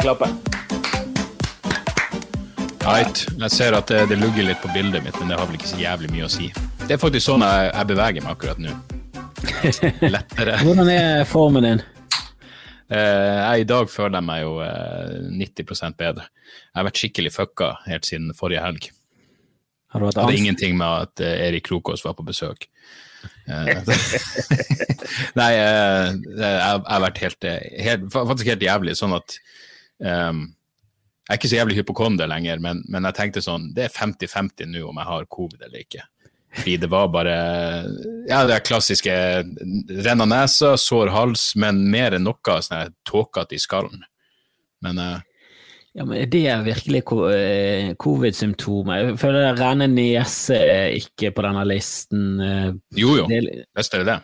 klappe. 0.00 0.28
Right. 2.80 3.26
Jeg 3.38 3.50
ser 3.52 3.76
at 3.76 3.90
det, 3.92 4.06
det 4.10 4.18
lugger 4.18 4.46
litt 4.48 4.60
på 4.62 4.70
bildet 4.74 5.04
mitt, 5.04 5.16
men 5.20 5.30
det 5.30 5.38
har 5.38 5.46
vel 5.46 5.58
ikke 5.58 5.70
så 5.70 5.80
jævlig 5.80 6.10
mye 6.14 6.26
å 6.26 6.32
si. 6.32 6.48
Det 6.86 6.96
er 6.96 7.00
faktisk 7.00 7.26
sånn 7.28 7.44
jeg, 7.44 7.70
jeg 7.70 7.88
beveger 7.92 8.24
meg 8.24 8.32
akkurat 8.32 8.62
nå. 8.62 8.74
Lettere. 10.14 10.56
Hvordan 10.64 10.90
er 10.92 11.24
formen 11.28 11.66
din? 11.66 11.82
Eh, 12.90 13.36
jeg, 13.36 13.66
I 13.66 13.68
dag 13.70 13.92
føler 13.92 14.18
jeg 14.18 14.28
meg 14.30 14.42
jo 14.42 14.56
eh, 14.64 15.20
90% 15.44 16.00
bedre. 16.00 16.26
Jeg 16.48 16.80
har 16.80 16.88
vært 16.88 17.02
skikkelig 17.04 17.34
fucka 17.36 17.70
helt 17.86 18.08
siden 18.08 18.32
forrige 18.36 18.64
helg. 18.64 18.90
Har 19.92 20.02
du 20.02 20.08
hatt 20.08 20.16
Det 20.16 20.24
hadde 20.24 20.40
ingenting 20.40 20.76
med 20.80 21.06
at 21.06 21.22
eh, 21.24 21.46
Erik 21.48 21.68
Krokås 21.68 22.02
var 22.06 22.16
på 22.18 22.26
besøk. 22.26 22.66
Eh, 23.46 23.70
Nei, 25.40 25.52
eh, 25.52 26.10
jeg 26.10 26.40
jeg 26.40 26.82
har 26.88 27.04
vært 27.04 27.22
helt, 27.22 27.46
eh, 27.46 27.64
helt, 27.86 28.10
faktisk 28.14 28.50
helt 28.50 28.66
jævlig. 28.66 28.96
Sånn 28.98 29.14
at 29.18 29.38
ehm, 30.04 30.46
Jeg 31.28 31.34
er 31.34 31.38
ikke 31.38 31.50
så 31.52 31.60
jævlig 31.60 31.76
hypokonder 31.80 32.30
lenger, 32.30 32.58
men, 32.58 32.82
men 32.88 33.06
jeg 33.08 33.18
tenkte 33.18 33.42
sånn 33.44 33.70
Det 33.76 33.86
er 33.86 33.94
50-50 33.94 34.72
nå 34.72 34.86
om 34.88 34.98
jeg 34.98 35.10
har 35.10 35.28
covid 35.30 35.62
eller 35.66 35.84
ikke. 35.84 36.02
Fordi 36.56 36.76
det 36.82 36.90
var 36.90 37.08
bare 37.14 37.34
Ja, 38.28 38.44
det 38.46 38.56
er 38.56 38.64
klassiske 38.66 39.16
renna 40.02 40.26
nesa, 40.26 40.74
sår 40.80 41.12
hals, 41.14 41.52
men 41.56 41.84
mer 41.90 42.16
enn 42.16 42.26
noe 42.26 42.60
sånn 42.64 42.94
tåkete 43.06 43.54
i 43.54 43.62
skallen. 43.62 44.02
Men 44.84 44.98
uh, 44.98 45.18
Ja, 45.94 46.06
men 46.06 46.18
Er 46.22 46.64
virkelig 46.64 47.02
eh, 47.34 47.94
covid-symptomer? 47.98 49.04
Jeg 49.04 49.20
føler 49.22 49.46
det 49.48 49.62
rene 49.62 49.88
nese 49.90 50.58
er 50.58 50.92
ikke 50.98 51.32
på 51.34 51.42
denne 51.46 51.64
listen. 51.66 52.26
eh, 52.40 52.68
jo, 52.98 53.16
jo, 53.18 53.26
Det, 53.30 53.64
visst 53.76 53.94
er 53.94 54.04
det 54.04 54.12
det. 54.12 54.20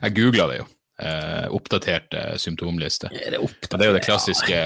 Jeg 0.00 0.16
googla 0.16 0.46
det 0.50 0.60
jo. 0.60 0.68
Eh, 1.00 1.46
oppdatert 1.48 2.14
eh, 2.14 2.36
symptomliste. 2.36 3.08
er 3.12 3.30
det 3.30 3.38
opp, 3.40 3.56
Ja, 3.70 3.76
det 3.78 3.86
er 3.86 3.88
jo 3.92 3.96
det 3.96 4.04
klassiske, 4.04 4.58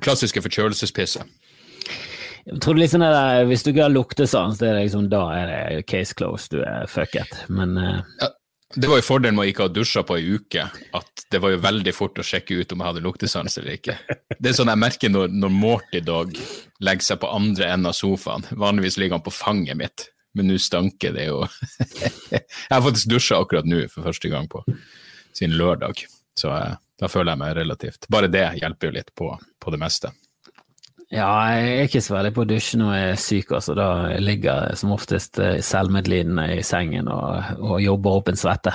klassiske 0.00 0.42
forkjølelsespisset. 0.46 1.26
Tror 2.60 2.74
liksom 2.74 3.00
det 3.04 3.10
der, 3.12 3.44
Hvis 3.44 3.62
du 3.62 3.70
ikke 3.70 3.82
har 3.84 3.92
luktesans, 3.92 4.58
det 4.58 4.70
er 4.70 4.78
liksom, 4.80 5.10
da 5.12 5.26
er 5.36 5.50
det 5.50 5.82
case 5.86 6.14
closed. 6.16 6.56
Du 6.56 6.62
er 6.64 6.88
fucket. 6.90 7.44
Men 7.48 7.76
eh, 7.78 8.00
Det 8.74 8.88
var 8.88 8.96
jo 9.02 9.04
fordelen 9.04 9.36
med 9.36 9.44
å 9.44 9.50
ikke 9.50 9.66
ha 9.66 9.74
dusja 9.74 10.02
på 10.08 10.16
ei 10.16 10.38
uke, 10.38 10.64
at 10.96 11.26
det 11.30 11.42
var 11.44 11.52
jo 11.52 11.60
veldig 11.60 11.92
fort 11.92 12.16
å 12.18 12.24
sjekke 12.24 12.56
ut 12.56 12.72
om 12.72 12.80
jeg 12.80 12.88
hadde 12.88 13.04
luktesans 13.04 13.58
eller 13.60 13.76
ikke. 13.76 13.98
Det 14.40 14.48
er 14.48 14.56
sånn 14.56 14.72
jeg 14.72 14.80
merker 14.80 15.12
når, 15.12 15.28
når 15.36 15.52
Morty 15.52 16.00
Dog 16.00 16.32
legger 16.80 17.04
seg 17.10 17.20
på 17.20 17.28
andre 17.28 17.68
enden 17.68 17.92
av 17.92 17.98
sofaen. 17.98 18.48
Vanligvis 18.56 18.96
ligger 18.96 19.18
han 19.20 19.26
på 19.26 19.34
fanget 19.36 19.76
mitt, 19.76 20.08
men 20.32 20.48
nå 20.48 20.56
stanker 20.56 21.12
det 21.12 21.28
jo 21.28 21.44
Jeg 22.32 22.72
har 22.72 22.80
faktisk 22.88 23.12
dusja 23.12 23.42
akkurat 23.44 23.68
nå 23.68 23.84
for 23.92 24.08
første 24.08 24.32
gang 24.32 24.48
på 24.48 24.64
sin 25.36 25.54
lørdag, 25.58 26.04
så 26.38 26.52
eh, 26.56 26.74
da 27.02 27.08
føler 27.10 27.32
jeg 27.32 27.40
meg 27.40 27.56
relativt 27.58 28.06
Bare 28.12 28.30
det 28.30 28.44
hjelper 28.60 28.88
jo 28.88 28.94
litt 28.94 29.10
på, 29.18 29.32
på 29.60 29.74
det 29.74 29.80
meste. 29.82 30.12
ja, 31.10 31.28
jeg 31.52 31.72
er 31.72 31.88
ikke 31.88 32.02
så 32.04 32.14
veldig 32.16 32.32
på 32.36 32.44
å 32.44 32.48
dusje 32.48 32.78
når 32.80 32.94
jeg 32.94 33.10
er 33.10 33.20
syk. 33.20 33.52
altså 33.58 33.74
Da 33.76 33.88
ligger 34.22 34.68
jeg 34.68 34.80
som 34.80 34.94
oftest 34.94 35.40
eh, 35.42 35.60
selvmedlidende 35.60 36.48
i 36.56 36.62
sengen 36.66 37.10
og, 37.12 37.56
og 37.58 37.82
jobber 37.82 38.20
opp 38.20 38.32
en 38.32 38.40
svette. 38.40 38.72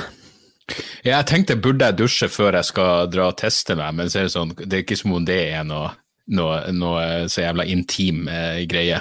Ja, 1.05 1.17
jeg 1.21 1.27
tenkte 1.29 1.55
burde 1.55 1.87
jeg 1.87 1.97
dusje 2.01 2.27
før 2.27 2.57
jeg 2.59 2.67
skal 2.67 3.07
dra 3.11 3.29
og 3.31 3.37
teste 3.39 3.77
meg, 3.79 3.95
men 3.95 4.11
så 4.11 4.19
er 4.19 4.27
det 4.27 4.33
sånn, 4.35 4.51
det 4.59 4.73
er 4.73 4.83
ikke 4.83 4.99
som 4.99 5.15
om 5.15 5.27
det 5.27 5.39
er 5.53 5.63
noe, 5.67 5.93
noe, 6.35 6.59
noe 6.75 7.05
så 7.31 7.45
jævla 7.45 7.65
intim 7.71 8.27
eh, 8.27 8.65
greie, 8.67 8.99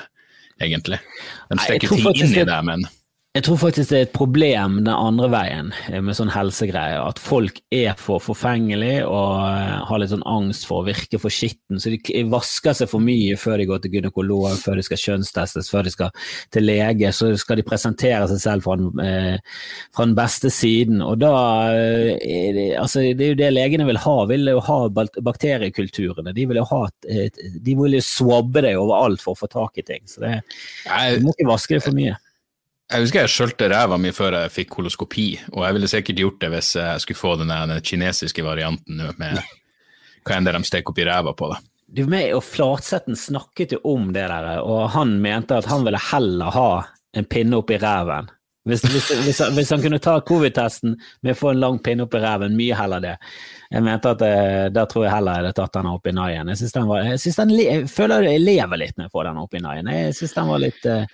egentlig. 0.63 1.01
De 1.51 1.59
stikker 1.59 1.97
ting 1.97 2.07
inn 2.13 2.37
i 2.39 2.47
deg, 2.47 2.69
men 2.69 2.87
Jeg 3.37 3.45
tror 3.45 3.59
faktisk 3.61 3.91
det 3.93 3.97
er 3.99 4.05
et 4.07 4.15
problem 4.17 4.79
den 4.79 4.95
andre 4.95 5.27
veien 5.29 5.67
eh, 5.91 6.01
med 6.01 6.17
sånn 6.17 6.31
helsegreier, 6.33 7.03
at 7.05 7.19
folk 7.21 7.59
er 7.75 7.93
for 8.01 8.23
forfengelige 8.25 9.03
og 9.05 9.43
eh, 9.45 9.75
har 9.91 10.01
litt 10.01 10.15
sånn 10.15 10.25
angst 10.25 10.65
for 10.65 10.81
å 10.81 10.87
virke 10.87 11.21
for 11.21 11.35
skitten, 11.35 11.77
så 11.77 11.93
de 11.93 12.23
vasker 12.33 12.79
seg 12.79 12.89
for 12.89 13.05
mye 13.05 13.37
før 13.37 13.61
de 13.61 13.69
går 13.69 13.83
til 13.85 13.99
gynekolog, 13.99 14.57
før 14.63 14.81
de 14.81 14.87
skal 14.89 15.03
kjønnstestes, 15.03 15.69
før 15.69 15.85
de 15.85 15.93
skal 15.93 16.33
til 16.57 16.65
lege, 16.65 17.13
så 17.13 17.29
skal 17.37 17.61
de 17.61 17.69
presentere 17.69 18.25
seg 18.33 18.41
selv 18.41 18.65
fra 18.65 18.81
den, 18.81 19.05
eh, 19.05 19.61
fra 19.93 20.09
den 20.09 20.17
beste 20.17 20.49
siden, 20.49 21.05
og 21.05 21.21
da 21.21 21.37
eh, 21.77 22.73
altså, 22.81 23.05
det 23.05 23.21
er 23.21 23.35
jo 23.35 23.41
det 23.43 23.53
legene 23.53 23.91
vil 23.93 24.01
ha, 24.01 24.19
vil 24.33 24.49
jo 24.55 24.65
ha 24.71 24.83
bakteriekulturene, 24.97 26.33
de 26.33 26.49
vil 26.49 26.65
jo 26.65 26.69
ha, 26.73 26.87
de 27.05 27.81
vil 27.85 28.01
jo 28.01 28.07
swabbe 28.15 28.65
deg 28.65 28.81
overalt 28.81 29.21
for 29.21 29.37
å 29.37 29.45
få 29.45 29.53
tak 29.61 29.85
i 29.85 29.91
ting, 29.93 30.07
så 30.09 30.25
det, 30.25 30.39
du 31.19 31.29
må 31.29 31.37
ikke 31.37 31.53
vaske 31.53 31.77
det 31.77 31.85
for 31.85 32.01
mye. 32.01 32.17
Jeg 32.93 33.03
husker 33.03 33.21
jeg 33.25 33.33
skjølte 33.33 33.69
ræva 33.73 33.97
mi 33.99 34.13
før 34.15 34.37
jeg 34.43 34.53
fikk 34.55 34.71
koloskopi, 34.77 35.29
og 35.53 35.65
jeg 35.67 35.75
ville 35.77 35.89
sikkert 35.91 36.21
gjort 36.23 36.41
det 36.45 36.51
hvis 36.53 36.75
jeg 36.79 37.01
skulle 37.03 37.19
få 37.19 37.33
den, 37.41 37.49
der- 37.51 37.67
den 37.67 37.81
kinesiske 37.83 38.45
varianten 38.47 38.97
med 39.19 39.41
hva 40.27 40.37
enn 40.37 40.45
det 40.47 40.55
de 40.55 40.63
steker 40.67 40.91
opp 40.95 40.99
i 41.03 41.05
ræva 41.09 41.33
på. 41.39 41.49
da. 41.53 41.59
Du, 41.89 42.05
meg 42.11 42.33
og 42.35 42.43
Flatsetten 42.43 43.15
snakket 43.17 43.73
jo 43.77 43.81
om 43.85 44.09
det 44.13 44.27
der, 44.29 44.61
og 44.63 44.91
han 44.91 45.21
mente 45.23 45.55
at 45.57 45.69
han 45.71 45.85
ville 45.87 46.01
heller 46.11 46.51
ha 46.51 46.71
en 47.15 47.25
pinne 47.31 47.57
opp 47.61 47.71
i 47.71 47.79
ræven. 47.79 48.31
Hvis, 48.67 48.83
hvis, 48.83 49.11
hvis, 49.23 49.39
han- 49.39 49.53
hvis 49.55 49.71
han 49.71 49.83
kunne 49.83 50.01
ta 50.03 50.17
covid-testen 50.27 50.97
med 51.23 51.37
å 51.37 51.39
få 51.39 51.53
en 51.53 51.61
lang 51.63 51.79
pinne 51.79 52.03
opp 52.03 52.15
i 52.19 52.19
ræven, 52.19 52.57
mye 52.59 52.75
heller 52.75 53.01
det. 53.01 53.13
Jeg 53.71 53.83
mente 53.87 54.11
at 54.11 54.19
Der 54.19 54.69
da 54.71 54.85
tror 54.87 55.05
jeg 55.07 55.15
heller 55.15 55.33
jeg 55.39 55.45
hadde 55.45 55.53
tatt 55.55 55.73
den 55.79 55.87
opp 55.87 56.07
i 56.07 56.11
naien. 56.13 56.49
Jeg, 56.49 56.57
synes 56.59 56.73
den 56.73 56.89
var, 56.89 57.03
jeg, 57.05 57.21
synes 57.23 57.37
den, 57.37 57.51
jeg 57.61 57.87
føler 57.89 58.23
jeg 58.27 58.41
lever 58.43 58.77
litt 58.83 58.97
når 58.99 59.05
jeg 59.07 59.13
får 59.15 59.25
den 59.31 59.39
opp 59.39 59.55
i 59.55 59.59
naien. 59.63 59.87
Jeg 59.87 60.15
synes 60.19 60.35
den 60.35 60.49
var 60.51 60.59
litt 60.59 60.87
eh, 60.87 61.07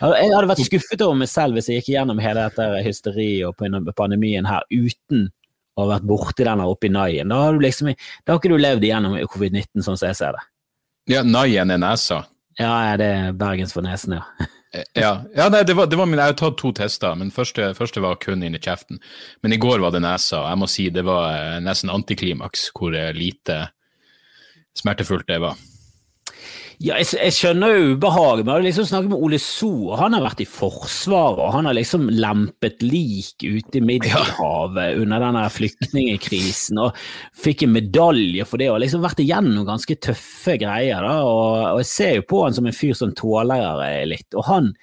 Jeg 0.00 0.32
hadde 0.34 0.50
vært 0.50 0.64
skuffet 0.66 1.02
over 1.04 1.18
meg 1.20 1.30
selv 1.30 1.58
hvis 1.58 1.70
jeg 1.70 1.80
gikk 1.80 1.92
gjennom 1.94 2.20
hele 2.22 2.46
dette 2.48 2.82
hysteriet 2.86 3.46
og 3.48 3.94
pandemien 3.98 4.46
her 4.48 4.66
uten 4.72 5.28
å 5.74 5.84
ha 5.84 5.96
vært 5.96 6.06
borti 6.08 6.46
den 6.46 6.62
oppe 6.64 6.88
i 6.88 6.92
naien. 6.94 7.30
Da 7.30 7.40
har 7.46 7.54
du 7.56 7.64
liksom 7.64 7.90
Da 7.92 8.32
har 8.34 8.40
ikke 8.40 8.52
du 8.52 8.58
levd 8.60 8.86
igjennom 8.86 9.16
covid-19 9.30 9.82
sånn 9.82 9.98
som 9.98 10.10
jeg 10.10 10.18
ser 10.18 10.36
det. 10.38 10.44
Ja, 11.10 11.22
Naien 11.26 11.70
er 11.70 11.80
nesa. 11.82 12.22
Ja, 12.58 12.96
det 12.96 13.06
er 13.10 13.34
Bergens 13.36 13.74
for 13.74 13.84
nesen, 13.84 14.20
ja. 14.20 14.48
Eh, 14.74 14.84
Ja, 14.98 15.22
ja 15.36 15.48
nei, 15.52 15.62
det 15.62 15.76
var, 15.78 15.86
det 15.86 15.98
var 15.98 16.06
min, 16.06 16.18
jeg 16.18 16.32
har 16.32 16.38
tatt 16.38 16.56
to 16.58 16.72
tester, 16.74 17.14
men 17.18 17.30
første, 17.30 17.68
første 17.78 18.00
var 18.02 18.16
kun 18.22 18.42
inn 18.42 18.56
i 18.56 18.62
kjeften. 18.62 18.98
Men 19.42 19.54
i 19.54 19.58
går 19.62 19.78
var 19.82 19.94
det 19.94 20.00
nesa, 20.02 20.40
og 20.40 20.48
jeg 20.50 20.60
må 20.62 20.68
si 20.70 20.88
det 20.90 21.04
var 21.06 21.28
eh, 21.34 21.60
nesten 21.62 21.92
antiklimaks 21.94 22.68
hvor 22.74 22.96
eh, 22.98 23.12
lite 23.14 23.60
smertefullt 24.74 25.28
det 25.30 25.38
var. 25.44 25.58
Ja, 26.82 26.96
jeg, 26.98 27.06
jeg 27.14 27.34
skjønner 27.36 27.70
jo 27.70 27.92
ubehaget, 27.94 28.42
jeg 28.42 28.50
har 28.50 28.64
liksom 28.64 28.86
snakket 28.88 29.12
med 29.12 29.22
Ole 29.22 29.38
So, 29.38 29.70
og 29.92 30.00
han 30.00 30.16
har 30.16 30.24
vært 30.24 30.42
i 30.42 30.48
Forsvaret, 30.48 31.42
og 31.44 31.52
han 31.54 31.68
har 31.68 31.76
liksom 31.78 32.08
lempet 32.10 32.82
lik 32.82 33.44
ute 33.44 33.78
i 33.78 33.84
Middelhavet 33.84 34.98
under 34.98 35.22
denne 35.22 35.44
flyktningekrisen, 35.54 36.80
og 36.82 36.98
fikk 37.44 37.62
en 37.66 37.76
medalje 37.76 38.48
for 38.48 38.62
det, 38.62 38.72
og 38.72 38.82
liksom 38.82 39.04
vært 39.04 39.22
igjennom 39.22 39.68
ganske 39.68 39.98
tøffe 40.02 40.58
greier, 40.60 41.06
da, 41.06 41.14
og, 41.22 41.54
og 41.76 41.84
jeg 41.84 41.90
ser 41.92 42.18
jo 42.18 42.28
på 42.34 42.42
han 42.42 42.58
som 42.58 42.66
en 42.70 42.76
fyr 42.76 42.98
som 42.98 43.14
tåler 43.14 44.04
litt, 44.10 44.30
og 44.34 44.48
han 44.50 44.74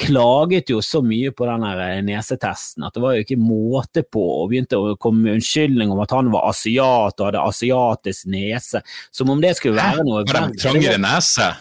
klaget 0.00 0.70
jo 0.72 0.80
så 0.82 1.02
mye 1.04 1.32
på 1.36 1.46
den 1.48 1.64
eh, 1.68 1.98
nesetesten 2.06 2.86
at 2.86 2.94
det 2.96 3.02
var 3.04 3.16
jo 3.16 3.24
ikke 3.24 3.40
måte 3.40 4.04
på, 4.04 4.22
og 4.42 4.52
begynte 4.52 4.78
å 4.78 4.94
komme 5.00 5.26
med 5.26 5.38
unnskyldning 5.38 5.92
om 5.92 6.00
at 6.02 6.14
han 6.16 6.30
var 6.32 6.48
asiat 6.50 7.18
og 7.18 7.28
hadde 7.28 7.44
asiatisk 7.44 8.30
nese, 8.32 8.82
som 9.12 9.32
om 9.32 9.42
det 9.42 9.56
skulle 9.58 9.78
være 9.80 10.06
noe 10.06 10.24
Var 10.24 10.48
de 10.52 10.62
trangere 10.62 10.98
nese? 11.02 11.52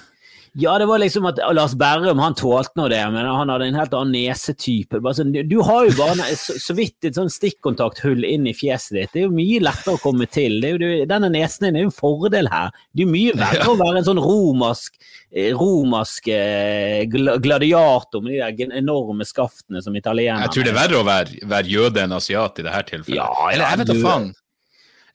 Ja, 0.54 0.80
det 0.80 0.86
var 0.86 1.00
liksom 1.00 1.26
at 1.30 1.38
Lars 1.56 1.74
Berrum 1.80 2.20
han 2.20 2.36
tålte 2.36 2.76
nå 2.76 2.90
det, 2.92 3.00
men 3.14 3.24
han 3.26 3.50
hadde 3.50 3.70
en 3.70 3.78
helt 3.80 3.94
annen 3.96 4.12
nesetype. 4.12 5.00
Sånn, 5.16 5.32
du, 5.32 5.56
har 5.64 5.86
jo 5.88 5.94
bare 5.96 6.26
så, 6.36 6.58
så 6.60 6.76
vidt 6.76 7.08
et 7.08 7.16
sånn 7.16 7.32
stikkontakthull 7.32 8.26
inn 8.28 8.50
i 8.50 8.54
fjeset 8.56 8.98
ditt. 8.98 9.14
Det 9.14 9.22
er 9.22 9.30
jo 9.30 9.36
mye 9.38 9.62
lettere 9.64 9.96
å 9.96 10.02
komme 10.04 10.28
til. 10.28 10.58
Det 10.60 10.74
jo, 10.74 10.90
denne 11.08 11.30
nesen 11.32 11.70
din 11.70 11.80
er 11.80 11.86
jo 11.86 11.92
en 11.94 11.96
fordel 11.96 12.52
her. 12.52 12.76
Det 12.92 13.06
er 13.06 13.08
jo 13.08 13.14
mye 13.14 13.38
verre 13.40 13.70
å 13.72 13.78
være 13.80 14.02
en 14.02 14.10
sånn 14.10 14.20
romersk, 14.26 15.00
eh, 15.32 15.54
romersk 15.56 16.28
eh, 16.36 17.06
gladiator 17.46 18.26
med 18.26 18.36
de 18.36 18.66
der 18.66 18.76
enorme 18.82 19.28
skaftene 19.30 19.80
som 19.86 19.96
italienerne 19.96 20.50
Jeg 20.50 20.58
tror 20.58 20.68
det 20.68 20.74
er 20.74 20.80
verre 20.82 21.00
å 21.00 21.08
være, 21.08 21.46
være 21.54 21.76
jøde 21.78 22.04
enn 22.04 22.18
asiat 22.20 22.60
i 22.60 22.68
dette 22.68 22.84
tilfellet. 22.92 23.22
Ja, 23.22 23.30
ja, 23.32 23.48
Eller 23.54 23.70
jeg 23.70 23.84
vet 23.86 23.94
da 23.94 23.98
faen. 24.04 24.28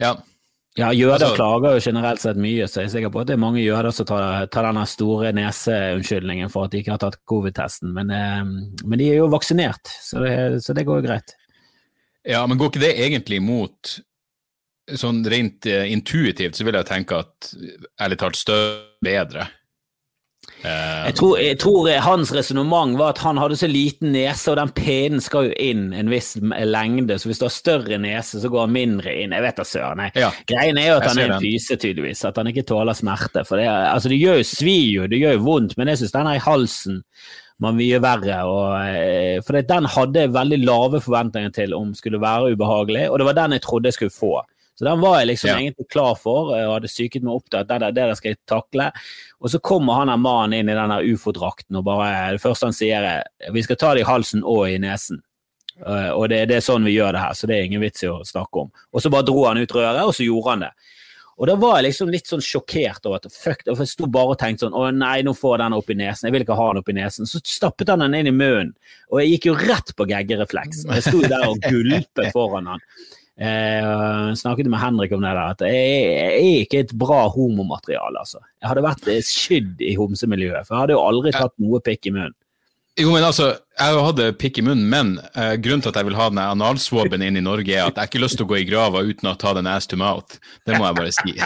Ja. 0.00 0.14
Ja, 0.76 0.90
jøder 0.92 1.24
Altså- 1.24 1.36
klager 1.38 1.74
jo 1.74 1.80
generelt 1.80 2.20
sett 2.20 2.36
mye, 2.36 2.66
så 2.68 2.82
jeg 2.82 2.84
er 2.84 2.92
sikker 2.92 3.12
på 3.12 3.20
at 3.22 3.26
det 3.28 3.34
er 3.34 3.40
mange 3.40 3.62
jøder 3.64 3.92
som 3.92 4.06
tar, 4.06 4.46
tar 4.52 4.62
denne 4.68 4.84
store 4.86 5.32
neseunnskyldningen 5.32 6.50
for 6.52 6.64
at 6.64 6.70
de 6.70 6.82
ikke 6.82 6.92
har 6.92 6.98
tatt 6.98 7.16
covid-testen, 7.24 7.94
men, 7.96 8.10
eh, 8.10 8.44
men 8.84 8.98
de 8.98 9.10
er 9.10 9.16
jo 9.22 9.28
vaksinert, 9.32 9.88
så 9.88 10.20
det, 10.20 10.62
så 10.62 10.74
det 10.74 10.84
går 10.84 11.00
jo 11.00 11.08
greit. 11.08 11.34
ja, 12.26 12.46
men 12.46 12.58
går 12.58 12.70
ikke 12.70 12.80
det 12.80 12.96
egentlig 12.98 13.36
imot 13.36 14.00
Sånn 14.86 15.24
rent 15.26 15.66
eh, 15.66 15.90
intuitivt 15.90 16.54
så 16.54 16.62
vil 16.62 16.76
jeg 16.78 16.86
tenke 16.86 17.16
at 17.18 17.48
ærlig 17.98 18.18
talt 18.20 18.36
støv 18.36 18.84
bedre. 19.02 19.48
Eh, 20.66 21.06
Jeg 21.06 21.14
tror, 21.20 21.36
jeg 21.38 21.58
tror 21.62 21.88
hans 22.02 22.32
resonnement 22.34 22.96
var 22.98 23.14
at 23.14 23.20
han 23.22 23.38
hadde 23.38 23.58
så 23.60 23.68
liten 23.70 24.10
nese, 24.14 24.50
og 24.50 24.58
den 24.58 24.72
pinnen 24.74 25.22
skal 25.22 25.48
jo 25.48 25.54
inn 25.62 25.92
en 25.94 26.10
viss 26.10 26.34
lengde, 26.42 27.18
så 27.22 27.30
hvis 27.30 27.38
du 27.42 27.46
har 27.46 27.54
større 27.54 28.00
nese, 28.02 28.40
så 28.42 28.50
går 28.50 28.66
han 28.66 28.74
mindre 28.74 29.14
inn. 29.14 29.34
Jeg 29.36 29.46
vet 29.46 29.60
da 29.60 29.66
søren. 29.68 30.04
Ja, 30.18 30.32
Greien 30.50 30.78
er 30.82 30.90
jo 30.90 30.98
at 30.98 31.06
jeg 31.06 31.12
han 31.14 31.22
er 31.22 31.30
en 31.30 31.36
den. 31.38 31.78
tydeligvis. 31.86 32.24
At 32.26 32.36
han 32.42 32.50
ikke 32.50 32.66
tåler 32.66 32.98
smerte. 32.98 33.46
For 33.46 33.60
det, 33.62 33.68
altså, 33.70 34.10
det 34.12 34.18
gjør 34.20 34.40
jo 34.42 34.48
svir 34.50 34.86
jo, 34.96 35.06
det 35.10 35.22
gjør 35.22 35.38
jo 35.38 35.44
vondt, 35.46 35.76
men 35.78 35.92
jeg 35.92 36.02
syns 36.02 36.16
den 36.18 36.30
er 36.32 36.40
i 36.40 36.46
halsen 36.46 37.02
man 37.62 37.76
mye 37.78 38.00
verre. 38.04 38.42
Og, 38.44 38.72
eh, 38.90 39.38
for 39.46 39.56
den 39.62 39.86
hadde 39.88 40.26
jeg 40.26 40.34
veldig 40.34 40.58
lave 40.66 41.00
forventninger 41.00 41.54
til 41.56 41.72
om 41.76 41.94
skulle 41.96 42.20
være 42.20 42.52
ubehagelig, 42.56 43.06
og 43.10 43.18
det 43.18 43.28
var 43.30 43.38
den 43.38 43.56
jeg 43.56 43.62
trodde 43.64 43.86
jeg 43.92 43.96
skulle 44.00 44.16
få. 44.18 44.34
Så 44.76 44.84
den 44.84 45.00
var 45.00 45.14
jeg 45.18 45.30
liksom 45.30 45.48
ja. 45.48 45.54
egentlig 45.56 45.86
klar 45.88 46.18
for, 46.20 46.50
og 46.52 46.72
hadde 46.74 46.90
psyket 46.90 47.24
meg 47.24 47.38
opp 47.38 47.46
til 47.48 47.62
at 47.62 47.70
det, 47.70 47.92
det, 47.96 48.08
jeg 48.10 48.18
skal 48.18 48.34
jeg 48.34 48.40
takle. 48.50 48.90
Og 49.40 49.52
så 49.52 49.60
kommer 49.64 50.02
han 50.02 50.12
der 50.12 50.20
mannen 50.20 50.58
inn 50.58 50.72
i 50.72 50.76
den 50.76 50.92
ufo-drakten 51.14 51.78
og 51.80 51.86
bare 51.86 52.10
Det 52.36 52.42
første 52.42 52.68
han 52.68 52.76
sier 52.76 53.06
er 53.08 53.54
vi 53.56 53.64
skal 53.64 53.80
ta 53.80 53.94
det 53.96 54.04
i 54.04 54.08
halsen 54.08 54.44
og 54.44 54.66
i 54.68 54.76
nesen. 54.82 55.22
Uh, 55.76 56.12
og 56.16 56.28
det, 56.32 56.46
det, 56.48 56.58
er 56.58 56.64
sånn 56.64 56.84
vi 56.88 56.94
gjør 56.94 57.16
det 57.16 57.24
her, 57.24 57.32
så 57.36 57.48
det 57.48 57.56
er 57.56 57.66
ingen 57.66 57.82
vits 57.84 58.04
i 58.04 58.12
å 58.12 58.20
snakke 58.24 58.64
om. 58.64 58.70
Og 58.92 59.02
så 59.02 59.12
bare 59.12 59.28
dro 59.28 59.42
han 59.44 59.60
ut 59.60 59.74
røret, 59.76 60.04
og 60.04 60.14
så 60.16 60.24
gjorde 60.24 60.54
han 60.54 60.68
det. 60.68 60.70
Og 61.36 61.50
da 61.50 61.56
var 61.60 61.74
jeg 61.76 61.90
liksom 61.90 62.12
litt 62.12 62.30
sånn 62.30 62.44
sjokkert 62.44 63.04
over 63.08 63.20
at 63.20 63.28
fuck, 63.32 63.60
jeg 63.68 63.88
sto 63.90 64.08
bare 64.08 64.32
og 64.32 64.38
tenkte 64.40 64.64
sånn 64.64 64.76
å 64.76 64.86
nei, 64.88 65.18
nå 65.24 65.34
får 65.36 65.58
jeg 65.58 65.62
den 65.62 65.76
opp 65.76 65.90
i 65.92 65.96
nesen, 66.00 66.28
jeg 66.28 66.32
vil 66.32 66.46
ikke 66.46 66.56
ha 66.56 66.68
den 66.70 66.80
opp 66.80 66.88
i 66.88 66.96
nesen. 66.96 67.28
Så 67.28 67.42
stappet 67.44 67.92
han 67.92 68.04
den 68.04 68.16
inn 68.16 68.30
i 68.30 68.32
munnen, 68.32 68.72
og 69.12 69.20
jeg 69.20 69.34
gikk 69.34 69.50
jo 69.50 69.58
rett 69.60 69.92
på 69.98 70.08
geggerefleks. 70.08 70.86
Jeg 70.88 71.04
sto 71.04 71.20
der 71.20 71.44
og 71.44 71.60
gulpet 71.60 72.32
foran 72.32 72.72
han. 72.72 72.84
Eh, 73.36 74.34
snakket 74.40 74.68
med 74.72 74.80
Henrik 74.80 75.12
om 75.12 75.20
det 75.20 75.34
der, 75.36 75.52
at 75.52 75.62
jeg, 75.68 75.76
jeg 76.08 76.36
er 76.40 76.62
ikke 76.64 76.80
et 76.86 76.94
bra 76.96 77.26
homomateriale, 77.28 78.22
altså. 78.22 78.40
Jeg 78.62 78.70
hadde 78.70 78.86
vært 78.86 79.10
skydd 79.28 79.84
i 79.84 79.92
homsemiljøet, 79.98 80.64
for 80.64 80.76
jeg 80.76 80.86
hadde 80.86 80.96
jo 80.96 81.04
aldri 81.04 81.34
tatt 81.36 81.52
noe 81.60 81.82
pikk 81.84 82.08
i 82.08 82.14
munnen. 82.16 82.36
Jo, 82.96 83.10
men 83.12 83.20
altså, 83.26 83.50
jeg 83.76 83.96
hatt 84.00 84.20
pikk 84.40 84.56
i 84.56 84.62
munnen, 84.64 84.86
men 84.88 85.18
uh, 85.34 85.52
grunnen 85.60 85.82
til 85.84 85.90
at 85.90 85.98
jeg 86.00 86.06
vil 86.08 86.14
ha 86.16 86.30
den 86.32 86.38
analswabben 86.40 87.20
inn 87.26 87.36
i 87.36 87.42
Norge, 87.44 87.68
er 87.74 87.90
at 87.90 87.98
jeg 88.00 88.08
ikke 88.08 88.16
har 88.16 88.22
lyst 88.22 88.38
til 88.40 88.46
å 88.46 88.48
gå 88.48 88.56
i 88.56 88.64
grava 88.64 89.02
uten 89.04 89.28
å 89.28 89.36
ta 89.36 89.52
den 89.58 89.68
ass 89.68 89.84
to 89.90 89.98
mouth. 90.00 90.38
Det 90.64 90.72
må 90.78 90.86
jeg 90.86 90.96
bare 90.96 91.12
si. 91.12 91.36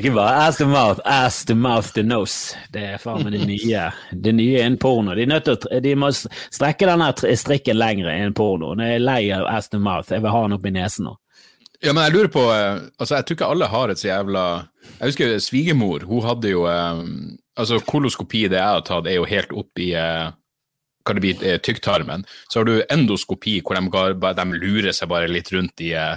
ikke 0.00 0.10
bare 0.16 0.32
ass 0.48 0.58
to 0.58 0.66
mouth, 0.66 0.98
ass 1.06 1.46
to 1.46 1.54
mouth 1.54 1.94
to 1.94 2.02
nose. 2.02 2.58
Det 2.74 2.82
er 2.96 2.98
faen 2.98 3.22
meg 3.22 3.30
det 3.36 3.46
nye. 3.46 3.94
Det 4.10 4.34
nye 4.34 4.58
innen 4.64 4.80
porno. 4.82 5.14
De, 5.14 5.22
å, 5.38 5.54
de 5.86 5.94
må 5.94 6.10
strekke 6.18 6.90
denne 6.90 7.14
strikken 7.14 7.78
lengre 7.78 8.10
enn 8.10 8.34
porno. 8.34 8.74
Jeg 8.74 8.98
er 8.98 9.06
lei 9.06 9.30
av 9.36 9.46
ass 9.52 9.70
to 9.70 9.78
mouth. 9.78 10.10
Jeg 10.10 10.18
vil 10.26 10.34
ha 10.34 10.42
den 10.48 10.58
opp 10.58 10.66
i 10.66 10.74
nesen 10.74 11.06
nå. 11.06 11.14
Ja, 11.80 11.94
men 11.94 12.02
jeg 12.08 12.12
lurer 12.16 12.32
på 12.34 12.42
uh, 12.44 12.82
Altså, 12.98 13.14
jeg 13.14 13.24
tror 13.24 13.34
ikke 13.38 13.52
alle 13.54 13.66
har 13.72 13.88
et 13.88 14.00
så 14.02 14.08
jævla 14.10 14.42
Jeg 14.98 15.06
husker 15.12 15.38
svigermor, 15.40 16.00
hun 16.10 16.20
hadde 16.26 16.48
jo 16.52 16.60
um, 16.68 17.38
altså 17.60 17.80
Koloskopi, 17.86 18.46
det 18.50 18.60
jeg 18.60 18.76
har 18.76 18.84
tatt, 18.86 19.08
er 19.08 19.18
jo 19.20 19.28
helt 19.28 19.52
opp 19.56 19.80
i 19.82 19.90
uh, 19.96 20.30
kan 21.06 21.18
det 21.18 21.24
bli 21.24 21.32
uh, 21.40 21.56
tykktarmen. 21.62 22.26
Så 22.48 22.60
har 22.60 22.68
du 22.68 22.76
endoskopi, 22.92 23.58
hvor 23.64 23.78
de, 23.78 24.14
de, 24.40 24.46
lurer 24.60 24.96
seg 24.96 25.10
bare 25.12 25.30
litt 25.30 25.52
rundt 25.54 25.84
i 25.84 25.92
uh, 25.94 26.16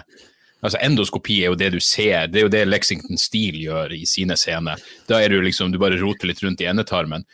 altså 0.63 0.79
Endoskopi 0.83 1.41
er 1.41 1.51
jo 1.51 1.59
det 1.59 1.73
du 1.75 1.79
ser, 1.83 2.29
det 2.31 2.41
er 2.41 2.47
jo 2.47 2.53
det 2.53 2.63
Lexington 2.69 3.19
Steele 3.19 3.65
gjør 3.65 3.95
i 3.97 4.05
sine 4.09 4.37
scener. 4.39 4.79
Da 5.09 5.19
er 5.19 5.33
du 5.33 5.41
liksom, 5.43 5.73
du 5.73 5.81
bare 5.81 5.99
roter 6.01 6.31
litt 6.31 6.43
rundt 6.43 6.63
i 6.63 6.69
endetarmen. 6.71 7.27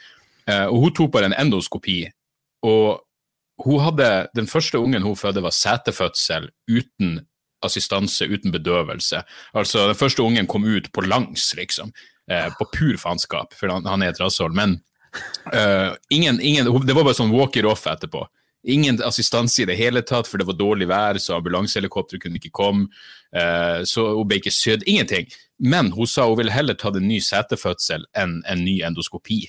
Og 0.50 0.79
hun 0.81 0.94
tok 0.97 1.12
bare 1.13 1.27
en 1.29 1.35
endoskopi, 1.38 2.00
og 2.65 3.03
hun 3.62 3.83
hadde, 3.83 4.07
den 4.33 4.47
første 4.50 4.79
ungen 4.81 5.05
hun 5.05 5.17
fødte, 5.19 5.44
var 5.45 5.53
setefødsel 5.53 6.47
uten 6.71 7.19
assistanse, 7.62 8.25
uten 8.25 8.53
bedøvelse. 8.55 9.21
Altså, 9.53 9.85
den 9.91 10.00
første 10.00 10.23
ungen 10.23 10.47
kom 10.47 10.65
ut 10.65 10.89
på 10.95 11.03
langs, 11.05 11.51
liksom 11.53 11.91
eh, 12.31 12.49
på 12.57 12.67
pur 12.73 12.97
faenskap, 12.97 13.53
for 13.57 13.71
han, 13.73 13.87
han, 13.89 14.03
er 14.03 14.13
et 14.13 14.21
rasshold. 14.21 14.55
Men 14.57 14.79
uh, 15.53 15.95
ingen, 16.09 16.41
ingen, 16.41 16.69
det 16.85 16.95
var 16.95 17.07
bare 17.07 17.17
sånn 17.17 17.33
walker-off 17.33 17.87
etterpå. 17.89 18.25
Ingen 18.69 18.99
assistanse 19.07 19.63
i 19.63 19.67
det 19.69 19.77
hele 19.79 20.01
tatt, 20.03 20.27
for 20.27 20.41
det 20.41 20.47
var 20.49 20.57
dårlig 20.59 20.89
vær, 20.89 21.19
så 21.21 21.37
ambulansehelikopter 21.37 22.19
kunne 22.21 22.41
ikke 22.41 22.53
komme. 22.55 22.89
Uh, 23.35 23.85
så 23.87 24.09
hun 24.17 24.27
ble 24.27 24.41
ikke 24.41 24.53
sydd. 24.53 24.83
Ingenting. 24.89 25.29
Men 25.59 25.93
hun 25.95 26.07
sa 26.07 26.27
hun 26.27 26.39
ville 26.39 26.53
heller 26.53 26.77
tatt 26.79 26.99
en 26.99 27.07
ny 27.07 27.21
setefødsel 27.23 28.05
enn 28.17 28.39
en 28.47 28.65
ny 28.65 28.79
endoskopi. 28.87 29.45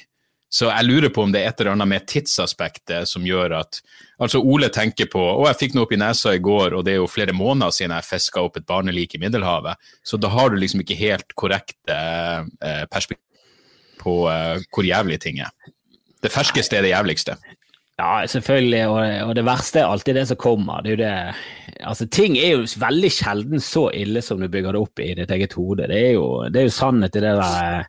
Så 0.51 0.67
jeg 0.67 0.87
lurer 0.89 1.13
på 1.15 1.23
om 1.23 1.33
det 1.33 1.45
er 1.45 1.53
et 1.53 1.61
eller 1.63 1.77
annet 1.77 1.89
med 1.93 2.07
tidsaspektet 2.11 3.09
som 3.09 3.27
gjør 3.27 3.61
at 3.63 3.83
Altså, 4.21 4.37
Ole 4.45 4.69
tenker 4.69 5.07
på 5.09 5.21
Å, 5.23 5.47
jeg 5.49 5.57
fikk 5.57 5.77
noe 5.77 5.87
opp 5.87 5.95
i 5.97 5.99
nesa 6.01 6.35
i 6.37 6.43
går, 6.45 6.75
og 6.77 6.83
det 6.85 6.93
er 6.93 6.99
jo 6.99 7.07
flere 7.09 7.33
måneder 7.33 7.73
siden 7.73 7.95
jeg 7.97 8.05
fiska 8.05 8.43
opp 8.45 8.59
et 8.61 8.67
barnelik 8.69 9.15
i 9.17 9.21
Middelhavet. 9.23 9.81
Så 10.05 10.19
da 10.21 10.29
har 10.29 10.53
du 10.53 10.59
liksom 10.61 10.83
ikke 10.83 10.99
helt 10.99 11.33
korrekte 11.41 11.97
eh, 11.97 12.83
perspektiv 12.93 13.25
på 14.03 14.17
eh, 14.29 14.61
hvor 14.69 14.85
jævlig 14.85 15.17
ting 15.25 15.41
er. 15.41 15.55
Det 16.21 16.33
ferskeste 16.35 16.77
er 16.77 16.85
det 16.85 16.93
jævligste. 16.93 17.39
Ja, 18.01 18.27
selvfølgelig, 18.29 18.83
og, 18.89 19.01
og, 19.29 19.35
det 19.37 19.45
verste 19.45 19.83
er 19.83 19.91
alltid 19.93 20.17
det 20.17 20.27
som 20.31 20.39
kommer. 20.41 20.85
Det 20.85 20.93
er 20.93 20.97
jo 20.97 21.03
det 21.03 21.15
Altså, 21.81 22.05
ting 22.13 22.35
er 22.37 22.59
jo 22.59 22.67
veldig 22.77 23.09
sjelden 23.13 23.63
så 23.65 23.87
ille 23.97 24.21
som 24.25 24.41
du 24.41 24.51
bygger 24.53 24.77
det 24.77 24.81
opp 24.83 25.01
i 25.01 25.15
ditt 25.17 25.31
eget 25.33 25.55
hode. 25.57 25.87
Det 25.89 25.97
er 25.97 26.11
jo, 26.19 26.27
det 26.53 26.61
er 26.61 26.67
jo 26.69 26.75
sannhet 26.77 27.17
i 27.17 27.23
det 27.25 27.31
der 27.39 27.87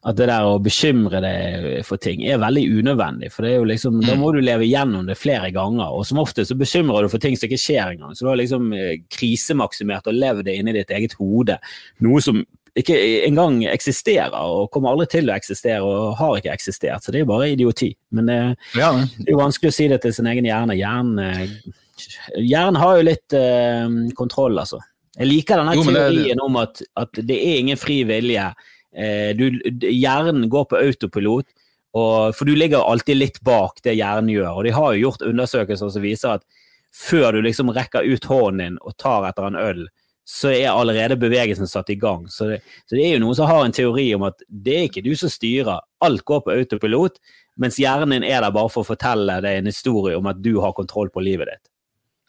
at 0.00 0.16
det 0.16 0.30
der 0.30 0.46
å 0.48 0.60
bekymre 0.64 1.20
deg 1.20 1.64
for 1.84 2.00
ting 2.00 2.22
er 2.24 2.40
veldig 2.40 2.62
unødvendig. 2.80 3.28
For 3.34 3.44
det 3.44 3.50
er 3.52 3.58
jo 3.58 3.66
liksom, 3.68 3.98
da 4.06 4.14
må 4.16 4.30
du 4.32 4.38
leve 4.40 4.64
gjennom 4.64 5.04
det 5.08 5.18
flere 5.20 5.50
ganger, 5.52 5.92
og 5.92 6.06
som 6.08 6.22
ofte 6.22 6.46
så 6.48 6.56
bekymrer 6.56 7.04
du 7.04 7.10
for 7.12 7.20
ting 7.20 7.36
som 7.36 7.50
ikke 7.50 7.60
skjer 7.60 7.92
engang. 7.96 8.14
Så 8.16 8.24
du 8.24 8.30
har 8.30 8.40
liksom 8.40 8.72
eh, 8.76 9.02
krisemaksimert 9.12 10.08
og 10.08 10.16
levd 10.16 10.46
det 10.48 10.56
inni 10.56 10.74
ditt 10.78 10.94
eget 10.96 11.18
hode. 11.20 11.58
Noe 12.06 12.24
som 12.24 12.40
ikke 12.80 12.96
engang 13.26 13.60
eksisterer, 13.68 14.32
og 14.40 14.70
kommer 14.72 14.94
aldri 14.94 15.10
til 15.18 15.28
å 15.28 15.36
eksistere, 15.36 15.84
og 15.84 16.16
har 16.16 16.40
ikke 16.40 16.56
eksistert. 16.56 17.04
Så 17.04 17.12
det 17.12 17.20
er 17.20 17.26
jo 17.26 17.32
bare 17.34 17.52
idioti. 17.52 17.92
Men 18.16 18.30
det, 18.30 18.40
ja. 18.80 18.94
det 19.18 19.28
er 19.28 19.34
jo 19.34 19.42
vanskelig 19.42 19.74
å 19.74 19.78
si 19.82 19.90
det 19.92 20.00
til 20.06 20.16
sin 20.16 20.32
egen 20.32 20.48
hjerne. 20.48 20.80
Hjernen, 20.80 21.20
eh, 21.26 22.40
hjernen 22.40 22.80
har 22.80 22.96
jo 22.96 23.08
litt 23.10 23.36
uh, 23.36 23.84
kontroll, 24.16 24.56
altså. 24.62 24.80
Jeg 25.18 25.28
liker 25.28 25.60
denne 25.60 25.76
jo, 25.76 25.84
teorien 25.84 26.38
det, 26.38 26.44
om 26.46 26.60
at, 26.62 26.80
at 26.96 27.18
det 27.26 27.36
er 27.36 27.58
ingen 27.60 27.76
fri 27.76 28.00
vilje 28.08 28.48
Eh, 28.48 28.79
du, 28.90 29.60
hjernen 29.86 30.48
går 30.50 30.64
på 30.70 30.78
autopilot, 30.80 31.46
og, 31.94 32.34
for 32.34 32.46
du 32.46 32.54
ligger 32.54 32.82
alltid 32.86 33.18
litt 33.18 33.40
bak 33.46 33.80
det 33.86 33.96
hjernen 33.98 34.30
gjør. 34.32 34.50
Og 34.58 34.66
de 34.66 34.74
har 34.74 34.94
jo 34.94 35.08
gjort 35.08 35.24
undersøkelser 35.26 35.90
som 35.90 36.04
viser 36.04 36.36
at 36.38 36.46
før 36.94 37.36
du 37.36 37.42
liksom 37.46 37.70
rekker 37.74 38.06
ut 38.06 38.26
hånden 38.30 38.62
din 38.62 38.78
og 38.82 38.96
tar 38.98 39.28
etter 39.28 39.46
en 39.46 39.58
øl, 39.58 39.84
så 40.30 40.52
er 40.52 40.70
allerede 40.70 41.18
bevegelsen 41.18 41.66
satt 41.66 41.90
i 41.90 41.98
gang. 41.98 42.28
Så 42.30 42.46
det, 42.50 42.60
så 42.86 42.94
det 42.94 43.06
er 43.06 43.16
jo 43.16 43.22
noen 43.24 43.38
som 43.38 43.50
har 43.50 43.64
en 43.66 43.74
teori 43.74 44.06
om 44.14 44.26
at 44.28 44.42
det 44.46 44.76
er 44.76 44.86
ikke 44.86 45.02
du 45.06 45.12
som 45.18 45.32
styrer, 45.32 45.82
alt 46.06 46.24
går 46.26 46.44
på 46.46 46.54
autopilot, 46.54 47.18
mens 47.60 47.80
hjernen 47.82 48.14
din 48.14 48.28
er 48.28 48.44
der 48.44 48.54
bare 48.54 48.70
for 48.70 48.84
å 48.84 48.90
fortelle 48.92 49.40
deg 49.42 49.58
en 49.58 49.70
historie 49.70 50.18
om 50.18 50.30
at 50.30 50.38
du 50.42 50.54
har 50.62 50.76
kontroll 50.76 51.10
på 51.10 51.24
livet 51.24 51.50
ditt. 51.50 51.64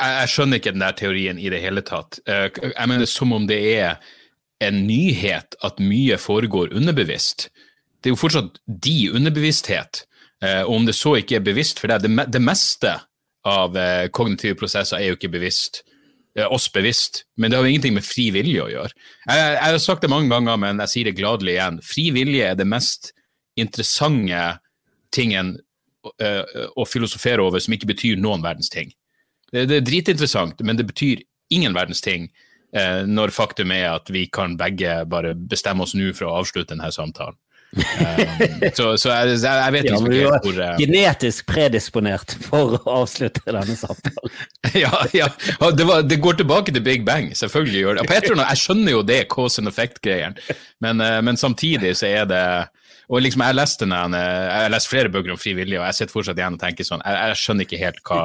Jeg, 0.02 0.16
jeg 0.18 0.34
skjønner 0.34 0.62
ikke 0.62 0.74
den 0.74 0.86
der 0.86 0.98
teorien 0.98 1.38
i 1.42 1.52
det 1.54 1.62
hele 1.62 1.86
tatt. 1.86 2.18
Eh, 2.26 2.48
jeg 2.50 2.90
mener 2.90 3.10
som 3.10 3.38
om 3.38 3.46
det 3.50 3.60
er 3.76 4.18
en 4.62 4.84
nyhet 4.88 5.58
at 5.66 5.82
mye 5.82 6.18
foregår 6.22 6.74
underbevisst. 6.78 7.50
Det 8.02 8.10
er 8.10 8.16
jo 8.16 8.20
fortsatt 8.20 8.60
de 8.66 8.98
underbevissthet. 9.14 10.04
Eh, 10.44 10.62
og 10.66 10.76
om 10.80 10.86
det 10.90 10.98
så 10.98 11.16
ikke 11.20 11.38
er 11.38 11.46
bevisst 11.46 11.82
for 11.82 11.92
deg 11.92 12.06
det, 12.06 12.12
det, 12.34 12.42
meste 12.42 12.96
av 13.48 13.78
eh, 13.78 14.08
kognitive 14.14 14.58
prosesser 14.58 15.00
er 15.00 15.12
jo 15.12 15.18
ikke 15.20 15.34
bevisst. 15.34 15.82
Eh, 16.38 16.46
oss 16.46 16.70
bevisst. 16.74 17.24
Men 17.38 17.52
det 17.52 17.60
har 17.60 17.66
jo 17.66 17.74
ingenting 17.74 17.98
med 17.98 18.06
fri 18.06 18.30
vilje 18.34 18.64
å 18.64 18.70
gjøre. 18.72 18.94
Jeg, 19.28 19.42
jeg, 19.42 19.66
har 19.66 19.82
sagt 19.82 20.06
det 20.06 20.14
mange 20.14 20.32
ganger, 20.34 20.62
men 20.62 20.82
jeg 20.86 20.94
sier 20.94 21.10
det 21.10 21.18
gladelig 21.18 21.58
igjen. 21.58 21.82
Fri 21.86 22.08
vilje 22.16 22.52
er 22.52 22.58
det 22.58 22.70
mest 22.70 23.14
interessante 23.60 24.46
tingen 25.14 25.58
å 26.02 26.82
filosofere 26.90 27.44
over 27.46 27.62
som 27.62 27.76
ikke 27.76 27.92
betyr 27.92 28.18
noen 28.18 28.42
verdens 28.42 28.72
ting. 28.74 28.88
Det, 29.54 29.68
det 29.70 29.76
er 29.76 29.84
dritinteressant, 29.86 30.64
men 30.66 30.80
det 30.80 30.88
betyr 30.90 31.20
ingen 31.54 31.76
verdens 31.78 32.02
ting 32.02 32.32
eh, 32.76 33.04
når 33.08 33.34
faktum 33.36 33.72
er 33.76 33.90
at 33.94 34.12
vi 34.14 34.26
kan 34.32 34.58
begge 34.60 35.02
bare 35.10 35.34
bestemme 35.36 35.86
oss 35.86 35.96
nå 35.98 36.12
for 36.18 36.30
å 36.30 36.42
avslutte 36.42 36.74
denne 36.76 36.92
samtalen. 36.94 37.38
um, 37.72 38.64
så, 38.78 38.86
så 39.00 39.14
jeg, 39.14 39.38
jeg, 39.46 39.74
vet 39.76 39.86
liksom 39.88 40.08
ja, 40.12 40.34
ikke 40.36 40.40
hvor 40.44 40.58
uh... 40.60 40.74
Genetisk 40.82 41.46
predisponert 41.48 42.36
for 42.44 42.76
å 42.82 42.98
avslutte 42.98 43.46
denne 43.48 43.78
samtalen. 43.80 44.36
ja, 44.84 44.92
ja. 45.16 45.30
Det, 45.72 45.88
var, 45.88 46.04
det, 46.04 46.20
går 46.24 46.42
tilbake 46.42 46.76
til 46.76 46.84
Big 46.84 47.08
Bang, 47.08 47.32
selvfølgelig 47.38 47.86
gjør 47.86 48.02
det. 48.02 48.06
Annet, 48.10 48.44
jeg 48.44 48.64
skjønner 48.66 48.98
jo 48.98 49.08
det 49.08 49.24
cause 49.32 49.64
and 49.64 49.72
effect-greien, 49.72 50.38
men, 50.84 51.04
uh, 51.04 51.20
men, 51.24 51.40
samtidig 51.40 51.96
så 52.00 52.12
er 52.12 52.30
det 52.30 52.46
og 53.12 53.20
liksom 53.20 53.42
Jeg 53.44 53.56
leste 53.58 53.84
den, 53.84 54.14
jeg 54.16 54.52
har 54.56 54.70
lest 54.72 54.88
flere 54.88 55.10
bøker 55.12 55.34
om 55.34 55.40
frivillige, 55.40 55.82
og 55.82 55.90
jeg 55.90 55.98
sitter 55.98 56.14
fortsatt 56.14 56.38
igjen 56.40 56.56
og 56.56 56.62
tenker 56.62 56.88
sånn 56.88 57.02
Jeg, 57.04 57.18
jeg 57.20 57.40
skjønner 57.42 57.68
ikke 57.68 57.80
helt 57.82 57.98
hva 58.08 58.20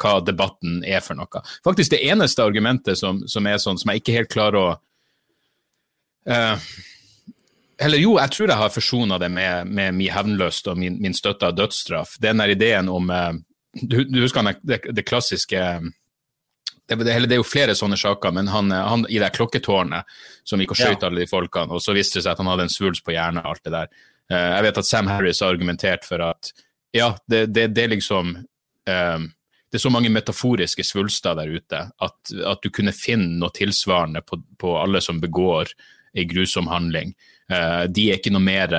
hva 0.00 0.18
debatten 0.24 0.82
er 0.84 1.02
for 1.04 1.18
noe. 1.18 1.42
Faktisk 1.64 1.94
det 1.94 2.02
eneste 2.06 2.44
argumentet 2.44 2.98
som, 3.00 3.22
som 3.28 3.46
er 3.48 3.58
sånn, 3.62 3.80
som 3.80 3.92
jeg 3.92 4.02
ikke 4.02 4.16
helt 4.18 4.32
klarer 4.32 4.60
å 4.60 4.68
uh, 6.30 6.70
Eller 7.80 8.00
jo, 8.00 8.16
jeg 8.20 8.32
tror 8.32 8.50
jeg 8.50 8.60
har 8.60 8.72
forsona 8.72 9.18
det 9.20 9.30
med, 9.32 9.68
med 9.68 9.94
min 9.96 10.12
hevnlyst 10.12 10.68
og 10.72 10.80
min, 10.80 10.98
min 11.02 11.16
støtte 11.16 11.50
av 11.50 11.56
dødsstraff. 11.56 12.16
Den 12.20 12.42
der 12.42 12.54
ideen 12.54 12.90
om 12.92 13.12
uh, 13.12 13.32
du, 13.76 14.02
du, 14.04 14.20
husker 14.22 14.54
det, 14.62 14.80
det, 14.88 15.04
klassiske 15.04 15.62
det, 16.86 16.96
det, 16.96 17.04
det, 17.04 17.34
er 17.34 17.40
jo 17.40 17.46
flere 17.46 17.76
sånne 17.76 17.98
saker, 18.00 18.32
men 18.32 18.48
han, 18.52 18.72
han 18.72 19.04
i 19.12 19.20
det 19.20 19.32
klokketårnet 19.36 20.08
som 20.46 20.60
gikk 20.60 20.76
og 20.76 20.80
skjøt 20.80 21.02
ja. 21.02 21.08
alle 21.08 21.24
de 21.24 21.30
folkene, 21.30 21.76
og 21.76 21.82
så 21.84 21.96
viste 21.96 22.20
det 22.20 22.26
seg 22.26 22.36
at 22.36 22.44
han 22.44 22.52
hadde 22.52 22.68
en 22.68 22.72
svulst 22.72 23.04
på 23.04 23.16
hjernen 23.16 23.42
og 23.42 23.52
alt 23.52 23.64
det 23.66 23.74
der. 23.74 23.90
Uh, 24.32 24.50
jeg 24.56 24.68
vet 24.68 24.80
at 24.82 24.88
Sam 24.88 25.10
Harris 25.12 25.42
har 25.44 25.52
argumentert 25.56 26.08
for 26.08 26.24
at 26.24 26.52
ja, 26.96 27.10
det, 27.28 27.66
er 27.76 27.90
liksom 27.92 28.36
um, 28.40 29.26
det 29.70 29.80
er 29.80 29.82
så 29.82 29.90
mange 29.90 30.12
metaforiske 30.14 30.84
svulster 30.86 31.34
der 31.38 31.50
ute 31.50 31.80
at, 31.90 32.18
at 32.46 32.62
du 32.62 32.70
kunne 32.70 32.94
finne 32.94 33.40
noe 33.40 33.54
tilsvarende 33.54 34.22
på, 34.22 34.38
på 34.60 34.76
alle 34.78 35.02
som 35.02 35.18
begår 35.20 35.72
en 36.16 36.28
grusom 36.30 36.70
handling. 36.70 37.12
Uh, 37.50 37.84
de 37.90 38.10
er 38.10 38.20
ikke 38.20 38.32
noe 38.34 38.44
mer 38.46 38.74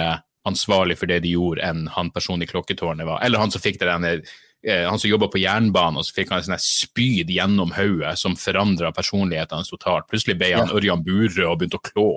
ansvarlig 0.48 0.98
for 1.00 1.10
det 1.12 1.22
de 1.26 1.36
gjorde, 1.36 1.64
enn 1.64 1.88
han 1.94 2.12
personen 2.16 2.46
i 2.46 2.50
klokketårnet 2.50 3.08
var. 3.08 3.22
Eller 3.26 3.42
han 3.42 3.52
som 3.54 3.64
fikk 3.64 3.80
det 3.82 3.90
denne 3.90 4.14
eh, 4.16 4.86
han 4.88 5.00
som 5.00 5.10
jobba 5.10 5.30
på 5.34 5.42
jernbanen, 5.42 6.00
og 6.00 6.08
så 6.08 6.16
fikk 6.16 6.32
han 6.32 6.42
en 6.42 6.50
sånn 6.50 6.64
spyd 6.64 7.32
gjennom 7.34 7.74
hodet 7.76 8.16
som 8.20 8.38
forandra 8.40 8.94
personligheten 8.96 9.60
hans 9.60 9.72
totalt. 9.74 10.08
Plutselig 10.12 10.38
ble 10.40 10.54
han 10.56 10.74
Ørjan 10.74 11.04
Burøe 11.06 11.50
og 11.50 11.60
begynte 11.60 11.82
å 11.82 11.88
klå, 11.92 12.10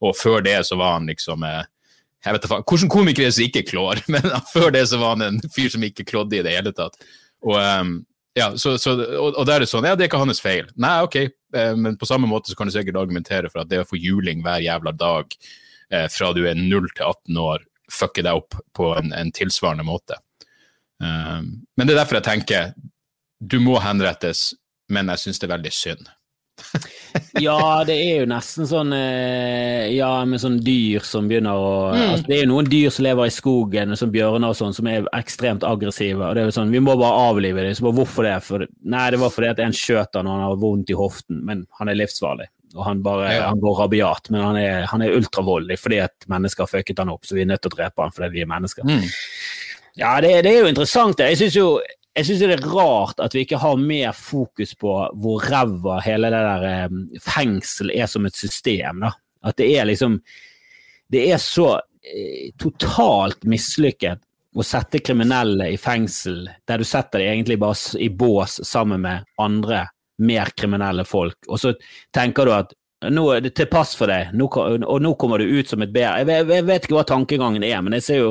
og 0.00 0.18
før 0.18 0.44
det 0.46 0.60
så 0.68 0.78
var 0.80 0.98
han 0.98 1.10
liksom 1.10 1.46
eh, 1.48 1.62
jeg 2.24 2.32
vet 2.32 2.46
ikke, 2.46 2.62
Hvilken 2.70 2.88
komiker 2.92 3.20
er 3.20 3.28
det 3.28 3.36
som 3.36 3.44
ikke 3.44 3.66
klår? 3.68 4.00
Men 4.14 4.30
før 4.52 4.70
det 4.72 4.86
så 4.88 5.00
var 5.02 5.18
han 5.18 5.26
en 5.26 5.42
fyr 5.52 5.68
som 5.74 5.84
ikke 5.84 6.06
klådde 6.08 6.38
i 6.38 6.44
det 6.46 6.56
hele 6.56 6.72
tatt. 6.76 6.96
Og, 7.44 7.56
um, 7.58 7.94
ja, 8.34 8.48
så, 8.58 8.74
så, 8.80 8.96
og, 8.98 9.36
og 9.36 9.44
da 9.46 9.56
er 9.56 9.64
det 9.64 9.70
sånn, 9.70 9.86
ja, 9.86 9.94
det 9.94 10.06
er 10.06 10.10
ikke 10.10 10.22
hans 10.22 10.42
feil. 10.42 10.66
Nei, 10.80 10.96
ok, 11.06 11.18
eh, 11.54 11.74
men 11.78 11.98
på 12.00 12.08
samme 12.08 12.26
måte 12.30 12.50
så 12.50 12.58
kan 12.58 12.66
du 12.66 12.74
sikkert 12.74 12.98
argumentere 12.98 13.50
for 13.52 13.62
at 13.62 13.70
det 13.70 13.84
å 13.84 13.86
få 13.86 14.00
juling 14.00 14.42
hver 14.42 14.64
jævla 14.64 14.94
dag 14.98 15.36
eh, 15.92 16.08
fra 16.10 16.32
du 16.34 16.42
er 16.42 16.58
0 16.58 16.90
til 16.90 17.04
18 17.06 17.38
år, 17.44 17.62
fucker 17.92 18.26
deg 18.26 18.40
opp 18.40 18.58
på 18.74 18.90
en, 18.98 19.12
en 19.14 19.30
tilsvarende 19.34 19.86
måte. 19.86 20.18
Um, 20.98 21.66
men 21.76 21.86
det 21.86 21.94
er 21.94 22.00
derfor 22.00 22.18
jeg 22.18 22.26
tenker 22.26 22.74
du 23.44 23.58
må 23.60 23.76
henrettes, 23.82 24.52
men 24.90 25.10
jeg 25.12 25.20
syns 25.20 25.40
det 25.40 25.48
er 25.48 25.54
veldig 25.56 25.74
synd. 25.74 26.10
Ja, 27.42 27.84
det 27.86 27.94
er 27.98 28.20
jo 28.22 28.26
nesten 28.30 28.66
sånn 28.68 28.92
eh, 28.94 29.90
Ja, 29.94 30.10
med 30.28 30.38
sånn 30.42 30.60
dyr 30.62 31.02
som 31.06 31.26
begynner 31.30 31.58
å 31.58 31.72
mm. 31.90 32.02
altså, 32.02 32.26
Det 32.28 32.36
er 32.36 32.42
jo 32.44 32.50
noen 32.52 32.70
dyr 32.70 32.94
som 32.94 33.06
lever 33.06 33.30
i 33.30 33.34
skogen, 33.34 33.94
som 33.98 34.12
bjørner 34.14 34.54
og 34.54 34.58
sånn, 34.58 34.74
som 34.76 34.88
er 34.90 35.08
ekstremt 35.18 35.66
aggressive. 35.66 36.20
og 36.22 36.36
det 36.36 36.44
er 36.44 36.50
jo 36.50 36.56
sånn, 36.56 36.74
Vi 36.74 36.82
må 36.82 36.94
bare 37.00 37.30
avlive 37.30 37.64
dem. 37.66 37.74
Så 37.74 37.86
bare, 37.86 37.98
hvorfor 37.98 38.28
det? 38.28 38.36
For, 38.46 38.66
nei, 38.94 39.06
det 39.14 39.22
var 39.22 39.34
fordi 39.34 39.50
at 39.50 39.62
en 39.64 39.74
skjøt 39.74 40.20
han 40.20 40.30
han 40.30 40.44
har 40.46 40.60
vondt 40.62 40.94
i 40.94 40.98
hoften, 40.98 41.42
men 41.46 41.66
han 41.80 41.90
er 41.90 41.98
livsfarlig. 41.98 42.48
Og 42.74 42.82
han, 42.86 43.02
bare, 43.02 43.28
ja. 43.30 43.48
han 43.50 43.60
går 43.62 43.76
rabiat, 43.84 44.30
men 44.34 44.42
han 44.42 44.56
er, 44.58 44.86
han 44.90 45.02
er 45.04 45.14
ultravoldelig 45.14 45.76
fordi 45.78 46.00
at 46.02 46.26
mennesker 46.30 46.66
har 46.66 46.72
fucket 46.72 47.02
han 47.02 47.12
opp, 47.12 47.22
så 47.26 47.36
vi 47.36 47.44
er 47.44 47.52
nødt 47.52 47.62
til 47.62 47.70
å 47.70 47.76
drepe 47.76 48.02
han 48.02 48.14
fordi 48.14 48.32
vi 48.34 48.42
er 48.42 48.50
mennesker. 48.50 48.86
Mm. 48.88 49.04
Ja, 50.00 50.16
det, 50.22 50.32
det, 50.42 50.50
er 50.50 50.64
jo 50.64 50.72
interessant. 50.72 51.18
det. 51.20 51.30
Jeg 51.34 51.44
synes 51.44 51.58
jo 51.60 51.68
jeg 52.14 52.26
syns 52.28 52.42
det 52.44 52.54
er 52.54 52.68
rart 52.70 53.20
at 53.22 53.34
vi 53.34 53.42
ikke 53.42 53.58
har 53.58 53.80
mer 53.80 54.12
fokus 54.14 54.74
på 54.78 54.92
hvor 55.20 55.46
ræva 55.50 55.98
hele 56.04 56.30
det 56.30 56.42
der 56.46 56.66
eh, 56.68 57.00
fengsel 57.22 57.90
er 57.94 58.06
som 58.10 58.26
et 58.28 58.38
system. 58.38 59.02
Da. 59.02 59.10
At 59.44 59.58
det 59.58 59.72
er 59.76 59.88
liksom 59.90 60.20
Det 61.10 61.26
er 61.30 61.38
så 61.38 61.74
eh, 61.74 62.54
totalt 62.58 63.44
mislykket 63.44 64.22
å 64.54 64.62
sette 64.62 65.02
kriminelle 65.02 65.66
i 65.74 65.76
fengsel, 65.76 66.46
der 66.66 66.78
du 66.78 66.86
setter 66.86 67.18
dem 67.18 67.32
egentlig 67.32 67.58
bare 67.58 67.98
i 67.98 68.08
bås 68.08 68.60
sammen 68.64 69.02
med 69.02 69.26
andre 69.42 69.88
mer 70.22 70.52
kriminelle 70.54 71.04
folk, 71.04 71.40
og 71.48 71.58
så 71.58 71.72
tenker 72.14 72.46
du 72.46 72.52
at 72.54 72.74
nå 73.10 73.24
er 73.34 73.42
det 73.44 73.50
til 73.58 73.66
pass 73.68 73.96
for 73.98 74.08
deg, 74.08 74.30
nå, 74.32 74.46
og 74.46 75.02
nå 75.02 75.10
kommer 75.20 75.42
du 75.42 75.58
ut 75.58 75.68
som 75.68 75.82
et 75.82 75.92
bedre 75.92 76.22
jeg, 76.22 76.46
jeg 76.54 76.66
vet 76.70 76.86
ikke 76.86 76.96
hva 76.96 77.04
tankegangen 77.08 77.66
er, 77.66 77.82
men 77.82 77.98
jeg 77.98 78.06
ser 78.06 78.20
jo 78.22 78.30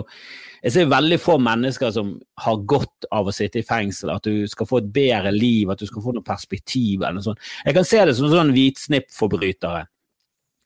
jeg 0.63 0.71
ser 0.71 0.91
veldig 0.91 1.19
få 1.19 1.37
mennesker 1.43 1.91
som 1.91 2.13
har 2.39 2.61
godt 2.71 3.07
av 3.11 3.27
å 3.27 3.35
sitte 3.35 3.59
i 3.59 3.67
fengsel, 3.67 4.13
at 4.13 4.23
du 4.23 4.47
skal 4.47 4.67
få 4.69 4.79
et 4.79 4.93
bedre 4.95 5.33
liv, 5.35 5.71
at 5.71 5.81
du 5.81 5.89
skal 5.89 6.05
få 6.05 6.13
noe 6.15 6.23
perspektiv 6.23 7.01
eller 7.01 7.19
noe 7.19 7.25
sånt. 7.25 7.49
Jeg 7.65 7.75
kan 7.75 7.87
se 7.87 7.99
det 8.07 8.15
som 8.15 8.31
sånn 8.31 8.53
hvitsnippforbrytere. 8.55 9.83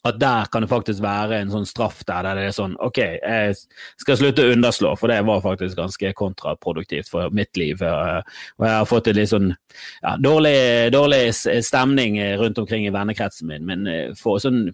At 0.08 0.20
der 0.22 0.48
kan 0.54 0.64
det 0.64 0.70
faktisk 0.72 1.02
være 1.04 1.42
en 1.42 1.50
sånn 1.52 1.66
straff 1.68 2.04
der, 2.08 2.22
der 2.24 2.38
det 2.38 2.46
er 2.48 2.56
sånn 2.56 2.78
OK, 2.86 3.00
jeg 3.02 3.56
skal 4.00 4.20
slutte 4.20 4.46
å 4.46 4.54
underslå, 4.54 4.94
for 5.02 5.12
det 5.12 5.18
var 5.28 5.42
faktisk 5.44 5.80
ganske 5.80 6.14
kontraproduktivt 6.16 7.10
for 7.12 7.34
mitt 7.36 7.58
liv. 7.60 7.82
Og 7.82 8.68
jeg 8.70 8.76
har 8.78 8.88
fått 8.88 9.10
en 9.10 9.18
litt 9.18 9.34
sånn 9.34 9.50
ja, 9.52 10.14
dårlig, 10.22 10.58
dårlig 10.94 11.24
stemning 11.36 12.22
rundt 12.40 12.62
omkring 12.62 12.86
i 12.86 12.94
vennekretsen 12.94 13.50
min, 13.50 13.66
men 13.68 13.90
eh, 13.92 14.14
for 14.16 14.40
sånn 14.44 14.68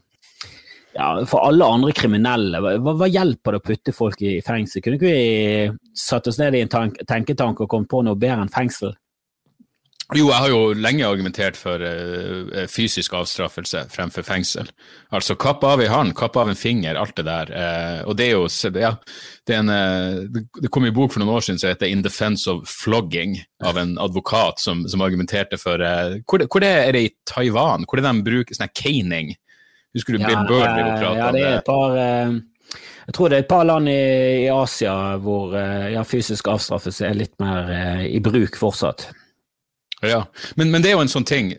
ja, 0.93 1.25
for 1.25 1.47
alle 1.47 1.65
andre 1.65 1.93
kriminelle, 1.97 2.59
hva, 2.61 2.75
hva, 2.93 3.09
hjelper 3.09 3.55
det 3.55 3.61
å 3.61 3.67
putte 3.67 3.95
folk 3.95 4.21
i 4.21 4.35
fengsel? 4.45 4.83
Kunne 4.83 4.99
ikke 4.99 5.13
vi 5.13 5.95
satt 5.97 6.27
oss 6.29 6.37
ned 6.41 6.57
i 6.57 6.61
en 6.65 6.71
tank, 6.71 6.99
tenketank 7.09 7.63
og 7.63 7.71
kommet 7.71 7.89
på 7.89 8.03
noe 8.05 8.19
bedre 8.19 8.45
enn 8.45 8.53
fengsel? 8.53 8.93
Jo, 10.13 10.27
jeg 10.27 10.35
har 10.35 10.49
jo 10.51 10.73
lenge 10.77 11.07
argumentert 11.07 11.55
for 11.57 11.81
uh, 11.81 12.65
fysisk 12.69 13.15
avstraffelse 13.17 13.85
fremfor 13.89 14.25
fengsel. 14.27 14.67
Altså 15.15 15.37
kapp 15.39 15.63
av 15.65 15.81
ei 15.81 15.87
hånd, 15.89 16.13
kapp 16.17 16.35
av 16.37 16.51
en 16.51 16.59
finger, 16.59 16.99
alt 16.99 17.15
det 17.17 17.25
der. 17.25 17.49
Uh, 17.49 17.99
og 18.11 18.17
det 18.19 18.27
er 18.27 18.35
jo 18.35 18.43
ja, 18.83 18.91
det, 19.47 19.55
er 19.55 19.61
en, 19.63 19.71
uh, 19.71 20.43
det 20.59 20.69
kom 20.75 20.85
i 20.85 20.93
bok 20.93 21.15
for 21.15 21.23
noen 21.23 21.33
år 21.33 21.47
siden 21.47 21.61
som 21.63 21.71
heter 21.71 21.89
'In 21.89 22.03
Defense 22.05 22.51
of 22.51 22.67
Flogging', 22.69 23.39
av 23.63 23.79
en 23.79 23.95
advokat 23.97 24.59
som, 24.59 24.83
som 24.91 25.01
argumenterte 25.01 25.57
for 25.57 25.79
hvor, 26.27 26.45
hvor 26.51 26.67
er 26.67 26.91
det 26.91 27.01
i 27.01 27.13
Taiwan? 27.25 27.87
Hvor 27.87 27.97
er 27.97 28.03
det 28.03 28.11
de 28.11 28.27
bruker 28.27 28.59
sånn 28.59 28.75
caning? 28.75 29.33
Husker 29.93 30.17
du 30.17 30.23
ja, 30.23 30.43
Burr 30.47 30.65
ville 30.73 31.17
ja, 31.17 31.31
det 31.33 31.41
er 31.43 31.57
et 31.59 31.67
par 31.67 31.97
eh, 32.01 32.37
Jeg 33.05 33.17
tror 33.17 33.29
det 33.29 33.37
er 33.37 33.43
et 33.45 33.51
par 33.51 33.65
land 33.69 33.89
i, 33.91 33.99
i 34.45 34.47
Asia 34.53 34.93
hvor 35.21 35.53
eh, 35.59 35.91
ja, 35.93 36.05
fysisk 36.07 36.49
avstraffelse 36.49 37.05
er 37.09 37.19
litt 37.19 37.35
mer 37.43 37.69
eh, 37.69 38.07
i 38.13 38.21
bruk 38.23 38.57
fortsatt. 38.57 39.11
Ja, 40.03 40.25
men, 40.55 40.71
men, 40.71 40.81
det 40.83 40.91
er 40.91 40.97
jo 40.97 41.03
en 41.05 41.11
sånn 41.11 41.27
ting. 41.27 41.53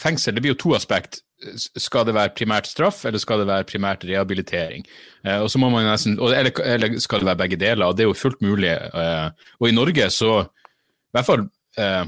Fengsel 0.00 0.36
det 0.36 0.44
blir 0.44 0.54
jo 0.54 0.60
to 0.62 0.72
aspekt. 0.76 1.20
Skal 1.60 2.06
det 2.08 2.14
være 2.16 2.32
primært 2.36 2.68
straff, 2.68 3.02
eller 3.08 3.20
skal 3.20 3.42
det 3.42 3.48
være 3.48 3.66
primært 3.68 4.04
rehabilitering? 4.08 4.86
Eh, 5.24 5.40
og 5.40 5.50
så 5.52 5.60
må 5.60 5.68
man 5.72 5.88
nesten, 5.88 6.16
eller, 6.20 6.52
eller, 6.64 6.96
skal 7.02 7.20
det 7.20 7.30
være 7.32 7.42
begge 7.42 7.60
deler? 7.60 7.86
og 7.86 7.96
Det 7.96 8.06
er 8.06 8.10
jo 8.10 8.16
fullt 8.16 8.40
mulig. 8.44 8.72
Eh, 8.72 9.52
og 9.60 9.68
i 9.68 9.76
Norge 9.76 10.08
så 10.14 10.32
I 10.40 11.16
hvert 11.16 11.28
fall 11.28 11.44
eh, 11.80 12.04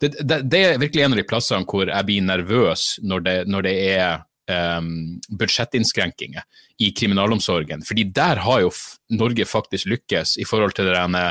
det, 0.00 0.12
det, 0.22 0.40
det, 0.46 0.62
er 0.62 0.80
virkelig 0.80 1.04
en 1.04 1.14
av 1.14 1.20
de 1.20 1.26
plassene 1.26 1.66
hvor 1.68 1.90
jeg 1.90 2.06
blir 2.06 2.24
nervøs 2.24 2.88
når 3.02 3.24
det, 3.26 3.36
når 3.50 3.66
det 3.66 3.76
er 3.92 4.24
um, 4.48 5.18
budsjettinnskrenkinger 5.28 6.44
i 6.82 6.90
kriminalomsorgen. 6.96 7.84
Fordi 7.86 8.08
der 8.14 8.42
har 8.44 8.64
jo 8.64 8.74
Norge 9.14 9.46
faktisk 9.48 9.88
lykkes 9.90 10.36
i 10.42 10.48
forhold 10.48 10.76
til 10.76 10.90
det 10.90 10.98
denne 10.98 11.30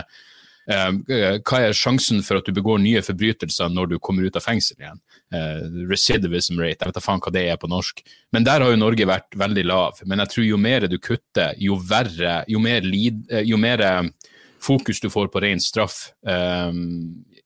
Um, 0.67 0.97
hva 1.07 1.61
er 1.63 1.75
sjansen 1.79 2.17
for 2.27 2.41
at 2.41 2.47
du 2.47 2.51
begår 2.51 2.81
nye 2.83 2.99
forbrytelser 2.99 3.69
når 3.71 3.85
du 3.87 3.93
kommer 4.03 4.25
ut 4.27 4.35
av 4.35 4.43
fengsel 4.43 4.81
igjen? 4.81 4.97
Uh, 5.31 5.61
recidivism 5.87 6.59
rate, 6.59 6.81
jeg 6.81 6.89
vet 6.89 6.97
da 6.97 7.03
faen 7.05 7.23
hva 7.23 7.31
det 7.31 7.45
er 7.47 7.59
på 7.61 7.69
norsk. 7.71 8.01
Men 8.35 8.43
der 8.43 8.65
har 8.65 8.73
jo 8.73 8.81
Norge 8.81 9.07
vært 9.07 9.37
veldig 9.39 9.63
lav. 9.63 10.01
Men 10.03 10.19
jeg 10.25 10.33
tror 10.33 10.47
jo 10.49 10.59
mer 10.59 10.89
du 10.91 10.97
kutter, 10.99 11.55
jo 11.63 11.79
verre, 11.79 12.41
jo 12.51 12.59
mer, 12.59 12.83
lid, 12.83 13.23
jo 13.47 13.59
mer 13.63 13.85
fokus 14.59 14.99
du 14.99 15.07
får 15.13 15.31
på 15.31 15.45
ren 15.45 15.63
straff, 15.63 16.09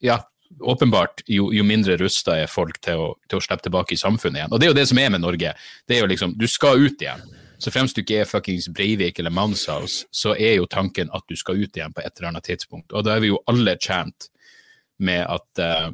ja, 0.02 0.18
åpenbart, 0.60 1.24
jo, 1.28 1.52
jo 1.54 1.64
mindre 1.66 1.98
rusta 2.02 2.38
er 2.42 2.50
folk 2.52 2.80
til 2.84 3.00
å, 3.00 3.08
til 3.30 3.40
å, 3.40 3.44
slippe 3.44 3.68
tilbake 3.68 3.96
i 3.96 4.00
samfunnet 4.00 4.42
igjen. 4.42 4.52
Og 4.54 4.62
det 4.62 4.68
er 4.68 4.74
jo 4.74 4.80
det 4.80 4.88
som 4.92 5.00
er 5.02 5.14
med 5.14 5.24
Norge. 5.24 5.54
Det 5.88 5.98
er 5.98 6.04
jo 6.04 6.10
liksom, 6.12 6.36
Du 6.40 6.48
skal 6.50 6.82
ut 6.82 7.02
igjen. 7.02 7.24
Så 7.62 7.70
fremst 7.74 7.96
du 7.96 8.02
ikke 8.02 8.24
er 8.24 8.30
fuckings 8.30 8.68
Breivik 8.74 9.20
eller 9.22 9.34
Manshaus, 9.34 10.02
så 10.10 10.34
er 10.34 10.58
jo 10.58 10.70
tanken 10.70 11.12
at 11.14 11.26
du 11.30 11.38
skal 11.38 11.62
ut 11.62 11.78
igjen 11.78 11.94
på 11.94 12.02
et 12.02 12.14
eller 12.16 12.32
annet 12.32 12.48
tidspunkt. 12.50 12.90
Og 12.90 13.06
da 13.06 13.16
er 13.16 13.22
vi 13.22 13.30
jo 13.30 13.42
alle 13.52 13.76
tjent 13.78 14.32
med 15.02 15.22
at 15.30 15.62
uh, 15.62 15.92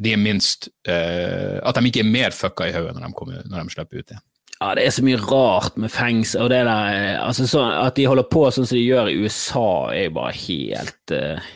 de 0.00 0.14
er 0.14 0.20
minst 0.22 0.70
uh, 0.88 1.58
At 1.66 1.76
de 1.76 1.90
ikke 1.90 2.02
er 2.02 2.08
mer 2.10 2.34
fucka 2.34 2.66
i 2.70 2.74
hodet 2.74 2.96
når, 2.98 3.14
når, 3.50 3.56
de 3.58 3.74
slipper 3.74 4.00
ut 4.00 4.12
igjen. 4.14 4.24
Ja, 4.60 4.72
det 4.76 4.84
er 4.84 4.94
så 4.94 5.02
mye 5.06 5.18
rart 5.18 5.78
med 5.80 5.90
fengsel, 5.90 6.44
og 6.44 6.52
eh, 6.52 7.16
altså 7.16 7.62
At 7.64 7.96
de 7.96 8.06
holder 8.06 8.26
på 8.28 8.42
sånn 8.52 8.68
som 8.68 8.76
de 8.76 8.84
gjør 8.84 9.08
i 9.08 9.16
USA, 9.22 9.70
er 9.94 10.10
jo 10.10 10.16
bare 10.18 10.36
helt 10.36 11.16
uh 11.16 11.50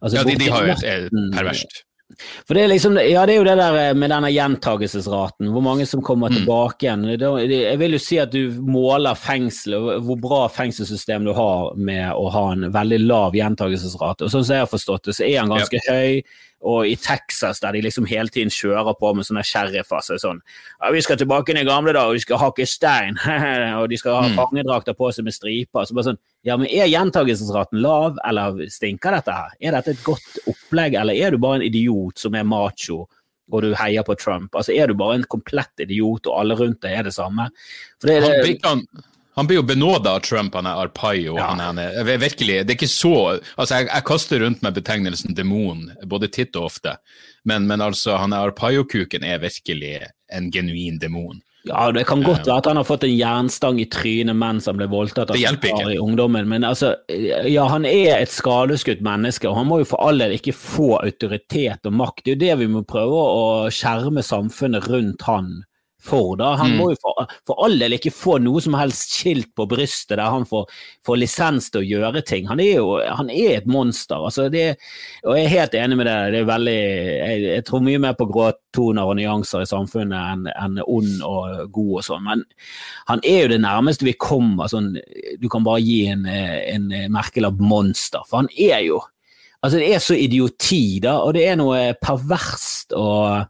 Altså, 0.00 0.20
ja, 0.20 0.24
de, 0.24 0.38
de, 0.40 0.50
har 0.52 0.66
jo 0.66 0.78
et 0.78 1.12
perverst. 1.34 1.84
For 2.48 2.56
det 2.56 2.62
er 2.64 2.70
liksom, 2.72 2.96
ja, 3.04 3.22
det 3.28 3.34
er 3.34 3.36
jo 3.36 3.44
det 3.46 3.56
der 3.60 3.76
eh, 3.76 3.94
med 3.98 4.08
denne 4.10 4.30
gjentagelsesraten, 4.32 5.50
hvor 5.52 5.64
mange 5.64 5.84
som 5.86 6.00
kommer 6.04 6.32
mm. 6.32 6.38
tilbake 6.38 6.86
igjen. 6.86 7.04
Jeg 7.12 7.76
vil 7.82 7.96
jo 7.98 8.00
si 8.00 8.18
at 8.22 8.32
du 8.32 8.56
måler 8.64 9.18
fengsel, 9.18 9.76
hvor 10.06 10.18
bra 10.22 10.40
fengselssystem 10.52 11.28
du 11.28 11.34
har 11.36 11.76
med 11.76 12.08
å 12.16 12.30
ha 12.32 12.44
en 12.54 12.70
veldig 12.74 13.02
lav 13.04 13.36
gjentagelsesrate. 13.36 14.24
Og 14.24 14.32
sånn 14.32 14.46
som 14.46 14.56
jeg 14.56 14.64
har 14.64 14.72
forstått 14.72 15.10
det, 15.10 15.18
så 15.18 15.26
er 15.28 15.42
han 15.42 15.52
ganske 15.52 15.82
ja. 15.84 15.98
høy. 15.98 16.22
Og 16.66 16.88
i 16.90 16.96
Texas, 16.98 17.60
der 17.62 17.76
de 17.76 17.84
liksom 17.84 18.06
hele 18.10 18.32
tiden 18.34 18.50
kjører 18.50 18.96
på 18.98 19.12
med 19.14 19.26
sånne 19.28 19.44
sherifer 19.46 20.02
så 20.02 20.16
sånn 20.18 20.40
ja, 20.42 20.90
'Vi 20.90 21.02
skal 21.06 21.20
tilbake 21.20 21.52
inn 21.52 21.60
i 21.60 21.68
gamle 21.68 21.94
dager, 21.94 22.16
vi 22.16 22.24
skal 22.24 22.40
hakke 22.42 22.66
stein.' 22.66 23.20
og 23.80 23.86
de 23.88 23.98
skal 24.00 24.16
ha 24.18 24.24
mm. 24.28 24.38
fangedrakter 24.40 24.96
på 24.98 25.12
seg 25.14 25.28
med 25.28 25.36
striper. 25.36 25.86
Så 25.86 25.94
bare 25.94 26.10
sånn 26.10 26.22
Ja, 26.46 26.56
men 26.56 26.66
er 26.70 26.90
gjentagelsesraten 26.90 27.80
lav, 27.82 28.18
eller 28.26 28.66
stinker 28.70 29.14
dette 29.14 29.34
her? 29.34 29.54
Er 29.60 29.78
dette 29.78 29.94
et 29.94 30.04
godt 30.06 30.42
opplegg, 30.46 30.94
eller 30.94 31.14
er 31.14 31.30
du 31.30 31.38
bare 31.38 31.60
en 31.60 31.66
idiot 31.66 32.18
som 32.18 32.34
er 32.34 32.46
macho? 32.46 33.06
og 33.48 33.62
du 33.64 33.70
heier 33.72 34.04
på 34.04 34.16
Trump. 34.20 34.54
Altså 34.54 34.74
Er 34.76 34.86
du 34.88 34.94
bare 34.94 35.14
en 35.18 35.24
komplett 35.24 35.80
idiot, 35.80 36.26
og 36.26 36.40
alle 36.40 36.56
rundt 36.58 36.82
deg 36.82 36.98
er 36.98 37.06
det 37.06 37.14
samme? 37.16 37.48
For 38.00 38.10
det, 38.10 38.20
det, 38.20 38.76
han 39.38 39.46
blir 39.46 39.60
jo 39.60 39.62
benåda 39.62 40.16
av 40.18 40.24
Trump, 40.26 40.54
han 40.58 40.66
er 40.66 40.80
Arpaio. 40.82 41.36
Ja. 41.38 41.52
Han 41.54 41.78
er, 41.78 42.18
virkelig, 42.18 42.56
det 42.66 42.72
er 42.72 42.74
ikke 42.74 42.90
så 42.90 43.12
altså 43.38 43.76
jeg, 43.76 43.86
jeg, 43.86 44.04
kaster 44.08 44.42
rundt 44.42 44.64
meg 44.66 44.74
betegnelsen 44.74 45.36
demon 45.38 45.84
både 46.10 46.26
titt 46.34 46.58
og 46.58 46.72
ofte, 46.72 46.96
men, 47.46 47.68
men 47.70 47.84
altså, 47.84 48.16
han 48.18 48.34
er 48.34 48.48
Arpaio-kuken 48.48 49.22
er 49.22 49.38
virkelig 49.44 49.92
en 50.34 50.50
genuin 50.50 50.98
demon. 50.98 51.38
Ja, 51.68 51.86
Det 51.94 52.02
kan 52.08 52.24
godt 52.26 52.48
være 52.48 52.58
at 52.64 52.66
han 52.66 52.80
har 52.80 52.86
fått 52.88 53.06
en 53.06 53.14
jernstang 53.14 53.78
i 53.78 53.86
trynet 53.90 54.34
mens 54.38 54.66
han 54.66 54.78
ble 54.78 54.90
voldtatt 54.90 55.30
hjelper 55.38 55.70
ikke. 55.70 55.94
i 55.94 56.02
ungdommen, 56.02 56.50
men 56.50 56.66
altså, 56.66 56.96
ja, 57.46 57.68
han 57.70 57.86
er 57.86 58.16
et 58.18 58.34
skadeskutt 58.34 59.06
menneske, 59.06 59.46
og 59.46 59.60
han 59.60 59.70
må 59.70 59.84
jo 59.84 59.90
for 59.94 60.02
all 60.02 60.18
del 60.18 60.34
ikke 60.34 60.56
få 60.56 60.96
autoritet 60.98 61.86
og 61.86 61.94
makt. 61.94 62.24
Det 62.24 62.34
er 62.34 62.34
jo 62.34 62.42
det 62.42 62.60
vi 62.64 62.70
må 62.74 62.82
prøve 62.90 63.22
å 63.22 63.48
skjerme 63.70 64.26
samfunnet 64.26 64.90
rundt 64.90 65.30
han 65.30 65.60
for. 66.02 66.36
da. 66.36 66.52
Han 66.54 66.72
mm. 66.72 66.76
må 66.78 66.90
jo 66.92 66.98
for, 67.02 67.32
for, 67.46 67.58
all 67.64 67.76
del 67.80 67.96
ikke 67.96 68.12
få 68.14 68.38
noe 68.42 68.62
som 68.62 68.76
helst 68.78 69.16
skilt 69.18 69.50
på 69.58 69.66
brystet 69.70 70.16
der 70.18 70.30
han 70.30 70.46
får, 70.48 70.68
får 71.06 71.20
lisens 71.20 71.70
til 71.72 71.82
å 71.82 71.88
gjøre 71.88 72.22
ting. 72.26 72.48
Han 72.50 72.62
er 72.62 72.78
jo 72.78 72.94
han 73.02 73.30
er 73.32 73.58
et 73.58 73.68
monster. 73.70 74.16
altså 74.16 74.48
det, 74.52 74.78
og 75.24 75.36
Jeg 75.36 75.44
er 75.44 75.54
helt 75.56 75.76
enig 75.78 75.98
med 75.98 76.10
det. 76.10 76.16
det 76.32 76.40
er 76.40 76.48
veldig, 76.52 76.78
jeg, 76.78 77.42
jeg 77.48 77.66
tror 77.68 77.84
mye 77.88 78.02
mer 78.06 78.16
på 78.18 78.28
gråtoner 78.30 79.10
og 79.10 79.18
nyanser 79.18 79.66
i 79.66 79.70
samfunnet 79.70 80.32
enn 80.34 80.48
en 80.54 80.80
ond 80.86 81.26
og 81.26 81.68
god 81.74 81.92
og 82.00 82.06
sånn. 82.06 82.24
Men 82.28 82.46
han 83.10 83.22
er 83.24 83.44
jo 83.44 83.52
det 83.54 83.62
nærmeste 83.64 84.08
vi 84.08 84.16
kommer. 84.18 84.70
sånn, 84.70 84.96
Du 85.40 85.48
kan 85.50 85.66
bare 85.66 85.82
gi 85.84 86.06
en, 86.12 86.26
en 86.26 86.90
merkelapp 87.12 87.58
monster. 87.58 88.24
For 88.28 88.44
han 88.44 88.52
er 88.56 88.84
jo 88.86 89.02
Altså, 89.58 89.80
det 89.80 89.88
er 89.90 89.98
så 89.98 90.14
idioti, 90.14 91.00
da, 91.02 91.16
og 91.26 91.32
det 91.34 91.48
er 91.50 91.56
noe 91.58 91.80
perverst 91.98 92.92
og 92.94 93.48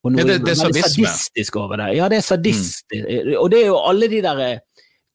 og 0.00 0.14
noe 0.14 0.22
ja, 0.22 0.26
det, 0.30 0.38
det 0.46 0.54
er 0.54 0.60
sadistisk 0.62 1.58
over 1.60 1.82
det. 1.82 1.90
Ja, 1.98 2.08
det 2.08 2.20
er 2.22 2.24
sadistisk. 2.24 2.86
Mm. 2.94 3.34
Og 3.36 3.50
det 3.52 3.60
er 3.60 3.66
jo 3.68 3.80
alle 3.84 4.08
de 4.08 4.22
der 4.24 4.42
eh, 4.46 4.62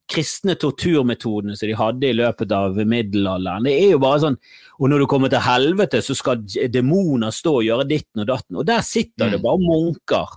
kristne 0.06 0.54
torturmetodene 0.54 1.56
som 1.58 1.66
de 1.66 1.78
hadde 1.78 2.06
i 2.06 2.14
løpet 2.14 2.54
av 2.54 2.78
middelalderen. 2.78 3.66
Det 3.66 3.74
er 3.74 3.96
jo 3.96 4.02
bare 4.02 4.22
sånn 4.22 4.36
Og 4.76 4.90
når 4.92 5.02
du 5.02 5.06
kommer 5.10 5.32
til 5.32 5.40
helvete, 5.40 6.02
så 6.04 6.14
skal 6.14 6.42
demoner 6.70 7.32
stå 7.34 7.54
og 7.62 7.64
gjøre 7.64 7.88
ditten 7.88 8.22
og 8.22 8.28
datten. 8.28 8.58
Og 8.60 8.66
der 8.68 8.84
sitter 8.84 9.26
mm. 9.26 9.32
det 9.32 9.42
bare 9.42 9.62
munker 9.62 10.34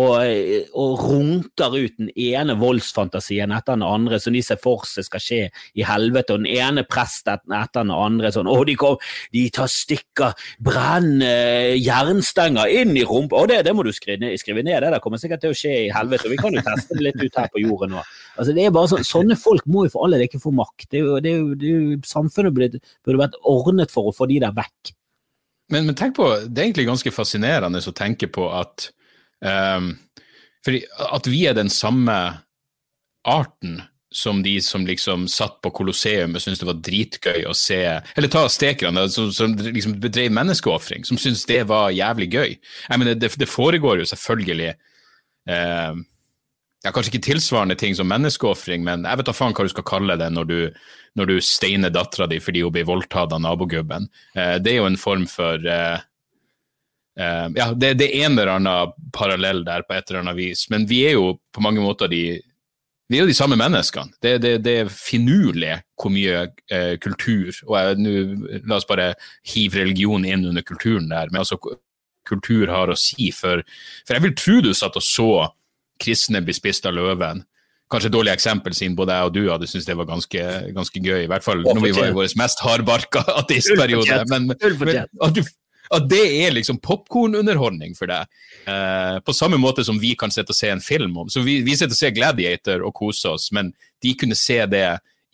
og, 0.00 0.70
og, 0.72 1.02
runker 1.10 1.74
ut 1.76 1.96
den 1.98 2.10
ene 2.14 2.56
voldsfantasien 2.60 3.52
etter 3.54 3.76
den 3.76 3.84
andre 3.86 4.20
som 4.22 4.34
de 4.34 4.42
ser 4.44 4.60
for 4.62 4.86
seg 4.88 5.06
skal 5.06 5.22
skje 5.24 5.40
i 5.76 5.84
helvete, 5.86 6.34
og 6.34 6.44
den 6.44 6.50
ene 6.50 6.84
presten 6.88 7.54
etter 7.56 7.82
den 7.82 7.92
andre 7.94 8.32
sånn 8.34 8.48
Å, 8.50 8.56
de, 8.66 8.76
kom, 8.80 8.96
de 9.34 9.44
tar 9.54 9.70
stikker, 9.70 10.36
brenner 10.64 11.74
jernstenger 11.76 12.70
inn 12.80 12.94
i 12.96 13.04
rumpa 13.06 13.42
Og 13.42 13.50
det, 13.50 13.60
det 13.66 13.74
må 13.76 13.84
du 13.86 13.92
skrive, 13.94 14.32
skrive, 14.40 14.64
ned, 14.66 14.80
det 14.84 14.94
der 14.94 15.02
kommer 15.04 15.20
sikkert 15.20 15.44
til 15.44 15.54
å 15.54 15.58
skje 15.58 15.74
i 15.86 15.90
helvete. 15.94 16.30
Vi 16.30 16.38
kan 16.40 16.54
jo 16.54 16.64
teste 16.64 16.96
det 16.96 17.06
litt 17.08 17.20
ut 17.20 17.40
her 17.40 17.50
på 17.52 17.62
jorden 17.62 17.94
nå. 17.96 18.04
Altså, 18.36 18.54
det 18.56 18.66
er 18.66 18.74
bare 18.74 18.92
sånn, 18.92 19.06
Sånne 19.10 19.36
folk 19.38 19.66
må 19.70 19.84
jo 19.86 19.94
for 19.94 20.06
alle 20.06 20.22
ikke 20.24 20.40
få 20.42 20.52
makt. 20.54 20.86
Det 20.92 21.00
er 21.00 21.04
jo, 21.04 21.18
det 21.22 21.32
er 21.32 21.42
jo, 21.42 21.58
det 21.58 21.68
er 21.68 21.84
jo 21.84 21.98
Samfunnet 22.06 22.54
burde, 22.56 22.80
burde 23.06 23.22
vært 23.24 23.36
ordnet 23.48 23.92
for 23.92 24.10
å 24.10 24.14
få 24.14 24.28
de 24.30 24.38
der 24.42 24.54
vekk. 24.56 24.94
Men, 25.70 25.86
men 25.86 25.96
tenk 25.98 26.16
på, 26.18 26.26
det 26.46 26.58
er 26.58 26.68
egentlig 26.68 26.88
ganske 26.88 27.12
fascinerende 27.14 27.82
å 27.82 27.94
tenke 27.96 28.30
på 28.32 28.48
at 28.54 28.90
Um, 29.40 29.94
for 30.64 30.76
at 31.16 31.28
vi 31.30 31.46
er 31.48 31.56
den 31.56 31.72
samme 31.72 32.16
arten 33.24 33.80
som 34.10 34.42
de 34.42 34.56
som 34.60 34.86
liksom 34.86 35.28
satt 35.30 35.60
på 35.62 35.70
Colosseum 35.70 36.34
og 36.34 36.42
syntes 36.42 36.60
det 36.60 36.68
var 36.68 36.80
dritgøy 36.82 37.44
å 37.46 37.54
se 37.54 37.78
Eller 37.78 38.30
ta 38.32 38.42
stekerne, 38.50 39.06
som, 39.12 39.30
som 39.32 39.54
liksom 39.54 40.00
bedrev 40.02 40.32
menneskeofring, 40.34 41.06
som 41.06 41.18
syntes 41.20 41.46
det 41.46 41.62
var 41.70 41.92
jævlig 41.94 42.30
gøy. 42.32 42.56
Jeg 42.58 42.98
mener, 43.00 43.14
det, 43.14 43.30
det 43.38 43.48
foregår 43.48 44.02
jo 44.02 44.08
selvfølgelig 44.10 44.72
eh, 44.72 46.00
ja, 46.80 46.90
Kanskje 46.90 47.12
ikke 47.12 47.28
tilsvarende 47.28 47.76
ting 47.78 47.94
som 47.94 48.10
menneskeofring, 48.10 48.82
men 48.86 49.06
jeg 49.06 49.20
vet 49.20 49.30
da 49.30 49.36
faen 49.36 49.54
hva 49.54 49.68
du 49.68 49.72
skal 49.72 49.86
kalle 49.86 50.18
det 50.18 50.30
når 50.34 50.50
du, 50.50 50.58
når 51.20 51.30
du 51.30 51.36
steiner 51.44 51.94
dattera 51.94 52.26
di 52.30 52.40
fordi 52.42 52.64
hun 52.66 52.74
blir 52.74 52.88
voldtatt 52.88 53.34
av 53.36 53.44
nabogubben. 53.44 54.10
Eh, 54.34 54.56
det 54.58 54.74
er 54.74 54.80
jo 54.80 54.90
en 54.90 54.98
form 54.98 55.28
for 55.30 55.62
eh, 55.62 56.02
Uh, 57.20 57.50
ja, 57.52 57.66
det, 57.76 57.94
det, 58.00 58.06
er 58.08 58.26
en 58.26 58.38
eller 58.38 58.54
annen 58.54 58.94
parallell 59.12 59.60
der 59.66 59.84
på 59.84 59.96
et 59.96 60.08
eller 60.08 60.22
annet 60.22 60.38
vis, 60.38 60.64
men 60.72 60.86
vi 60.88 61.02
er 61.10 61.18
jo 61.18 61.34
på 61.52 61.64
mange 61.64 61.82
måter 61.84 62.08
de 62.08 62.40
vi 63.10 63.18
er 63.18 63.24
jo 63.24 63.32
de 63.32 63.34
samme 63.34 63.56
menneskene. 63.58 64.14
Det, 64.22 64.36
det, 64.38 64.52
det 64.62 64.74
er 64.84 64.90
finurlig 64.94 65.72
hvor 65.98 66.12
mye 66.14 66.44
uh, 66.46 66.94
kultur 67.02 67.50
og 67.66 67.74
jeg, 67.74 67.96
nu, 67.98 68.12
La 68.70 68.78
oss 68.78 68.86
bare 68.86 69.12
hive 69.50 69.82
religion 69.82 70.24
inn 70.24 70.46
under 70.46 70.62
kulturen 70.62 71.10
der, 71.10 71.32
men 71.32 71.42
altså 71.42 71.58
kultur 72.28 72.70
har 72.70 72.92
å 72.92 72.98
si. 72.98 73.32
For, 73.34 73.64
for 74.06 74.16
jeg 74.16 74.28
vil 74.28 74.36
tro 74.38 74.60
du 74.62 74.70
satt 74.76 74.98
og 75.00 75.04
så 75.04 75.30
kristne 76.00 76.42
bli 76.44 76.54
spist 76.56 76.86
av 76.86 76.94
løven. 76.96 77.42
Kanskje 77.90 78.06
et 78.12 78.14
dårlig 78.14 78.30
eksempel, 78.36 78.74
siden 78.78 78.94
både 78.94 79.16
jeg 79.16 79.26
og 79.26 79.34
du 79.34 79.40
hadde 79.48 79.66
syntes 79.66 79.88
det 79.88 79.96
var 79.98 80.06
ganske, 80.06 80.44
ganske 80.76 81.02
gøy. 81.02 81.24
I 81.24 81.30
hvert 81.32 81.44
fall 81.44 81.64
når 81.66 81.82
vi 81.82 81.94
var 81.96 82.12
i 82.12 82.14
vår 82.14 82.36
mest 82.38 82.62
hardbarka 82.62 83.24
ateistperiode. 83.42 84.20
Men, 84.30 84.52
men 84.52 85.00
at 85.02 85.34
du 85.34 85.42
at 85.90 86.06
det 86.10 86.22
er 86.44 86.54
liksom 86.54 86.78
popkornunderholdning 86.84 87.96
for 87.98 88.10
deg. 88.10 88.30
Eh, 88.70 89.18
på 89.26 89.34
samme 89.34 89.58
måte 89.60 89.84
som 89.86 89.98
vi 90.00 90.14
kan 90.18 90.32
sitte 90.34 90.54
og 90.54 90.58
se 90.58 90.70
en 90.70 90.84
film 90.84 91.16
om. 91.24 91.30
Så 91.32 91.42
vi, 91.46 91.60
vi 91.66 91.74
sitter 91.76 91.96
og 91.96 92.00
ser 92.00 92.16
Gladiator 92.16 92.84
og 92.86 92.94
koser 92.96 93.34
oss, 93.34 93.50
men 93.56 93.72
de 94.02 94.14
kunne 94.18 94.38
se 94.38 94.62
det 94.70 94.86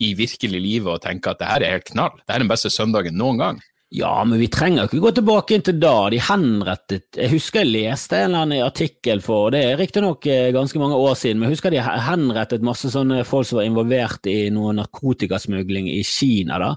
i 0.03 0.13
virkelig 0.17 0.61
livet 0.61 0.93
og 0.93 1.01
tenke 1.03 1.31
at 1.31 1.41
det 1.41 1.49
her 1.49 1.65
er 1.65 1.75
helt 1.77 1.89
knall. 1.91 2.17
Det 2.23 2.35
er 2.35 2.43
den 2.43 2.51
beste 2.51 2.73
søndagen 2.73 3.17
noen 3.17 3.41
gang. 3.41 3.61
Ja, 3.93 4.19
men 4.27 4.41
vi 4.41 4.49
trenger 4.51 4.89
ikke 4.89 4.99
gå 4.99 5.13
tilbake 5.15 5.55
inn 5.55 5.63
til 5.63 5.77
da. 5.79 6.09
De 6.11 6.17
henrettet 6.19 7.15
Jeg 7.15 7.31
husker 7.31 7.63
jeg 7.63 7.71
leste 7.71 8.17
en 8.19 8.33
eller 8.33 8.43
annen 8.43 8.65
artikkel 8.65 9.21
for 9.23 9.53
det 9.55 9.61
er 9.63 9.79
riktignok 9.79 10.27
eh, 10.27 10.49
ganske 10.55 10.81
mange 10.81 10.97
år 10.99 11.15
siden, 11.15 11.39
men 11.39 11.47
jeg 11.47 11.55
husker 11.55 11.71
de 11.71 11.79
henrettet 11.79 12.65
masse 12.67 12.91
sånne 12.91 13.23
folk 13.27 13.47
som 13.47 13.61
var 13.61 13.69
involvert 13.69 14.27
i 14.27 14.49
noe 14.51 14.75
narkotikasmugling 14.75 15.87
i 15.93 16.01
Kina. 16.03 16.59
da. 16.59 16.73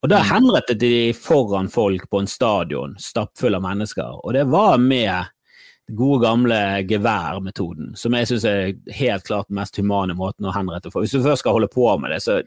Og 0.00 0.08
da 0.08 0.22
mm. 0.22 0.28
henrettet 0.30 0.80
de 0.80 0.94
foran 1.16 1.68
folk 1.68 2.06
på 2.10 2.22
en 2.22 2.30
stadion 2.30 2.96
stappfull 3.00 3.58
av 3.58 3.64
mennesker, 3.64 4.20
og 4.24 4.34
det 4.36 4.46
var 4.48 4.78
med 4.80 5.28
den 5.90 5.98
gode 5.98 6.22
gamle 6.24 6.60
geværmetoden, 6.88 7.92
som 7.98 8.14
jeg 8.16 8.30
syns 8.30 8.46
er 8.48 8.76
helt 8.96 9.26
klart 9.26 9.50
den 9.50 9.58
mest 9.60 9.76
humane 9.76 10.16
måten 10.16 10.48
å 10.48 10.54
henrette 10.54 10.92
for. 10.92 11.04
Hvis 11.04 11.16
du 11.18 11.24
først 11.24 11.44
skal 11.44 11.58
holde 11.58 11.68
på 11.72 11.90
med 12.00 12.14
det, 12.14 12.22
så 12.24 12.40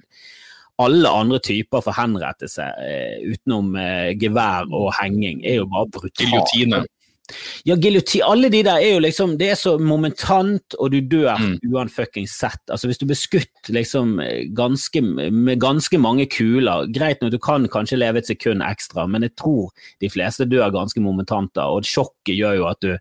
alle 0.81 1.09
andre 1.09 1.37
typer 1.43 1.83
for 1.85 1.93
henrettelse 1.93 2.65
eh, 2.81 3.19
utenom 3.29 3.75
eh, 3.77 4.15
gevær 4.17 4.65
og 4.73 4.89
henging 4.97 5.43
er 5.45 5.59
jo 5.61 5.67
bare 5.69 5.91
brutalt. 5.93 6.89
Ja, 7.63 7.77
giljotin 7.79 8.21
Alle 8.27 8.49
de 8.51 8.59
der 8.67 8.81
er 8.83 8.97
jo 8.97 9.03
liksom 9.03 9.37
Det 9.39 9.47
er 9.53 9.55
så 9.59 9.77
momentant, 9.79 10.75
og 10.75 10.91
du 10.91 10.99
dør 10.99 11.37
mm. 11.39 11.53
uanfuckings 11.71 12.33
sett. 12.35 12.59
Altså, 12.67 12.89
hvis 12.89 12.99
du 12.99 13.05
blir 13.07 13.19
skutt 13.19 13.71
liksom 13.71 14.17
ganske, 14.55 15.01
med 15.01 15.61
ganske 15.63 15.97
mange 16.01 16.27
kuler 16.31 16.89
Greit 16.93 17.23
nok, 17.23 17.31
du 17.31 17.39
kan 17.39 17.67
kanskje 17.71 18.01
leve 18.01 18.19
et 18.19 18.27
sekund 18.27 18.63
ekstra, 18.65 19.05
men 19.07 19.23
jeg 19.23 19.37
tror 19.39 19.71
de 20.03 20.09
fleste 20.11 20.47
dør 20.51 20.73
ganske 20.75 20.99
momentant 21.03 21.53
da, 21.55 21.69
og 21.71 21.87
sjokket 21.87 22.35
gjør 22.35 22.57
jo 22.59 22.67
at 22.67 22.83
du 22.83 22.91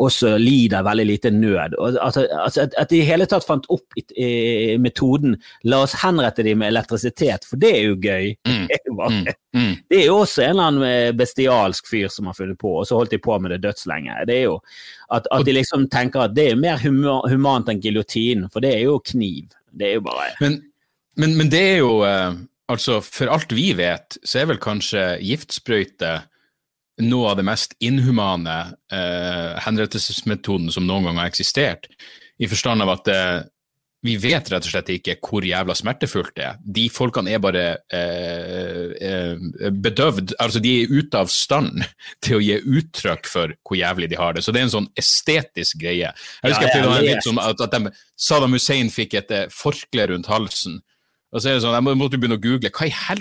også 0.00 0.36
lider 0.40 0.86
veldig 0.86 1.06
lite 1.08 1.32
nød. 1.34 1.76
Og 1.78 1.98
at, 2.00 2.16
altså, 2.38 2.68
at 2.70 2.90
de 2.90 3.02
i 3.02 3.06
hele 3.06 3.26
tatt 3.28 3.46
fant 3.46 3.66
opp 3.72 3.98
i, 3.98 4.04
i, 4.16 4.30
metoden 4.80 5.36
'la 5.64 5.82
oss 5.84 5.98
henrette 6.02 6.46
dem 6.46 6.62
med 6.62 6.72
elektrisitet', 6.72 7.46
for 7.48 7.60
det 7.60 7.74
er 7.74 7.84
jo 7.90 8.00
gøy. 8.00 8.32
Mm. 8.48 8.66
Det, 8.68 8.76
er 8.76 8.90
jo 8.90 8.96
bare, 8.96 9.10
mm. 9.10 9.26
mm. 9.56 9.74
det 9.90 9.98
er 9.98 10.06
jo 10.06 10.16
også 10.22 10.42
en 10.42 10.50
eller 10.50 10.66
annen 10.68 11.16
bestialsk 11.16 11.88
fyr 11.88 12.10
som 12.12 12.28
har 12.28 12.36
funnet 12.36 12.58
på, 12.60 12.72
og 12.80 12.86
så 12.86 12.98
holdt 12.98 13.14
de 13.14 13.20
på 13.22 13.38
med 13.40 13.52
det 13.54 13.57
dødslenge. 13.62 14.16
Det 14.28 14.36
er 14.36 14.46
jo 14.48 14.58
at, 15.14 15.28
at 15.32 15.46
de 15.46 15.54
liksom 15.56 15.88
tenker 15.92 16.26
at 16.26 16.36
det 16.36 16.50
er 16.52 16.60
mer 16.60 16.80
humant 16.82 17.70
enn 17.70 17.82
giljotin, 17.82 18.46
for 18.52 18.64
det 18.64 18.74
er 18.76 18.86
jo 18.86 18.98
kniv. 19.04 19.54
Det 19.72 19.90
er 19.90 19.98
jo 19.98 20.06
bare 20.06 20.30
Men, 20.40 20.60
men, 21.16 21.36
men 21.36 21.50
det 21.52 21.64
er 21.74 21.76
jo 21.82 21.98
uh, 22.04 22.36
Altså, 22.68 22.98
for 23.00 23.30
alt 23.32 23.52
vi 23.56 23.70
vet, 23.72 24.18
så 24.28 24.42
er 24.42 24.50
vel 24.50 24.58
kanskje 24.60 25.00
giftsprøyte 25.24 26.18
noe 27.00 27.30
av 27.30 27.38
det 27.38 27.46
mest 27.48 27.72
inhumane 27.80 28.56
uh, 28.92 29.54
henrettelsesmetoden 29.64 30.68
som 30.74 30.84
noen 30.84 31.08
gang 31.08 31.22
har 31.22 31.30
eksistert. 31.30 31.88
I 32.36 32.50
forstand 32.50 32.84
av 32.84 32.92
at 32.92 33.08
uh, 33.08 33.38
vi 34.06 34.14
vet 34.22 34.46
rett 34.52 34.62
og 34.62 34.70
slett 34.70 34.90
ikke 34.94 35.16
hvor 35.18 35.42
jævla 35.42 35.74
smertefullt 35.74 36.34
det 36.36 36.44
er. 36.46 36.58
De 36.62 36.84
folkene 36.92 37.32
er 37.34 37.40
bare 37.42 37.64
eh, 37.90 38.92
eh, 39.02 39.70
bedøvd. 39.74 40.36
Altså, 40.38 40.62
de 40.62 40.74
er 40.84 40.92
ute 40.92 41.18
av 41.18 41.32
stand 41.32 41.82
til 42.24 42.38
å 42.38 42.42
gi 42.44 42.60
uttrykk 42.62 43.26
for 43.26 43.56
hvor 43.66 43.80
jævlig 43.80 44.10
de 44.12 44.20
har 44.20 44.36
det. 44.36 44.44
Så 44.46 44.54
det 44.54 44.62
er 44.62 44.68
en 44.68 44.76
sånn 44.76 44.90
estetisk 44.98 45.82
greie. 45.82 46.12
Jeg 46.12 46.54
husker 46.54 46.68
ja, 46.70 46.76
jeg, 46.78 47.08
jeg, 47.10 47.24
jeg, 47.26 47.38
at, 47.42 47.64
at 47.66 47.74
de, 47.74 47.94
Saddam 48.28 48.54
Hussein 48.54 48.92
fikk 48.94 49.18
et 49.18 49.34
eh, 49.34 49.48
forkle 49.50 50.12
rundt 50.12 50.30
halsen. 50.30 50.78
Og 51.28 51.42
så 51.42 51.50
er 51.50 51.58
det 51.58 51.64
sånn, 51.66 51.76
Jeg 51.76 51.98
måtte 52.00 52.16
begynne 52.16 52.38
å 52.38 52.40
google 52.40 52.70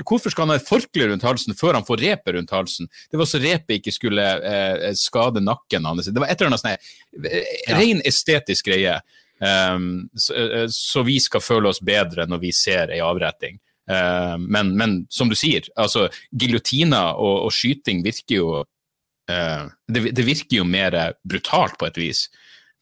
hvorfor 0.07 0.31
skal 0.31 0.45
han 0.45 0.53
ha 0.53 0.61
et 0.61 0.67
forkle 0.67 1.09
rundt 1.09 1.25
halsen 1.27 1.57
før 1.59 1.75
han 1.75 1.87
får 1.87 2.03
repet 2.05 2.37
rundt 2.37 2.53
halsen. 2.55 2.87
Det 3.11 3.19
var 3.19 3.27
så 3.27 3.41
repet 3.43 3.79
ikke 3.81 3.91
skulle 3.95 4.27
eh, 4.47 4.91
skade 4.95 5.43
nakken 5.43 5.89
hans. 5.89 6.07
Det 6.07 6.21
var 6.21 6.31
et 6.31 6.39
eller 6.39 6.53
annet 6.53 6.63
sånn 6.63 6.77
ja. 6.77 7.75
ren 7.75 8.03
estetisk 8.07 8.69
greie. 8.69 9.01
Um, 9.39 10.10
så, 10.13 10.34
eh, 10.36 10.65
så, 10.69 11.04
vi 11.04 11.19
skal 11.19 11.43
føle 11.45 11.69
oss 11.69 11.82
bedre 11.86 12.26
når 12.30 12.41
vi 12.41 12.52
ser 12.56 12.93
ei 12.93 13.02
avretting. 13.06 13.60
Uh, 13.88 14.36
men, 14.41 14.73
men, 14.78 14.97
som 15.10 15.30
du 15.30 15.36
sier, 15.38 15.67
altså 15.80 16.08
giljotiner 16.36 17.15
og, 17.15 17.45
og, 17.45 17.54
skyting 17.56 18.02
virker 18.04 18.36
jo 18.36 18.50
uh, 18.60 19.63
det, 19.88 20.10
det, 20.12 20.26
virker 20.28 20.60
jo 20.60 20.67
mer 20.67 20.97
brutalt 21.23 21.78
på 21.80 21.88
et 21.88 22.02
vis. 22.02 22.26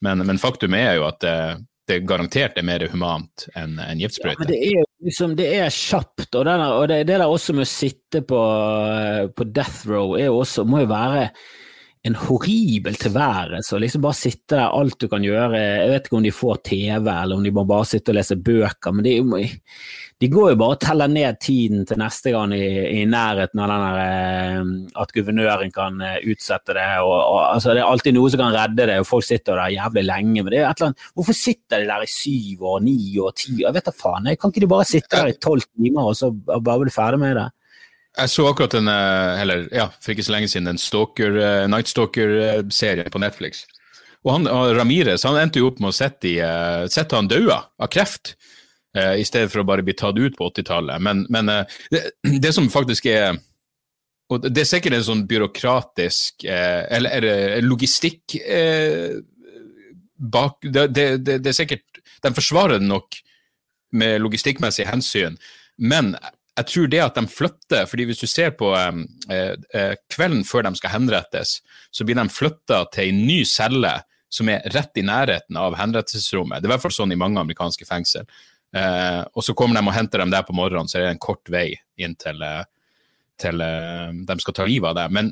Men, 0.06 0.24
men 0.26 0.42
faktum 0.42 0.76
er 0.78 0.96
jo 0.98 1.06
at 1.10 1.20
det, 1.24 1.38
det 1.90 2.02
garantert 2.10 2.58
er 2.58 2.66
mer 2.66 2.88
humant 2.90 3.46
enn 3.58 3.78
en 3.82 4.02
giftsprøyte. 4.02 4.48
Ja, 4.48 4.50
det 4.50 4.62
er 4.72 4.88
liksom, 5.06 5.36
det 5.38 5.52
er 5.60 5.70
kjapt, 5.74 6.32
og, 6.32 6.42
denne, 6.48 6.72
og 6.80 6.88
det, 6.90 7.04
det, 7.10 7.20
der 7.20 7.30
også 7.30 7.54
med 7.58 7.68
å 7.68 7.70
sitte 7.70 8.24
på, 8.26 8.42
på 9.36 9.48
death 9.52 9.86
row 9.92 10.16
er 10.18 10.30
jo 10.32 10.42
også, 10.42 10.66
må 10.68 10.86
jo 10.86 10.90
være 10.94 11.28
en 12.06 12.16
horribel 12.16 12.96
tilværelse. 13.02 13.74
og 13.76 13.82
liksom 13.82 14.04
Bare 14.06 14.18
sitte 14.18 14.56
der, 14.56 14.70
alt 14.70 15.00
du 15.02 15.08
kan 15.10 15.24
gjøre. 15.26 15.58
Jeg 15.58 15.90
vet 15.90 16.08
ikke 16.08 16.18
om 16.20 16.26
de 16.26 16.34
får 16.36 16.62
TV, 16.70 17.08
eller 17.10 17.36
om 17.36 17.46
de 17.46 17.54
må 17.56 17.66
bare 17.66 17.88
sitte 17.90 18.14
og 18.14 18.20
lese 18.20 18.38
bøker. 18.38 18.94
Men 18.94 19.08
er 19.10 19.48
de 20.24 20.30
går 20.32 20.54
jo 20.54 20.58
bare 20.62 20.76
og 20.78 20.80
teller 20.80 21.10
ned 21.12 21.40
tiden 21.44 21.82
til 21.88 21.98
neste 22.00 22.32
gang 22.32 22.54
i, 22.56 22.68
i 23.02 23.02
nærheten 23.10 23.60
av 23.60 23.72
den 23.72 23.82
der, 23.84 23.98
eh, 24.00 25.02
at 25.02 25.12
guvernøren 25.12 25.74
kan 25.76 26.00
eh, 26.00 26.22
utsette 26.32 26.76
det. 26.78 26.86
Og, 27.04 27.18
og, 27.18 27.42
altså, 27.50 27.74
det 27.76 27.84
er 27.84 27.90
alltid 27.90 28.16
noe 28.16 28.32
som 28.32 28.46
kan 28.46 28.56
redde 28.56 28.88
det, 28.88 28.96
og 29.02 29.10
folk 29.10 29.28
sitter 29.28 29.60
der 29.60 29.76
jævlig 29.76 30.06
lenge. 30.08 30.38
men 30.46 30.54
det 30.54 30.62
er 30.62 30.70
et 30.70 30.80
eller 30.80 30.94
annet, 30.94 31.10
Hvorfor 31.18 31.36
sitter 31.36 31.84
de 31.84 31.90
der 31.92 32.08
i 32.08 32.14
syv 32.14 32.64
år, 32.72 32.80
ni 32.86 32.96
år, 33.20 33.36
ti? 33.36 33.58
år? 33.58 33.66
Jeg 33.68 33.78
vet 33.80 33.92
da 33.92 33.96
faen. 34.06 34.32
Jeg 34.32 34.40
Kan 34.40 34.56
ikke 34.56 34.64
de 34.64 34.74
bare 34.78 34.88
sitte 34.88 35.18
der 35.18 35.34
i 35.34 35.38
tolv 35.50 35.68
timer 35.68 36.08
og 36.14 36.16
så 36.16 36.32
bare 36.32 36.80
bli 36.86 36.96
ferdig 36.96 37.20
med 37.26 37.36
det? 37.42 37.50
Jeg 38.16 38.32
så 38.32 38.46
akkurat 38.48 38.74
en, 38.80 38.88
eller 38.88 39.66
ja, 39.76 39.90
for 40.00 40.14
ikke 40.14 40.24
så 40.24 40.36
lenge 40.36 40.48
siden, 40.52 40.70
en 40.72 40.80
stalker, 40.80 41.36
Night 41.68 41.90
Stalker-serie 41.92 43.12
på 43.12 43.20
Netflix. 43.20 43.66
Og 44.26 44.32
han, 44.34 44.48
Ramires 44.78 45.26
han 45.28 45.38
endte 45.38 45.62
jo 45.62 45.70
opp 45.70 45.82
med 45.84 45.92
å 45.92 45.96
sette, 45.96 46.32
sette 46.92 47.18
han 47.18 47.30
daua 47.30 47.60
av 47.78 47.92
kreft 47.94 48.34
uh, 48.98 49.14
i 49.20 49.26
stedet 49.28 49.52
for 49.54 49.62
å 49.62 49.68
bare 49.68 49.86
bli 49.86 49.94
tatt 49.98 50.18
ut 50.18 50.38
på 50.38 50.50
80-tallet. 50.50 51.04
Men, 51.04 51.26
men 51.30 51.52
eh, 51.52 51.76
det, 51.94 52.02
det, 52.42 52.54
som 52.56 52.72
faktisk 52.74 53.10
er 53.12 53.38
og 54.34 54.42
Det 54.42 54.64
er 54.64 54.66
sikkert 54.66 54.96
en 54.98 55.06
sånn 55.06 55.28
byråkratisk 55.30 56.48
eh, 56.50 56.82
eller, 56.98 57.14
eller 57.20 57.62
logistikk 57.62 58.34
eh, 58.42 59.20
bak 60.18 60.66
det, 60.66 60.88
det, 60.98 61.06
det, 61.28 61.52
er 61.52 61.54
sikkert 61.54 62.00
De 62.24 62.32
forsvarer 62.34 62.82
det 62.82 62.90
nok 62.90 63.20
med 63.96 64.18
logistikkmessige 64.24 64.90
hensyn, 64.90 65.38
men 65.78 66.16
jeg 66.56 66.68
tror 66.72 66.90
det 66.92 67.02
at 67.04 67.18
de 67.20 67.28
flytter 67.28 67.88
fordi 67.90 68.06
Hvis 68.10 68.22
du 68.24 68.28
ser 68.32 68.54
på 68.56 68.72
eh, 68.78 69.54
eh, 69.76 69.94
kvelden 70.12 70.46
før 70.48 70.68
de 70.68 70.76
skal 70.80 70.94
henrettes, 70.96 71.60
så 71.92 72.08
blir 72.08 72.16
de 72.16 72.28
flytta 72.32 72.86
til 72.96 73.12
en 73.12 73.24
ny 73.28 73.42
celle 73.50 73.92
som 74.32 74.50
er 74.52 74.66
rett 74.74 74.98
i 75.00 75.06
nærheten 75.06 75.58
av 75.60 75.78
henrettelsesrommet. 75.80 76.60
Det 76.60 76.68
er 76.68 76.74
i 76.74 76.76
hvert 76.76 76.84
fall 76.84 76.96
sånn 76.96 77.14
i 77.14 77.20
mange 77.20 77.40
amerikanske 77.40 77.88
fengsel. 77.88 78.26
Eh, 78.76 79.22
og 79.32 79.46
så 79.46 79.56
kommer 79.56 79.78
de 79.78 79.86
og 79.86 79.96
henter 79.96 80.24
dem 80.24 80.34
der 80.34 80.44
på 80.48 80.56
morgenen, 80.56 80.90
så 80.92 81.00
er 81.00 81.06
det 81.06 81.16
en 81.16 81.24
kort 81.24 81.52
vei 81.52 81.70
inn 82.02 82.18
til, 82.20 82.42
eh, 82.44 82.64
til 83.40 83.62
eh, 83.64 84.12
de 84.28 84.38
skal 84.44 84.58
ta 84.58 84.68
livet 84.68 84.92
av 84.92 84.98
deg. 85.00 85.14
Men 85.16 85.32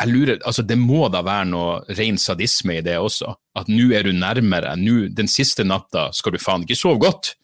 jeg 0.00 0.10
lurer, 0.10 0.40
altså 0.48 0.64
det 0.66 0.78
må 0.80 1.06
da 1.12 1.20
være 1.22 1.50
noe 1.52 1.98
ren 1.98 2.18
sadisme 2.18 2.80
i 2.80 2.82
det 2.82 2.96
også. 2.98 3.34
At 3.58 3.70
nå 3.70 3.92
er 3.94 4.08
du 4.08 4.16
nærmere. 4.16 4.74
Nå, 4.80 5.12
den 5.14 5.30
siste 5.30 5.66
natta 5.68 6.08
skal 6.16 6.34
du 6.34 6.42
faen 6.42 6.66
ikke 6.66 6.78
sove 6.78 6.98
godt. 7.04 7.36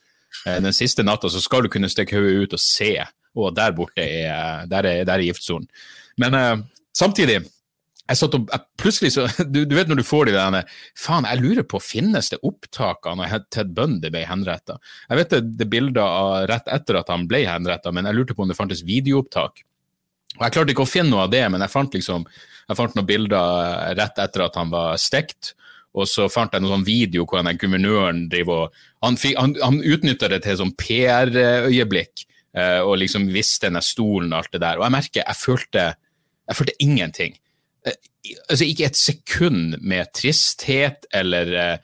Eh, 0.47 0.59
den 0.65 0.75
siste 0.77 1.05
natta 1.07 1.31
så 1.31 1.43
skal 1.43 1.65
du 1.65 1.73
kunne 1.73 1.91
stikke 1.93 2.19
hodet 2.19 2.49
ut 2.49 2.59
og 2.59 2.63
se. 2.63 2.93
Og 3.39 3.55
der 3.57 3.77
borte 3.77 4.03
er, 4.03 4.67
der 4.71 4.89
er, 4.89 5.05
der 5.07 5.21
er 5.21 5.29
giftsonen. 5.29 5.69
Men 6.19 6.35
uh, 6.35 6.83
samtidig 6.97 7.43
jeg 8.09 8.17
satt 8.17 8.35
og, 8.39 8.49
jeg, 8.49 8.65
plutselig 8.81 9.11
så, 9.15 9.27
du, 9.53 9.61
du, 9.69 9.75
vet 9.77 9.91
når 9.91 10.01
du 10.01 10.07
får 10.07 10.31
de 10.31 10.37
der 10.37 10.75
Faen, 10.97 11.29
jeg 11.29 11.43
lurer 11.43 11.67
på, 11.69 11.81
finnes 11.83 12.31
det 12.33 12.41
opptak 12.47 13.07
av 13.07 13.19
når 13.21 13.45
Ted 13.53 13.75
Bundy 13.77 14.11
ble 14.13 14.25
henretta? 14.29 14.79
Jeg 15.11 15.21
vet 15.21 15.35
det, 15.35 15.43
det 15.61 15.69
bilder 15.71 16.05
av 16.05 16.49
rett 16.51 16.71
etter 16.73 17.03
at 17.03 17.13
han 17.13 17.29
ble 17.29 17.45
henretta, 17.47 17.93
men 17.93 18.09
jeg 18.09 18.17
lurte 18.17 18.37
på 18.37 18.47
om 18.47 18.51
det 18.51 18.57
fantes 18.59 18.85
videoopptak. 18.89 19.61
Og 20.39 20.45
Jeg 20.47 20.55
klarte 20.55 20.73
ikke 20.73 20.87
å 20.87 20.89
finne 20.89 21.13
noe 21.13 21.27
av 21.27 21.33
det, 21.35 21.45
men 21.53 21.65
jeg 21.65 21.73
fant 21.73 21.95
liksom, 21.97 22.25
jeg 22.69 22.79
fant 22.79 22.97
noen 22.97 23.09
bilder 23.09 23.95
rett 23.99 24.21
etter 24.25 24.45
at 24.47 24.57
han 24.61 24.73
var 24.73 24.97
stekt. 25.01 25.53
Og 25.99 26.09
så 26.11 26.29
fant 26.33 26.55
jeg 26.55 26.63
noen 26.63 26.79
sånn 26.79 26.87
video 26.87 27.27
hvor 27.27 27.43
den 27.43 27.61
guvernøren 27.61 28.27
driver 28.33 28.67
og 28.67 28.85
Han, 29.05 29.19
han, 29.39 29.53
han 29.63 29.77
utnytta 29.87 30.29
det 30.33 30.41
til 30.43 30.57
sånn 30.59 30.73
PR-øyeblikk, 30.79 32.25
eh, 32.59 32.81
og 32.83 32.99
liksom 32.99 33.29
visste 33.31 33.69
denne 33.69 33.83
stolen 33.85 34.33
og 34.33 34.41
alt 34.41 34.57
det 34.57 34.63
der. 34.65 34.81
Og 34.81 34.89
jeg 34.89 34.95
merker, 34.97 35.23
jeg 35.23 35.39
følte, 35.39 35.85
jeg 36.51 36.59
følte 36.59 36.81
ingenting. 36.83 37.37
Eh, 37.87 37.95
altså 38.49 38.65
ikke 38.67 38.89
et 38.89 38.99
sekund 38.99 39.77
med 39.79 40.11
tristhet 40.19 41.07
eller 41.15 41.53
uh, 41.55 41.77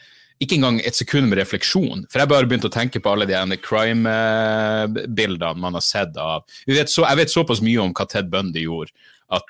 ikke 0.43 0.59
engang 0.59 0.81
et 0.83 0.99
sekund 0.99 1.31
med 1.31 1.39
refleksjon. 1.39 2.03
For 2.11 2.21
jeg 2.21 2.33
bare 2.33 2.49
begynte 2.51 2.69
å 2.69 2.75
tenke 2.75 3.01
på 3.01 3.13
alle 3.15 3.29
de 3.31 3.61
crime-bildene 3.63 5.63
man 5.63 5.79
har 5.79 5.87
sett 5.87 6.19
av 6.19 6.43
vet 6.67 6.91
så, 6.91 7.07
Jeg 7.07 7.21
vet 7.23 7.33
såpass 7.33 7.63
mye 7.65 7.81
om 7.81 7.95
hva 7.95 8.05
Ted 8.11 8.27
Bundy 8.33 8.67
gjorde, 8.67 8.91
at 9.31 9.49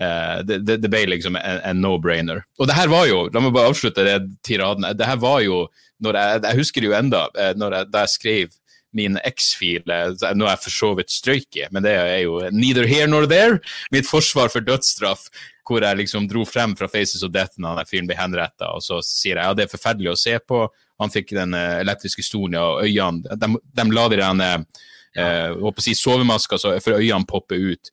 uh, 0.00 0.40
uh, 0.40 0.42
det, 0.44 0.78
det, 0.82 0.90
ble 0.90 1.04
liksom 1.12 1.38
en, 1.38 1.62
en 1.62 1.80
no-brainer. 1.82 2.42
Og 2.58 2.68
det 2.70 2.76
her 2.78 2.90
var 2.92 3.08
jo, 3.10 3.24
la 3.32 3.42
meg 3.44 3.54
bare 3.54 3.72
avslutte 3.72 4.06
det 4.06 4.18
tiraden, 4.46 4.86
det 4.96 5.08
her 5.08 5.20
var 5.22 5.40
jo 5.44 5.66
jeg, 6.04 6.42
jeg 6.42 6.58
husker 6.58 6.82
det 6.82 6.88
jo 6.90 6.96
enda, 6.98 7.20
når 7.56 7.74
jeg, 7.78 7.88
da 7.88 8.00
jeg 8.02 8.12
skrev 8.12 8.56
min 8.94 9.16
X-fil, 9.24 9.86
nå 9.86 10.44
er 10.44 10.50
jeg 10.52 10.62
for 10.66 10.74
så 10.74 10.90
vidt 10.98 11.10
strøyk 11.14 11.58
i, 11.58 11.64
men 11.72 11.86
det 11.86 11.94
er 11.96 12.18
jo 12.26 12.42
neither 12.52 12.84
here 12.86 13.08
nor 13.08 13.24
there. 13.30 13.56
Mitt 13.94 14.06
forsvar 14.06 14.52
for 14.52 14.66
dødsstraff 14.66 15.30
hvor 15.64 15.80
jeg 15.80 16.02
liksom 16.02 16.26
dro 16.28 16.44
frem 16.44 16.74
fra 16.76 16.90
Faces 16.92 17.24
of 17.24 17.32
Death 17.32 17.56
når 17.62 17.80
den 17.80 17.88
fyren 17.88 18.10
ble 18.10 18.18
henretta, 18.18 18.74
og 18.74 18.84
så 18.84 19.00
sier 19.06 19.38
jeg 19.38 19.46
ja, 19.46 19.56
det 19.56 19.64
er 19.64 19.72
forferdelig 19.72 20.12
å 20.12 20.18
se 20.20 20.36
på. 20.44 20.60
Han 21.00 21.14
fikk 21.14 21.32
den 21.38 21.56
elektriske 21.56 22.26
stolen, 22.26 22.58
og 22.60 22.84
øynene 22.84 23.38
De, 23.40 23.48
de 23.80 23.86
la 23.94 24.04
de 24.12 24.20
der 24.20 24.66
håper 25.14 25.80
å 25.80 25.84
si 25.84 25.94
sovemasker 25.98 26.60
for 26.82 26.98
øynene 26.98 27.28
popper 27.30 27.72
ut. 27.72 27.90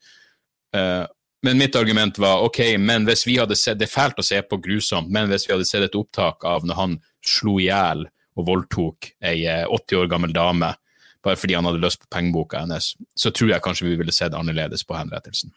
Uh, 0.76 1.06
men 1.42 1.58
mitt 1.58 1.76
argument 1.76 2.20
var 2.22 2.44
ok, 2.46 2.60
men 2.80 3.06
hvis 3.10 3.26
vi 3.28 3.38
hadde 3.42 3.58
sett, 3.58 3.80
det 3.80 3.88
er 3.88 3.94
fælt 3.94 4.20
å 4.22 4.26
se 4.26 4.42
på 4.46 4.60
grusomt, 4.62 5.10
men 5.10 5.30
hvis 5.32 5.48
vi 5.48 5.56
hadde 5.56 5.68
sett 5.70 5.86
et 5.88 5.98
opptak 5.98 6.46
av 6.46 6.68
når 6.68 6.78
han 6.78 7.00
slo 7.26 7.58
i 7.60 7.70
hjel 7.70 8.06
og 8.38 8.48
voldtok 8.48 9.12
ei 9.26 9.44
80 9.66 10.04
år 10.04 10.12
gammel 10.12 10.34
dame 10.36 10.74
bare 11.22 11.38
fordi 11.38 11.54
han 11.58 11.68
hadde 11.70 11.82
lyst 11.84 12.02
på 12.02 12.10
pengeboka 12.14 12.64
hennes, 12.64 12.94
så 13.18 13.30
tror 13.34 13.52
jeg 13.54 13.62
kanskje 13.62 13.86
vi 13.90 13.98
ville 14.00 14.14
sett 14.16 14.34
annerledes 14.38 14.86
på 14.88 14.96
henrettelsen. 14.98 15.54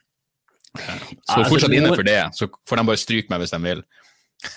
Står 0.75 0.91
altså, 0.99 1.51
fortsatt 1.53 1.77
inne 1.77 1.93
for 1.95 2.07
det, 2.07 2.19
så 2.37 2.49
får 2.69 2.81
de 2.81 2.87
bare 2.91 3.01
stryke 3.01 3.33
meg 3.33 3.45
hvis 3.45 3.55
de 3.55 3.61
vil. 3.65 3.81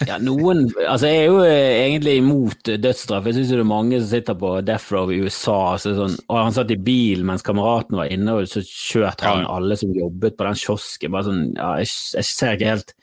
Ja, 0.08 0.18
noen, 0.22 0.68
altså 0.86 1.10
Jeg 1.10 1.22
er 1.22 1.28
jo 1.30 1.38
eh, 1.46 1.78
egentlig 1.88 2.18
imot 2.20 2.70
dødsstraff. 2.84 3.28
Jeg 3.30 3.38
syns 3.38 3.52
det 3.52 3.60
er 3.62 3.68
mange 3.68 4.00
som 4.02 4.10
sitter 4.12 4.38
på 4.40 4.52
death 4.66 4.94
row 4.94 5.12
i 5.14 5.20
USA. 5.24 5.78
Sånn, 5.82 6.18
og 6.28 6.38
Han 6.38 6.56
satt 6.56 6.74
i 6.74 6.80
bil 6.80 7.24
mens 7.28 7.46
kameraten 7.46 7.98
var 8.00 8.12
inne, 8.14 8.36
og 8.38 8.50
så 8.52 8.62
kjørte 8.66 9.28
han 9.28 9.46
ja. 9.46 9.54
alle 9.58 9.78
som 9.80 9.94
jobbet 9.96 10.38
på 10.38 10.48
den 10.48 10.60
kiosken. 10.62 11.14
Bare 11.16 11.28
sånn, 11.30 11.42
ja, 11.58 11.72
jeg, 11.82 11.92
jeg, 12.18 12.30
ser 12.30 12.58
ikke 12.58 12.74
helt 12.74 12.94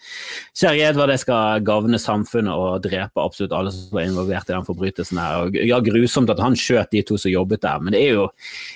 ser 0.54 0.76
ikke 0.76 0.90
helt 0.90 1.00
hva 1.00 1.08
det 1.10 1.18
skal 1.22 1.64
gagne 1.66 2.00
samfunnet 2.00 2.54
å 2.54 2.78
drepe 2.84 3.24
absolutt 3.24 3.56
alle 3.56 3.74
som 3.74 3.96
var 3.96 4.06
involvert 4.06 4.50
i 4.50 4.56
den 4.56 4.68
forbrytelsen. 4.68 5.22
her. 5.22 5.48
Og, 5.48 5.58
ja, 5.64 5.80
Grusomt 5.84 6.32
at 6.32 6.42
han 6.42 6.58
skjøt 6.58 6.94
de 6.94 7.04
to 7.06 7.18
som 7.20 7.32
jobbet 7.32 7.64
der, 7.64 7.82
men 7.82 7.96
det 7.96 8.04
er 8.04 8.20
jo, 8.20 8.28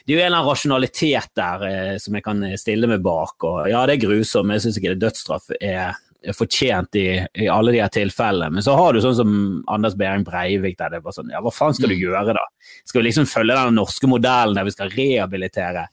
det 0.04 0.14
er 0.14 0.18
jo 0.18 0.24
en 0.24 0.30
eller 0.30 0.40
annen 0.40 0.50
rasjonalitet 0.50 1.32
der 1.38 1.64
eh, 1.68 1.94
som 2.02 2.18
jeg 2.18 2.26
kan 2.26 2.44
stille 2.60 2.90
meg 2.90 3.04
bak. 3.04 3.36
og 3.44 3.64
Ja, 3.70 3.86
det 3.86 3.98
er 3.98 4.06
grusomt, 4.08 4.48
men 4.48 4.58
jeg 4.58 4.68
syns 4.68 4.82
ikke 4.82 4.94
det 4.96 5.04
dødsstraff 5.06 5.50
er 5.60 5.96
fortjent 6.34 6.96
i, 6.98 7.06
i, 7.34 7.46
alle 7.48 7.72
de 7.74 7.82
her 7.82 7.92
tilfellene. 7.94 8.56
Men 8.56 8.64
så 8.64 8.74
har 8.78 8.94
du 8.94 9.00
sånn 9.02 9.16
som 9.18 9.32
Anders 9.70 9.96
Behring 9.98 10.26
Breivik, 10.26 10.78
der 10.80 10.96
det 10.96 11.02
var 11.04 11.14
sånn 11.14 11.30
Ja, 11.32 11.42
hva 11.44 11.52
faen 11.54 11.76
skal 11.76 11.92
du 11.92 11.96
mm. 11.96 12.02
gjøre, 12.02 12.34
da? 12.36 12.44
Skal 12.88 13.02
vi 13.02 13.08
liksom 13.08 13.28
følge 13.30 13.56
den 13.58 13.78
norske 13.78 14.10
modellen 14.10 14.58
der 14.58 14.66
vi 14.66 14.74
skal 14.74 14.92
rehabilitere 14.94 15.86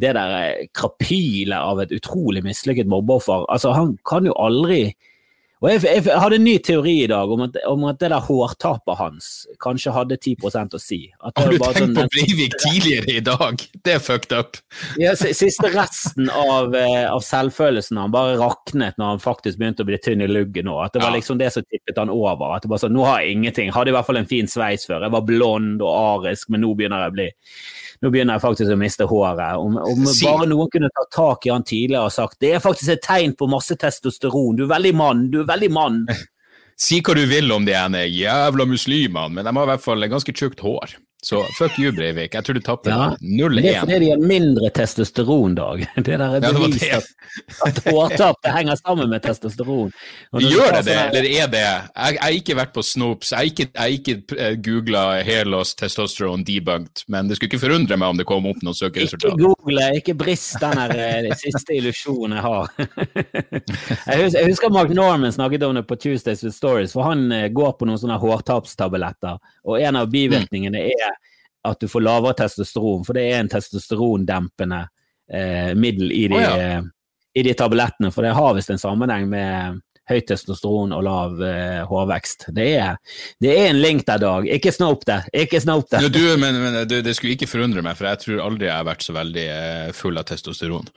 det 0.00 0.14
der 0.16 0.62
krapilet 0.72 1.58
av 1.58 1.82
et 1.82 1.92
utrolig 1.92 2.44
mislykket 2.46 2.88
mobbeoffer? 2.88 3.44
Altså, 3.52 3.74
han 3.76 3.96
kan 4.08 4.28
jo 4.28 4.36
aldri 4.40 4.86
og 5.62 5.68
jeg, 5.70 5.82
jeg, 5.86 6.02
hadde 6.18 6.38
en 6.40 6.44
ny 6.44 6.56
teori 6.66 6.94
i 7.04 7.08
dag 7.10 7.30
om 7.30 7.44
at, 7.44 7.56
om 7.70 7.84
at 7.86 8.00
det 8.02 8.08
der 8.10 8.24
hårtapet 8.26 8.98
hans 8.98 9.28
kanskje 9.62 9.92
hadde 9.94 10.18
10% 10.18 10.74
å 10.74 10.80
si. 10.82 10.98
Har 11.22 11.34
du 11.38 11.54
tenkt 11.54 11.78
sånn, 11.78 11.94
på 11.94 12.06
Breivik 12.16 12.56
tidligere 12.58 13.14
i 13.20 13.22
dag? 13.22 13.62
Det 13.86 13.94
er 13.94 14.02
fucked 14.02 14.34
up. 14.34 14.58
Ja, 14.98 15.14
siste 15.14 15.70
resten 15.70 16.32
av, 16.34 16.74
eh, 16.74 17.06
av 17.06 17.22
selvfølelsen 17.22 18.00
han 18.02 18.14
bare 18.14 18.34
raknet 18.40 18.98
når 18.98 19.14
han 19.14 19.22
faktisk 19.22 19.60
begynte 19.60 19.86
å 19.86 19.90
bli 19.92 20.00
tynn 20.02 20.26
i 20.26 20.30
luggen 20.30 20.66
nå. 20.66 20.80
At 20.82 20.96
det 20.96 21.04
var 21.04 21.14
liksom 21.14 21.38
det 21.38 21.52
som 21.54 21.62
tippet 21.62 22.00
han 22.02 22.10
over. 22.10 22.56
At 22.56 22.66
det 22.66 22.72
bare 22.72 22.82
sånn, 22.82 22.96
Nå 22.96 23.06
har 23.06 23.22
jeg 23.22 23.38
ingenting. 23.38 23.70
Hadde 23.72 23.94
i 23.94 23.96
hvert 23.96 24.08
fall 24.10 24.18
en 24.20 24.28
fin 24.28 24.50
sveis 24.50 24.88
før. 24.88 25.06
Jeg 25.06 25.14
var 25.14 25.24
blond 25.30 25.80
og 25.84 25.94
arisk, 25.94 26.50
men 26.50 26.66
nå 26.66 26.74
begynner 26.74 27.06
jeg 27.06 27.14
å 27.14 27.18
bli 27.20 27.30
nå 28.02 28.10
begynner 28.10 28.38
jeg 28.38 28.44
faktisk 28.44 28.74
å 28.74 28.78
miste 28.80 29.06
håret. 29.06 29.60
Om, 29.62 29.78
om 29.78 30.04
bare 30.10 30.48
noen 30.50 30.70
kunne 30.72 30.90
ta 30.90 31.06
tak 31.14 31.46
i 31.46 31.52
han 31.54 31.66
tidligere 31.66 32.08
og 32.08 32.14
sagt 32.14 32.40
det 32.42 32.56
er 32.56 32.64
faktisk 32.64 32.96
et 32.96 33.04
tegn 33.04 33.36
på 33.38 33.48
masse 33.50 33.76
testosteron, 33.78 34.58
du 34.58 34.66
er 34.66 34.74
veldig 34.74 34.94
mann, 34.98 35.26
du 35.32 35.42
er 35.44 35.50
veldig 35.54 35.72
mann. 35.72 36.04
Si 36.82 36.98
hva 37.04 37.14
du 37.14 37.20
vil 37.28 37.52
om 37.52 37.66
de 37.66 37.74
ene 37.76 38.00
jævla 38.08 38.64
muslimene, 38.66 39.28
men 39.36 39.44
de 39.44 39.52
har 39.54 39.66
i 39.68 39.70
hvert 39.74 39.82
fall 39.84 40.06
ganske 40.10 40.32
tjukt 40.34 40.64
hår. 40.64 40.96
Så 41.24 41.44
fuck 41.58 41.78
you, 41.78 41.92
Breivik. 41.94 42.34
Jeg 42.34 42.44
tror 42.44 42.56
du 42.58 42.64
tapte 42.66 42.90
ja, 42.90 43.12
0-1. 43.22 43.60
Det 43.62 43.70
er 43.70 43.84
fordi 43.84 43.98
de 44.02 44.08
har 44.10 44.22
mindre 44.26 44.70
testosteron, 44.74 45.52
Dag. 45.54 45.84
Det 46.02 46.16
der 46.18 46.32
er 46.38 46.42
bevist 46.42 46.82
ja, 46.82 46.98
at, 47.62 47.78
hårtap 47.86 48.48
henger 48.50 48.80
sammen 48.80 49.06
med 49.12 49.22
testosteron. 49.22 49.92
Gjør 50.42 50.80
det 50.80 50.82
det, 50.88 50.96
eller 50.96 51.28
er 51.30 51.52
det 51.52 51.60
Jeg 51.62 52.18
har 52.24 52.34
ikke 52.34 52.56
vært 52.58 52.72
på 52.74 52.82
Snopes, 52.82 53.30
jeg 53.30 53.38
har 53.38 53.50
ikke, 53.52 53.68
jeg 53.70 54.00
ikke 54.00 54.16
uh, 54.34 54.56
googla 54.66 55.04
Helos 55.22 55.52
loss 55.52 55.74
testosterone 55.78 56.42
debunked, 56.48 57.04
men 57.06 57.30
det 57.30 57.38
skulle 57.38 57.52
ikke 57.52 57.62
forundre 57.68 58.00
meg 58.02 58.16
om 58.16 58.18
det 58.18 58.26
kom 58.26 58.50
opp 58.50 58.66
noen 58.66 58.80
søkeresultater. 58.80 59.38
Ikke 59.38 59.46
google, 59.46 59.88
ikke 60.02 60.18
brist 60.18 60.58
den 60.58 60.82
her, 60.82 60.96
uh, 61.22 61.30
siste 61.38 61.78
illusjonen 61.78 62.34
jeg 62.40 62.46
har. 62.48 62.70
jeg, 64.10 64.46
husker, 64.50 64.74
Mark 64.74 64.90
Norman 64.90 65.38
snakket 65.38 65.70
om 65.70 65.78
det 65.78 65.86
på 65.86 66.02
Tuesdays 66.02 66.42
with 66.42 66.58
Stories, 66.58 66.98
for 66.98 67.06
han 67.06 67.28
uh, 67.30 67.46
går 67.46 67.76
på 67.78 67.86
noen 67.86 68.02
sånne 68.02 68.18
hårtapstabletter, 68.26 69.38
og 69.70 69.78
en 69.78 70.02
av 70.02 70.10
bivirkningene 70.10 70.88
er 70.90 71.11
at 71.68 71.80
du 71.80 71.88
får 71.88 72.02
lavere 72.02 72.34
testosteron, 72.38 73.04
for 73.06 73.16
det 73.16 73.28
er 73.30 73.40
en 73.42 73.52
testosterondempende 73.52 74.82
eh, 75.32 75.72
middel 75.78 76.12
i 76.12 76.26
de, 76.28 76.36
oh, 76.36 76.42
ja. 76.42 76.82
i 77.34 77.44
de, 77.46 77.54
tablettene. 77.58 78.10
For 78.14 78.26
det 78.26 78.34
har 78.36 78.54
visst 78.56 78.72
en 78.74 78.82
sammenheng 78.82 79.28
med 79.30 79.80
høyt 80.10 80.26
testosteron 80.26 80.94
og 80.96 81.04
lav 81.06 81.42
eh, 81.46 81.82
hårvekst. 81.88 82.48
Det 82.56 82.68
er, 82.80 82.98
det 83.42 83.54
er 83.54 83.70
en 83.70 83.82
link 83.82 84.04
der, 84.08 84.22
Dag. 84.22 84.48
Ikke 84.50 84.72
snop 84.74 85.06
det! 85.08 85.22
Ikke 85.44 85.62
snop 85.62 85.86
det! 85.92 86.02
Ja, 86.06 86.12
du, 86.12 86.24
men, 86.42 86.58
men 86.64 86.80
det, 86.90 87.04
det, 87.06 87.14
skulle 87.18 87.36
ikke 87.36 87.50
forundre 87.50 87.84
meg, 87.86 87.98
for 87.98 88.10
jeg 88.10 88.24
tror 88.24 88.46
aldri 88.48 88.68
jeg 88.68 88.76
har 88.76 88.88
vært 88.88 89.06
så 89.06 89.14
veldig 89.16 89.46
eh, 89.54 89.92
full 89.96 90.18
av 90.18 90.26
testosteron. 90.30 90.90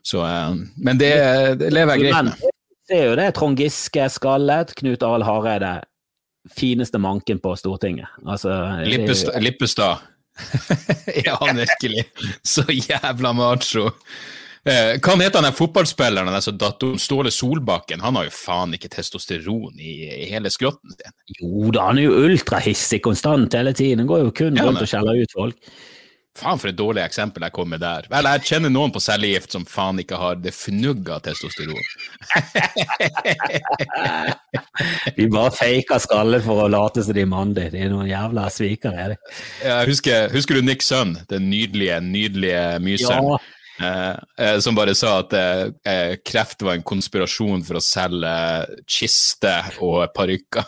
Så, 0.00 0.24
eh, 0.24 0.56
men 0.80 1.00
det, 1.00 1.12
det, 1.60 1.74
lever 1.74 1.98
jeg 1.98 2.08
greit 2.08 2.32
med. 2.32 2.48
Det 2.88 2.96
er 2.96 3.10
jo 3.10 3.20
det. 3.20 3.28
Trond 3.36 3.60
Giske 3.60 4.08
skallet, 4.08 4.72
Knut 4.78 5.04
Arild 5.04 5.28
Hareide 5.28 5.76
fineste 6.56 6.98
manken 6.98 7.40
på 7.42 7.54
Stortinget. 7.56 8.08
Altså, 8.26 8.54
Lippestad. 8.86 9.42
Lippestad. 9.42 9.98
han 11.40 11.56
virkelig. 11.56 12.04
Så 12.42 12.62
jævla 12.68 13.32
macho. 13.32 13.90
Eh, 14.68 14.98
hva 15.00 15.14
heter 15.20 15.40
han 15.40 15.54
fotballspilleren 15.54 16.34
altså 16.34 16.52
Ståle 17.00 17.30
Solbakken? 17.32 18.02
Han 18.04 18.18
har 18.18 18.26
jo 18.26 18.34
faen 18.34 18.74
ikke 18.76 18.90
testosteron 18.92 19.78
i, 19.78 19.94
i 20.24 20.26
hele 20.32 20.50
skrotten 20.52 20.92
sin. 20.92 21.14
Jo 21.38 21.70
da, 21.72 21.88
han 21.88 22.00
er 22.00 22.08
jo 22.08 22.24
ultrahissig 22.26 23.00
konstant 23.04 23.54
hele 23.56 23.72
tiden. 23.76 24.02
Han 24.02 24.10
går 24.10 24.26
jo 24.26 24.34
kun 24.42 24.58
rundt 24.60 24.82
og 24.82 24.90
skjeller 24.90 25.22
ut 25.22 25.36
folk. 25.38 25.72
Faen 26.38 26.60
for 26.60 26.70
et 26.70 26.78
dårlig 26.78 27.02
eksempel 27.02 27.42
jeg 27.46 27.54
kom 27.56 27.68
med 27.72 27.80
der. 27.82 28.06
Vel, 28.12 28.28
jeg 28.36 28.46
kjenner 28.52 28.70
noen 28.72 28.92
på 28.94 29.00
cellegift 29.02 29.54
som 29.54 29.64
faen 29.68 29.98
ikke 30.02 30.18
har 30.20 30.34
det 30.38 30.52
fnugg 30.54 31.08
av 31.10 31.20
testosteron. 31.26 31.78
de 35.18 35.24
bare 35.34 35.52
faker 35.56 35.98
skalle 36.04 36.38
for 36.44 36.56
å 36.64 36.68
late 36.70 37.02
som 37.02 37.14
de 37.16 37.22
er 37.24 37.30
mandig. 37.30 37.66
De 37.74 37.78
er 37.82 37.90
noen 37.92 38.10
jævla 38.10 38.42
svikere. 38.54 39.16
Ja, 39.64 39.76
husker, 39.88 40.18
husker, 40.34 40.54
du 40.58 40.62
Nick 40.68 40.82
Sønn, 40.86 41.12
den 41.32 41.42
nydelige, 41.50 41.96
nydelige 42.04 42.64
myseren? 42.84 43.24
Ja. 43.34 43.38
Eh, 43.80 44.16
eh, 44.46 44.58
som 44.58 44.74
bare 44.74 44.94
sa 44.98 45.20
at 45.22 45.32
eh, 45.38 45.68
eh, 45.86 46.16
kreft 46.26 46.62
var 46.66 46.74
en 46.74 46.82
konspirasjon 46.86 47.62
for 47.66 47.78
å 47.78 47.82
selge 47.82 48.32
kister 48.90 49.76
og 49.84 50.08
parykker. 50.16 50.66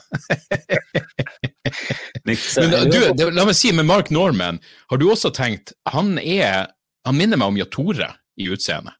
la 2.30 3.46
meg 3.48 3.56
si, 3.58 3.72
med 3.74 3.88
Mark 3.88 4.12
Norman, 4.14 4.60
har 4.90 5.00
du 5.00 5.08
også 5.10 5.30
tenkt 5.34 5.72
Han 5.90 6.18
er 6.18 6.70
Han 7.06 7.16
minner 7.18 7.40
meg 7.40 7.48
om 7.50 7.58
Jatore 7.58 8.12
i 8.38 8.46
utseendet. 8.52 8.94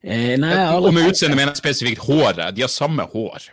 Eh, 0.00 0.38
nei, 0.40 0.54
og 0.78 0.92
med 0.94 1.10
utseende 1.10 1.36
mener 1.36 1.52
jeg 1.52 1.60
spesifikt 1.60 2.04
håret. 2.06 2.54
De 2.56 2.62
har 2.64 2.70
samme 2.72 3.04
hår. 3.12 3.50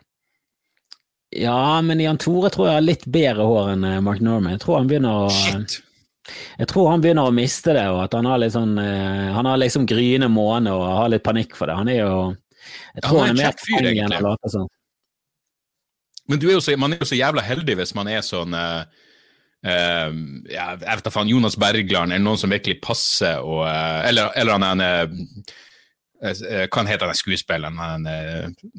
Ja, 1.35 1.81
men 1.83 1.99
Jan 1.99 2.21
Tore 2.21 2.51
tror 2.53 2.69
jeg 2.69 2.77
har 2.77 2.85
litt 2.85 3.07
bedre 3.11 3.43
hår 3.49 3.73
enn 3.73 3.87
Mark 4.05 4.21
Norman. 4.23 4.53
Jeg 4.53 4.61
tror 4.63 4.77
han 4.79 4.87
begynner 4.87 5.25
å 5.25 5.33
Shit. 5.33 5.81
Jeg 6.57 6.69
tror 6.71 6.89
han 6.89 7.03
begynner 7.03 7.29
å 7.29 7.33
miste 7.35 7.75
det, 7.75 7.85
og 7.93 8.01
at 8.05 8.15
han 8.17 8.27
har 8.29 8.39
litt 8.41 8.55
sånn 8.55 8.79
eh, 8.81 9.27
Han 9.35 9.45
har 9.45 9.59
liksom 9.61 9.85
gryende 9.89 10.29
måne 10.31 10.73
og 10.73 10.85
har 10.88 11.11
litt 11.13 11.25
panikk 11.25 11.53
for 11.57 11.69
det. 11.69 11.77
Han 11.77 11.91
er 11.91 12.01
jo 12.01 12.15
Jeg 12.97 13.05
tror 13.05 13.21
han, 13.21 13.27
han 13.27 13.35
er, 13.35 13.41
mer 13.43 13.59
fyr, 13.61 13.89
enn 13.91 14.15
å 14.17 14.21
late 14.31 14.53
som. 14.53 14.69
Men 16.25 16.41
er 16.41 16.63
så, 16.63 16.73
man 16.81 16.95
er 16.95 17.03
jo 17.03 17.09
så 17.11 17.19
jævla 17.19 17.43
heldig 17.45 17.75
hvis 17.77 17.93
man 17.97 18.09
er 18.09 18.23
sånn 18.25 18.55
uh, 18.57 18.81
uh, 19.67 20.15
jeg 20.49 20.79
vet 20.81 21.05
da 21.05 21.13
faen, 21.13 21.29
Jonas 21.29 21.57
Bergland, 21.61 22.15
eller 22.15 22.25
noen 22.25 22.41
som 22.41 22.49
virkelig 22.49 22.79
passer, 22.81 23.38
og, 23.45 23.61
uh, 23.67 24.01
eller, 24.07 24.33
eller, 24.33 24.57
han 24.57 24.81
er 24.81 25.05
en 25.05 25.45
hva 26.25 26.81
heter 26.88 27.11
han 27.11 27.17
skuespilleren? 27.19 27.75
Han, 27.77 28.05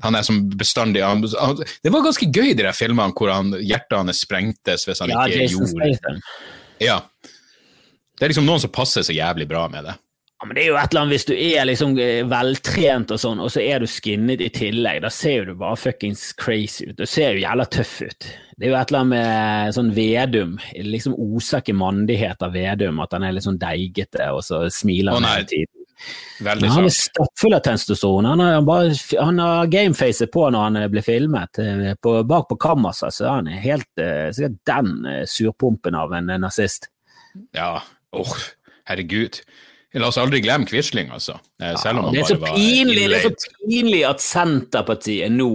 han, 0.02 0.16
er 0.18 0.24
som 0.26 0.40
bestandig 0.58 1.02
han, 1.04 1.20
Det 1.22 1.92
var 1.94 2.02
ganske 2.02 2.26
gøy, 2.26 2.56
de 2.56 2.64
der 2.64 2.74
filmene 2.74 3.14
hvor 3.14 3.30
han, 3.30 3.52
hjertet 3.60 3.94
hans 4.00 4.24
sprengtes 4.24 4.86
hvis 4.88 5.04
han 5.04 5.12
ja, 5.12 5.26
ikke 5.28 5.44
gjorde 5.52 6.16
Ja. 6.82 6.96
Det 8.16 8.24
er 8.24 8.32
liksom 8.32 8.48
noen 8.48 8.62
som 8.62 8.72
passer 8.72 9.04
så 9.04 9.14
jævlig 9.14 9.48
bra 9.50 9.66
med 9.68 9.84
det. 9.88 9.96
Ja, 10.36 10.44
men 10.44 10.56
det 10.56 10.66
er 10.66 10.68
jo 10.68 10.76
et 10.76 10.92
eller 10.92 11.06
annet 11.06 11.14
Hvis 11.14 11.26
du 11.28 11.32
er 11.32 11.64
liksom 11.64 11.94
eh, 12.00 12.18
veltrent 12.28 13.12
og 13.14 13.20
sånn, 13.20 13.38
og 13.40 13.48
så 13.52 13.62
er 13.64 13.80
du 13.80 13.88
skinnet 13.88 14.42
i 14.44 14.50
tillegg, 14.52 15.00
da 15.04 15.10
ser 15.12 15.48
du 15.48 15.54
bare 15.56 15.78
fuckings 15.80 16.28
crazy 16.36 16.90
ut. 16.90 16.98
Du 16.98 17.08
ser 17.08 17.32
jo 17.36 17.46
jævla 17.46 17.64
tøff 17.72 17.94
ut. 18.04 18.28
Det 18.56 18.68
er 18.68 18.74
jo 18.74 18.76
et 18.76 18.92
eller 18.92 19.00
annet 19.00 19.14
med 19.14 19.78
sånn 19.78 19.94
Vedum. 19.96 20.58
liksom 20.76 21.16
oser 21.16 21.64
ikke 21.64 21.76
mandighet 21.76 22.44
av 22.44 22.52
Vedum, 22.56 23.00
at 23.04 23.16
han 23.16 23.24
er 23.24 23.36
litt 23.36 23.48
sånn 23.48 23.60
deigete 23.60 24.28
og 24.34 24.44
så 24.44 24.66
smiler 24.72 25.16
han 25.16 25.28
hele 25.30 25.48
tiden. 25.54 25.72
Veldig 26.44 26.68
han 26.68 26.84
er 26.84 26.92
stappfull 26.92 27.56
av 27.56 27.62
testosteron. 27.64 28.28
Han 28.28 28.44
har, 28.44 28.60
bare, 28.68 28.92
han 29.16 29.40
har 29.40 29.72
gamefacet 29.72 30.28
på 30.34 30.50
når 30.52 30.66
han 30.68 30.80
blir 30.92 31.06
filmet. 31.06 31.64
Eh, 31.64 31.94
på, 31.96 32.18
bak 32.28 32.50
på 32.52 32.60
kammerset 32.60 33.16
så 33.16 33.24
er 33.24 33.38
han 33.38 33.52
helt 33.64 34.04
eh, 34.04 34.28
sikkert 34.36 34.60
den 34.68 34.96
surpumpen 35.32 35.96
av 35.96 36.12
en 36.20 36.28
nazist. 36.44 36.90
Ja, 37.56 37.80
Åh, 38.16 38.34
oh, 38.34 38.44
herregud. 38.90 39.40
La 39.96 40.10
oss 40.10 40.18
aldri 40.20 40.42
glemme 40.44 40.68
Quisling, 40.68 41.08
altså. 41.14 41.38
Eh, 41.62 41.76
selv 41.80 42.02
om 42.02 42.08
han 42.10 42.16
det, 42.16 42.38
bare 42.42 42.56
pinlig, 42.58 43.06
det 43.08 43.20
er 43.22 43.30
så 43.30 43.52
pinlig 43.64 44.02
at 44.08 44.24
Senterpartiet 44.24 45.32
nå 45.32 45.50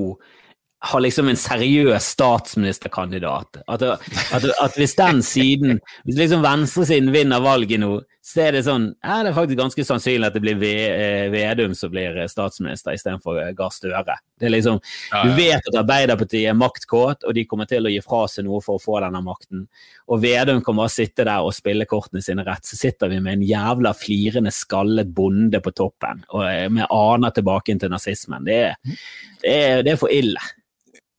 har 0.82 1.04
liksom 1.06 1.30
en 1.30 1.38
seriøs 1.38 2.08
statsministerkandidat. 2.16 3.62
At, 3.70 3.84
at, 3.86 4.48
at 4.50 4.80
hvis 4.80 4.96
den 4.98 5.22
siden, 5.22 5.78
hvis 6.08 6.18
liksom 6.18 6.42
venstresiden 6.42 7.12
vinner 7.14 7.44
valget 7.44 7.84
nå, 7.84 8.00
så 8.32 8.46
er 8.46 8.56
det 8.56 8.62
sånn 8.64 8.86
ja, 8.94 9.18
det 9.26 9.32
er 9.32 9.36
faktisk 9.36 9.60
ganske 9.60 9.84
sannsynlig 9.84 10.30
at 10.30 10.36
det 10.38 10.42
blir 10.44 10.62
eh, 10.64 11.26
Vedum 11.34 11.74
som 11.76 11.92
blir 11.92 12.16
eh, 12.16 12.30
statsminister 12.32 12.96
istedenfor 12.96 13.40
eh, 13.42 13.52
Gahr 13.58 13.74
Støre. 13.76 14.16
Det 14.40 14.48
er 14.48 14.54
liksom, 14.54 14.80
Du 15.12 15.34
vet 15.36 15.68
at 15.68 15.80
Arbeiderpartiet 15.82 16.48
er 16.50 16.58
maktkåt, 16.58 17.26
og 17.28 17.36
de 17.36 17.44
kommer 17.50 17.68
til 17.70 17.86
å 17.86 17.92
gi 17.92 18.00
fra 18.06 18.24
seg 18.32 18.48
noe 18.48 18.62
for 18.64 18.80
å 18.80 18.84
få 18.84 19.02
denne 19.04 19.22
makten. 19.26 19.66
Og 20.08 20.24
Vedum 20.24 20.64
kommer 20.64 20.86
bare 20.86 20.96
sitte 20.96 21.28
der 21.28 21.44
og 21.44 21.54
spille 21.56 21.88
kortene 21.90 22.24
sine 22.24 22.46
rett. 22.48 22.66
Så 22.68 22.80
sitter 22.80 23.12
vi 23.12 23.20
med 23.22 23.40
en 23.40 23.46
jævla 23.46 23.94
flirende, 23.98 24.54
skallet 24.56 25.12
bonde 25.12 25.62
på 25.62 25.76
toppen, 25.76 26.24
og 26.32 26.48
med 26.74 26.88
aner 26.88 27.36
tilbake 27.36 27.78
til 27.80 27.92
nazismen. 27.92 28.48
Det 28.48 28.60
er, 28.64 28.98
det 29.44 29.56
er, 29.56 29.86
det 29.86 29.96
er 29.96 30.02
for 30.02 30.14
ille. 30.14 30.42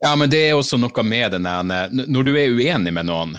Ja, 0.02 0.16
men 0.18 0.32
det 0.32 0.46
er 0.48 0.58
også 0.58 0.80
noe 0.80 1.04
med 1.06 1.36
den 1.36 1.46
der 1.46 1.92
Når 1.92 2.24
du 2.26 2.32
er 2.34 2.56
uenig 2.56 2.90
med 2.96 3.06
noen 3.06 3.36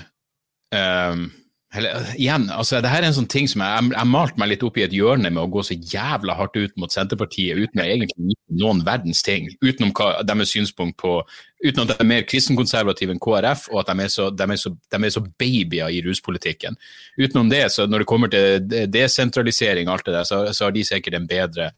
um 0.73 1.31
eller, 1.73 2.09
igjen, 2.15 2.49
altså, 2.53 2.81
det 2.83 2.91
her 2.91 3.01
er 3.01 3.09
en 3.09 3.15
sånn 3.17 3.29
ting 3.31 3.47
som 3.49 3.63
jeg, 3.65 3.87
jeg 3.95 4.09
malte 4.09 4.37
meg 4.41 4.51
litt 4.51 4.65
opp 4.65 4.77
i 4.77 4.85
et 4.85 4.93
hjørne 4.93 5.31
med 5.33 5.41
å 5.41 5.49
gå 5.51 5.63
så 5.65 5.77
jævla 5.77 6.35
hardt 6.37 6.59
ut 6.59 6.75
mot 6.77 6.93
Senterpartiet 6.93 7.57
uten 7.57 7.81
å 7.81 7.87
egentlig 7.87 8.29
vite 8.33 8.59
noen 8.61 8.83
verdens 8.85 9.23
ting, 9.25 9.49
utenom 9.63 9.93
hva, 9.97 10.11
deres 10.27 10.53
synspunkt 10.53 10.99
på 11.01 11.17
Uten 11.63 11.85
at 11.85 11.93
de 11.93 12.03
er 12.03 12.07
mer 12.07 12.25
kristenkonservative 12.27 13.13
enn 13.13 13.21
KrF, 13.23 13.69
og 13.71 13.77
at 13.79 13.91
de 13.93 14.03
er, 14.03 14.09
så, 14.11 14.25
de, 14.35 14.47
er 14.51 14.59
så, 14.59 14.73
de 14.91 14.97
er 14.99 15.13
så, 15.15 15.21
babyer 15.39 15.93
i 15.95 16.01
ruspolitikken. 16.03 16.75
Utenom 17.15 17.47
det, 17.51 17.61
så 17.71 17.85
når 17.87 18.03
det 18.03 18.07
kommer 18.09 18.31
til 18.33 18.67
desentralisering 18.91 19.87
og 19.87 19.93
alt 19.95 20.09
det 20.09 20.17
der, 20.17 20.27
så, 20.27 20.41
så 20.51 20.67
har 20.67 20.75
de 20.75 20.83
sikkert 20.83 21.15
en 21.15 21.29
bedre 21.29 21.69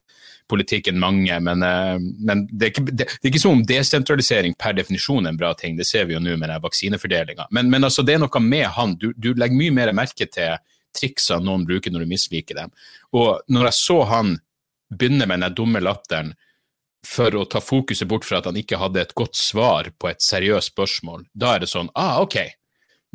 politikk 0.50 0.90
enn 0.90 1.00
mange. 1.02 1.40
Men, 1.42 1.62
eh, 1.62 1.96
men 1.98 2.46
det, 2.50 2.62
er 2.62 2.72
ikke, 2.72 2.86
det, 2.90 3.08
det, 3.08 3.22
er 3.24 3.32
ikke, 3.32 3.42
som 3.42 3.58
om 3.58 3.66
desentralisering 3.66 4.56
per 4.58 4.76
definisjon 4.78 5.26
er 5.26 5.34
en 5.34 5.40
bra 5.40 5.52
ting, 5.58 5.76
det 5.78 5.88
ser 5.88 6.08
vi 6.08 6.16
jo 6.16 6.22
nå 6.22 6.36
med 6.40 6.54
vaksinefordelinga. 6.62 7.48
Men, 7.50 7.70
men 7.72 7.88
altså, 7.88 8.04
det 8.06 8.16
er 8.16 8.24
noe 8.24 8.42
med 8.44 8.66
han. 8.78 8.96
Du, 9.00 9.10
du 9.16 9.32
legger 9.34 9.58
mye 9.58 9.76
mer 9.76 9.94
merke 9.96 10.28
til 10.28 10.58
triksene 10.96 11.44
noen 11.44 11.66
bruker 11.68 11.92
når 11.92 12.04
du 12.04 12.12
misliker 12.14 12.58
dem. 12.58 12.74
Og 13.16 13.42
når 13.52 13.70
jeg 13.70 13.80
så 13.80 14.00
han 14.10 14.36
begynne 14.92 15.26
med 15.28 15.42
den 15.42 15.56
dumme 15.56 15.82
latteren 15.82 16.34
for 17.06 17.34
å 17.38 17.44
ta 17.50 17.60
fokuset 17.62 18.08
bort 18.10 18.26
fra 18.26 18.40
at 18.40 18.48
han 18.48 18.58
ikke 18.58 18.78
hadde 18.80 19.02
et 19.02 19.14
godt 19.18 19.38
svar 19.38 19.90
på 19.98 20.10
et 20.10 20.22
seriøst 20.22 20.72
spørsmål, 20.72 21.26
da 21.34 21.54
er 21.54 21.62
det 21.62 21.70
sånn 21.70 21.90
ah, 21.94 22.18
ok, 22.22 22.38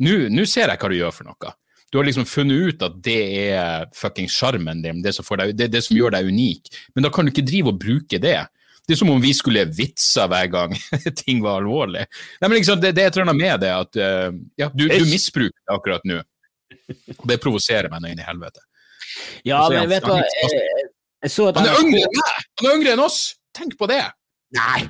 nå 0.02 0.46
ser 0.48 0.72
jeg 0.72 0.80
hva 0.80 0.90
du 0.90 0.96
gjør 0.96 1.16
for 1.16 1.28
noe. 1.28 1.52
Du 1.92 1.98
har 1.98 2.06
liksom 2.08 2.24
funnet 2.24 2.56
ut 2.56 2.82
at 2.86 2.94
det 3.04 3.20
er 3.52 3.82
fucking 3.92 4.30
sjarmen 4.32 4.80
din, 4.80 5.02
det 5.04 5.12
som, 5.12 5.26
deg, 5.36 5.52
det, 5.58 5.66
det 5.74 5.82
som 5.84 5.96
gjør 5.96 6.14
deg 6.14 6.30
unik. 6.32 6.70
Men 6.96 7.04
da 7.04 7.10
kan 7.12 7.26
du 7.28 7.32
ikke 7.34 7.44
drive 7.44 7.74
og 7.74 7.82
bruke 7.82 8.20
det. 8.22 8.38
Det 8.88 8.94
er 8.94 8.98
som 8.98 9.12
om 9.12 9.20
vi 9.22 9.34
skulle 9.36 9.66
vitsa 9.68 10.24
hver 10.32 10.48
gang 10.54 10.72
ting 11.22 11.42
var 11.44 11.60
alvorlig. 11.60 12.06
Nei, 12.40 12.48
men 12.48 12.56
liksom, 12.56 12.80
det, 12.80 12.94
det 12.96 13.04
er 13.04 13.12
et 13.12 13.18
eller 13.18 13.28
annet 13.28 13.42
med 13.42 13.60
det 13.62 13.74
at 13.76 14.00
uh, 14.00 14.38
ja, 14.58 14.70
du, 14.72 14.86
du 14.88 15.04
misbruker 15.10 15.52
det 15.52 15.76
akkurat 15.76 16.08
nå. 16.08 16.22
Det 17.28 17.38
provoserer 17.44 17.92
meg 17.92 18.00
nå 18.00 18.14
inn 18.14 18.24
i 18.24 18.26
helvete. 18.26 18.64
Ja, 19.44 19.60
men 19.68 19.92
vet 19.92 20.08
du 20.08 20.14
hva 20.14 21.52
Han 21.60 21.68
er 21.68 21.76
yngre 21.84 22.00
enn 22.06 22.16
meg! 22.16 22.48
Han 22.62 22.70
er 22.70 22.80
yngre 22.80 22.96
enn 22.96 23.04
oss! 23.04 23.20
Tenk 23.52 23.76
på 23.76 23.86
det! 23.92 24.00
Nei! 24.56 24.88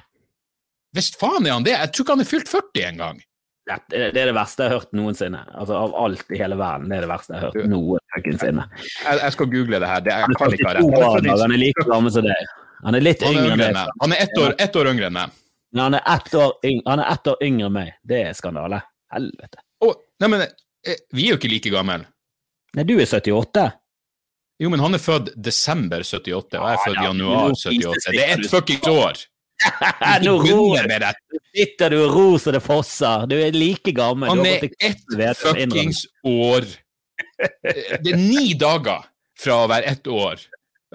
Visst 0.94 1.18
faen 1.18 1.50
er 1.50 1.56
han 1.58 1.66
det! 1.66 1.74
Jeg 1.74 1.92
tror 1.92 2.06
ikke 2.06 2.16
han 2.16 2.24
er 2.24 2.30
fylt 2.30 2.52
40 2.52 2.88
engang. 2.92 3.22
Det 3.62 3.98
er 4.00 4.10
det 4.16 4.32
verste 4.34 4.64
jeg 4.64 4.72
har 4.72 4.80
hørt 4.80 4.96
noensinne. 4.96 5.42
Altså 5.54 5.76
Av 5.78 5.92
alt 6.04 6.32
i 6.34 6.38
hele 6.40 6.56
verden. 6.58 6.88
Det 6.90 6.96
er 6.98 7.04
det 7.06 7.10
verste 7.12 7.34
jeg 7.34 7.42
har 7.44 7.52
hørt 7.52 7.70
noensinne. 7.70 8.64
Jeg, 8.74 9.20
jeg 9.20 9.36
skal 9.36 9.50
google 9.52 9.80
det 9.84 9.90
her. 9.92 10.02
Det, 10.02 10.16
jeg 10.16 10.38
kan 10.40 10.56
ikke 10.56 10.68
ha 10.68 10.74
rett. 10.78 11.28
Han 11.44 11.54
er 11.54 11.62
like 11.62 11.86
gammel 11.86 12.14
som 12.14 12.26
deg. 12.26 12.50
Han 12.82 12.98
er 12.98 13.04
litt 13.06 13.22
yngre 13.28 13.52
enn 13.54 13.62
deg. 13.62 13.92
Han 14.02 14.16
er 14.16 14.24
ett 14.24 14.40
år, 14.42 14.56
ett 14.66 14.80
år 14.80 14.90
yngre 14.90 15.10
enn 15.10 15.18
meg. 15.20 15.36
Han 15.78 15.98
er 15.98 16.08
ett 16.14 16.34
år, 16.34 16.56
ett 17.14 17.30
år 17.30 17.44
yngre 17.46 17.68
enn 17.70 17.76
meg. 17.78 17.94
Det 18.02 18.24
er 18.24 18.34
skandale. 18.36 18.82
Helvete. 19.12 19.62
Oh, 19.84 19.94
nei, 20.22 20.32
men 20.32 20.42
eh, 20.42 20.98
vi 21.14 21.28
er 21.28 21.36
jo 21.36 21.38
ikke 21.38 21.52
like 21.52 21.72
gamle. 21.72 22.02
Nei, 22.74 22.84
du 22.88 22.96
er 22.96 23.06
78. 23.06 23.68
Jo, 24.62 24.70
men 24.72 24.82
han 24.82 24.94
er 24.96 25.02
født 25.02 25.32
desember 25.42 26.04
78, 26.06 26.58
og 26.58 26.66
jeg 26.70 26.78
er 26.78 26.82
født 26.86 27.02
januar 27.02 27.54
78. 27.54 28.12
Det 28.14 28.22
er 28.24 28.34
ett 28.36 28.50
fuckings 28.50 28.88
år! 28.90 29.22
Nå 30.22 30.36
ror 30.42 30.88
sitter 31.52 31.92
du 31.92 31.98
og 32.02 32.14
roser 32.16 32.56
det 32.56 32.62
fosser. 32.64 33.26
Du 33.30 33.36
er 33.38 33.54
like 33.56 33.94
gammel. 33.96 34.30
Han 34.32 34.46
er 34.46 34.68
ett 34.80 35.38
fuckings 35.38 36.06
år 36.26 36.66
Det 37.42 38.12
er 38.12 38.18
ni 38.18 38.52
dager 38.58 39.08
fra 39.38 39.64
å 39.64 39.70
være 39.70 39.96
ett 39.96 40.06
år 40.08 40.40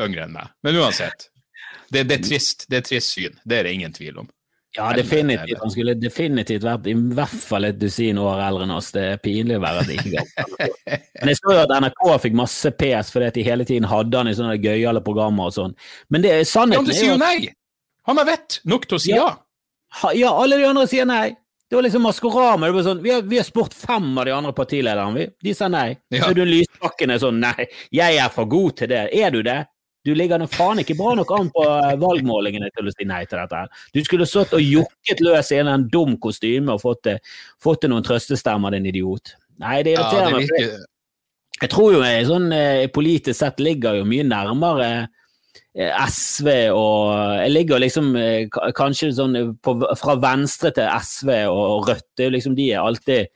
yngre 0.02 0.28
enn 0.28 0.34
meg. 0.38 0.56
Men 0.64 0.82
uansett. 0.84 1.30
Det, 1.90 2.04
det, 2.04 2.20
er 2.20 2.26
trist. 2.26 2.66
Det 2.70 2.82
er 2.82 2.88
trist 2.88 3.16
syn. 3.16 3.38
Det 3.44 3.60
er 3.60 3.68
det 3.68 3.78
ingen 3.78 3.94
tvil 3.96 4.24
om. 4.24 4.30
Ja, 4.78 4.92
definitivt. 4.94 5.58
Han 5.62 5.72
skulle 5.74 5.96
definitivt 5.98 6.66
vært 6.68 6.86
i 6.92 6.94
hvert 6.94 7.38
fall 7.42 7.66
et 7.66 7.80
dusin 7.82 8.20
år 8.22 8.44
eldre 8.46 8.68
enn 8.68 8.74
oss. 8.76 8.92
Det 8.94 9.06
er 9.14 9.22
pinlig 9.24 9.58
å 9.58 9.64
være 9.64 9.86
like 9.88 10.12
gammel. 10.12 10.76
Men 11.22 11.32
jeg 11.32 11.40
så 11.40 11.56
jo 11.56 11.62
at 11.64 11.74
NRK 11.82 12.04
fikk 12.28 12.36
masse 12.38 12.72
pes 12.78 13.10
fordi 13.14 13.30
at 13.32 13.40
de 13.40 13.46
hele 13.48 13.66
tiden 13.66 13.88
hadde 13.90 14.20
han 14.22 14.30
i 14.30 14.36
sånne 14.38 14.60
gøyale 14.62 15.02
programmer 15.06 15.50
og 15.50 15.56
sånn. 15.56 15.74
Men 16.14 16.26
det 16.26 16.36
er 16.36 16.46
sannheten 16.46 16.86
Ja, 16.86 16.94
du 16.94 17.00
sier 17.00 17.16
jo 17.16 17.22
nei! 17.22 17.50
Han 18.08 18.18
har 18.18 18.26
vett 18.30 18.62
nok 18.64 18.88
til 18.88 18.98
å 18.98 19.02
si 19.04 19.12
ja. 19.12 19.28
ja. 19.28 20.14
Ja, 20.16 20.32
alle 20.32 20.60
de 20.60 20.68
andre 20.68 20.88
sier 20.88 21.08
nei. 21.08 21.36
Det 21.68 21.76
var 21.76 21.84
liksom 21.84 22.06
Maskorama. 22.08 22.68
Det 22.70 22.76
var 22.78 22.86
sånn, 22.86 23.00
vi, 23.04 23.12
har, 23.12 23.24
vi 23.28 23.40
har 23.40 23.48
spurt 23.48 23.74
fem 23.76 24.14
av 24.18 24.28
de 24.28 24.36
andre 24.36 24.54
partilederne, 24.56 25.12
vi. 25.18 25.26
De 25.50 25.56
sa 25.56 25.68
nei. 25.72 25.90
Ja. 26.16 26.30
Audun 26.30 26.48
Lysbakken 26.48 27.12
er 27.12 27.20
sånn 27.20 27.42
nei, 27.44 27.68
jeg 27.92 28.20
er 28.24 28.32
for 28.32 28.48
god 28.48 28.78
til 28.80 28.92
det. 28.94 29.02
Er 29.16 29.34
du 29.36 29.42
det? 29.44 29.66
Du 30.08 30.14
ligger 30.16 30.40
nå 30.40 30.48
faen 30.48 30.80
ikke 30.80 30.96
bra 30.96 31.18
nok 31.20 31.34
an 31.36 31.50
på 31.52 31.66
eh, 31.68 31.98
valgmålingene 32.00 32.70
til 32.72 32.88
å 32.88 32.94
si 32.94 33.08
nei 33.10 33.26
til 33.28 33.42
dette. 33.42 33.66
Du 33.92 34.00
skulle 34.06 34.30
stått 34.30 34.56
og 34.56 34.64
jokket 34.64 35.24
løs 35.26 35.52
i 35.52 35.60
en 35.60 35.90
dum 35.92 36.16
kostyme 36.24 36.78
og 36.78 36.86
fått, 36.86 37.12
fått 37.64 37.90
noen 37.92 38.06
trøstestemmer, 38.08 38.72
din 38.78 38.88
idiot. 38.88 39.36
Nei, 39.60 39.82
det 39.84 39.98
irriterer 39.98 40.32
ja, 40.32 40.38
meg. 40.38 40.88
Jeg 41.58 41.74
tror 41.74 41.98
jo 41.98 42.08
sånn 42.30 42.52
eh, 42.56 42.88
politisk 42.94 43.42
sett 43.42 43.60
ligger 43.60 44.00
jo 44.00 44.08
mye 44.08 44.24
nærmere 44.30 44.92
Eh, 44.98 45.06
SV 45.78 46.48
og 46.74 47.12
Jeg 47.38 47.52
ligger 47.54 47.82
liksom 47.84 48.16
eh, 48.18 48.48
kanskje 48.76 49.12
sånn 49.14 49.38
på, 49.62 49.76
fra 50.00 50.16
venstre 50.18 50.72
til 50.74 50.90
SV 50.90 51.30
og 51.52 51.90
Rødt. 51.90 52.08
Det 52.18 52.26
er 52.26 52.34
liksom 52.34 52.56
De 52.58 52.72
er 52.72 52.82
alltid 52.82 53.28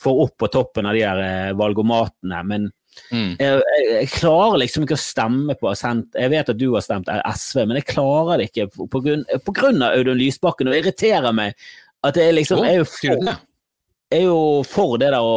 får 0.00 0.20
opp 0.24 0.36
på 0.40 0.48
toppen 0.48 0.88
av 0.88 0.96
de 0.96 1.04
her 1.04 1.20
eh, 1.24 1.50
valgomatene. 1.58 2.40
Men 2.48 2.70
mm. 3.12 3.34
jeg, 3.36 3.60
jeg, 3.90 4.08
klarer 4.16 4.62
liksom 4.62 4.86
ikke 4.86 4.96
å 4.96 5.02
stemme 5.02 5.56
på 5.60 5.74
Jeg 5.74 6.32
vet 6.32 6.54
at 6.54 6.60
du 6.60 6.70
har 6.72 6.84
stemt 6.84 7.10
SV, 7.10 7.66
men 7.66 7.80
jeg 7.80 7.90
klarer 7.92 8.40
det 8.40 8.50
ikke 8.50 8.70
på 8.80 9.04
grunn, 9.04 9.26
på 9.44 9.56
grunn 9.56 9.84
av 9.84 9.98
Audun 9.98 10.20
Lysbakken. 10.20 10.72
Og 10.72 10.80
irriterer 10.80 11.36
meg 11.36 11.56
at 12.06 12.16
jeg 12.16 12.32
liksom 12.32 12.64
er 12.64 12.80
jo 12.80 12.88
for 12.88 13.28
er 14.16 14.24
jo 14.26 14.62
for 14.66 14.96
det 14.98 15.12
der 15.12 15.22
å, 15.22 15.34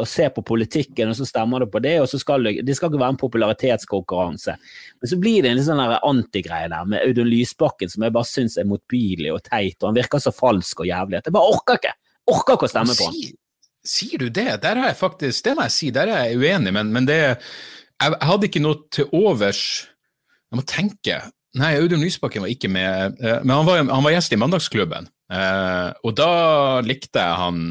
å, 0.00 0.06
se 0.08 0.26
på 0.34 0.42
politikken, 0.46 1.12
og 1.12 1.18
så 1.18 1.26
stemmer 1.28 1.62
du 1.62 1.68
på 1.70 1.82
det. 1.84 1.94
og 2.02 2.08
så 2.10 2.18
skal 2.18 2.42
Det, 2.42 2.56
det 2.66 2.74
skal 2.76 2.90
ikke 2.90 3.02
være 3.02 3.14
en 3.14 3.20
popularitetskonkurranse. 3.20 4.56
Men 5.00 5.12
så 5.12 5.18
blir 5.22 5.44
det 5.44 5.52
en 5.52 5.60
litt 5.60 5.68
sånn 5.68 5.82
antigreie 5.82 6.70
der 6.72 6.90
med 6.90 7.06
Audun 7.06 7.30
Lysbakken 7.30 7.92
som 7.92 8.02
jeg 8.02 8.14
bare 8.16 8.30
syns 8.30 8.58
er 8.58 8.66
motbydelig 8.66 9.32
og 9.34 9.44
teit. 9.46 9.78
og 9.80 9.90
Han 9.90 10.00
virker 10.00 10.22
så 10.22 10.34
falsk 10.34 10.82
og 10.82 10.90
jævlig 10.90 11.20
at 11.20 11.30
jeg 11.30 11.36
bare 11.36 11.54
orker 11.54 11.80
ikke 11.80 11.94
orker 12.26 12.58
ikke 12.58 12.68
å 12.68 12.72
stemme 12.72 12.98
på 12.98 13.08
han. 13.10 13.32
Sier 13.86 14.18
du 14.18 14.28
det? 14.34 14.48
Der 14.64 14.80
har 14.80 14.90
jeg 14.90 14.98
faktisk, 14.98 15.44
Det 15.46 15.54
må 15.54 15.66
jeg 15.68 15.76
si, 15.76 15.90
der 15.94 16.10
er 16.10 16.26
jeg 16.26 16.40
uenig, 16.42 16.72
men, 16.74 16.92
men 16.92 17.06
det 17.06 17.20
Jeg 17.22 18.18
hadde 18.28 18.48
ikke 18.48 18.62
noe 18.64 18.82
til 18.92 19.06
overs 19.14 19.62
Jeg 20.50 20.58
må 20.58 20.64
tenke. 20.66 21.20
Nei, 21.56 21.76
Audun 21.78 22.02
Lysbakken 22.02 22.44
var 22.44 22.52
ikke 22.52 22.68
med, 22.68 23.16
eh, 23.22 23.40
men 23.42 23.54
han 23.56 23.66
var, 23.66 23.78
han 23.88 24.04
var 24.04 24.12
gjest 24.12 24.34
i 24.34 24.38
Mandagsklubben. 24.38 25.06
Eh, 25.32 25.88
og 26.04 26.12
da 26.18 26.28
likte 26.84 27.22
jeg 27.22 27.38
han 27.40 27.62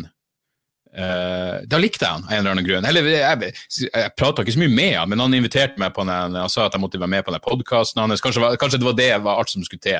Uh, 0.95 1.65
da 1.67 1.79
likte 1.81 2.05
jeg 2.05 2.13
han 2.13 2.23
av 2.23 2.31
en 2.31 2.39
eller 2.39 2.53
annen 2.53 2.67
grunn. 2.67 2.85
Eller, 2.87 3.09
jeg 3.11 3.51
jeg 3.83 4.13
prata 4.15 4.45
ikke 4.45 4.55
så 4.55 4.61
mye 4.61 4.71
med 4.71 4.93
han, 4.95 5.11
men 5.11 5.19
han 5.19 5.35
inviterte 5.35 5.81
meg 5.81 5.91
på 5.95 6.05
den, 6.07 6.37
han 6.39 6.51
sa 6.51 6.69
at 6.69 6.77
jeg 6.77 6.83
måtte 6.83 7.01
være 7.01 7.11
med 7.11 7.27
på 7.27 7.35
den 7.35 7.43
podkasten 7.43 8.03
hans. 8.03 8.23
Kanskje, 8.23 8.53
kanskje, 8.61 8.79
det 8.79 8.87
var 8.87 8.97
det 8.99 9.11
var 9.25 9.41
alt 9.41 9.51
som 9.51 9.65
skulle 9.67 9.83
til. 9.83 9.99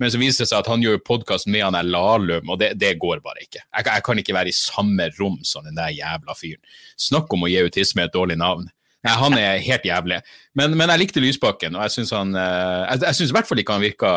Men 0.00 0.08
så 0.08 0.20
viser 0.20 0.46
det 0.46 0.48
seg 0.48 0.62
at 0.62 0.70
han 0.72 0.80
gjør 0.80 1.02
podkast 1.04 1.48
med 1.52 1.66
han 1.66 1.76
er 1.76 1.84
Lahlum, 1.84 2.48
og 2.48 2.60
det, 2.62 2.72
det, 2.80 2.94
går 3.02 3.20
bare 3.20 3.44
ikke. 3.44 3.60
Jeg, 3.60 3.84
jeg, 3.84 4.04
kan 4.06 4.22
ikke 4.22 4.36
være 4.36 4.48
i 4.48 4.56
samme 4.56 5.10
rom 5.18 5.36
som 5.44 5.66
den 5.66 5.76
der 5.76 5.92
jævla 5.92 6.36
fyren. 6.38 6.62
Snakk 6.96 7.32
om 7.36 7.44
å 7.44 7.50
gi 7.50 7.60
autisme 7.60 8.08
et 8.08 8.16
dårlig 8.16 8.38
navn. 8.40 8.70
Nei, 9.04 9.16
han 9.16 9.36
er 9.36 9.60
helt 9.64 9.84
jævlig. 9.84 10.22
Men, 10.56 10.72
men 10.76 10.92
jeg 10.92 11.02
likte 11.04 11.22
Lysbakken, 11.24 11.76
og 11.76 11.84
jeg 11.84 11.98
syns 11.98 12.12
syns 12.12 13.28
i 13.28 13.36
hvert 13.36 13.48
fall 13.48 13.60
ikke 13.60 13.76
han 13.76 13.84
virka 13.84 14.10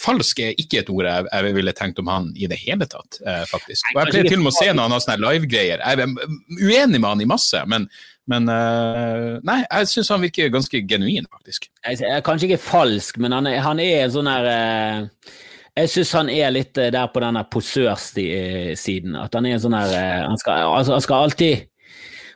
falsk 0.00 0.42
er 0.42 0.60
ikke 0.60 0.82
et 0.82 0.92
ord 0.92 1.08
jeg, 1.08 1.26
jeg, 1.32 1.54
ville 1.56 1.74
tenkt 1.76 1.98
om 2.02 2.10
han 2.12 2.28
i 2.36 2.48
det 2.50 2.58
hele 2.60 2.86
tatt, 2.90 3.20
eh, 3.24 3.42
faktisk. 3.48 3.90
Og 3.94 4.02
jeg 4.02 4.12
pleier 4.12 4.30
til 4.30 4.40
og 4.40 4.46
med 4.46 4.52
å 4.52 4.58
se 4.58 4.68
når 4.70 4.86
han 4.86 4.94
har 4.94 5.02
sånne 5.04 5.24
live-greier. 5.24 5.82
Jeg 5.82 6.04
er 6.04 6.14
uenig 6.62 7.00
med 7.00 7.08
han 7.08 7.24
i 7.24 7.28
masse, 7.28 7.62
men, 7.70 7.88
men 8.30 8.48
uh, 8.52 9.38
nei, 9.46 9.60
jeg 9.64 9.90
syns 9.92 10.12
han 10.14 10.24
virker 10.24 10.54
ganske 10.54 10.82
genuin, 10.90 11.28
faktisk. 11.32 11.68
Jeg, 11.84 12.00
er 12.06 12.24
kanskje 12.26 12.50
ikke 12.50 12.64
falsk, 12.68 13.20
men 13.22 13.36
han 13.36 13.48
han 13.48 13.82
er 13.82 14.10
sånn 14.12 14.30
her 14.30 14.48
uh, 14.48 15.32
Jeg 15.78 15.92
syns 15.94 16.14
han 16.18 16.30
er 16.32 16.52
litt 16.54 16.78
uh, 16.78 16.90
der 16.94 17.10
på 17.12 17.22
den 17.24 17.40
posørsiden. 17.52 19.18
At 19.18 19.34
han 19.38 19.48
er 19.48 19.58
en 19.58 19.66
sånn 19.66 19.78
her 19.78 20.24
han 20.28 20.40
skal, 20.40 20.68
altså, 20.78 20.96
han 20.98 21.04
skal 21.06 21.28
alltid 21.28 21.66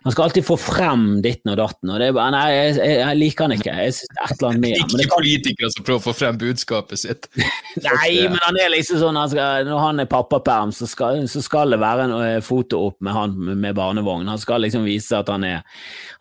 han 0.04 0.12
skal 0.12 0.24
alltid 0.24 0.44
få 0.46 0.56
frem 0.58 1.04
ditten 1.22 1.52
og 1.52 1.58
datten. 1.60 1.90
og 1.90 2.00
det 2.00 2.08
er 2.08 2.14
bare, 2.16 2.32
Nei, 2.34 2.46
jeg, 2.50 2.74
jeg, 2.80 2.94
jeg 2.98 3.18
liker 3.20 3.46
han 3.46 3.54
ikke. 3.56 3.74
Jeg 3.86 3.94
synes 3.96 4.10
det 4.10 4.18
er 4.18 4.24
et 4.24 4.34
eller 4.34 4.48
annet 4.48 4.62
med 4.64 4.76
Ikke 4.80 4.98
kan... 4.98 5.12
politikere 5.14 5.70
som 5.74 5.86
prøver 5.86 6.00
å 6.00 6.04
få 6.06 6.14
frem 6.18 6.38
budskapet 6.40 7.02
sitt. 7.02 7.28
nei, 7.86 8.08
men 8.26 8.38
han 8.42 8.58
er 8.58 8.72
liksom 8.74 8.98
sånn 9.02 9.20
han 9.20 9.30
skal, 9.30 9.68
Når 9.68 9.82
han 9.84 10.02
er 10.02 10.10
pappaperm, 10.10 10.72
så 10.74 10.88
skal, 10.90 11.22
så 11.30 11.42
skal 11.44 11.74
det 11.74 11.80
være 11.82 12.08
en 12.08 12.14
uh, 12.18 12.38
foto 12.44 12.80
opp 12.88 12.98
med 13.04 13.14
han 13.14 13.36
med 13.52 13.76
barnevogn. 13.78 14.30
Han 14.32 14.42
skal 14.42 14.66
liksom 14.66 14.88
vise 14.88 15.20
at 15.22 15.30
han 15.30 15.46
er, 15.46 15.62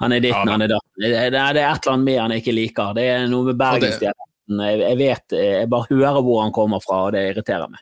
han 0.04 0.13
er 0.13 0.22
ditten, 0.28 0.46
ja, 0.46 0.58
han 0.58 0.67
er 0.67 0.76
datten. 0.76 0.94
Det, 1.02 1.13
det, 1.15 1.41
er 1.41 1.62
et 1.63 1.63
eller 1.63 1.96
annet 1.96 2.10
med 2.12 2.22
han 2.22 2.36
ikke 2.38 2.56
liker. 2.58 2.94
Det 2.98 3.08
er 3.15 3.26
noe 3.32 3.50
med 3.50 3.58
bergensdialekten. 3.62 4.62
Jeg, 4.67 4.84
jeg 4.84 5.02
vet, 5.02 5.39
jeg 5.41 5.72
bare 5.74 5.89
hører 5.89 6.22
hvor 6.22 6.44
han 6.46 6.54
kommer 6.54 6.84
fra, 6.84 7.08
og 7.08 7.15
det 7.17 7.32
irriterer 7.32 7.72
meg. 7.72 7.82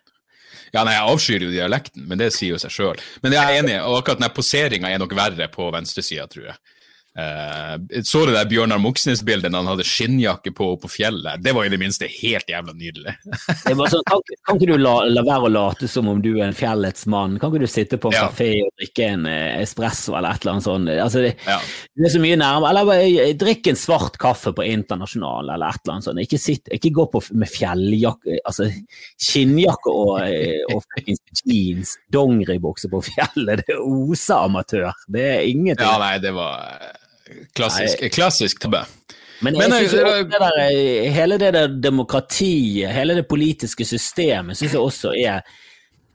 Ja, 0.73 0.83
nei, 0.85 0.95
Jeg 0.97 1.13
avskyr 1.13 1.45
jo 1.47 1.53
dialekten, 1.53 2.05
men 2.09 2.21
det 2.21 2.31
sier 2.35 2.55
jo 2.55 2.59
seg 2.61 2.73
sjøl. 2.73 2.99
Men 3.23 3.35
jeg 3.35 3.41
er 3.43 3.61
enig, 3.63 3.77
og 3.81 4.01
akkurat 4.01 4.21
den 4.21 4.35
poseringa 4.35 4.91
er 4.91 5.01
nok 5.01 5.15
verre 5.17 5.49
på 5.51 5.69
venstresida, 5.73 6.27
tror 6.29 6.51
jeg. 6.51 6.59
Uh, 7.17 8.01
så 8.03 8.21
du 8.25 8.31
det 8.31 8.43
Bjørnar 8.51 8.77
Moxnes-bildet 8.79 9.49
da 9.49 9.59
han 9.59 9.67
hadde 9.67 9.85
skinnjakke 9.87 10.53
på 10.55 10.67
på 10.79 10.89
fjellet? 10.91 11.41
Det 11.43 11.51
var 11.57 11.65
i 11.65 11.71
det 11.73 11.79
minste 11.81 12.07
helt 12.09 12.47
jævla 12.47 12.75
nydelig. 12.77 13.15
det 13.65 13.73
var 13.79 13.89
sånn, 13.91 14.05
kan, 14.07 14.21
kan 14.45 14.59
ikke 14.59 14.69
du 14.69 14.77
la, 14.79 14.93
la, 15.09 15.23
være 15.25 15.49
å 15.49 15.51
late 15.51 15.89
som 15.89 16.07
om 16.11 16.21
du 16.23 16.31
er 16.37 16.45
en 16.47 16.55
fjellets 16.55 17.07
mann? 17.09 17.39
Kan 17.41 17.51
ikke 17.51 17.65
du 17.65 17.71
sitte 17.71 17.99
på 17.99 18.11
en 18.11 18.17
ja. 18.19 18.27
kafé 18.29 18.51
og 18.61 18.69
drikke 18.79 19.09
en 19.15 19.25
eh, 19.29 19.57
espresso 19.63 20.13
eller 20.13 20.37
et 20.37 20.45
eller 20.45 20.55
annet 20.55 20.67
sånt? 20.67 20.93
Altså, 20.93 21.25
det, 21.25 21.33
ja. 21.49 21.57
det, 21.97 22.05
er 22.05 22.13
så 22.13 22.23
mye 22.23 22.39
nærmere. 22.39 22.85
Eller 22.85 23.03
eh, 23.25 23.33
drikk 23.41 23.71
en 23.73 23.81
svart 23.81 24.21
kaffe 24.21 24.53
på 24.55 24.69
internasjonal 24.69 25.49
eller 25.57 25.73
et 25.73 25.81
eller 25.83 25.97
annet 25.97 26.09
sånt. 26.11 26.23
Ikke, 26.23 26.41
sitt, 26.41 26.71
ikke 26.77 26.93
gå 27.01 27.09
på 27.17 27.23
med 27.33 27.51
fjelljakke, 27.51 28.39
altså 28.45 28.69
skinnjakke 29.19 29.97
og, 30.05 30.15
og 30.77 31.11
jeans, 31.41 31.97
dongeribukse 32.13 32.93
på 32.93 33.03
fjellet. 33.09 33.65
Det 33.67 33.81
oser 33.81 34.45
amatør. 34.45 34.93
Det 35.09 35.29
er 35.33 35.45
ingenting. 35.49 35.85
Ja, 35.89 35.97
nei, 35.99 36.15
det 36.23 36.37
var 36.37 37.07
Klassisk, 37.55 38.03
klassisk 38.13 38.61
tabbe. 38.61 38.83
Men, 39.41 39.55
jeg 39.55 39.69
Men 39.69 39.77
synes 39.77 39.91
det 40.27 40.41
der, 40.41 40.57
eh, 40.65 41.11
hele 41.13 41.37
det 41.39 41.53
der 41.53 41.67
demokratiet, 41.67 42.91
hele 42.91 43.15
det 43.15 43.27
politiske 43.27 43.85
systemet, 43.85 44.57
syns 44.57 44.73
jeg 44.73 44.81
også 44.81 45.13
er 45.15 45.41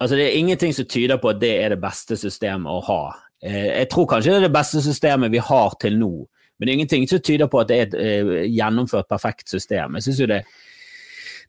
Altså, 0.01 0.17
det 0.17 0.25
er 0.25 0.37
ingenting 0.37 0.75
som 0.75 0.85
tyder 0.85 1.17
på 1.17 1.29
at 1.29 1.41
det 1.41 1.53
er 1.63 1.69
det 1.69 1.81
beste 1.81 2.17
systemet 2.19 2.67
å 2.69 2.81
ha. 2.85 3.13
Eh, 3.45 3.79
jeg 3.79 3.89
tror 3.89 4.09
kanskje 4.11 4.33
det 4.33 4.41
er 4.41 4.47
det 4.49 4.57
beste 4.57 4.83
systemet 4.83 5.33
vi 5.33 5.39
har 5.39 5.77
til 5.81 5.99
nå, 5.99 6.11
men 6.59 6.67
det 6.67 6.73
er 6.73 6.79
ingenting 6.79 7.07
som 7.09 7.23
tyder 7.25 7.47
på 7.47 7.61
at 7.63 7.71
det 7.71 7.77
er 7.77 7.87
et 7.87 7.95
eh, 7.95 8.33
gjennomført 8.51 9.09
perfekt 9.09 9.49
system. 9.49 9.95
Jeg 9.95 10.03
synes 10.03 10.21
jo 10.21 10.27
det 10.27 10.43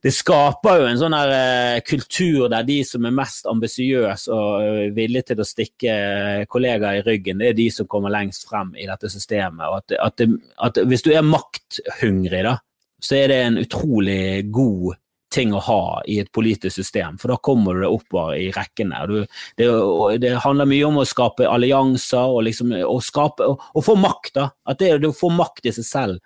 det 0.02 0.12
skaper 0.14 0.80
jo 0.80 0.88
en 0.90 0.98
sånn 1.00 1.16
her 1.16 1.32
uh, 1.32 1.78
kultur 1.86 2.50
der 2.52 2.66
de 2.68 2.80
som 2.86 3.06
er 3.08 3.14
mest 3.16 3.48
ambisiøse 3.50 4.34
og 4.34 4.66
uh, 4.66 4.82
villige 4.96 5.30
til 5.30 5.42
å 5.42 5.48
stikke 5.48 5.96
uh, 5.96 6.44
kollegaer 6.50 7.00
i 7.00 7.06
ryggen, 7.06 7.40
det 7.40 7.52
er 7.52 7.58
de 7.58 7.70
som 7.72 7.88
kommer 7.90 8.12
lengst 8.14 8.46
frem 8.48 8.74
i 8.76 8.88
dette 8.88 9.10
systemet. 9.12 9.64
Og 9.70 9.80
at, 9.80 9.96
at, 10.10 10.26
at 10.68 10.84
hvis 10.86 11.06
du 11.06 11.12
er 11.14 11.26
makthungrig, 11.26 12.44
da, 12.46 12.58
så 13.02 13.18
er 13.18 13.32
det 13.32 13.42
en 13.42 13.60
utrolig 13.62 14.46
god 14.52 14.96
ting 15.36 15.52
å 15.52 15.60
ha 15.66 15.80
i 16.08 16.20
et 16.22 16.30
politisk 16.32 16.78
system, 16.78 17.18
for 17.20 17.32
da 17.32 17.40
kommer 17.44 17.76
du 17.76 17.82
deg 17.84 17.92
oppover 17.92 18.38
i 18.38 18.46
rekkene. 18.54 19.02
Du, 19.10 19.16
det, 19.58 19.66
det, 20.22 20.32
handler 20.44 20.70
mye 20.70 20.86
om 20.88 21.00
å 21.02 21.08
skape 21.08 21.48
allianser 21.50 22.32
og 22.32 22.46
liksom 22.46 22.72
og, 22.78 23.02
skape, 23.04 23.44
og, 23.44 23.66
og 23.74 23.84
få 23.84 23.96
makt. 24.00 24.32
da, 24.38 24.48
At 24.70 24.80
det 24.80 25.10
å 25.10 25.16
få 25.16 25.32
makt 25.34 25.68
i 25.68 25.74
seg 25.76 25.88
selv 25.88 26.22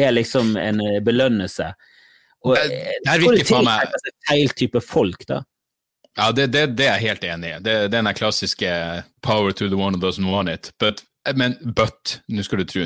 er 0.00 0.14
liksom 0.16 0.56
en 0.58 0.82
belønnelse. 1.06 1.70
Og 2.44 2.56
det 2.60 2.78
er 3.08 3.22
det 3.24 3.46
for 3.48 3.64
meg. 3.64 3.92
feil 4.28 4.52
type 4.58 4.80
folk, 4.84 5.26
da. 5.28 5.40
Ja, 6.14 6.30
det, 6.30 6.52
det, 6.54 6.66
det, 6.78 6.86
er 6.86 6.98
jeg 6.98 7.08
helt 7.08 7.24
enig 7.26 7.48
i. 7.50 7.56
Det, 7.58 7.74
det 7.90 7.98
er 7.98 8.04
den 8.04 8.14
klassiske 8.14 8.70
'power 9.24 9.52
to 9.52 9.66
the 9.66 9.76
one 9.76 9.96
who 9.96 10.02
doesn't 10.02 10.30
want 10.30 10.48
it'. 10.48 10.70
But, 10.78 11.02
men 11.34 11.56
but, 11.76 12.20
nå 12.28 12.42
skal 12.42 12.62
du 12.62 12.64
tro 12.64 12.84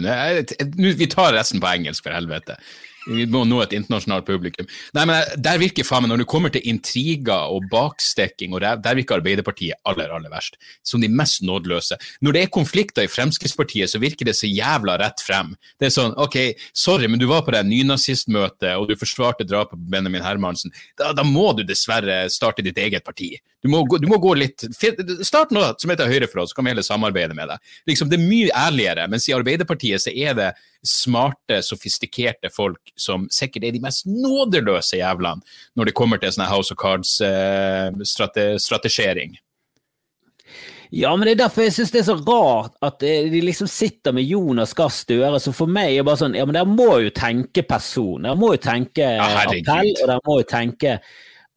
Vi 0.75 1.07
tar 1.07 1.35
resten 1.37 1.61
på 1.61 1.67
engelsk, 1.67 2.07
for 2.07 2.15
helvete. 2.15 2.57
Vi 3.07 3.27
må 3.31 3.45
nå 3.47 3.61
et 3.63 3.75
internasjonalt 3.77 4.27
publikum. 4.27 4.67
Nei, 4.97 5.05
men 5.09 5.37
Der 5.39 5.61
virker 5.61 5.87
faen 5.87 6.05
meg, 6.05 6.13
når 6.13 6.23
du 6.23 6.29
kommer 6.29 6.53
til 6.53 6.65
intriger 6.69 7.53
og 7.55 7.69
bakstekking, 7.73 8.55
og 8.55 8.63
der, 8.65 8.81
der 8.83 8.99
virker 8.99 9.19
Arbeiderpartiet 9.19 9.79
aller 9.89 10.11
aller 10.15 10.33
verst. 10.33 10.59
Som 10.87 11.03
de 11.05 11.09
mest 11.09 11.45
nådeløse. 11.47 11.99
Når 12.25 12.37
det 12.37 12.43
er 12.43 12.55
konflikter 12.55 13.07
i 13.07 13.13
Fremskrittspartiet, 13.13 13.91
så 13.91 14.03
virker 14.03 14.29
det 14.29 14.37
så 14.39 14.51
jævla 14.51 14.99
rett 15.01 15.23
frem. 15.25 15.55
Det 15.79 15.89
er 15.89 15.95
sånn 15.95 16.17
OK, 16.21 16.39
sorry, 16.77 17.09
men 17.09 17.21
du 17.21 17.29
var 17.31 17.45
på 17.47 17.55
det 17.55 17.65
nynazistmøtet, 17.69 18.75
og 18.77 18.89
du 18.91 18.97
forsvarte 18.99 19.47
drapet 19.49 19.79
på 19.79 19.93
Benjamin 19.93 20.25
Hermansen. 20.25 20.75
Da, 20.99 21.13
da, 21.17 21.25
må 21.27 21.53
du 21.57 21.65
dessverre 21.67 22.27
starte 22.33 22.65
ditt 22.67 22.79
eget 22.81 23.07
parti. 23.07 23.35
Du 23.63 23.69
må, 23.71 23.99
du 23.99 24.07
må 24.07 24.19
gå 24.23 24.35
litt 24.39 24.63
Start 25.27 25.51
noe 25.55 25.73
som 25.83 25.91
heter 25.91 26.07
Høyre 26.11 26.29
for 26.31 26.39
oss, 26.43 26.51
så 26.53 26.57
kan 26.59 26.67
vi 26.67 26.71
heller 26.73 26.87
samarbeide 26.87 27.35
med 27.35 27.47
deg. 27.51 27.59
Liksom, 27.91 28.09
det 28.11 28.17
er 28.19 28.31
mye 28.31 28.51
ærligere, 28.55 29.09
mens 29.11 29.29
i 29.29 29.35
Arbeiderpartiet 29.35 30.01
så 30.05 30.11
er 30.15 30.33
det 30.39 30.51
smarte, 30.87 31.57
sofistikerte 31.67 32.49
folk 32.55 32.83
som 32.95 33.27
sikkert 33.35 33.65
er 33.67 33.73
de 33.75 33.83
mest 33.83 34.07
nådeløse 34.07 34.97
jævlene 35.01 35.43
når 35.75 35.85
det 35.91 35.99
kommer 35.99 36.19
til 36.23 36.33
sånne 36.35 36.53
House 36.53 36.71
of 36.75 36.79
Cards-strategering. 36.79 39.31
Eh, 39.35 39.41
ja, 40.91 41.17
men 41.17 41.27
det 41.27 41.35
er 41.35 41.41
derfor 41.43 41.67
jeg 41.67 41.75
syns 41.77 41.91
det 41.93 42.01
er 42.01 42.07
så 42.07 42.15
rart 42.17 42.77
at 42.85 43.03
eh, 43.05 43.27
de 43.29 43.41
liksom 43.45 43.69
sitter 43.69 44.15
med 44.17 44.25
Jonas 44.25 44.73
Gahr 44.77 44.93
Støre, 44.95 45.41
som 45.43 45.57
for 45.57 45.71
meg 45.71 45.99
er 45.99 46.07
bare 46.07 46.21
sånn 46.23 46.37
Ja, 46.39 46.47
men 46.49 46.57
dere 46.57 46.71
må 46.71 47.01
jo 47.05 47.11
tenke 47.13 47.63
person. 47.69 48.25
Dere 48.25 48.39
må 48.39 48.55
jo 48.55 48.63
tenke 48.63 49.11
ja, 49.19 49.29
appell, 49.43 49.93
og 49.99 50.07
dere 50.07 50.21
må 50.25 50.39
jo 50.41 50.47
tenke 50.49 50.99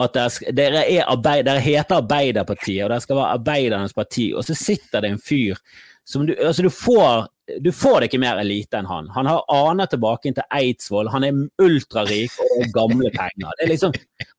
at 0.06 0.18
dere, 0.18 0.56
dere, 0.56 0.84
arbeid, 1.06 1.46
dere, 1.48 1.64
heter 1.64 2.02
Arbeiderpartiet, 2.02 2.84
og 2.86 2.92
dere 2.94 3.04
skal 3.04 3.20
være 3.20 3.38
arbeidernes 3.40 3.96
parti, 3.98 4.32
og 4.36 4.46
så 4.48 4.58
sitter 4.58 5.06
det 5.06 5.14
en 5.14 5.22
fyr 5.22 5.60
som 6.08 6.26
du 6.26 6.34
Altså, 6.34 6.66
du 6.66 6.70
får 6.74 7.28
du 7.60 7.72
får 7.76 8.00
det 8.00 8.08
ikke 8.08 8.22
mer 8.22 8.40
elite 8.40 8.80
enn 8.80 8.88
han. 8.88 9.10
Han 9.12 9.28
har 9.28 9.42
aner 9.52 9.90
tilbake 9.92 10.32
til 10.32 10.46
Eidsvoll, 10.56 11.10
han 11.12 11.26
er 11.28 11.40
ultrarik 11.60 12.38
og 12.40 12.62
er 12.64 12.70
gamle 12.72 13.12
penger. 13.12 13.50
Det 13.58 13.66
er 13.66 13.72
liksom, 13.74 13.96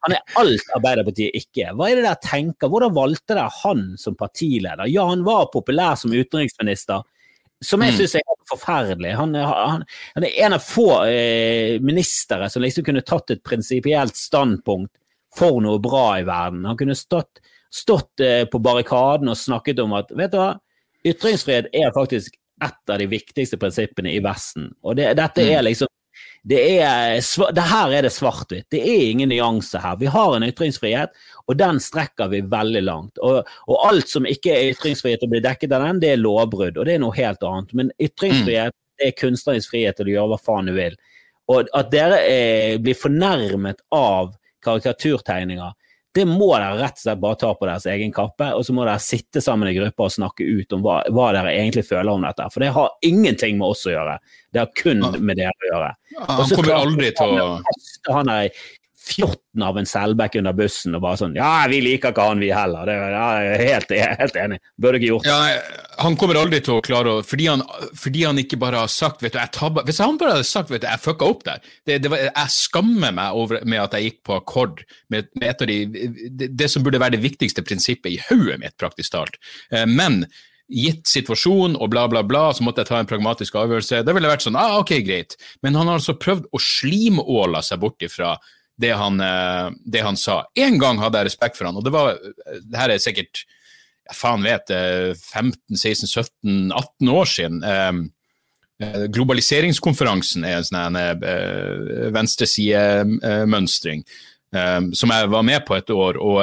han 0.07 0.15
er 0.17 0.39
alt 0.41 0.73
Arbeiderpartiet 0.79 1.37
ikke 1.37 1.75
Hva 1.77 1.91
er 1.91 1.99
det 1.99 2.07
dere 2.07 2.23
tenker? 2.25 2.71
Hvordan 2.73 2.95
valgte 2.97 3.35
dere 3.35 3.51
han 3.63 3.85
som 4.01 4.17
partileder? 4.17 4.89
Ja, 4.89 5.05
han 5.11 5.27
var 5.27 5.51
populær 5.53 5.99
som 6.01 6.15
utenriksminister, 6.15 7.05
som 7.63 7.85
jeg 7.85 7.95
mm. 7.95 8.01
syns 8.01 8.17
er 8.19 8.41
forferdelig. 8.49 9.13
Han, 9.19 9.37
han, 9.37 9.85
han, 10.17 10.27
er 10.27 10.41
en 10.47 10.57
av 10.57 10.65
få 10.65 10.89
eh, 11.05 11.77
ministre 11.85 12.49
som 12.51 12.65
liksom 12.65 12.87
kunne 12.87 13.05
tatt 13.07 13.35
et 13.35 13.45
prinsipielt 13.45 14.19
standpunkt 14.19 14.95
for 15.37 15.63
noe 15.65 15.81
bra 15.83 16.07
i 16.21 16.27
verden. 16.29 16.67
Han 16.69 16.79
kunne 16.79 16.97
stått, 16.99 17.41
stått 17.73 18.21
eh, 18.21 18.45
på 18.49 18.61
barrikaden 18.63 19.33
og 19.33 19.39
snakket 19.39 19.81
om 19.85 19.97
at 19.99 20.13
vet 20.17 20.35
du 20.35 20.39
hva, 20.41 20.53
ytringsfrihet 21.09 21.73
er 21.73 21.95
faktisk 21.97 22.37
et 22.63 22.93
av 22.93 23.01
de 23.01 23.09
viktigste 23.11 23.59
prinsippene 23.59 24.13
i 24.13 24.21
Vesten. 24.23 24.71
Og 24.87 24.97
det, 24.99 25.13
dette 25.19 25.43
er 25.43 25.63
mm. 25.63 25.67
liksom 25.71 25.91
det, 26.43 26.59
er, 26.83 27.21
det 27.55 27.65
her 27.71 27.93
er 27.95 28.05
det 28.05 28.11
svart-hvitt. 28.13 28.67
Det 28.75 28.81
er 28.83 29.05
ingen 29.13 29.31
nyanse 29.31 29.79
her. 29.79 29.97
Vi 30.01 30.11
har 30.11 30.35
en 30.35 30.47
ytringsfrihet, 30.47 31.15
og 31.47 31.59
den 31.59 31.79
strekker 31.81 32.33
vi 32.33 32.43
veldig 32.51 32.83
langt. 32.83 33.21
Og, 33.23 33.47
og 33.71 33.87
alt 33.87 34.11
som 34.11 34.27
ikke 34.27 34.51
er 34.51 34.73
ytringsfrihet 34.73 35.23
og 35.23 35.31
blir 35.33 35.45
dekket 35.45 35.75
av 35.77 35.87
den, 35.87 36.03
det 36.03 36.13
er 36.13 36.23
lovbrudd, 36.23 36.81
og 36.81 36.89
det 36.89 36.97
er 36.97 37.03
noe 37.05 37.15
helt 37.15 37.47
annet. 37.47 37.75
Men 37.79 37.95
ytringsfrihet 38.03 38.75
det 38.99 39.09
er 39.09 39.19
kunstnerisk 39.19 39.73
frihet 39.73 39.99
til 39.99 40.11
å 40.11 40.15
gjøre 40.17 40.33
hva 40.35 40.41
faen 40.43 40.71
du 40.71 40.75
vil. 40.77 40.99
Og 41.53 41.71
at 41.79 41.91
dere 41.95 42.19
er, 42.27 42.79
blir 42.83 42.99
fornærmet 42.99 43.83
av 43.95 44.35
karikaturtegninger, 44.65 45.73
det 46.13 46.27
må 46.29 46.51
dere 46.53 46.77
rett 46.77 46.99
og 46.99 47.05
slett 47.07 47.21
bare 47.23 47.39
ta 47.41 47.51
på 47.57 47.67
deres 47.69 47.87
egen 47.89 48.13
kappe, 48.13 48.51
og 48.53 48.67
så 48.67 48.75
må 48.77 48.85
dere 48.85 49.01
sitte 49.01 49.41
sammen 49.41 49.71
i 49.71 49.77
grupper 49.79 50.11
og 50.11 50.13
snakke 50.13 50.45
ut 50.45 50.75
om 50.77 50.83
hva, 50.85 50.99
hva 51.09 51.31
dere 51.33 51.55
egentlig 51.55 51.87
føler 51.89 52.13
om 52.13 52.27
dette. 52.27 52.49
For 52.53 52.65
det 52.65 52.75
har 52.77 52.91
ingenting 53.09 53.57
med 53.61 53.73
oss 53.73 53.87
å 53.89 53.95
gjøre, 53.95 54.19
det 54.53 54.61
har 54.61 54.75
kun 54.77 55.01
med 55.25 55.41
dere 55.41 55.55
å 55.57 55.71
gjøre. 55.71 55.91
Han 56.29 56.53
kommer 56.53 56.75
aldri 56.77 57.11
til 57.17 57.41
å 57.41 57.49
Han 58.13 58.29
er 58.29 58.51
fjotten 59.03 59.63
av 59.67 59.79
en 59.79 59.89
Selbekk 59.89 60.37
under 60.41 60.55
bussen 60.57 60.95
og 60.97 61.03
bare 61.05 61.19
sånn 61.21 61.37
Ja, 61.37 61.65
vi 61.71 61.81
liker 61.85 62.13
ikke 62.13 62.27
han, 62.27 62.43
vi 62.43 62.51
heller. 62.55 62.87
Det, 62.89 62.95
ja, 63.13 63.27
jeg 63.43 63.57
er 63.57 63.65
helt, 63.73 63.95
helt 64.23 64.39
enig. 64.39 64.59
Burde 64.81 65.01
ikke 65.01 65.11
gjort 65.11 65.27
det. 65.27 65.33
Ja, 65.33 65.81
han 66.03 66.17
kommer 66.21 66.39
aldri 66.41 66.63
til 66.65 66.79
å 66.79 66.85
klare 66.85 67.17
å 67.19 67.25
fordi 67.27 67.49
fordi 67.99 68.23
han 68.25 68.41
ikke 68.41 68.61
bare 68.61 68.85
har 68.85 68.93
sagt 68.93 69.23
vet 69.25 69.35
du, 69.35 69.41
jeg 69.41 69.55
tabba, 69.57 69.85
Hvis 69.89 70.01
han 70.03 70.19
bare 70.21 70.37
hadde 70.37 70.49
sagt 70.49 70.71
vet 70.73 70.85
du, 70.85 70.89
jeg 70.89 71.03
fucka 71.03 71.29
opp 71.29 71.43
der 71.49 71.61
det, 71.89 71.99
det 72.05 72.13
var, 72.13 72.23
Jeg 72.29 72.55
skammer 72.55 73.15
meg 73.17 73.39
over 73.39 73.61
med 73.67 73.83
at 73.83 73.99
jeg 73.99 74.09
gikk 74.09 74.23
på 74.29 74.39
akkord 74.39 74.85
med, 75.13 75.29
med 75.39 75.51
et 75.51 75.67
av 75.67 75.71
de 75.71 76.49
det, 76.49 76.71
som 76.71 76.85
burde 76.85 77.01
være 77.03 77.17
det 77.17 77.25
viktigste 77.25 77.65
prinsippet 77.67 78.15
i 78.15 78.23
hodet 78.29 78.59
mitt, 78.63 78.77
praktisk 78.81 79.15
talt. 79.15 79.39
Eh, 79.75 79.87
men 79.89 80.23
gitt 80.73 81.09
situasjon 81.11 81.77
og 81.77 81.91
bla, 81.93 82.07
bla, 82.11 82.23
bla, 82.27 82.47
så 82.55 82.65
måtte 82.65 82.83
jeg 82.83 82.91
ta 82.93 83.01
en 83.03 83.09
pragmatisk 83.09 83.57
avgjørelse. 83.61 84.03
Det 84.07 84.15
ville 84.17 84.31
vært 84.31 84.47
sånn, 84.47 84.59
ah, 84.59 84.79
ok, 84.81 84.95
greit. 85.05 85.37
Men 85.65 85.77
han 85.79 85.91
har 85.91 86.01
altså 86.01 86.17
prøvd 86.19 86.49
å 86.53 86.61
slimåle 86.63 87.63
seg 87.67 87.83
bort 87.83 88.05
ifra 88.05 88.37
det 88.83 88.93
han, 88.99 89.21
eh, 89.21 89.71
det 89.85 90.01
han 90.05 90.17
sa. 90.19 90.47
En 90.59 90.79
gang 90.83 90.99
hadde 91.03 91.19
jeg 91.21 91.27
respekt 91.31 91.57
for 91.59 91.67
han, 91.69 91.77
og 91.79 91.85
det 91.87 91.93
var 91.95 92.07
det 92.19 92.79
her 92.79 92.91
er 92.93 92.99
sikkert 93.03 93.35
jeg 94.03 94.17
faen 94.19 94.43
vet 94.45 94.67
15-16-17-18 94.69 97.11
år 97.15 97.27
siden. 97.31 97.59
Eh, 97.65 97.93
eh, 98.83 99.05
globaliseringskonferansen 99.15 100.45
er 100.45 100.57
en 100.59 100.67
sånn 100.67 100.97
venstresidemønstring 102.19 104.01
som 104.53 105.09
jeg 105.15 105.31
var 105.33 105.43
med 105.49 105.61
på 105.65 105.73
et 105.79 105.91
år. 105.95 106.15
og 106.21 106.37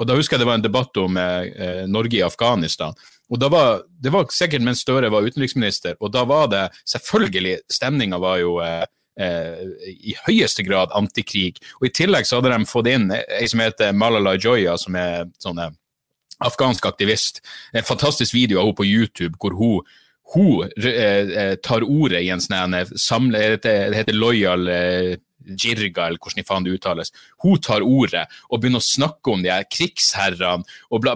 og 0.00 0.06
Da 0.08 0.16
husker 0.18 0.34
jeg 0.34 0.42
det 0.42 0.48
var 0.48 0.58
en 0.58 0.64
debatt 0.64 0.94
om 0.98 1.16
eh, 1.20 1.84
Norge 1.86 2.16
i 2.18 2.26
Afghanistan. 2.26 2.94
og 3.30 3.38
da 3.38 3.48
var, 3.48 3.82
Det 3.86 4.10
var 4.10 4.26
sikkert 4.34 4.62
mens 4.62 4.80
Støre 4.80 5.10
var 5.10 5.22
utenriksminister, 5.22 5.94
og 6.00 6.10
da 6.10 6.24
var 6.24 6.46
det 6.48 6.70
selvfølgelig 6.84 7.58
Stemninga 7.70 8.18
var 8.18 8.38
jo 8.40 8.58
eh, 8.58 8.82
Eh, 8.82 8.86
i 9.18 10.14
høyeste 10.24 10.64
grad 10.64 10.92
antikrig. 10.96 11.58
Og 11.80 11.88
I 11.88 11.92
tillegg 11.92 12.24
så 12.24 12.38
hadde 12.38 12.54
de 12.54 12.68
fått 12.68 12.88
inn 12.88 13.10
ei 13.12 13.48
som 13.50 13.60
heter 13.60 13.92
Malala 13.92 14.38
Joya, 14.40 14.78
som 14.80 14.96
er 14.96 15.26
sånn 15.42 15.60
eh, 15.60 15.74
afghansk 16.42 16.86
aktivist. 16.86 17.42
En 17.72 17.86
fantastisk 17.86 18.34
video 18.34 18.60
av 18.60 18.70
henne 18.70 18.78
på 18.78 18.88
YouTube 18.88 19.36
hvor 19.40 19.56
hun, 19.58 19.92
hun 20.34 20.72
eh, 20.88 21.54
tar 21.62 21.84
ordet 21.84 22.24
i 22.24 22.32
en 22.32 22.42
sånn. 22.42 23.30
Det 23.34 23.76
heter 23.98 24.16
Loyal 24.16 24.68
eh, 24.72 25.14
Jirga, 25.42 26.06
eller 26.06 26.20
hvordan 26.22 26.46
faen 26.48 26.66
det 26.66 26.76
uttales. 26.76 27.12
Hun 27.42 27.60
tar 27.62 27.84
ordet 27.84 28.26
og 28.48 28.60
begynner 28.62 28.82
å 28.82 28.90
snakke 28.92 29.34
om 29.34 29.42
de 29.44 29.52
her 29.52 29.66
krigsherrene, 29.68 30.64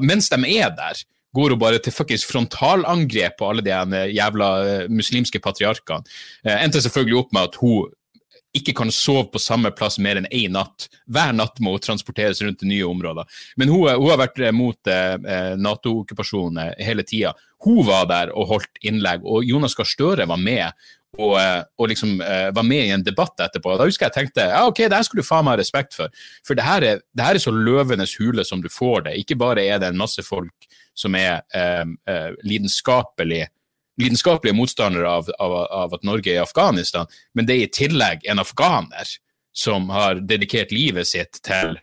mens 0.02 0.32
de 0.32 0.40
er 0.56 0.72
der 0.76 1.04
går 1.36 1.54
hun 1.54 1.60
bare 1.60 1.82
til 1.82 1.94
fuckings 1.94 2.24
frontalangrep 2.28 3.36
på 3.38 3.50
alle 3.50 3.64
de 3.66 3.74
eh, 3.76 4.10
jævla 4.16 4.50
uh, 4.64 4.88
muslimske 4.92 5.42
patriarkene. 5.44 6.04
Uh, 6.46 6.56
endte 6.56 6.82
selvfølgelig 6.84 7.20
opp 7.22 7.36
med 7.36 7.50
at 7.50 7.60
hun 7.62 7.94
ikke 8.56 8.74
kan 8.76 8.92
sove 8.94 9.26
på 9.32 9.40
samme 9.42 9.70
plass 9.76 9.98
mer 10.02 10.20
enn 10.20 10.28
én 10.32 10.54
natt. 10.56 10.88
Hver 11.12 11.34
natt 11.36 11.60
må 11.60 11.74
hun 11.74 11.82
transporteres 11.84 12.40
rundt 12.44 12.60
til 12.62 12.70
nye 12.72 12.86
områder. 12.88 13.28
Men 13.60 13.72
hun, 13.72 13.88
hun 13.90 14.12
har 14.12 14.20
vært 14.22 14.40
mot 14.56 14.88
eh, 14.88 15.56
Nato-okkupasjonen 15.60 16.76
hele 16.80 17.04
tida. 17.06 17.34
Hun 17.66 17.82
var 17.86 18.06
der 18.10 18.32
og 18.36 18.54
holdt 18.54 18.80
innlegg, 18.86 19.26
og 19.26 19.44
Jonas 19.44 19.76
Gahr 19.76 19.88
Støre 19.88 20.28
var 20.28 20.40
med. 20.40 20.88
Og, 21.16 21.32
og 21.80 21.88
liksom 21.88 22.18
uh, 22.20 22.50
var 22.52 22.64
med 22.66 22.90
i 22.90 22.90
en 22.92 23.04
debatt 23.04 23.40
etterpå. 23.40 23.78
Da 23.78 23.86
husker 23.88 24.04
jeg 24.04 24.12
tenkte 24.12 24.44
ja, 24.50 24.58
ok, 24.68 24.82
det 24.84 24.98
her 24.98 25.06
skal 25.06 25.22
du 25.22 25.24
faen 25.24 25.46
meg 25.46 25.54
ha 25.54 25.60
respekt 25.62 25.96
for. 25.96 26.12
For 26.44 26.58
det 26.58 26.66
her, 26.66 26.84
er, 26.84 27.00
det 27.16 27.24
her 27.24 27.38
er 27.38 27.40
så 27.40 27.54
løvenes 27.56 28.18
hule 28.20 28.44
som 28.44 28.60
du 28.60 28.68
får 28.68 29.06
det. 29.06 29.14
Ikke 29.22 29.38
bare 29.40 29.64
er 29.64 29.80
det 29.80 29.88
en 29.88 30.02
masse 30.02 30.20
folk 30.26 30.68
som 30.96 31.14
er 31.18 31.42
eh, 31.54 32.32
lidenskapelig 32.44 33.46
lidenskapelige 33.96 34.52
motstandere 34.52 35.08
av, 35.08 35.30
av, 35.38 35.52
av, 35.52 35.94
at 35.96 36.02
Norge 36.04 36.28
er 36.28 36.40
i 36.40 36.44
Afghanistan, 36.44 37.08
men 37.32 37.46
det 37.48 37.54
er 37.56 37.64
i 37.64 37.72
tillegg 37.72 38.26
en 38.28 38.42
afghaner 38.42 39.16
som 39.56 39.88
har 39.88 40.20
dedikert 40.20 40.74
livet 40.74 41.08
sitt 41.08 41.40
til 41.46 41.78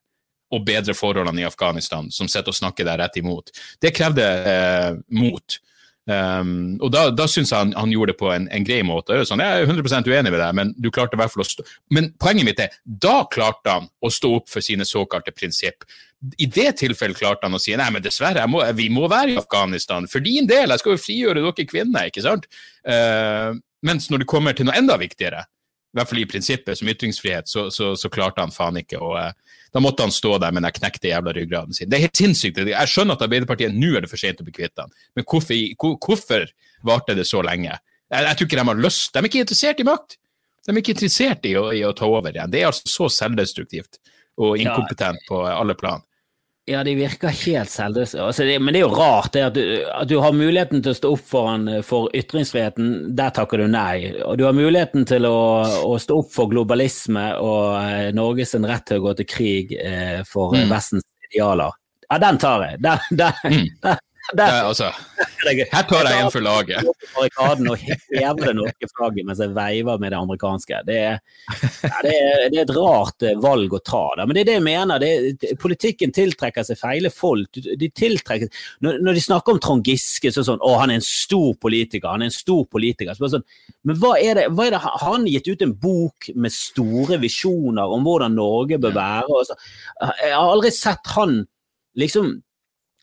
å 0.54 0.60
bedre 0.62 0.94
forholdene 0.94 1.42
i 1.42 1.48
Afghanistan, 1.48 2.12
som 2.14 2.30
sitter 2.30 2.54
og 2.54 2.60
snakker 2.60 2.86
der 2.86 3.02
rett 3.02 3.18
imot. 3.18 3.50
Det 3.82 3.94
krevde 3.98 4.28
eh, 4.46 4.90
mot. 5.18 5.58
Um, 6.04 6.74
og 6.84 6.90
da, 6.92 7.06
da 7.16 7.30
syns 7.32 7.54
jeg 7.54 7.56
han, 7.64 7.70
han, 7.80 7.92
gjorde 7.94 8.12
det 8.12 8.20
på 8.20 8.28
en, 8.34 8.46
en 8.52 8.66
grei 8.68 8.82
måte. 8.86 9.18
Sånn, 9.26 9.42
jeg 9.42 9.64
er 9.64 9.70
100% 9.70 10.10
uenig 10.12 10.34
med 10.34 10.42
deg, 10.42 10.58
men 10.60 10.74
du 10.76 10.90
klarte 10.92 11.16
i 11.16 11.22
hvert 11.22 11.32
fall 11.32 11.46
å 11.46 11.48
stå 11.48 11.64
Men 11.96 12.10
poenget 12.20 12.48
mitt 12.50 12.60
er, 12.60 12.76
da 12.84 13.22
klarte 13.32 13.78
han 13.78 13.88
å 14.04 14.12
stå 14.12 14.34
opp 14.42 14.52
for 14.52 14.66
sine 14.66 14.86
såkalte 14.86 15.34
prinsipp. 15.34 15.88
I 16.38 16.48
det 16.48 16.70
tilfellet 16.80 17.20
klarte 17.20 17.48
han 17.48 17.58
å 17.58 17.62
si 17.62 17.74
nei, 17.76 17.90
men 17.92 18.04
dessverre, 18.04 18.46
må, 18.48 18.62
vi 18.78 18.88
må 18.94 19.10
være 19.12 19.34
i 19.34 19.40
Afghanistan 19.42 20.06
for 20.08 20.24
din 20.24 20.48
del, 20.48 20.72
jeg 20.72 20.82
skal 20.82 20.96
jo 20.96 21.02
frigjøre 21.02 21.44
dere 21.44 21.66
kvinner, 21.68 22.08
ikke 22.08 22.24
sant? 22.24 22.48
Uh, 22.88 23.52
mens 23.84 24.08
når 24.12 24.24
det 24.24 24.30
kommer 24.32 24.56
til 24.56 24.70
noe 24.70 24.78
enda 24.80 24.96
viktigere, 25.02 25.44
i 25.44 26.00
hvert 26.00 26.10
fall 26.10 26.22
i 26.24 26.30
prinsippet 26.30 26.80
som 26.80 26.90
ytringsfrihet, 26.90 27.50
så, 27.50 27.68
så, 27.74 27.92
så 28.00 28.10
klarte 28.14 28.42
han 28.42 28.56
faen 28.56 28.80
ikke 28.82 29.02
å 29.04 29.12
uh, 29.20 29.60
Da 29.74 29.82
måtte 29.82 30.06
han 30.06 30.14
stå 30.14 30.38
der 30.42 30.54
med 30.54 30.64
den 30.64 30.74
knekte 30.74 31.10
jævla 31.10 31.34
ryggraden 31.34 31.74
sin. 31.74 31.90
Det 31.90 31.98
er 31.98 32.06
helt 32.06 32.20
sinnssykt. 32.20 32.60
Jeg 32.70 32.90
skjønner 32.92 33.18
at 33.18 33.24
Arbeiderpartiet 33.26 33.74
nå 33.74 33.96
er 33.98 34.06
det 34.06 34.10
for 34.12 34.22
sent 34.22 34.42
å 34.42 34.46
bli 34.46 34.54
kvitt 34.54 34.78
han, 34.78 34.94
men 35.18 35.26
hvorfor, 35.26 35.98
hvorfor 35.98 36.46
varte 36.86 37.18
det 37.18 37.26
så 37.26 37.42
lenge? 37.42 37.74
Jeg, 38.14 38.28
jeg, 38.28 38.38
tror 38.38 38.50
ikke 38.50 38.60
de 38.62 38.68
har 38.70 38.84
lyst. 38.86 39.10
De 39.12 39.20
er 39.20 39.30
ikke 39.30 39.44
interessert 39.44 39.82
i 39.82 39.88
makt. 39.88 40.18
De 40.64 40.72
er 40.72 40.80
ikke 40.80 40.96
interessert 40.96 41.48
i 41.50 41.56
å, 41.60 41.68
i 41.76 41.84
å 41.84 41.92
ta 41.98 42.08
over 42.08 42.32
igjen. 42.32 42.54
Det 42.54 42.62
er 42.62 42.70
altså 42.70 42.92
så 42.94 43.10
selvdestruktivt 43.12 44.00
og 44.42 44.58
inkompetent 44.62 45.26
på 45.28 45.42
alle 45.50 45.76
plan. 45.78 46.06
Ja, 46.66 46.80
de 46.84 46.94
virker 46.96 47.28
helt 47.28 47.68
selvløse. 47.68 48.22
Altså, 48.24 48.46
men 48.64 48.72
det 48.72 48.80
er 48.80 48.86
jo 48.86 48.96
rart 48.96 49.34
det 49.36 49.42
at, 49.44 49.58
du, 49.58 49.64
at 49.84 50.08
du 50.08 50.16
har 50.24 50.36
muligheten 50.36 50.80
til 50.80 50.94
å 50.94 50.96
stå 50.96 51.10
opp 51.12 51.26
for, 51.28 51.66
for 51.84 52.14
ytringsfriheten, 52.16 52.94
der 53.18 53.34
takker 53.36 53.60
du 53.60 53.66
nei. 53.68 54.14
Og 54.24 54.38
du 54.40 54.46
har 54.48 54.56
muligheten 54.56 55.04
til 55.10 55.28
å, 55.28 55.40
å 55.84 55.98
stå 56.00 56.22
opp 56.22 56.32
for 56.32 56.52
globalisme 56.54 57.26
og 57.44 57.76
eh, 57.82 58.14
Norges 58.16 58.56
rett 58.64 58.88
til 58.88 59.02
å 59.02 59.06
gå 59.10 59.16
til 59.20 59.28
krig 59.28 59.76
eh, 59.76 60.22
for 60.30 60.56
mm. 60.56 60.72
Vestens 60.72 61.04
idealer. 61.28 61.76
Ja, 62.08 62.22
den 62.24 62.40
tar 62.40 62.64
jeg. 62.70 62.80
Den, 62.86 63.04
den, 63.12 63.44
mm. 63.44 63.68
den, 63.90 64.02
Der, 64.38 64.64
altså, 64.64 64.88
her 65.76 65.84
tar 65.84 66.08
jeg 66.08 66.22
en 66.24 66.32
for 66.32 66.44
laget. 66.44 66.86
og 67.20 67.82
hever 67.84 68.46
det 68.48 68.54
norske 68.56 68.88
flagget 68.96 69.28
mens 69.28 69.42
jeg 69.44 69.52
veiver 69.56 70.00
med 70.00 70.14
det 70.14 70.20
amerikanske. 70.20 70.80
Det 70.88 70.96
er, 70.96 71.18
ja, 71.84 71.98
det 72.06 72.14
er, 72.14 72.46
det 72.54 72.62
er 72.62 72.64
et 72.64 72.74
rart 72.78 73.26
eh, 73.28 73.36
valg 73.44 73.76
å 73.76 73.82
ta. 73.84 74.04
Da. 74.18 74.26
Men 74.26 74.38
det 74.38 74.46
er 74.46 74.50
det 74.50 74.56
jeg 74.56 74.66
mener. 74.66 75.04
Det, 75.04 75.52
politikken 75.60 76.16
tiltrekker 76.16 76.64
seg 76.68 76.80
feile 76.80 77.12
folk. 77.12 77.60
De 77.60 77.90
tiltrekker, 77.92 78.64
når, 78.86 79.02
når 79.04 79.20
de 79.20 79.26
snakker 79.26 79.58
om 79.58 79.62
Trond 79.64 79.92
Giske, 79.92 80.32
så 80.32 80.46
sånn 80.48 80.64
Å, 80.64 80.72
han 80.80 80.94
er 80.94 81.02
en 81.02 81.08
stor 81.08 81.52
politiker. 81.60 82.08
Han 82.14 82.24
er 82.24 82.32
en 82.32 82.38
stor 82.38 82.64
politiker. 82.72 83.20
Sånn, 83.20 83.44
men 83.84 84.00
hva 84.00 84.16
er, 84.22 84.40
det, 84.40 84.48
hva 84.56 84.70
er 84.70 84.78
det? 84.78 84.84
Har 84.86 85.04
han 85.10 85.28
gitt 85.28 85.52
ut 85.52 85.68
en 85.68 85.76
bok 85.84 86.32
med 86.40 86.56
store 86.56 87.20
visjoner 87.20 87.92
om 87.92 88.08
hvordan 88.08 88.40
Norge 88.40 88.80
bør 88.80 88.96
være? 88.96 89.44
Så, 89.52 89.60
jeg 90.24 90.32
har 90.32 90.48
aldri 90.48 90.72
sett 90.74 91.14
han 91.18 91.42
liksom 92.00 92.38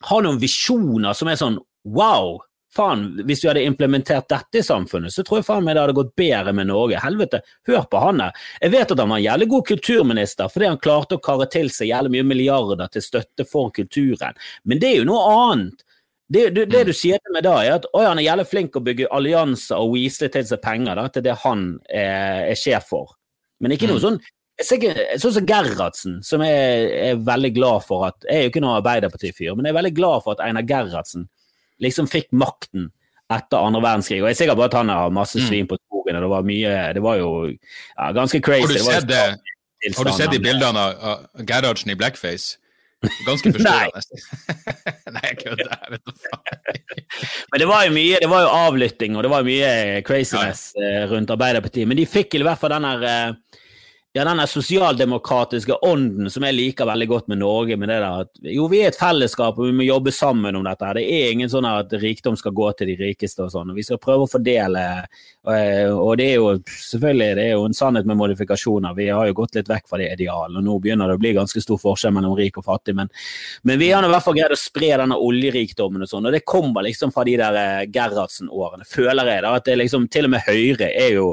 har 0.08 0.22
noen 0.24 0.40
visjoner 0.40 1.16
som 1.16 1.28
er 1.28 1.38
sånn 1.40 1.58
wow, 1.88 2.38
faen, 2.74 3.04
hvis 3.26 3.42
vi 3.44 3.50
hadde 3.50 3.64
implementert 3.66 4.28
dette 4.30 4.60
i 4.60 4.64
samfunnet, 4.64 5.12
så 5.12 5.24
tror 5.26 5.40
jeg 5.40 5.48
faen 5.48 5.66
meg 5.66 5.76
det 5.76 5.84
hadde 5.84 5.96
gått 5.98 6.14
bedre 6.18 6.54
med 6.56 6.70
Norge. 6.70 7.00
Helvete, 7.02 7.42
hør 7.68 7.84
på 7.90 8.02
han 8.04 8.22
der. 8.22 8.48
Jeg 8.62 8.74
vet 8.76 8.94
at 8.94 9.02
han 9.02 9.12
var 9.12 9.20
en 9.20 9.26
jævlig 9.26 9.50
god 9.50 9.68
kulturminister 9.72 10.50
fordi 10.52 10.70
han 10.70 10.82
klarte 10.82 11.18
å 11.18 11.22
karre 11.24 11.48
til 11.50 11.70
seg 11.74 11.90
jævlig 11.90 12.14
mye 12.16 12.28
milliarder 12.32 12.90
til 12.94 13.04
støtte 13.04 13.46
for 13.48 13.72
kulturen, 13.76 14.38
men 14.64 14.82
det 14.82 14.92
er 14.92 15.00
jo 15.02 15.08
noe 15.10 15.30
annet. 15.34 15.86
Det, 16.30 16.44
det, 16.54 16.68
det 16.70 16.84
du 16.86 16.92
sier 16.94 17.18
til 17.18 17.34
meg 17.34 17.42
da, 17.42 17.56
er 17.58 17.80
at 17.80 17.88
å, 17.90 18.04
han 18.06 18.20
er 18.20 18.28
jævlig 18.28 18.44
flink 18.46 18.76
å 18.78 18.84
bygge 18.86 19.08
allianser 19.10 19.80
og 19.82 19.96
weasle 19.96 20.28
til 20.30 20.44
seg 20.46 20.60
penger 20.62 20.94
da, 20.94 21.08
til 21.10 21.24
det 21.26 21.34
han 21.42 21.64
er, 21.90 22.52
er 22.52 22.60
sjef 22.60 22.86
for. 22.92 23.16
Men 23.58 23.74
ikke 23.74 23.88
noe 23.90 23.98
mm. 23.98 24.04
sånn 24.04 24.20
Sånn 24.60 25.34
som 25.34 25.46
Gerhardsen, 25.48 26.20
som 26.26 26.42
jeg 26.44 26.88
er 27.00 27.20
veldig 27.24 27.50
glad 27.56 27.84
for 27.86 28.04
at 28.10 28.26
Jeg 28.28 28.36
er 28.36 28.42
jo 28.44 28.50
ikke 28.52 28.62
noen 28.64 28.76
Arbeiderparti-fyr, 28.76 29.54
men 29.56 29.66
jeg 29.66 29.72
er 29.72 29.78
veldig 29.78 29.96
glad 29.96 30.24
for 30.24 30.36
at 30.36 30.42
Einar 30.44 30.66
Gerhardsen 30.68 31.28
liksom 31.80 32.10
fikk 32.12 32.28
makten 32.36 32.90
etter 33.30 33.62
andre 33.62 33.82
verdenskrig. 33.84 34.20
Og 34.20 34.28
jeg 34.28 34.36
er 34.36 34.40
sikker 34.42 34.58
på 34.58 34.66
at 34.66 34.76
han 34.76 34.90
har 34.92 35.12
masse 35.14 35.38
mm. 35.38 35.46
svin 35.46 35.68
på 35.70 35.78
skogen, 35.80 36.18
og 36.18 36.26
det 36.26 36.32
var 36.32 36.48
mye 36.48 36.72
Det 36.96 37.04
var 37.04 37.20
jo 37.20 37.30
ja, 37.50 38.10
ganske 38.16 38.40
crazy. 38.44 38.66
Har 38.66 38.74
du 38.74 38.88
sett, 38.90 39.08
det, 39.08 39.94
har 39.96 40.10
du 40.10 40.12
sett 40.16 40.34
de 40.34 40.42
bildene 40.42 40.88
av, 40.90 41.28
Gerhardsen 41.46 41.94
i 41.94 41.98
blackface? 42.00 42.58
Ganske 43.24 43.52
forstyrrende. 43.54 44.02
Nei. 45.14 45.22
jeg 45.30 45.38
kødder. 45.40 45.70
Jeg 45.70 45.94
vet 45.94 46.10
da 46.10 46.40
Men 47.52 47.62
det 47.62 47.68
var 47.70 47.86
jo 47.86 47.94
mye 47.96 48.18
det 48.20 48.28
var 48.28 48.44
jo 48.44 48.50
avlytting, 48.58 49.16
og 49.16 49.24
det 49.24 49.32
var 49.32 49.46
mye 49.46 49.72
craziness 50.06 50.66
ja. 50.76 50.90
Eh, 50.90 51.06
rundt 51.14 51.32
Arbeiderpartiet. 51.32 51.88
Men 51.88 52.00
de 52.00 52.08
fikk 52.10 52.36
i 52.36 52.44
hvert 52.44 52.60
fall 52.60 52.74
den 52.74 52.88
der 52.90 53.08
eh, 53.08 53.62
ja, 54.12 54.24
denne 54.26 54.42
sosialdemokratiske 54.50 55.76
ånden 55.86 56.26
som 56.34 56.42
jeg 56.42 56.56
liker 56.56 56.88
veldig 56.88 57.06
godt 57.06 57.28
med 57.30 57.38
Norge. 57.38 57.76
med 57.76 57.88
det 57.88 57.98
der 58.02 58.24
at 58.24 58.30
Jo, 58.42 58.66
vi 58.66 58.80
er 58.82 58.88
et 58.88 58.98
fellesskap, 58.98 59.58
og 59.58 59.68
vi 59.68 59.72
må 59.72 59.84
jobbe 59.86 60.10
sammen 60.10 60.56
om 60.56 60.64
dette. 60.66 60.88
Det 60.98 61.04
er 61.06 61.30
ingen 61.30 61.50
sånn 61.50 61.68
at 61.68 61.92
rikdom 61.92 62.34
skal 62.36 62.50
gå 62.50 62.72
til 62.72 62.90
de 62.90 62.96
rikeste 62.98 63.44
og 63.44 63.52
sånn. 63.52 63.70
Vi 63.74 63.84
skal 63.86 64.00
prøve 64.02 64.26
å 64.26 64.30
fordele. 64.30 64.82
Og 65.46 66.16
det 66.18 66.26
er 66.26 66.34
jo 66.40 66.48
selvfølgelig 66.66 67.36
det 67.38 67.44
er 67.44 67.54
jo 67.54 67.68
en 67.68 67.76
sannhet 67.78 68.08
med 68.10 68.18
modifikasjoner. 68.18 68.96
Vi 68.98 69.06
har 69.14 69.28
jo 69.30 69.36
gått 69.38 69.54
litt 69.54 69.70
vekk 69.70 69.86
fra 69.86 70.00
det 70.02 70.10
idealet, 70.16 70.58
og 70.58 70.66
nå 70.66 70.78
begynner 70.82 71.06
det 71.06 71.14
å 71.14 71.22
bli 71.22 71.32
ganske 71.38 71.62
stor 71.62 71.78
forskjell 71.78 72.16
mellom 72.16 72.34
rik 72.34 72.58
og 72.58 72.66
fattig. 72.66 72.96
Men, 72.98 73.12
men 73.62 73.78
vi 73.78 73.92
har 73.92 74.02
i 74.02 74.10
hvert 74.10 74.26
fall 74.26 74.34
greid 74.40 74.56
å 74.56 74.58
spre 74.58 74.90
denne 75.04 75.20
oljerikdommen 75.22 76.02
og 76.02 76.10
sånn, 76.10 76.26
og 76.26 76.34
det 76.34 76.42
kommer 76.42 76.82
liksom 76.82 77.14
fra 77.14 77.22
de 77.28 77.38
der 77.38 77.60
eh, 77.62 77.86
Gerhardsen-årene, 77.94 78.90
føler 78.90 79.36
jeg. 79.36 79.46
da, 79.46 79.54
at 79.54 79.70
det 79.70 79.78
liksom 79.78 80.10
Til 80.10 80.26
og 80.26 80.34
med 80.34 80.42
Høyre 80.48 80.90
er 80.90 81.14
jo 81.14 81.30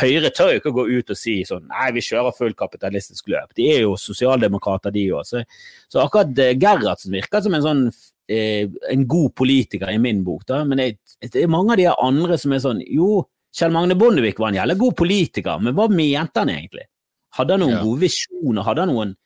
Høyre 0.00 0.30
tør 0.34 0.54
jo 0.54 0.60
ikke 0.60 0.72
å 0.72 0.76
gå 0.76 0.84
ut 0.90 1.12
og 1.12 1.18
si 1.18 1.40
sånn 1.48 1.66
nei, 1.70 1.90
vi 1.96 2.04
kjører 2.04 2.36
full 2.36 2.54
kapitalistisk 2.58 3.30
løp. 3.32 3.52
De 3.56 3.68
er 3.72 3.84
jo 3.84 3.96
sosialdemokrater, 4.00 4.94
de 4.94 5.06
òg. 5.14 5.26
Så, 5.28 5.42
så, 5.88 6.02
akkurat 6.04 6.32
eh, 6.42 6.56
Gerhardsen 6.60 7.14
virker 7.16 7.44
som 7.44 7.56
en 7.56 7.64
sånn 7.66 7.82
eh, 8.30 8.68
en 8.92 9.06
god 9.10 9.34
politiker 9.38 9.92
i 9.92 9.98
min 10.02 10.24
bok. 10.26 10.46
da, 10.48 10.62
Men 10.64 10.82
det, 10.82 10.90
det 11.26 11.44
er 11.44 11.52
mange 11.52 11.76
av 11.76 11.82
de 11.82 11.88
andre 11.94 12.38
som 12.40 12.54
er 12.56 12.64
sånn 12.64 12.84
jo, 12.86 13.24
Kjell 13.56 13.72
Magne 13.74 13.96
Bondevik 13.98 14.38
var 14.38 14.52
en 14.52 14.60
jævlig 14.60 14.78
god 14.78 14.96
politiker, 15.00 15.62
men 15.62 15.74
hva 15.74 15.88
mente 15.90 16.38
han 16.38 16.52
egentlig? 16.52 16.86
Hadde 17.34 17.56
han 17.56 17.64
noen 17.64 17.76
ja. 17.78 17.82
gode 17.82 18.04
visjoner? 18.04 18.64
Hadde 18.66 18.86
han 18.86 18.94
noen 18.94 19.16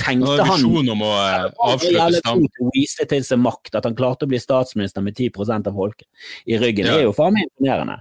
Tenkte 0.00 0.42
han 0.42 0.64
om 0.66 1.02
å 1.06 1.10
uh, 1.14 1.44
avslutte 1.62 2.18
stam? 2.18 2.40
Viste 2.74 3.06
til 3.10 3.22
seg 3.26 3.38
makt, 3.38 3.76
at 3.78 3.86
han 3.86 3.94
klarte 3.94 4.26
å 4.26 4.30
bli 4.30 4.40
statsminister 4.42 5.04
med 5.04 5.14
10% 5.14 5.70
av 5.70 5.76
folket 5.76 6.08
i 6.50 6.58
ryggen. 6.58 6.88
Ja. 6.88 6.96
Det 6.96 7.04
er 7.04 7.06
jo 7.06 7.14
faen 7.14 7.36
meg 7.36 7.46
imponerende. 7.46 8.00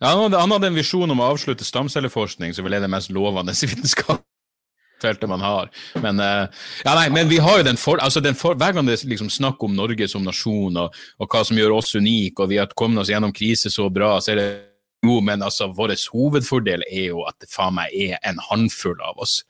Ja, 0.00 0.14
han, 0.16 0.32
hadde, 0.32 0.70
en 0.70 0.78
visjon 0.78 1.12
om 1.12 1.20
å 1.20 1.30
avslutte 1.34 1.66
stamcelleforskning, 1.66 2.54
som 2.56 2.64
vel 2.64 2.78
er 2.78 2.84
det 2.84 2.88
mest 2.88 3.12
lovende 3.12 3.52
vitenskapsfeltet 3.72 5.28
man 5.28 5.44
har. 5.44 5.68
Men, 6.00 6.22
uh, 6.24 6.48
ja, 6.86 6.94
nei, 6.96 7.10
men 7.12 7.28
vi 7.28 7.40
har 7.44 7.60
jo 7.60 7.66
den 7.68 7.80
for, 7.80 8.00
altså 8.00 8.22
den 8.24 8.38
for, 8.38 8.56
Hver 8.56 8.72
gang 8.76 8.88
det 8.88 8.96
er 8.96 9.12
liksom 9.12 9.28
snakk 9.32 9.60
om 9.66 9.76
Norge 9.76 10.08
som 10.08 10.24
nasjon, 10.24 10.80
og, 10.80 10.96
og, 11.20 11.28
hva 11.28 11.44
som 11.44 11.60
gjør 11.60 11.76
oss 11.76 11.92
unike, 11.98 12.40
og 12.40 12.48
vi 12.54 12.62
har 12.62 12.72
kommet 12.72 13.04
oss 13.04 13.12
gjennom 13.12 13.34
krise 13.36 13.72
så 13.72 13.90
bra, 13.92 14.14
så 14.24 14.32
er 14.32 14.40
det 14.40 14.48
jo, 15.04 15.20
men 15.24 15.44
altså, 15.44 15.68
vår 15.76 15.92
hovedfordel 16.12 16.84
er 16.88 17.10
jo 17.10 17.24
at 17.28 17.36
det 17.40 17.52
faen 17.52 17.76
meg 17.76 17.92
er 17.92 18.16
en 18.28 18.40
håndfull 18.50 19.00
av 19.04 19.20
oss. 19.20 19.42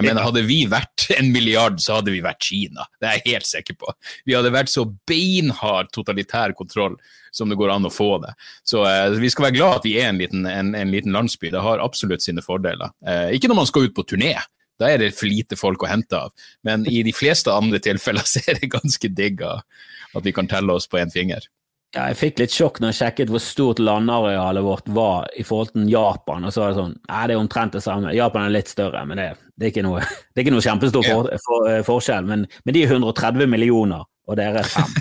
Jeg 0.00 0.08
mener, 0.08 0.26
Hadde 0.26 0.42
vi 0.48 0.58
vært 0.70 1.06
en 1.16 1.30
milliard, 1.34 1.80
så 1.82 1.98
hadde 1.98 2.14
vi 2.14 2.22
vært 2.24 2.44
Kina. 2.48 2.86
Det 3.00 3.08
er 3.08 3.18
jeg 3.18 3.36
helt 3.36 3.48
sikker 3.48 3.78
på. 3.80 3.94
Vi 4.28 4.36
hadde 4.36 4.52
vært 4.54 4.72
så 4.72 4.86
beinhard 5.08 5.90
totalitær 5.94 6.54
kontroll 6.58 6.96
som 7.30 7.50
det 7.50 7.58
går 7.60 7.70
an 7.74 7.86
å 7.86 7.92
få 7.94 8.16
det. 8.24 8.32
Så 8.66 8.82
eh, 8.88 9.18
vi 9.20 9.30
skal 9.30 9.48
være 9.48 9.58
glad 9.58 9.76
at 9.80 9.86
vi 9.86 9.96
er 10.00 10.10
en 10.10 10.18
liten, 10.18 10.48
en, 10.50 10.72
en 10.74 10.94
liten 10.94 11.14
landsby. 11.14 11.52
Det 11.52 11.62
har 11.62 11.82
absolutt 11.84 12.24
sine 12.24 12.42
fordeler. 12.44 12.90
Eh, 13.06 13.36
ikke 13.36 13.50
når 13.50 13.60
man 13.62 13.70
skal 13.70 13.86
ut 13.86 13.94
på 13.96 14.06
turné. 14.08 14.34
Da 14.80 14.88
er 14.88 15.02
det 15.02 15.12
for 15.12 15.28
lite 15.28 15.58
folk 15.60 15.84
å 15.84 15.90
hente 15.90 16.16
av. 16.16 16.32
Men 16.66 16.86
i 16.88 17.04
de 17.06 17.12
fleste 17.14 17.52
andre 17.52 17.82
tilfeller 17.84 18.26
så 18.32 18.42
er 18.46 18.60
det 18.60 18.72
ganske 18.72 19.12
digg 19.14 19.44
at 19.46 20.26
vi 20.26 20.34
kan 20.34 20.50
telle 20.50 20.74
oss 20.74 20.88
på 20.90 20.98
én 21.00 21.12
finger. 21.12 21.44
Ja, 21.90 22.04
jeg 22.12 22.20
fikk 22.20 22.38
litt 22.38 22.52
sjokk 22.54 22.76
når 22.78 22.92
jeg 22.92 22.98
sjekket 23.00 23.30
hvor 23.32 23.40
stort 23.42 23.80
landarealet 23.82 24.62
vårt 24.62 24.90
var 24.94 25.24
i 25.34 25.42
forhold 25.46 25.72
til 25.72 25.88
Japan. 25.90 26.44
og 26.46 26.52
så 26.54 26.62
var 26.62 26.70
Det 26.70 26.78
sånn, 26.78 26.92
nei, 27.10 27.22
det 27.26 27.34
er 27.34 27.40
omtrent 27.40 27.74
det 27.74 27.82
samme. 27.82 28.12
Japan 28.14 28.46
er 28.46 28.54
litt 28.54 28.70
større, 28.70 29.02
men 29.08 29.18
det, 29.18 29.24
det, 29.56 29.64
er, 29.64 29.72
ikke 29.72 29.82
noe, 29.82 30.04
det 30.30 30.38
er 30.38 30.44
ikke 30.44 30.54
noe 30.54 30.66
kjempestor 30.68 31.08
for, 31.08 31.32
for, 31.48 31.66
eh, 31.72 31.82
forskjell. 31.86 32.28
Men, 32.30 32.46
men, 32.62 32.76
de 32.76 32.84
er 32.84 32.94
130 32.94 33.50
millioner, 33.50 34.06
og 34.30 34.38
dere 34.38 34.62
er 34.62 34.70
fem. 34.70 34.94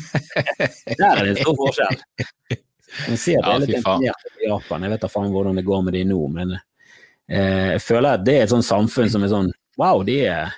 Der 0.99 1.05
er 1.11 1.21
det 1.21 1.35
en 1.35 1.39
stor 1.43 1.59
forskjell. 1.61 2.01
Jeg 3.05 3.21
ser 3.21 3.37
at 3.37 3.45
det 3.45 3.53
er 3.53 3.63
litt 3.67 3.77
imponert 3.83 4.27
i 4.41 4.49
Japan. 4.49 4.87
Jeg 4.87 4.95
vet 4.95 5.05
da 5.05 5.13
faen 5.13 5.31
hvordan 5.35 5.61
det 5.61 5.67
går 5.69 5.85
med 5.85 5.99
de 5.99 6.05
nå, 6.09 6.19
men 6.39 6.57
eh, 6.57 7.75
jeg 7.75 7.85
føler 7.85 8.17
at 8.17 8.25
det 8.25 8.39
er 8.39 8.47
et 8.47 8.55
sånt 8.55 8.65
samfunn 8.65 9.13
som 9.13 9.27
er 9.27 9.35
sånn 9.35 9.53
Wow, 9.79 10.01
de 10.03 10.17
er 10.27 10.57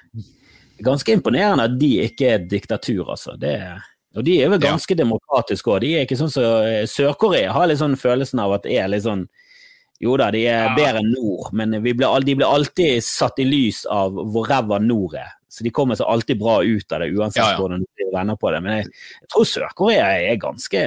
ganske 0.81 1.13
imponerende 1.13 1.67
at 1.67 1.75
de 1.77 1.91
ikke 2.07 2.25
er 2.25 2.39
et 2.39 2.47
diktatur, 2.49 3.11
altså. 3.11 3.35
Det 3.37 3.51
er 3.59 3.83
og 4.11 4.25
de 4.27 4.37
er 4.43 4.51
vel 4.51 4.59
ganske 4.59 4.91
ja. 4.91 4.99
demokratiske 5.03 5.71
òg. 5.71 5.85
Sånn 6.11 6.27
som 6.27 6.33
så, 6.35 6.49
eh, 6.67 6.83
Sør-Korea 6.89 7.53
har 7.55 7.69
litt 7.69 7.79
sånn 7.79 7.95
følelsen 7.99 8.41
av 8.43 8.57
at 8.57 8.67
det 8.67 8.75
er 8.81 8.91
litt 8.91 9.07
sånn 9.07 9.27
Jo 10.01 10.15
da, 10.17 10.31
de 10.33 10.39
er 10.49 10.63
ja. 10.65 10.73
bedre 10.73 11.03
enn 11.03 11.11
nord, 11.13 11.51
men 11.53 11.75
ble, 11.77 12.07
de 12.25 12.33
blir 12.33 12.47
alltid 12.49 13.03
satt 13.05 13.37
i 13.37 13.45
lys 13.45 13.83
av 13.85 14.15
hvor 14.33 14.47
ræva 14.49 14.79
nord 14.81 15.13
er. 15.21 15.35
Så 15.45 15.61
de 15.61 15.69
kommer 15.69 15.99
seg 15.99 16.09
alltid 16.09 16.39
bra 16.39 16.55
ut 16.63 16.95
av 16.95 17.03
det, 17.03 17.11
uansett 17.13 17.43
ja, 17.43 17.59
hvordan 17.59 17.83
de 17.85 18.07
vender 18.09 18.39
på 18.41 18.49
det. 18.49 18.63
Men 18.65 18.79
jeg, 18.79 18.87
jeg 19.21 19.29
tror 19.29 19.45
Sør-Korea 19.51 20.07
er 20.23 20.39
ganske, 20.41 20.81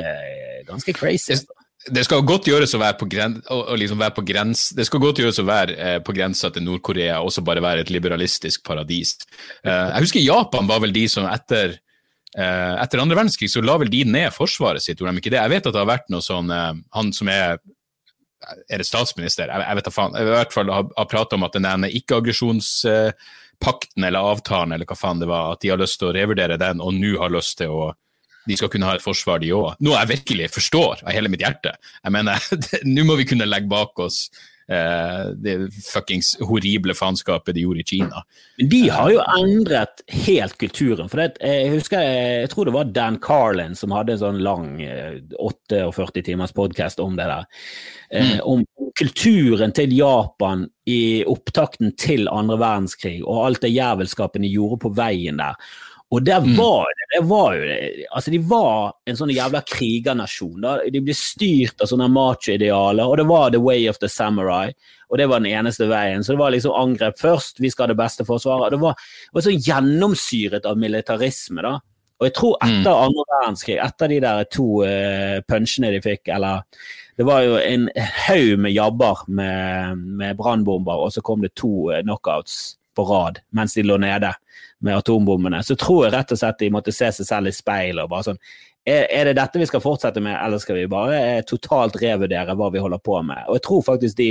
ganske 0.66 0.96
crazy. 0.98 1.36
Det, 1.38 1.94
det 1.94 2.04
skal 2.08 2.26
godt 2.26 2.50
gjøres 2.50 2.74
å 2.74 2.82
være 2.82 2.98
på, 2.98 3.06
gren, 3.14 3.38
å, 3.54 3.60
å 3.70 3.78
liksom 3.78 4.02
være 4.02 4.16
på 4.18 4.26
grens, 4.26 4.66
det 4.74 4.88
skal 4.90 5.04
godt 5.06 5.22
gjøres 5.22 5.38
å 5.38 5.46
være 5.46 5.78
eh, 5.78 5.96
på 6.02 6.16
grensa 6.16 6.50
til 6.50 6.66
Nord-Korea, 6.66 7.22
også 7.22 7.46
bare 7.46 7.62
være 7.62 7.86
et 7.86 7.94
liberalistisk 7.94 8.66
paradis. 8.66 9.14
Uh, 9.62 9.94
jeg 9.94 10.08
husker 10.08 10.26
Japan 10.26 10.66
var 10.74 10.82
vel 10.82 10.96
de 10.96 11.06
som 11.12 11.30
etter 11.30 11.78
Eh, 11.78 11.83
etter 12.34 12.98
andre 12.98 13.14
verdenskrig 13.18 13.50
så 13.50 13.60
la 13.62 13.76
vel 13.78 13.90
de 13.92 14.04
ned 14.10 14.32
forsvaret 14.34 14.82
sitt, 14.82 14.98
gjorde 14.98 15.12
de 15.14 15.18
ikke 15.22 15.30
det? 15.34 15.42
Jeg 15.42 15.52
vet 15.52 15.66
at 15.68 15.74
det 15.74 15.82
har 15.82 15.92
vært 15.92 16.10
noe 16.12 16.22
sånn 16.24 16.48
eh, 16.50 16.74
Han 16.98 17.08
som 17.14 17.26
er 17.30 17.58
Er 18.68 18.78
det 18.80 18.86
statsminister? 18.88 19.46
Jeg, 19.48 19.60
jeg 19.62 19.76
vet 19.78 19.88
da 19.88 19.92
faen. 19.94 20.16
Jeg 20.18 20.24
i 20.26 20.34
hvert 20.34 20.56
fall 20.56 20.68
har, 20.74 20.84
har 20.98 21.08
prata 21.10 21.32
om 21.38 21.46
at 21.46 21.56
den 21.56 21.84
ikke-aggresjonspakten 21.88 24.00
eller 24.04 24.28
avtalen 24.34 24.72
eller 24.76 24.88
hva 24.90 24.98
faen 24.98 25.20
det 25.22 25.30
var, 25.30 25.44
at 25.54 25.60
de 25.62 25.70
har 25.72 25.80
lyst 25.80 25.96
til 26.00 26.08
å 26.10 26.16
revurdere 26.16 26.56
den, 26.60 26.76
og 26.84 26.90
nå 26.98 27.12
har 27.22 27.30
lyst 27.32 27.54
til 27.62 27.70
å 27.72 27.74
de 28.44 28.54
skal 28.60 28.68
kunne 28.68 28.84
ha 28.84 28.92
et 28.98 29.00
forsvar, 29.00 29.40
de 29.40 29.56
òg. 29.56 29.80
Noe 29.80 29.96
jeg 30.02 30.18
virkelig 30.18 30.52
forstår 30.52 31.00
av 31.00 31.16
hele 31.16 31.32
mitt 31.32 31.40
hjerte. 31.40 31.72
Jeg 32.02 32.12
mener, 32.12 32.36
Nå 32.94 33.00
må 33.08 33.16
vi 33.16 33.24
kunne 33.30 33.48
legge 33.48 33.72
bak 33.72 33.96
oss 34.04 34.28
Eh, 34.28 34.53
det 34.66 35.54
fuckings 35.84 36.34
horrible 36.40 36.94
faenskapet 36.96 37.54
de 37.56 37.64
gjorde 37.66 37.82
i 37.82 37.86
Kina. 37.88 38.22
Men 38.58 38.70
de 38.72 38.80
har 38.88 39.10
jo 39.12 39.20
endret 39.36 40.00
helt 40.24 40.56
kulturen. 40.58 41.08
for 41.08 41.20
det, 41.20 41.36
Jeg 41.40 41.70
husker, 41.74 42.00
jeg 42.00 42.50
tror 42.50 42.64
det 42.64 42.74
var 42.74 42.84
Dan 42.84 43.18
Carlin 43.20 43.74
som 43.74 43.92
hadde 43.92 44.14
en 44.14 44.22
sånn 44.22 44.40
lang 44.44 44.78
48 45.36 46.18
eh, 46.18 46.22
timers 46.24 46.54
podkast 46.56 47.00
om 47.00 47.16
det 47.16 47.28
der. 47.28 47.44
Eh, 48.10 48.34
mm. 48.34 48.40
Om 48.44 48.64
kulturen 48.98 49.72
til 49.74 49.92
Japan 49.92 50.68
i 50.86 51.24
opptakten 51.26 51.94
til 51.98 52.28
andre 52.30 52.58
verdenskrig 52.60 53.18
og 53.24 53.46
alt 53.46 53.64
det 53.64 53.72
jævelskapen 53.74 54.44
de 54.44 54.52
gjorde 54.52 54.80
på 54.84 54.92
veien 54.96 55.40
der. 55.40 55.58
Og 56.14 56.22
der 56.22 56.44
mm. 56.44 56.52
var 56.56 56.90
det, 56.94 57.06
det 57.14 57.22
var 57.26 57.54
jo 57.58 57.78
altså 58.14 58.30
De 58.30 58.38
var 58.46 58.92
en 59.10 59.16
sånn 59.18 59.32
jævla 59.34 59.62
krigernasjon. 59.66 60.60
Da. 60.62 60.74
De 60.94 61.00
ble 61.02 61.16
styrt 61.18 61.82
av 61.82 61.90
sånne 61.90 62.06
macho-idealer, 62.12 63.06
og 63.06 63.18
det 63.18 63.26
var 63.26 63.54
the 63.54 63.62
way 63.62 63.88
of 63.90 63.98
the 64.02 64.10
samurai. 64.10 64.68
Og 65.10 65.18
det 65.18 65.26
var 65.30 65.42
den 65.42 65.50
eneste 65.50 65.88
veien. 65.90 66.22
Så 66.24 66.34
det 66.34 66.42
var 66.42 66.54
liksom 66.54 66.76
angrep 66.78 67.18
først, 67.20 67.58
vi 67.62 67.70
skal 67.72 67.88
ha 67.88 67.94
det 67.94 67.98
beste 68.02 68.26
forsvaret. 68.28 68.74
Det 68.74 68.80
var, 68.82 68.94
det 69.26 69.38
var 69.38 69.46
så 69.46 69.56
gjennomsyret 69.56 70.70
av 70.70 70.78
militarisme. 70.80 71.66
da. 71.66 71.74
Og 72.20 72.28
jeg 72.28 72.36
tror 72.38 72.54
etter 72.62 72.92
andre 72.94 73.26
verdenskrig, 73.32 73.80
etter 73.82 74.12
de 74.12 74.20
der 74.22 74.46
to 74.54 74.68
uh, 74.86 75.40
punchene 75.50 75.90
de 75.92 76.00
fikk, 76.02 76.30
eller 76.30 76.62
det 77.18 77.26
var 77.26 77.42
jo 77.42 77.58
en 77.58 77.88
haug 78.28 78.54
med 78.62 78.74
jabber 78.74 79.26
med, 79.26 80.06
med 80.22 80.38
brannbomber, 80.38 81.04
og 81.04 81.12
så 81.14 81.22
kom 81.26 81.42
det 81.42 81.52
to 81.58 81.90
knockouts 82.06 82.76
på 82.96 83.06
rad 83.08 83.40
mens 83.56 83.76
de 83.76 83.84
lå 83.86 83.98
nede 84.00 84.32
med 84.84 84.98
atombombene. 84.98 85.62
Så 85.64 85.76
tror 85.80 86.06
jeg 86.06 86.14
rett 86.14 86.34
og 86.34 86.40
slett 86.40 86.60
de 86.60 86.70
måtte 86.74 86.94
se 86.94 87.10
seg 87.14 87.28
selv 87.28 87.50
i 87.50 87.56
speilet 87.56 88.04
og 88.04 88.12
bare 88.12 88.28
sånn 88.30 88.40
er, 88.84 89.06
er 89.08 89.30
det 89.30 89.38
dette 89.38 89.60
vi 89.60 89.66
skal 89.68 89.80
fortsette 89.80 90.20
med, 90.20 90.36
eller 90.36 90.60
skal 90.60 90.76
vi 90.76 90.88
bare 90.92 91.40
totalt 91.48 91.96
revurdere 92.02 92.56
hva 92.58 92.68
vi 92.72 92.82
holder 92.84 93.00
på 93.00 93.16
med? 93.24 93.46
Og 93.48 93.56
jeg 93.56 93.64
tror 93.64 93.84
faktisk 93.86 94.18
de 94.18 94.30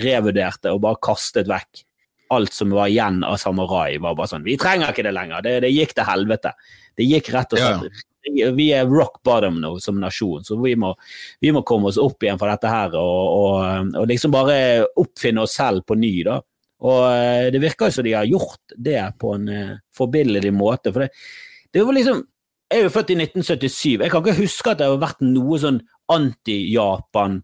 revurderte 0.00 0.72
og 0.72 0.80
bare 0.86 1.00
kastet 1.04 1.50
vekk 1.50 1.84
alt 2.30 2.54
som 2.54 2.70
var 2.70 2.88
igjen 2.88 3.24
av 3.26 3.36
samurai. 3.42 3.98
var 3.98 4.14
bare 4.14 4.30
sånn, 4.30 4.46
Vi 4.46 4.56
trenger 4.56 4.92
ikke 4.92 5.02
det 5.02 5.16
lenger. 5.16 5.42
Det, 5.42 5.56
det 5.66 5.72
gikk 5.74 5.96
til 5.98 6.06
helvete. 6.06 6.52
Det 6.96 7.08
gikk 7.08 7.32
rett 7.34 7.56
og 7.56 7.58
slett 7.58 8.06
ja. 8.30 8.50
Vi 8.54 8.66
er 8.76 8.84
rock 8.84 9.22
bottom 9.24 9.56
nå 9.62 9.70
som 9.80 9.96
nasjon, 9.96 10.44
så 10.44 10.58
vi 10.60 10.74
må, 10.76 10.90
vi 11.40 11.54
må 11.56 11.62
komme 11.66 11.88
oss 11.88 11.96
opp 11.98 12.20
igjen 12.22 12.38
fra 12.38 12.50
dette 12.52 12.68
her 12.68 12.92
og, 13.00 13.20
og, 13.32 13.94
og, 13.96 14.04
liksom 14.10 14.34
bare 14.34 14.58
oppfinne 15.00 15.40
oss 15.46 15.54
selv 15.56 15.86
på 15.88 15.96
ny. 15.96 16.12
da. 16.28 16.36
Og 16.86 17.04
eh, 17.12 17.50
det 17.52 17.60
virker 17.62 17.90
jo 17.90 17.98
som 17.98 18.06
de 18.06 18.16
har 18.16 18.28
gjort 18.28 18.74
det 18.76 19.00
på 19.20 19.34
en 19.36 19.48
uh, 19.52 19.78
forbilledlig 19.96 20.52
måte. 20.56 20.92
for 20.92 21.04
det, 21.04 21.10
det 21.72 21.84
var 21.84 21.96
liksom 21.96 22.26
Jeg 22.70 22.78
er 22.78 22.84
jo 22.86 22.94
født 22.94 23.08
i 23.10 23.14
1977. 23.18 24.00
Jeg 24.00 24.10
kan 24.10 24.22
ikke 24.22 24.42
huske 24.44 24.70
at 24.70 24.78
det 24.78 24.86
har 24.86 25.00
vært 25.02 25.24
noe 25.26 25.56
sånn 25.58 25.80
anti-Japan 26.14 27.40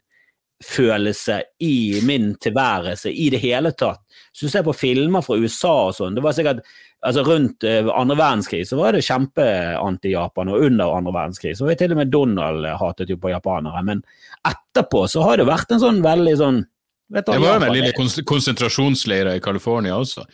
følelse 0.64 1.40
i 1.66 1.98
min 2.06 2.30
tilværelse 2.40 3.10
i 3.10 3.26
det 3.34 3.40
hele 3.42 3.72
tatt. 3.74 4.00
Du 4.40 4.46
ser 4.48 4.62
på 4.64 4.72
filmer 4.72 5.24
fra 5.26 5.36
USA 5.36 5.74
og 5.88 5.96
sånn, 5.98 6.14
det 6.16 6.22
var 6.24 6.36
sikkert 6.36 6.62
altså 7.06 7.22
Rundt 7.26 7.66
uh, 7.66 7.90
andre 7.92 8.16
verdenskrig 8.16 8.62
så 8.66 8.78
var 8.78 8.96
det 8.96 9.04
kjempe-anti-Japan, 9.04 10.48
og 10.50 10.64
under 10.70 10.94
andre 10.96 11.12
verdenskrig 11.12 11.52
så 11.58 11.66
var 11.66 11.76
til 11.78 11.92
og 11.92 12.00
med 12.00 12.14
Donald 12.14 12.70
hatet 12.80 13.12
jo 13.12 13.18
på 13.20 13.34
japanere. 13.34 13.82
Men 13.86 14.00
etterpå 14.48 15.04
så 15.10 15.26
har 15.26 15.38
det 15.38 15.50
vært 15.50 15.74
en 15.74 15.82
sånn 15.82 16.00
veldig 16.06 16.38
sånn 16.40 16.62
Det 17.06 17.22
var 17.38 17.38
jo 17.38 17.66
en 17.68 17.72
lille 17.74 17.92
konsentrasjonsleire 18.26 19.36
i 19.38 19.40
California 19.40 19.94
også. 19.94 20.24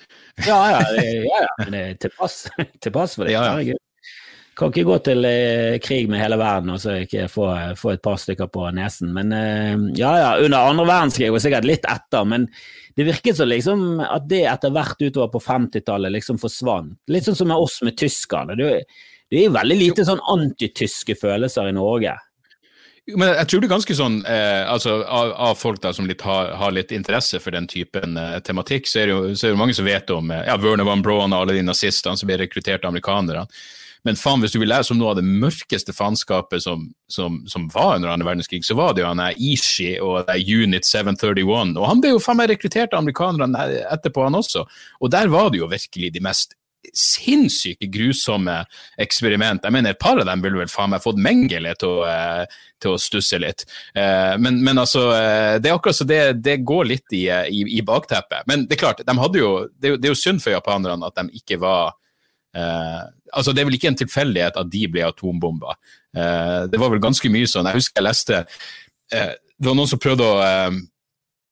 Ja, 0.47 0.59
ja, 0.73 0.79
det, 0.97 1.05
ja, 1.27 1.41
ja. 1.45 1.55
men 1.59 1.75
det 1.77 1.83
tilpass, 2.01 2.47
tilpass 2.83 3.17
for 3.19 3.29
det. 3.29 3.35
Ja, 3.37 3.61
ja. 3.61 3.77
Kan 4.57 4.69
ikke 4.69 4.85
gå 4.85 4.97
til 5.05 5.25
eh, 5.25 5.79
krig 5.81 6.11
med 6.13 6.21
hele 6.21 6.37
verden 6.37 6.75
og 6.75 6.81
så 6.81 6.99
ikke 7.01 7.25
få, 7.33 7.47
få, 7.79 7.95
et 7.95 8.03
par 8.05 8.19
stykker 8.21 8.51
på 8.53 8.67
nesen. 8.77 9.13
Men 9.17 9.33
eh, 9.37 9.77
ja, 9.97 10.13
ja, 10.21 10.33
under 10.45 10.73
andre 10.73 10.89
verdenskrig 10.89 11.31
og 11.33 11.41
sikkert 11.45 11.69
litt 11.69 11.89
etter. 11.89 12.27
Men 12.29 12.49
det 12.97 13.09
virket 13.09 13.39
som 13.39 13.49
liksom 13.49 13.87
at 14.05 14.29
det 14.29 14.43
etter 14.51 14.75
hvert 14.75 15.01
utover 15.01 15.33
på 15.33 15.41
50-tallet 15.45 16.13
liksom 16.19 16.41
forsvant. 16.41 16.99
Litt 17.13 17.29
sånn 17.29 17.39
som 17.39 17.49
med 17.53 17.65
oss 17.65 17.79
med 17.85 17.97
tyskerne. 18.01 18.57
Det, 18.61 18.85
det 19.33 19.41
er 19.41 19.57
veldig 19.57 19.79
lite 19.81 20.05
sånn 20.09 20.21
antityske 20.35 21.17
følelser 21.21 21.71
i 21.71 21.77
Norge. 21.77 22.17
Men 23.11 23.33
jeg 23.35 23.49
tror 23.51 23.63
det 23.63 23.67
er 23.67 23.73
ganske 23.73 23.95
sånn, 23.99 24.17
eh, 24.31 24.63
altså 24.71 25.01
av, 25.03 25.33
av, 25.49 25.57
folk 25.59 25.81
da 25.83 25.91
som 25.95 26.07
litt 26.07 26.23
har, 26.23 26.53
har, 26.55 26.71
litt 26.71 26.93
interesse 26.95 27.41
for 27.43 27.55
den 27.55 27.67
typen 27.67 28.15
eh, 28.15 28.37
tematikk, 28.47 28.87
så 28.87 29.03
er, 29.03 29.11
det 29.11 29.17
jo, 29.17 29.33
så 29.35 29.49
er 29.49 29.57
det 29.57 29.59
mange 29.59 29.75
som 29.75 29.89
vet 29.89 30.13
om 30.15 30.31
eh, 30.31 30.45
ja, 30.47 30.55
Werner 30.63 30.87
van 30.87 31.03
Braun 31.03 31.35
og 31.35 31.41
alle 31.41 31.57
de 31.59 31.65
nazistene 31.67 32.15
som 32.19 32.31
ble 32.31 32.39
rekruttert 32.45 32.87
av 32.87 32.93
amerikanerne. 32.93 33.49
Men 34.07 34.19
faen, 34.19 34.43
hvis 34.43 34.55
du 34.55 34.61
vil 34.63 34.71
lese 34.71 34.95
om 34.95 34.99
noe 34.99 35.13
av 35.13 35.19
det 35.19 35.27
mørkeste 35.27 35.95
faenskapet 35.95 36.63
som, 36.63 36.89
som, 37.11 37.41
som, 37.51 37.67
var 37.75 37.97
under 37.99 38.11
annen 38.11 38.27
verdenskrig, 38.27 38.63
så 38.67 38.75
var 38.79 38.95
det 38.95 39.05
jo 39.05 39.11
han 39.11 39.23
Ishi 39.35 39.93
og 40.03 40.31
Unit 40.43 40.87
731. 40.87 41.45
Og 41.79 41.87
han 41.87 42.03
ble 42.03 42.15
jo 42.15 42.23
faen 42.23 42.39
meg 42.39 42.51
rekruttert 42.51 42.95
av 42.95 43.03
amerikanerne 43.03 43.69
etterpå, 43.95 44.25
han 44.27 44.39
også. 44.39 44.65
Og 45.03 45.15
der 45.15 45.31
var 45.31 45.51
det 45.55 45.63
jo 45.63 45.71
virkelig 45.71 46.11
de 46.17 46.23
mest 46.27 46.57
sinnssyke 46.97 47.87
grusomme 47.93 48.59
eksperiment. 49.01 49.63
Jeg 49.65 49.75
mener, 49.75 49.95
Et 49.95 49.99
par 49.99 50.19
av 50.19 50.27
dem 50.27 50.43
ville 50.43 50.59
vel 50.59 50.71
faen 50.71 50.91
meg 50.91 51.05
fått 51.05 51.21
Mengele 51.21 51.75
til 51.79 52.03
uh, 52.03 52.45
til 52.83 52.97
å 52.97 53.01
stusse 53.01 53.39
litt. 53.39 53.65
Uh, 53.95 54.35
men, 54.43 54.59
men, 54.65 54.81
altså, 54.83 55.07
uh, 55.15 55.57
det 55.63 55.71
er 55.71 55.77
akkurat 55.77 56.01
så 56.01 56.07
det, 56.09 56.21
det 56.43 56.59
går 56.67 56.91
litt 56.91 57.15
i, 57.15 57.29
i, 57.31 57.65
i, 57.79 57.83
bakteppet. 57.87 58.47
Men 58.51 58.67
det 58.67 58.77
er 58.77 58.83
klart, 58.83 59.05
de 59.07 59.19
hadde 59.19 59.39
jo, 59.39 59.53
det, 59.79 59.97
det 60.03 60.11
er 60.11 60.17
jo 60.17 60.23
synd 60.23 60.43
for 60.43 60.55
japanerne 60.55 61.07
at 61.07 61.21
de 61.21 61.43
ikke 61.43 61.61
var 61.63 61.95
Uh, 62.53 63.09
altså 63.33 63.55
Det 63.57 63.63
er 63.63 63.65
vel 63.65 63.79
ikke 63.79 63.89
en 63.89 63.97
tilfeldighet 63.97 64.59
at 64.61 64.69
de 64.69 64.83
ble 64.93 65.07
atombomba. 65.07 65.73
Uh, 66.13 66.69
det 66.69 66.81
var 66.81 66.93
vel 66.93 67.01
ganske 67.01 67.31
mye 67.33 67.49
sånn. 67.49 67.69
Jeg 67.71 67.81
husker 67.81 68.03
jeg 68.03 68.05
leste 68.05 68.41
uh, 68.45 69.33
Det 69.33 69.69
var 69.71 69.79
noen 69.79 69.89
som 69.89 70.03
prøvde 70.03 70.27
å 70.27 70.35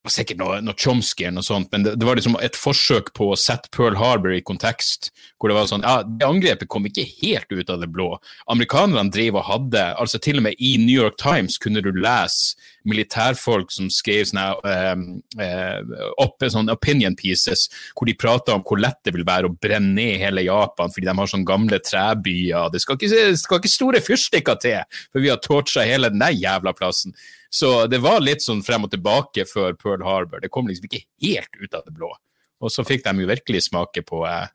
sikkert 0.09 0.39
noe, 0.41 0.61
noe 0.65 0.77
Chomsky 0.81 1.27
eller 1.27 1.41
noe 1.41 1.45
sånt, 1.45 1.69
men 1.75 1.85
det, 1.85 1.93
det, 2.01 2.07
var 2.09 2.17
liksom 2.17 2.39
et 2.41 2.57
forsøk 2.57 3.11
på 3.17 3.27
å 3.35 3.37
sette 3.37 3.69
Pearl 3.75 3.99
Harbor 4.01 4.33
i 4.33 4.41
kontekst. 4.41 5.11
Hvor 5.37 5.53
det 5.53 5.57
var 5.59 5.69
sånn 5.69 5.85
Ja, 5.85 6.01
det 6.05 6.25
angrepet 6.25 6.71
kom 6.73 6.87
ikke 6.89 7.05
helt 7.21 7.53
ut 7.53 7.73
av 7.73 7.83
det 7.83 7.91
blå. 7.93 8.15
Amerikanerne 8.53 9.13
drev 9.13 9.37
og 9.37 9.47
hadde 9.49 9.85
altså 10.01 10.21
Til 10.23 10.41
og 10.41 10.47
med 10.49 10.61
i 10.61 10.75
New 10.81 10.97
York 10.97 11.19
Times 11.21 11.59
kunne 11.61 11.83
du 11.85 11.93
lese 11.93 12.57
militærfolk 12.89 13.73
som 13.75 13.91
skrev 13.93 14.25
sånne 14.31 14.47
um, 14.65 15.03
uh, 15.37 16.07
opp, 16.23 16.41
sånne 16.41 16.73
opinion 16.73 17.17
pieces 17.19 17.67
hvor 17.93 18.09
de 18.09 18.17
prata 18.17 18.55
om 18.57 18.65
hvor 18.65 18.81
lett 18.81 18.97
det 19.05 19.13
vil 19.13 19.27
være 19.29 19.51
å 19.51 19.53
brenne 19.53 19.93
ned 19.99 20.17
hele 20.23 20.47
Japan 20.47 20.93
fordi 20.93 21.11
de 21.11 21.17
har 21.19 21.33
sånne 21.33 21.49
gamle 21.49 21.81
trebyer. 21.85 22.71
Det 22.73 22.81
skal 22.81 22.97
ikke, 22.97 23.11
det 23.35 23.43
skal 23.43 23.61
ikke 23.61 23.73
store 23.75 24.01
fyrstikker 24.05 24.61
til, 24.65 25.03
for 25.13 25.25
vi 25.25 25.33
har 25.33 25.45
torcha 25.45 25.85
hele 25.85 26.13
den 26.13 26.25
jævla 26.41 26.73
plassen. 26.77 27.13
Så 27.51 27.87
det 27.91 27.99
var 28.03 28.23
litt 28.23 28.45
sånn 28.45 28.63
frem 28.63 28.87
og 28.87 28.93
tilbake 28.93 29.45
før 29.49 29.75
Pearl 29.79 30.05
Harbor. 30.07 30.43
Det 30.43 30.53
kom 30.55 30.69
liksom 30.71 30.87
ikke 30.87 31.05
helt 31.27 31.57
ut 31.59 31.75
av 31.75 31.83
det 31.87 31.95
blå. 31.97 32.13
Og 32.61 32.73
så 32.73 32.85
fikk 32.87 33.03
de 33.07 33.25
jo 33.25 33.31
virkelig 33.31 33.65
smake 33.67 34.05
på, 34.07 34.23
eh, 34.29 34.53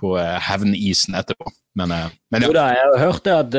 på 0.00 0.16
eh, 0.18 0.38
hevnisen 0.48 1.14
etterpå. 1.20 1.52
Men, 1.78 1.92
eh, 1.92 2.08
men 2.32 2.42
ja. 2.42 2.48
Jo 2.48 2.56
da, 2.56 2.64
jeg 2.74 3.02
hørte 3.04 3.36
at 3.44 3.58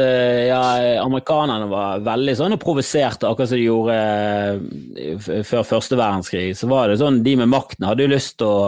ja, 0.49 0.61
amerikanerne 1.03 1.69
var 1.71 2.03
veldig 2.03 2.35
sånn 2.39 2.57
og 2.57 2.63
provoserte, 2.63 3.29
akkurat 3.29 3.53
som 3.53 3.61
de 3.61 3.69
gjorde 3.69 5.43
før 5.47 5.69
første 5.75 5.99
verdenskrig. 5.99 6.49
Så 6.57 6.67
var 6.71 6.91
det 6.91 6.99
sånn, 6.99 7.21
de 7.23 7.37
med 7.39 7.53
makten 7.53 7.87
hadde 7.87 8.03
jo 8.03 8.15
lyst 8.17 8.39
til 8.41 8.51
å 8.51 8.59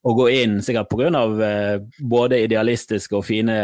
å 0.00 0.14
gå 0.16 0.28
inn, 0.32 0.60
sikkert 0.64 0.88
pga. 0.92 1.10
Eh, 1.44 1.82
både 2.08 2.40
idealistiske 2.46 3.18
og 3.18 3.26
fine 3.26 3.56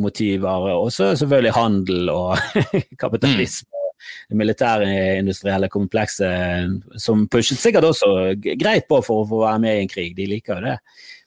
motiver, 0.00 0.72
og 0.74 0.90
selvfølgelig 0.94 1.54
handel 1.58 2.10
og 2.12 2.62
kapitalisme. 3.02 3.70
Mm 4.02 4.22
det 4.32 4.38
militærindustrielle 4.40 5.68
komplekset 5.68 7.00
som 7.00 7.26
pushet 7.30 7.60
sikkert 7.60 7.90
også 7.90 8.32
greit 8.40 8.86
på 8.88 9.00
for 9.04 9.22
å 9.22 9.28
få 9.28 9.42
være 9.44 9.62
med 9.62 9.76
i 9.76 9.82
en 9.82 9.90
krig. 9.90 10.14
De 10.16 10.28
liker 10.30 10.56
jo 10.56 10.70
det. 10.70 10.78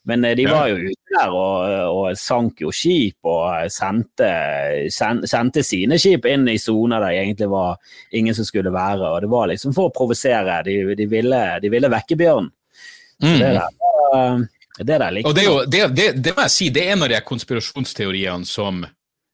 Men 0.10 0.26
eh, 0.26 0.36
de 0.38 0.48
var 0.50 0.70
jo 0.70 0.80
ute 0.82 1.16
der 1.16 1.34
og, 1.34 1.94
og 1.94 2.18
sank 2.20 2.62
jo 2.62 2.74
skip 2.74 3.30
og 3.30 3.70
sendte, 3.74 4.30
sendte 4.92 5.64
sine 5.66 6.00
skip 6.02 6.28
inn 6.30 6.48
i 6.52 6.58
soner 6.62 7.02
der 7.04 7.22
egentlig 7.22 7.50
var 7.54 7.78
ingen 8.16 8.38
som 8.38 8.48
skulle 8.48 8.74
være. 8.74 9.06
Og 9.12 9.22
det 9.26 9.32
var 9.32 9.50
liksom 9.54 9.76
for 9.78 9.90
å 9.90 9.96
provosere. 9.96 10.62
De, 10.68 10.82
de, 10.98 11.10
ville, 11.10 11.42
de 11.62 11.74
ville 11.74 11.94
vekke 11.94 12.20
bjørnen. 12.20 12.52
Så 13.22 13.32
det 13.32 13.54
mm. 13.54 13.62
der 13.62 14.52
det 14.76 14.98
der 15.00 15.14
likte 15.16 15.30
Og 15.30 15.36
det, 15.38 15.44
jo, 15.46 15.60
det, 15.72 15.86
det, 15.96 16.08
det, 16.20 16.34
må 16.36 16.44
jeg 16.46 16.52
si, 16.52 16.66
det 16.74 16.82
er 16.84 16.98
en 16.98 17.06
av 17.06 17.10
de 17.14 17.20
konspirasjonsteoriene 17.24 18.48
som, 18.48 18.82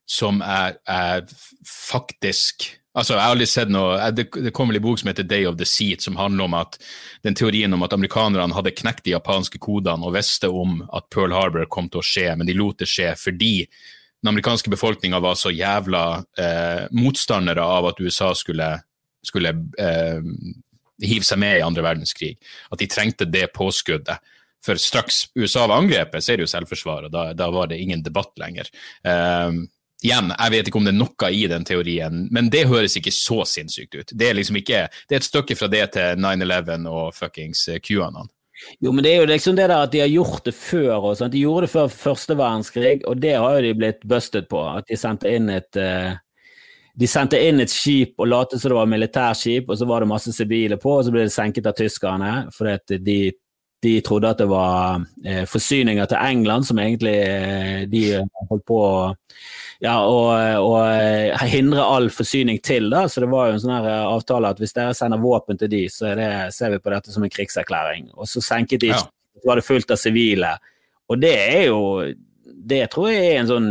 som 0.06 0.38
er, 0.46 0.76
er 0.86 1.24
faktisk 1.66 2.68
Altså, 2.92 3.14
jeg 3.14 3.24
har 3.24 3.32
aldri 3.32 3.46
sett 3.48 3.70
noe, 3.72 3.96
Det, 4.12 4.26
det 4.44 4.52
kom 4.52 4.70
en 4.70 4.82
bok 4.84 5.00
som 5.00 5.08
heter 5.08 5.24
Day 5.24 5.46
of 5.48 5.56
the 5.56 5.68
Seat, 5.68 6.04
som 6.04 6.18
handler 6.20 6.44
om 6.44 6.56
at 6.58 6.76
den 7.24 7.36
teorien 7.38 7.72
om 7.72 7.84
at 7.86 7.94
amerikanerne 7.96 8.52
hadde 8.52 8.74
knekt 8.76 9.06
de 9.06 9.14
japanske 9.14 9.60
kodene 9.62 10.04
og 10.04 10.16
visste 10.18 10.50
om 10.52 10.82
at 10.92 11.08
Pearl 11.12 11.32
Harbor 11.32 11.64
kom 11.72 11.88
til 11.88 12.02
å 12.02 12.06
skje, 12.06 12.28
men 12.36 12.48
de 12.48 12.56
lot 12.58 12.82
det 12.82 12.90
skje 12.90 13.14
fordi 13.16 13.54
den 14.22 14.30
amerikanske 14.30 14.70
befolkninga 14.70 15.18
var 15.24 15.34
så 15.40 15.50
jævla 15.50 16.02
eh, 16.38 16.84
motstandere 16.94 17.64
av 17.64 17.88
at 17.90 18.00
USA 18.04 18.30
skulle, 18.38 18.68
skulle 19.24 19.50
eh, 19.80 20.20
hive 21.02 21.26
seg 21.26 21.40
med 21.42 21.58
i 21.58 21.64
andre 21.66 21.82
verdenskrig. 21.82 22.36
At 22.70 22.78
de 22.78 22.90
trengte 22.92 23.26
det 23.26 23.48
påskuddet. 23.56 24.22
For 24.62 24.78
straks 24.78 25.24
USA 25.34 25.64
var 25.66 25.80
angrepet, 25.82 26.22
så 26.22 26.32
er 26.32 26.38
det 26.38 26.46
jo 26.46 26.52
selvforsvar, 26.52 27.08
og 27.08 27.14
da, 27.14 27.32
da 27.34 27.48
var 27.50 27.72
det 27.72 27.80
ingen 27.82 28.04
debatt 28.06 28.30
lenger. 28.38 28.68
Um, 29.02 29.64
Igjen, 30.02 30.32
jeg 30.34 30.52
vet 30.54 30.68
ikke 30.68 30.80
om 30.80 30.86
det 30.86 30.92
er 30.92 30.98
noe 30.98 31.30
i 31.30 31.42
den 31.50 31.64
teorien, 31.66 32.26
men 32.34 32.50
det 32.50 32.66
høres 32.70 32.96
ikke 32.98 33.12
så 33.14 33.42
sinnssykt 33.46 33.94
ut. 33.94 34.14
Det 34.18 34.28
er 34.28 34.38
liksom 34.38 34.58
ikke, 34.58 34.86
det 35.08 35.16
er 35.16 35.22
et 35.22 35.28
stykke 35.28 35.56
fra 35.58 35.68
det 35.70 35.84
til 35.94 36.22
9-11 36.22 36.88
og 36.90 37.12
fuckings 37.14 37.68
eh, 37.70 37.78
QAnon. 37.82 38.30
Jo, 38.82 38.92
men 38.92 39.02
det 39.04 39.12
er 39.12 39.22
jo 39.22 39.30
liksom 39.30 39.56
det 39.58 39.68
der 39.70 39.86
at 39.86 39.92
de 39.92 40.02
har 40.02 40.10
gjort 40.10 40.44
det 40.46 40.54
før. 40.54 40.96
og 40.98 41.16
sånt. 41.18 41.32
De 41.32 41.42
gjorde 41.42 41.66
det 41.66 41.72
før 41.72 41.88
første 41.94 42.36
verdenskrig, 42.38 43.00
og 43.06 43.22
det 43.22 43.32
har 43.34 43.56
jo 43.56 43.64
de 43.64 43.78
blitt 43.78 44.04
busted 44.06 44.46
på. 44.50 44.60
At 44.76 44.90
de 44.90 44.98
sendte 44.98 45.30
inn 45.30 45.50
et 45.50 45.80
uh, 45.80 46.12
de 46.94 47.08
sendte 47.08 47.40
inn 47.40 47.62
et 47.62 47.72
skip 47.72 48.20
og 48.20 48.28
lot 48.28 48.52
som 48.52 48.68
det 48.68 48.76
var 48.76 48.90
militærskip, 48.90 49.70
og 49.70 49.78
så 49.78 49.88
var 49.88 50.04
det 50.04 50.10
masse 50.10 50.34
sivile 50.36 50.76
på, 50.80 50.98
og 50.98 51.06
så 51.06 51.14
ble 51.14 51.24
det 51.24 51.34
senket 51.34 51.68
av 51.70 51.76
tyskerne 51.78 52.32
fordi 52.52 52.98
de, 53.00 53.18
de 53.82 53.96
trodde 54.06 54.30
at 54.30 54.38
det 54.38 54.46
var 54.50 55.02
eh, 55.26 55.42
forsyninger 55.50 56.06
til 56.10 56.20
England 56.22 56.68
som 56.68 56.78
egentlig 56.78 57.16
eh, 57.18 57.80
de 57.90 58.02
holdt 58.50 58.64
på 58.68 58.78
å 58.78 58.94
ja, 59.82 59.96
og, 60.06 60.28
og, 60.62 60.76
eh, 60.94 61.40
hindre 61.50 61.82
all 61.82 62.06
forsyning 62.14 62.60
til. 62.62 62.86
da, 62.92 63.08
så 63.10 63.24
Det 63.24 63.30
var 63.32 63.48
jo 63.48 63.56
en 63.56 63.62
sånn 63.64 63.74
her 63.74 63.88
eh, 63.90 64.10
avtale 64.12 64.52
at 64.54 64.60
hvis 64.62 64.76
dere 64.76 64.94
sender 64.94 65.18
våpen 65.18 65.58
til 65.58 65.72
de, 65.72 65.80
så 65.90 66.12
det, 66.18 66.28
ser 66.54 66.70
vi 66.70 66.78
på 66.78 66.92
dette 66.94 67.10
som 67.10 67.24
en 67.26 67.32
krigserklæring. 67.32 68.12
Og 68.14 68.30
så 68.30 68.42
senket 68.44 68.84
de, 68.84 68.92
ja. 68.92 69.00
så 69.02 69.50
var 69.50 69.58
det 69.58 69.66
fullt 69.66 69.90
av 69.90 69.98
sivile. 69.98 70.52
Og 71.10 71.18
det 71.18 71.34
er 71.40 71.64
jo 71.66 71.82
Det 72.62 72.84
tror 72.92 73.10
jeg 73.10 73.26
er 73.26 73.40
en 73.40 73.50
sånn 73.50 73.68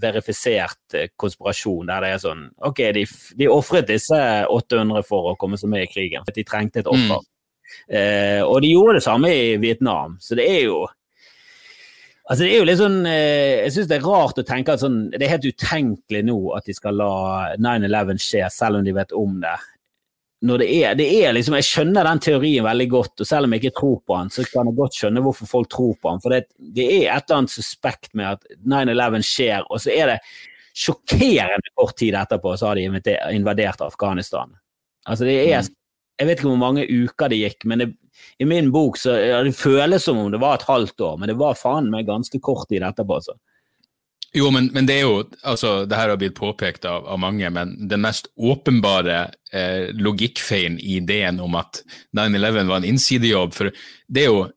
verifisert 0.00 0.96
eh, 0.96 1.10
konspirasjon 1.20 1.92
der 1.92 2.00
det 2.00 2.12
er 2.14 2.22
sånn 2.22 2.42
Ok, 2.64 2.80
de, 2.96 3.04
de 3.36 3.48
ofret 3.52 3.86
disse 3.90 4.18
800 4.48 5.04
for 5.06 5.34
å 5.34 5.36
komme 5.36 5.60
seg 5.60 5.68
med 5.74 5.84
i 5.84 5.90
krigen, 5.92 6.24
for 6.24 6.32
de 6.32 6.46
trengte 6.48 6.80
et 6.80 6.88
offer. 6.88 7.20
Mm. 7.20 7.30
Eh, 7.88 8.40
og 8.42 8.60
de 8.64 8.72
gjorde 8.72 8.98
det 8.98 9.06
samme 9.06 9.30
i 9.32 9.56
Vietnam, 9.62 10.18
så 10.20 10.38
det 10.38 10.48
er 10.50 10.62
jo 10.68 10.84
Altså 12.24 12.46
det 12.46 12.54
er 12.54 12.62
jo 12.62 12.64
litt 12.64 12.80
sånn, 12.80 12.94
eh, 13.04 13.66
Jeg 13.66 13.72
syns 13.74 13.88
det 13.90 13.96
er 13.98 14.06
rart 14.08 14.38
å 14.40 14.46
tenke 14.48 14.72
at 14.72 14.80
sånn, 14.80 15.10
det 15.12 15.26
er 15.26 15.34
helt 15.34 15.44
utenkelig 15.44 16.22
nå 16.24 16.38
at 16.56 16.64
de 16.64 16.72
skal 16.72 16.96
la 16.96 17.10
9-11 17.60 18.22
skje, 18.24 18.46
selv 18.48 18.80
om 18.80 18.86
de 18.86 18.94
vet 18.96 19.12
om 19.12 19.34
det 19.42 19.58
når 20.44 20.60
det 20.60 20.68
er, 20.76 20.96
det 20.98 21.06
er 21.24 21.32
liksom, 21.32 21.54
Jeg 21.56 21.68
skjønner 21.68 22.04
den 22.04 22.20
teorien 22.20 22.66
veldig 22.66 22.86
godt, 22.92 23.22
og 23.22 23.28
selv 23.28 23.46
om 23.46 23.54
jeg 23.54 23.62
ikke 23.62 23.78
tror 23.78 23.94
på 24.04 24.16
den, 24.18 24.32
så 24.34 24.44
kan 24.50 24.68
jeg 24.68 24.76
godt 24.76 24.98
skjønne 24.98 25.22
hvorfor 25.24 25.48
folk 25.48 25.70
tror 25.72 25.94
på 25.96 26.10
den. 26.10 26.20
For 26.20 26.34
det, 26.34 26.40
det 26.76 26.84
er 26.84 27.06
et 27.14 27.30
eller 27.30 27.38
annet 27.38 27.54
suspekt 27.54 28.10
med 28.18 28.34
at 28.34 28.58
9-11 28.60 29.24
skjer, 29.24 29.64
og 29.70 29.80
så 29.80 29.94
er 29.94 30.12
det 30.12 30.18
sjokkerende 30.74 31.72
kort 31.78 31.96
tid 32.00 32.16
etterpå 32.18 32.56
så 32.58 32.72
har 32.72 32.80
de 32.80 32.88
invadert 33.36 33.82
Afghanistan. 33.84 34.52
Altså 35.06 35.28
det 35.28 35.36
er, 35.46 35.62
mm. 35.62 35.76
Jeg 36.20 36.28
vet 36.28 36.38
ikke 36.38 36.50
hvor 36.52 36.60
mange 36.60 36.86
uker 36.86 37.32
det 37.32 37.40
gikk, 37.40 37.64
men 37.70 37.82
det, 37.82 37.88
i 38.38 38.46
min 38.46 38.70
bok 38.74 38.98
så 39.00 39.16
ja, 39.18 39.40
det 39.42 39.56
føles 39.58 40.04
som 40.06 40.20
om 40.22 40.30
det 40.30 40.42
var 40.42 40.58
et 40.58 40.68
halvt 40.68 41.02
år, 41.06 41.18
men 41.18 41.32
det 41.32 41.38
var 41.40 41.58
faen 41.58 41.90
meg 41.90 42.06
ganske 42.06 42.38
kort 42.42 42.68
tid 42.70 42.86
etterpå. 42.86 43.18
altså. 43.18 43.36
Jo, 44.34 44.48
men, 44.50 44.66
men, 44.74 44.86
det 44.86 44.96
er 44.98 45.04
jo 45.06 45.18
altså, 45.46 45.84
Det 45.86 45.94
her 45.94 46.10
har 46.10 46.18
blitt 46.18 46.34
påpekt 46.34 46.84
av, 46.90 47.06
av 47.06 47.20
mange, 47.22 47.46
men 47.54 47.76
den 47.88 48.02
mest 48.02 48.26
åpenbare 48.34 49.28
eh, 49.54 49.92
logikkfeilen 49.94 50.80
i 50.82 50.96
ideen 50.98 51.38
om 51.42 51.54
at 51.54 51.84
9-11 52.18 52.66
var 52.66 52.80
en 52.80 52.88
innsidejobb 52.88 53.54
For 53.54 53.70
det 53.70 54.24
er 54.24 54.32
jo 54.32 54.48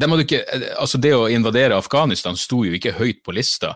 det, 0.00 0.08
ikke, 0.22 0.44
altså 0.80 1.00
det 1.02 1.10
å 1.12 1.26
invadere 1.28 1.76
Afghanistan 1.76 2.38
sto 2.38 2.62
jo 2.64 2.72
ikke 2.72 2.94
høyt 2.96 3.18
på 3.26 3.34
lista. 3.36 3.74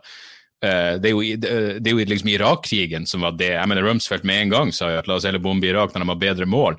Uh, 0.64 0.96
det 0.96 1.10
er 1.10 1.12
jo, 1.12 1.20
det, 1.36 1.50
det 1.84 1.90
er 1.90 1.98
jo 1.98 2.06
liksom 2.08 2.30
Irak-krigen 2.32 3.04
som 3.04 3.26
var 3.26 3.34
det. 3.36 3.50
Jeg 3.58 3.68
mener 3.68 3.84
Rumsfeldt 3.84 4.24
med 4.24 4.46
en 4.46 4.54
gang 4.54 4.72
sa 4.72 4.88
jo 4.88 5.02
at 5.02 5.10
la 5.10 5.18
oss 5.18 5.26
heller 5.28 5.42
bombe 5.44 5.68
Irak 5.68 5.92
når 5.92 6.00
de 6.00 6.08
har 6.14 6.22
bedre 6.22 6.48
mål. 6.48 6.78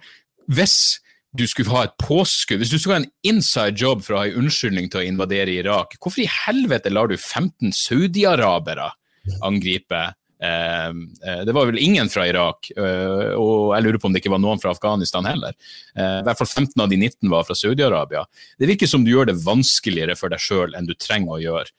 Hvis 0.52 1.00
du 1.36 1.46
skulle 1.50 1.72
ha 1.74 1.86
et 1.88 1.96
påskudd, 2.00 2.62
hvis 2.62 2.72
du 2.72 2.78
skulle 2.80 3.00
ha 3.00 3.04
en 3.04 3.12
inside 3.28 3.76
job 3.82 4.04
for 4.06 4.16
å 4.16 4.22
ha 4.22 4.30
en 4.30 4.46
unnskyldning 4.46 4.88
til 4.92 5.02
å 5.02 5.08
invadere 5.08 5.58
Irak, 5.58 5.98
hvorfor 6.00 6.24
i 6.24 6.30
helvete 6.32 6.94
lar 6.94 7.12
du 7.12 7.18
15 7.18 7.74
saudiarabere 7.76 8.92
angripe 9.44 10.04
det 10.40 11.54
var 11.56 11.66
vel 11.66 11.80
ingen 11.80 12.10
fra 12.10 12.28
Irak, 12.28 12.72
eh, 12.78 13.32
og 13.40 13.76
jeg 13.76 13.86
lurer 13.86 14.00
på 14.02 14.10
om 14.10 14.16
det 14.16 14.22
ikke 14.24 14.34
var 14.34 14.44
noen 14.44 14.62
fra 14.62 14.74
Afghanistan 14.76 15.26
heller. 15.28 15.56
Eh, 15.96 16.20
I 16.20 16.26
hvert 16.28 16.42
fall 16.42 16.52
15 16.66 16.82
av 16.82 16.92
de 16.92 17.00
19 17.00 17.32
var 17.32 17.48
fra 17.48 17.56
Saudi-Arabia. 17.56 18.26
Det 18.60 18.70
virker 18.70 18.90
som 18.90 19.06
du 19.06 19.14
gjør 19.14 19.32
det 19.32 19.40
vanskeligere 19.46 20.18
for 20.20 20.34
deg 20.34 20.44
sjøl 20.44 20.76
enn 20.76 20.90
du 20.90 20.96
trenger 21.00 21.38
å 21.38 21.42
gjøre. 21.44 21.74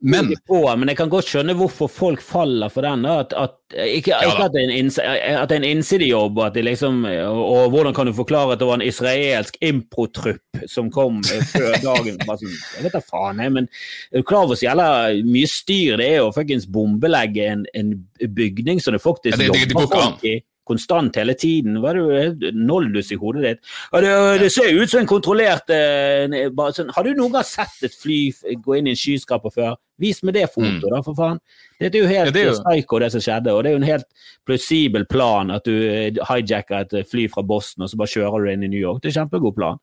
Men, 0.00 0.32
på, 0.42 0.58
men 0.74 0.90
jeg 0.90 0.98
kan 0.98 1.10
godt 1.10 1.28
skjønne 1.30 1.54
hvorfor 1.54 1.86
folk 1.92 2.22
faller 2.24 2.72
for 2.72 2.82
den. 2.82 3.04
At, 3.06 3.30
at, 3.38 3.54
ikke, 3.78 4.16
ikke 4.26 4.46
at, 4.48 4.54
det 4.56 4.64
er 4.64 5.60
en 5.60 5.66
innsidejobb, 5.68 6.40
liksom, 6.66 7.04
og, 7.06 7.68
hvordan 7.70 7.94
kan 7.94 8.10
du 8.10 8.14
forklare 8.16 8.56
at 8.56 8.62
det 8.62 8.66
var 8.66 8.80
en 8.80 8.86
israelsk 8.86 9.58
improtrupp 9.62 10.66
som 10.70 10.90
kom 10.90 11.20
før 11.22 11.78
dagen? 11.86 12.18
Jeg 12.18 12.88
vet 12.88 12.96
da 12.96 13.02
faen, 13.06 13.42
jeg, 13.42 13.54
men 13.54 13.70
er 14.10 14.24
du 14.24 14.26
klar 14.26 14.48
over 14.48 14.58
så 14.58 14.66
jævla 14.66 14.88
mye 15.26 15.50
styr 15.50 16.00
det 16.00 16.10
er 16.16 16.26
å 16.26 16.34
fuckings 16.34 16.66
bombelegge 16.66 17.46
en, 17.52 17.64
en 17.76 17.94
bygning 18.36 18.80
som 18.82 18.96
det 18.96 19.02
faktisk 19.04 19.36
ja, 19.36 19.50
det, 19.52 19.68
det 19.70 19.76
går 19.76 20.14
ikke 20.16 20.36
konstant 20.66 21.16
hele 21.20 21.34
tiden. 21.38 21.78
Hva 21.82 21.92
er 21.94 22.32
det 22.38 22.52
noldus 22.56 23.12
i 23.14 23.18
hodet 23.20 23.44
ditt? 23.44 23.72
Det, 23.94 24.12
det, 24.42 24.50
ser 24.52 24.74
ut 24.74 24.90
som 24.90 25.02
en 25.02 25.10
kontrollert 25.10 25.70
eh, 25.72 26.26
sånn, 26.74 26.90
Har 26.96 27.06
du 27.06 27.12
noen 27.14 27.36
gang 27.36 27.46
sett 27.46 27.86
et 27.86 27.94
fly 27.94 28.18
gå 28.64 28.78
inn 28.78 28.90
i 28.90 28.96
en 28.96 29.00
skyskraper 29.00 29.54
før? 29.54 29.76
Vis 30.02 30.20
meg 30.26 30.36
det 30.36 30.48
fotoet, 30.52 30.82
mm. 30.82 30.90
da, 30.92 31.02
for 31.06 31.16
faen. 31.16 31.38
Det 31.80 31.88
er 31.92 32.02
jo 32.02 32.08
helt 32.10 32.30
ja, 32.30 32.34
det 32.34 32.42
er 32.42 32.50
jo... 32.50 32.56
psycho, 32.58 33.00
det 33.00 33.12
som 33.14 33.24
skjedde. 33.24 33.54
Og 33.54 33.62
det 33.62 33.70
er 33.70 33.76
jo 33.76 33.82
en 33.82 33.90
helt 33.92 34.08
plausibel 34.48 35.06
plan 35.08 35.54
at 35.54 35.68
du 35.68 35.76
eh, 35.76 36.24
hijacker 36.32 36.82
et 36.82 37.12
fly 37.12 37.28
fra 37.32 37.46
Boston 37.46 37.86
og 37.86 37.92
så 37.92 38.00
bare 38.00 38.14
kjører 38.16 38.44
du 38.44 38.52
inn 38.52 38.66
i 38.66 38.72
New 38.74 38.82
York. 38.82 39.02
Det 39.02 39.12
er 39.12 39.14
en 39.14 39.20
kjempegod 39.22 39.56
plan. 39.56 39.80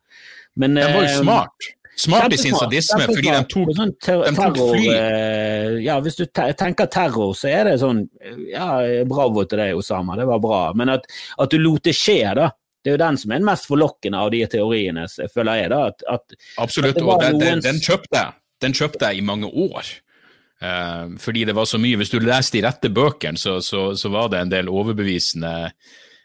Men, 0.60 0.76
Den 0.78 0.94
var 0.94 1.08
jo 1.08 1.10
eh, 1.10 1.22
smart. 1.22 1.72
Smart 1.96 2.34
i 2.34 2.38
sin 2.42 2.56
sadisme, 2.58 3.06
fordi 3.06 3.30
de 3.30 3.42
tok, 3.52 3.70
sånn 3.78 3.92
de 3.94 4.32
tok 4.34 4.58
fly. 4.58 4.84
Eh, 4.90 5.76
ja, 5.86 6.00
hvis 6.02 6.18
du 6.18 6.26
tenker 6.34 6.90
terror, 6.92 7.36
så 7.38 7.52
er 7.52 7.70
det 7.70 7.76
sånn 7.84 8.02
Ja, 8.50 8.82
bravo 9.10 9.46
til 9.46 9.62
deg, 9.62 9.78
Osama, 9.78 10.18
det 10.18 10.26
var 10.30 10.42
bra. 10.44 10.62
Men 10.78 10.96
at, 10.96 11.06
at 11.38 11.54
du 11.54 11.60
lot 11.62 11.86
det 11.86 11.96
skje, 11.98 12.20
da. 12.40 12.50
Det 12.84 12.92
er 12.92 12.98
jo 12.98 13.04
den 13.06 13.18
som 13.20 13.32
er 13.32 13.40
den 13.40 13.48
mest 13.48 13.68
forlokkende 13.70 14.20
av 14.20 14.32
de 14.34 14.42
teoriene, 14.52 15.06
føler 15.32 15.62
jeg. 15.62 15.70
da. 15.72 15.84
At, 15.94 16.08
at, 16.12 16.40
Absolutt, 16.60 17.00
og 17.00 17.22
den, 17.22 17.38
den, 17.40 17.62
den, 17.64 17.80
kjøpte 17.84 18.18
jeg. 18.18 18.36
Den 18.64 18.76
kjøpte 18.76 19.12
jeg 19.12 19.22
i 19.22 19.28
mange 19.28 19.48
år. 19.48 19.94
Uh, 20.64 21.14
fordi 21.20 21.46
det 21.48 21.56
var 21.56 21.70
så 21.70 21.80
mye. 21.80 22.00
Hvis 22.00 22.12
du 22.12 22.20
leste 22.24 22.58
de 22.58 22.66
rette 22.66 22.92
bøkene, 22.92 23.40
så, 23.40 23.60
så, 23.64 23.92
så 24.00 24.12
var 24.12 24.34
det 24.34 24.42
en 24.44 24.52
del 24.52 24.72
overbevisende 24.72 25.54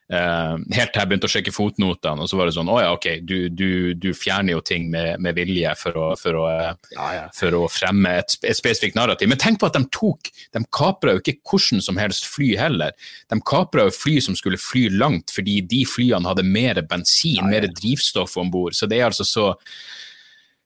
helt 0.09 0.93
til 0.95 1.03
jeg 1.03 1.09
begynte 1.11 1.29
å 1.29 1.33
sjekke 1.33 1.53
fotnotene, 1.53 2.25
og 2.25 2.31
så 2.31 2.39
var 2.39 2.49
det 2.49 2.55
sånn 2.57 2.71
Å 2.73 2.79
ja, 2.81 2.93
ok, 2.97 3.09
du, 3.29 3.35
du, 3.53 3.93
du 3.93 4.09
fjerner 4.17 4.55
jo 4.55 4.63
ting 4.65 4.87
med, 4.89 5.21
med 5.21 5.37
vilje 5.37 5.75
for 5.77 5.99
å, 6.01 6.07
for, 6.17 6.39
å, 6.41 6.47
ja, 6.95 7.09
ja. 7.13 7.27
for 7.37 7.57
å, 7.59 7.67
fremme 7.69 8.15
et, 8.23 8.39
et, 8.41 8.57
spesifikt 8.57 8.97
narrativ. 8.97 9.29
Men 9.29 9.41
tenk 9.41 9.61
på 9.61 9.69
at 9.69 9.77
de 9.77 9.85
tok 9.93 10.31
De 10.57 10.65
kapra 10.73 11.13
jo 11.13 11.21
ikke 11.21 11.37
hvordan 11.45 11.85
som 11.85 12.01
helst 12.01 12.25
fly 12.33 12.55
heller. 12.57 12.97
De 13.29 13.41
kapra 13.45 13.85
jo 13.89 13.93
fly 13.93 14.17
som 14.25 14.37
skulle 14.39 14.61
fly 14.61 14.87
langt, 14.97 15.35
fordi 15.35 15.61
de 15.69 15.85
flyene 15.89 16.29
hadde 16.29 16.47
mer 16.47 16.81
bensin, 16.89 17.43
ja, 17.43 17.49
mer 17.49 17.69
drivstoff 17.69 18.39
om 18.41 18.53
bord. 18.53 18.77
Så 18.79 18.89
det 18.89 19.03
er 19.03 19.11
altså 19.11 19.29
så 19.29 19.51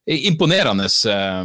imponerende 0.06 0.86
uh, 0.86 1.42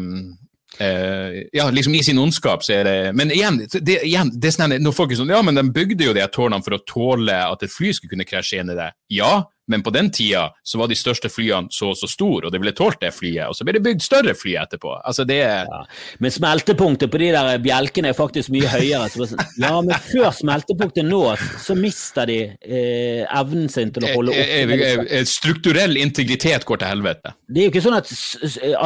Uh, 0.77 1.41
ja, 1.55 1.65
liksom 1.73 1.95
I 1.97 2.03
sin 2.05 2.19
ondskap 2.21 2.61
så 2.61 2.75
er 2.75 2.83
det 2.85 2.97
Men 3.17 3.31
igjen, 3.33 3.55
det, 3.65 3.95
igjen, 4.05 4.29
det 4.29 4.51
sånn, 4.53 4.75
når 4.77 4.93
folk 4.93 5.09
er 5.09 5.17
sånn 5.17 5.31
Ja, 5.33 5.39
men 5.41 5.57
de 5.57 5.63
bygde 5.73 6.05
jo 6.05 6.13
de 6.13 6.21
tårnene 6.29 6.61
for 6.61 6.77
å 6.77 6.83
tåle 6.85 7.33
at 7.33 7.65
et 7.65 7.73
fly 7.73 7.89
skulle 7.97 8.13
kunne 8.13 8.27
krasje 8.29 8.61
inn 8.61 8.69
i 8.69 8.77
det. 8.77 8.91
Ja, 9.17 9.47
men 9.67 9.83
på 9.83 9.91
den 9.95 10.11
tida 10.11 10.47
så 10.63 10.79
var 10.79 10.87
de 10.87 10.95
største 10.95 11.29
flyene 11.31 11.71
så 11.73 11.91
og 11.91 11.97
så 11.99 12.07
store, 12.09 12.47
og 12.47 12.53
det 12.53 12.59
ville 12.61 12.75
tålt 12.75 13.01
det 13.01 13.11
flyet. 13.15 13.47
Og 13.49 13.55
så 13.55 13.65
ble 13.67 13.77
det 13.77 13.83
bygd 13.85 14.03
større 14.03 14.35
fly 14.37 14.55
etterpå. 14.59 14.93
Altså 15.07 15.25
det 15.27 15.39
ja. 15.43 15.81
Men 16.23 16.33
smeltepunktet 16.33 17.11
på 17.11 17.19
de 17.21 17.29
der 17.35 17.61
bjelkene 17.63 18.11
er 18.11 18.17
faktisk 18.17 18.51
mye 18.53 18.69
høyere. 18.71 19.09
Ja, 19.59 19.73
men 19.81 19.93
før 20.07 20.31
smeltepunktet 20.35 21.07
nås, 21.07 21.43
så 21.63 21.75
mister 21.77 22.29
de 22.29 22.39
eh, 22.47 23.23
evnen 23.27 23.67
sin 23.71 23.91
til 23.95 24.07
å 24.07 24.13
holde 24.15 24.33
opp. 24.33 24.39
Eh, 24.39 24.73
eh, 24.77 25.03
eh, 25.19 25.25
strukturell 25.27 25.97
integritet 25.99 26.65
går 26.67 26.81
til 26.81 26.91
helvete. 26.93 27.35
Det 27.47 27.63
er 27.63 27.69
jo 27.69 27.73
ikke 27.73 27.85
sånn 27.85 27.99
at, 27.99 28.13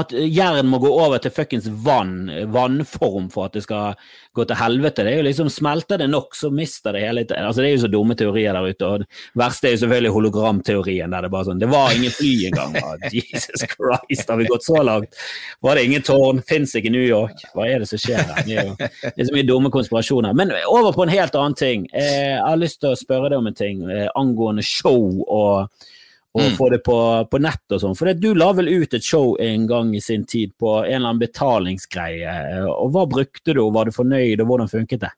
at 0.01 0.15
jern 0.25 0.69
må 0.71 0.81
gå 0.83 0.91
over 0.91 1.21
til 1.21 1.33
fuckings 1.35 1.69
vann, 1.85 2.25
vannform 2.53 3.29
for 3.33 3.49
at 3.49 3.57
det 3.57 3.65
skal 3.65 3.97
gå 4.37 4.45
til 4.47 4.59
helvete. 4.59 5.05
Det 5.05 5.13
er 5.13 5.21
jo 5.21 5.27
liksom 5.27 5.49
Smelter 5.51 5.99
det 5.99 6.07
nok, 6.09 6.35
så 6.37 6.49
mister 6.53 6.95
det 6.95 7.03
hele 7.03 7.25
Altså 7.35 7.61
Det 7.61 7.69
er 7.69 7.75
jo 7.75 7.83
så 7.83 7.91
dumme 7.91 8.15
teorier 8.15 8.55
der 8.55 8.69
ute. 8.71 8.87
og 8.87 9.03
Det 9.03 9.07
verste 9.39 9.67
er 9.67 9.75
jo 9.75 9.81
selvfølgelig 9.83 10.13
hologramteorien, 10.15 10.70
der 10.71 11.25
det 11.25 11.29
bare 11.31 11.47
sånn 11.47 11.61
Det 11.61 11.69
var 11.71 11.93
ingen 11.95 12.13
fly 12.15 12.47
engang! 12.49 12.75
Jesus 13.11 13.65
Christ, 13.73 14.29
har 14.29 14.39
vi 14.39 14.49
gått 14.49 14.65
så 14.65 14.81
langt? 14.83 15.15
Var 15.61 15.75
det 15.75 15.85
ingen 15.85 16.05
tårn? 16.07 16.41
Fins 16.47 16.75
ikke 16.75 16.93
New 16.93 17.05
York? 17.05 17.45
Hva 17.55 17.67
er 17.69 17.83
det 17.83 17.89
som 17.91 18.01
skjer 18.01 18.21
her? 18.21 18.43
Det 18.47 18.57
er 18.57 18.69
jo 18.71 18.75
det 18.79 19.15
er 19.15 19.29
så 19.29 19.35
mye 19.35 19.47
dumme 19.47 19.71
konspirasjoner. 19.73 20.35
Men 20.37 20.53
over 20.65 20.93
på 20.95 21.05
en 21.05 21.13
helt 21.13 21.35
annen 21.37 21.57
ting. 21.57 21.87
Eh, 21.93 22.35
jeg 22.35 22.43
har 22.45 22.59
lyst 22.59 22.81
til 22.81 22.93
å 22.93 22.99
spørre 22.99 23.31
deg 23.31 23.41
om 23.41 23.49
en 23.51 23.57
ting 23.57 23.83
eh, 23.89 24.07
angående 24.19 24.65
show 24.65 25.23
og 25.27 25.71
og 26.31 26.41
mm. 26.41 26.53
få 26.55 26.69
det 26.71 26.77
på, 26.85 26.97
på 27.27 27.39
nett 27.43 27.73
og 27.75 27.81
sånn. 27.83 27.95
For 27.99 28.11
du 28.15 28.29
la 28.37 28.51
vel 28.55 28.69
ut 28.71 28.93
et 28.95 29.03
show 29.03 29.33
en 29.41 29.65
gang 29.67 29.91
i 29.95 30.01
sin 30.03 30.23
tid 30.23 30.53
på 30.59 30.77
en 30.79 30.85
eller 30.87 31.09
annen 31.09 31.19
betalingsgreie. 31.19 32.35
og 32.71 32.93
Hva 32.95 33.03
brukte 33.11 33.55
du, 33.57 33.65
var 33.75 33.89
du 33.89 33.95
fornøyd, 33.95 34.39
og 34.39 34.47
hvordan 34.47 34.71
funket 34.71 35.03
det? 35.03 35.11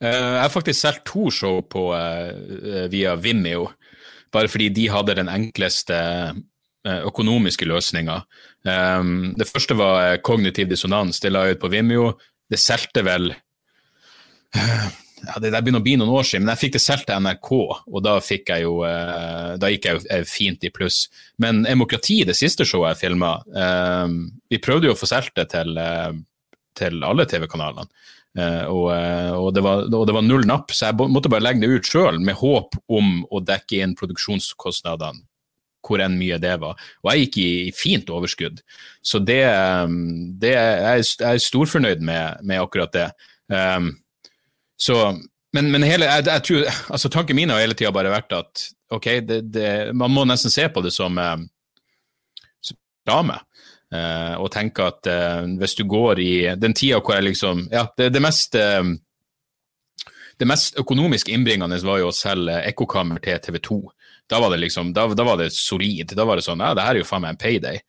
Uh, 0.00 0.08
jeg 0.08 0.40
har 0.40 0.54
faktisk 0.54 0.80
solgt 0.80 1.04
to 1.10 1.28
show 1.34 1.60
på, 1.68 1.90
uh, 1.92 2.86
via 2.88 3.12
Vimeo, 3.20 3.68
bare 4.32 4.50
fordi 4.50 4.70
de 4.74 4.86
hadde 4.92 5.18
den 5.18 5.30
enkleste 5.32 5.98
uh, 6.30 7.00
økonomiske 7.08 7.68
løsninga. 7.68 8.22
Um, 8.64 9.32
det 9.38 9.48
første 9.50 9.76
var 9.78 10.20
kognitiv 10.26 10.70
dissonans. 10.70 11.20
Det 11.20 11.32
la 11.32 11.46
jeg 11.48 11.58
ut 11.58 11.62
på 11.64 11.72
Vimeo. 11.72 12.12
Det 12.50 12.58
solgte 12.60 13.04
vel 13.06 13.32
ja, 15.26 15.36
det 15.42 15.50
begynner 15.52 15.82
å 15.82 15.84
bli 15.84 15.96
noen 16.00 16.12
år 16.16 16.26
siden, 16.26 16.46
men 16.46 16.54
jeg 16.54 16.62
fikk 16.64 16.76
det 16.76 16.82
selv 16.84 17.04
til 17.06 17.20
NRK, 17.24 17.50
og 17.90 18.04
da, 18.04 18.16
fikk 18.24 18.52
jeg 18.52 18.64
jo, 18.64 18.74
eh, 18.88 19.52
da 19.60 19.70
gikk 19.72 19.88
jeg 19.88 19.98
jo 19.98 20.04
eh, 20.16 20.24
fint 20.28 20.64
i 20.66 20.72
pluss. 20.74 21.02
Men 21.42 21.62
Demokrati, 21.66 22.20
det 22.28 22.36
siste 22.38 22.66
showet 22.68 22.94
jeg 22.94 23.02
filma, 23.04 23.34
eh, 23.64 24.16
vi 24.52 24.62
prøvde 24.62 24.90
jo 24.90 24.96
å 24.96 25.00
få 25.00 25.10
solgt 25.10 25.36
det 25.38 25.50
til, 25.52 25.76
til 26.78 27.04
alle 27.06 27.28
TV-kanalene. 27.28 27.88
Og, 28.38 28.84
og, 28.86 29.48
det 29.56 29.62
var, 29.66 29.80
og, 29.88 30.04
det 30.06 30.14
var, 30.14 30.22
null 30.22 30.44
napp, 30.46 30.70
så 30.70 30.90
jeg 30.90 31.08
måtte 31.10 31.32
bare 31.32 31.42
legge 31.42 31.64
det 31.64 31.80
ut 31.80 31.88
sjøl, 31.90 32.20
med 32.22 32.38
håp 32.38 32.76
om 32.86 33.24
å 33.26 33.40
dekke 33.42 33.80
inn 33.82 33.96
produksjonskostnadene, 33.98 35.24
hvor 35.82 36.02
enn 36.04 36.14
mye 36.20 36.38
det 36.38 36.52
var. 36.62 36.78
Og 37.02 37.10
jeg 37.10 37.24
gikk 37.24 37.40
i, 37.42 37.50
fint 37.74 38.12
overskudd. 38.14 38.62
Så 39.02 39.18
det, 39.18 39.42
det 40.38 40.54
jeg 40.54 41.08
er 41.26 41.42
storfornøyd 41.42 42.06
med, 42.06 42.46
med 42.46 42.62
akkurat 42.62 42.94
det. 42.94 43.08
Um, 43.50 43.96
så, 44.78 45.00
men, 45.56 45.72
men 45.74 45.84
hele, 45.84 46.06
jeg, 46.06 46.28
jeg 46.30 46.46
tror, 46.46 46.68
altså 46.94 47.10
tanken 47.10 47.36
min 47.36 47.50
har 47.50 47.64
hele 47.64 47.74
tida 47.74 47.90
bare 47.94 48.12
vært 48.14 48.36
at 48.38 48.68
ok, 48.94 49.08
det, 49.26 49.40
det, 49.54 49.70
man 49.98 50.14
må 50.14 50.22
nesten 50.28 50.52
se 50.52 50.68
på 50.70 50.82
det 50.84 50.92
som 50.94 51.18
eh, 51.18 51.42
reklame. 53.10 53.38
Uh, 53.90 54.36
og 54.38 54.52
tenker 54.54 54.86
at 54.86 55.06
uh, 55.10 55.46
hvis 55.58 55.72
du 55.74 55.82
går 55.90 56.20
i 56.22 56.32
den 56.54 56.76
tida 56.78 57.00
hvor 57.02 57.16
jeg 57.16 57.24
liksom 57.26 57.64
Ja, 57.72 57.88
det, 57.98 58.12
det 58.14 58.20
mest 58.22 58.54
uh, 58.54 58.86
det 60.38 60.46
mest 60.46 60.78
økonomisk 60.78 61.28
innbringende 61.28 61.80
var 61.82 61.98
jo 61.98 62.12
å 62.12 62.14
selge 62.14 62.54
ekkokammer 62.70 63.18
til 63.20 63.40
TV 63.42 63.58
2. 63.66 63.80
Da 64.30 64.38
var 64.40 64.54
det 64.54 64.60
liksom, 64.62 64.94
da, 64.96 65.08
da, 65.12 65.26
var 65.26 65.36
det 65.36 65.50
solid. 65.52 66.14
Da 66.16 66.24
var 66.24 66.38
det 66.38 66.46
sånn 66.46 66.62
ja, 66.64 66.70
det 66.72 66.86
her 66.86 66.94
er 66.94 67.02
jo 67.02 67.08
faen 67.08 67.26
meg 67.26 67.34
en 67.34 67.40
payday. 67.42 67.82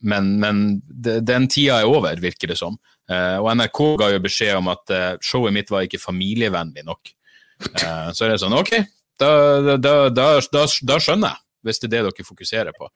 men, 0.00 0.30
men 0.40 0.62
de, 0.86 1.18
den 1.20 1.48
tida 1.52 1.82
er 1.82 1.90
over, 1.92 2.16
virker 2.22 2.48
det 2.48 2.56
som. 2.56 2.78
og 3.10 3.50
NRK 3.52 3.82
ga 4.00 4.08
jo 4.14 4.22
beskjed 4.24 4.62
om 4.62 4.72
at 4.72 4.94
showet 5.20 5.52
mitt 5.52 5.68
var 5.74 5.84
ikke 5.84 6.00
familievennlig 6.00 6.86
nok. 6.88 7.12
så 7.68 8.24
er 8.24 8.32
det 8.32 8.40
sånn, 8.40 8.56
OK, 8.56 8.72
da, 9.20 9.76
da, 9.76 9.96
da, 10.08 10.38
skjønner 10.40 11.34
jeg 11.34 11.45
hvis 11.66 11.82
det 11.82 11.88
er 11.88 11.94
det 11.96 12.02
dere 12.06 12.26
fokuserer 12.26 12.76
på. 12.76 12.88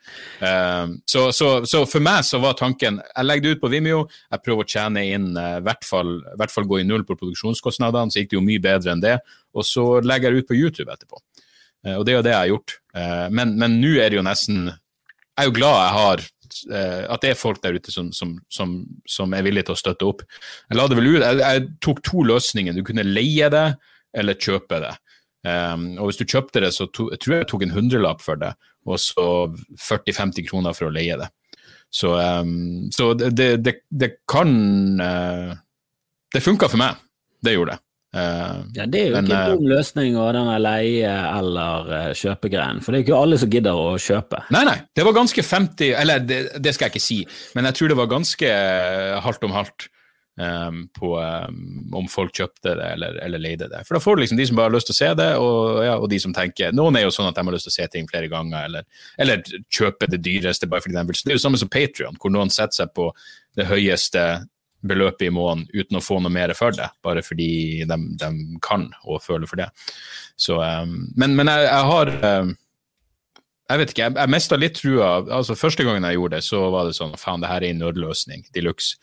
Uh, 0.43 0.97
så, 1.09 1.29
så, 1.37 1.51
så, 1.69 1.83
for 1.91 2.05
meg 2.05 2.25
så 2.27 2.41
var 2.43 2.59
tanken 2.59 3.01
jeg 3.03 3.27
legger 3.27 3.47
det 3.47 3.55
ut 3.57 3.63
på 3.65 3.73
Vimeo, 3.73 4.05
jeg 4.31 4.45
prøver 4.45 4.67
å 4.67 4.73
tjene 4.75 5.05
inn 5.11 5.31
i 5.35 5.47
uh, 5.59 5.61
hvert, 5.67 5.87
hvert, 5.87 6.55
fall, 6.55 6.69
gå 6.71 6.81
i 6.81 6.87
null 6.89 7.05
på 7.09 7.19
produksjonskostnadene, 7.19 8.13
så 8.13 8.23
gikk 8.23 8.33
det 8.35 8.41
jo 8.41 8.47
mye 8.47 8.63
bedre 8.65 8.95
enn 8.95 9.05
det. 9.05 9.17
Og 9.57 9.67
så 9.67 9.87
legger 10.05 10.31
jeg 10.31 10.41
det 10.41 10.45
ut 10.45 10.51
på 10.51 10.59
YouTube 10.59 10.93
etterpå. 10.95 11.23
Uh, 11.87 11.97
og 11.99 12.05
det 12.07 12.15
er 12.15 12.21
jo 12.21 12.27
det 12.27 12.35
jeg 12.35 12.43
har 12.43 12.53
gjort. 12.55 12.77
Eh, 12.91 13.27
men 13.31 13.77
nå 13.79 13.95
er 14.03 14.11
det 14.11 14.17
jo 14.19 14.25
nesten 14.27 14.65
Jeg 14.67 15.45
er 15.45 15.47
jo 15.47 15.53
glad 15.55 15.77
jeg 15.79 15.95
har 15.95 16.29
at 16.75 17.23
det 17.23 17.29
er 17.31 17.39
folk 17.39 17.61
der 17.63 17.77
ute 17.79 17.93
som, 17.95 18.09
som, 18.11 18.33
som, 18.51 18.73
som, 19.09 19.31
er 19.39 19.45
villige 19.47 19.69
til 19.69 19.77
å 19.77 19.79
støtte 19.79 20.09
opp. 20.09 20.25
Jeg, 20.27 20.75
la 20.75 20.89
det 20.91 20.97
vel 20.99 21.07
ut, 21.13 21.23
jeg, 21.23 21.39
jeg 21.39 21.63
tok 21.87 22.01
to 22.05 22.25
løsninger. 22.27 22.75
Du 22.75 22.83
kunne 22.85 23.07
leie 23.07 23.47
det 23.55 23.69
eller 24.19 24.35
kjøpe 24.35 24.81
det. 24.83 24.91
Um, 25.41 25.95
og 25.97 26.11
hvis 26.11 26.21
du 26.21 26.27
kjøpte 26.29 26.61
det, 26.61 26.73
så 26.77 26.87
to, 26.93 27.09
jeg 27.15 27.23
tror 27.23 27.39
jeg 27.39 27.49
tok 27.49 27.63
en 27.65 27.73
hundrelapp 27.73 28.21
for 28.25 28.41
det, 28.41 28.53
og 28.89 29.01
så 29.01 29.27
40-50 29.81 30.49
kroner 30.51 30.77
for 30.77 30.91
å 30.91 30.95
leie 30.95 31.17
det. 31.21 31.31
Så, 31.91 32.13
um, 32.15 32.91
så 32.95 33.13
det, 33.19 33.31
det, 33.65 33.77
det, 33.89 34.11
kan 34.31 34.51
uh, 35.03 35.57
Det 36.31 36.43
funka 36.45 36.69
for 36.71 36.79
meg. 36.79 37.01
Det 37.43 37.57
gjorde 37.57 37.75
det. 37.75 37.85
Uh, 38.11 38.67
ja, 38.75 38.87
Det 38.91 39.01
er 39.01 39.09
jo 39.09 39.17
men, 39.17 39.27
ikke 39.27 39.37
en 39.37 39.41
eh, 39.41 39.55
dum 39.55 39.69
løsning 39.71 40.17
å 40.19 40.27
denne 40.35 40.57
leie- 40.59 41.19
eller 41.39 41.91
uh, 41.91 42.07
kjøpegreien, 42.19 42.81
for 42.83 42.93
det 42.93 43.01
er 43.01 43.05
ikke 43.07 43.21
alle 43.23 43.39
som 43.39 43.53
gidder 43.53 43.79
å 43.79 43.95
kjøpe. 44.03 44.43
Nei, 44.55 44.65
nei, 44.67 44.77
det 44.99 45.07
var 45.07 45.15
ganske 45.15 45.45
50 45.47 45.95
Eller 45.95 46.25
det, 46.27 46.41
det 46.59 46.75
skal 46.75 46.89
jeg 46.89 46.97
ikke 46.97 47.05
si, 47.05 47.21
men 47.55 47.71
jeg 47.71 47.79
tror 47.79 47.93
det 47.93 47.99
var 48.03 48.11
ganske 48.11 48.53
halvt 49.27 49.47
om 49.47 49.55
halvt. 49.55 49.89
Um, 50.41 50.87
på 50.97 51.09
um, 51.21 51.91
om 51.93 52.07
folk 52.09 52.33
kjøpte 52.33 52.73
det 52.79 52.85
eller, 52.95 53.17
eller, 53.21 53.41
leide 53.43 53.67
det. 53.69 53.83
For 53.85 53.97
da 53.97 54.01
får 54.01 54.17
du 54.17 54.23
liksom 54.23 54.39
de 54.39 54.47
som 54.49 54.57
bare 54.57 54.71
har 54.71 54.73
lyst 54.73 54.89
til 54.89 54.95
å 54.95 54.99
se 55.01 55.09
det, 55.19 55.27
og, 55.37 55.81
ja, 55.85 55.97
og, 55.99 56.07
de 56.09 56.21
som 56.23 56.33
tenker 56.33 56.73
Noen 56.73 56.97
er 56.97 57.05
jo 57.05 57.11
sånn 57.13 57.29
at 57.29 57.37
de 57.37 57.45
har 57.45 57.53
lyst 57.53 57.67
til 57.69 57.75
å 57.75 57.77
se 57.77 57.89
ting 57.93 58.07
flere 58.09 58.31
ganger, 58.33 58.71
eller, 58.71 58.87
eller 59.21 59.43
kjøpe 59.69 60.09
det 60.09 60.23
dyreste 60.25 60.71
bare 60.71 60.81
fordi 60.87 60.97
de 60.97 61.03
vil. 61.11 61.19
Det 61.19 61.35
er 61.35 61.37
jo 61.37 61.43
samme 61.43 61.61
som 61.61 61.69
Patrion, 61.69 62.17
hvor 62.23 62.33
noen 62.33 62.53
setter 62.55 62.79
seg 62.79 62.95
på 62.97 63.11
det 63.59 63.69
høyeste 63.69 64.25
beløpet 64.87 65.27
i 65.27 65.35
måneden 65.35 65.67
uten 65.77 66.01
å 66.01 66.05
få 66.07 66.23
noe 66.25 66.33
mer 66.33 66.55
for 66.57 66.73
det, 66.79 66.89
bare 67.05 67.27
fordi 67.27 67.51
de, 67.91 68.01
de 68.23 68.33
kan 68.65 68.89
og 69.03 69.21
føler 69.27 69.51
for 69.51 69.61
det. 69.61 69.69
Så, 70.41 70.57
um, 70.57 71.11
men, 71.21 71.37
men 71.37 71.53
jeg, 71.53 71.69
jeg 71.69 71.91
har 71.91 72.15
jeg 73.71 73.79
vet 73.83 73.93
ikke, 73.93 74.07
jeg, 74.07 74.17
jeg 74.19 74.35
mista 74.39 74.57
litt 74.59 74.79
trua. 74.81 75.17
altså 75.37 75.59
Første 75.59 75.85
gangen 75.87 76.07
jeg 76.09 76.17
gjorde 76.17 76.39
det, 76.39 76.47
så 76.47 76.65
var 76.73 76.89
det 76.89 76.97
sånn 76.97 77.19
faen, 77.21 77.43
det 77.43 77.51
her 77.53 77.67
er 77.67 77.75
en 77.75 77.85
nødløsning 77.85 78.49
de 78.55 78.65
luxe. 78.65 78.97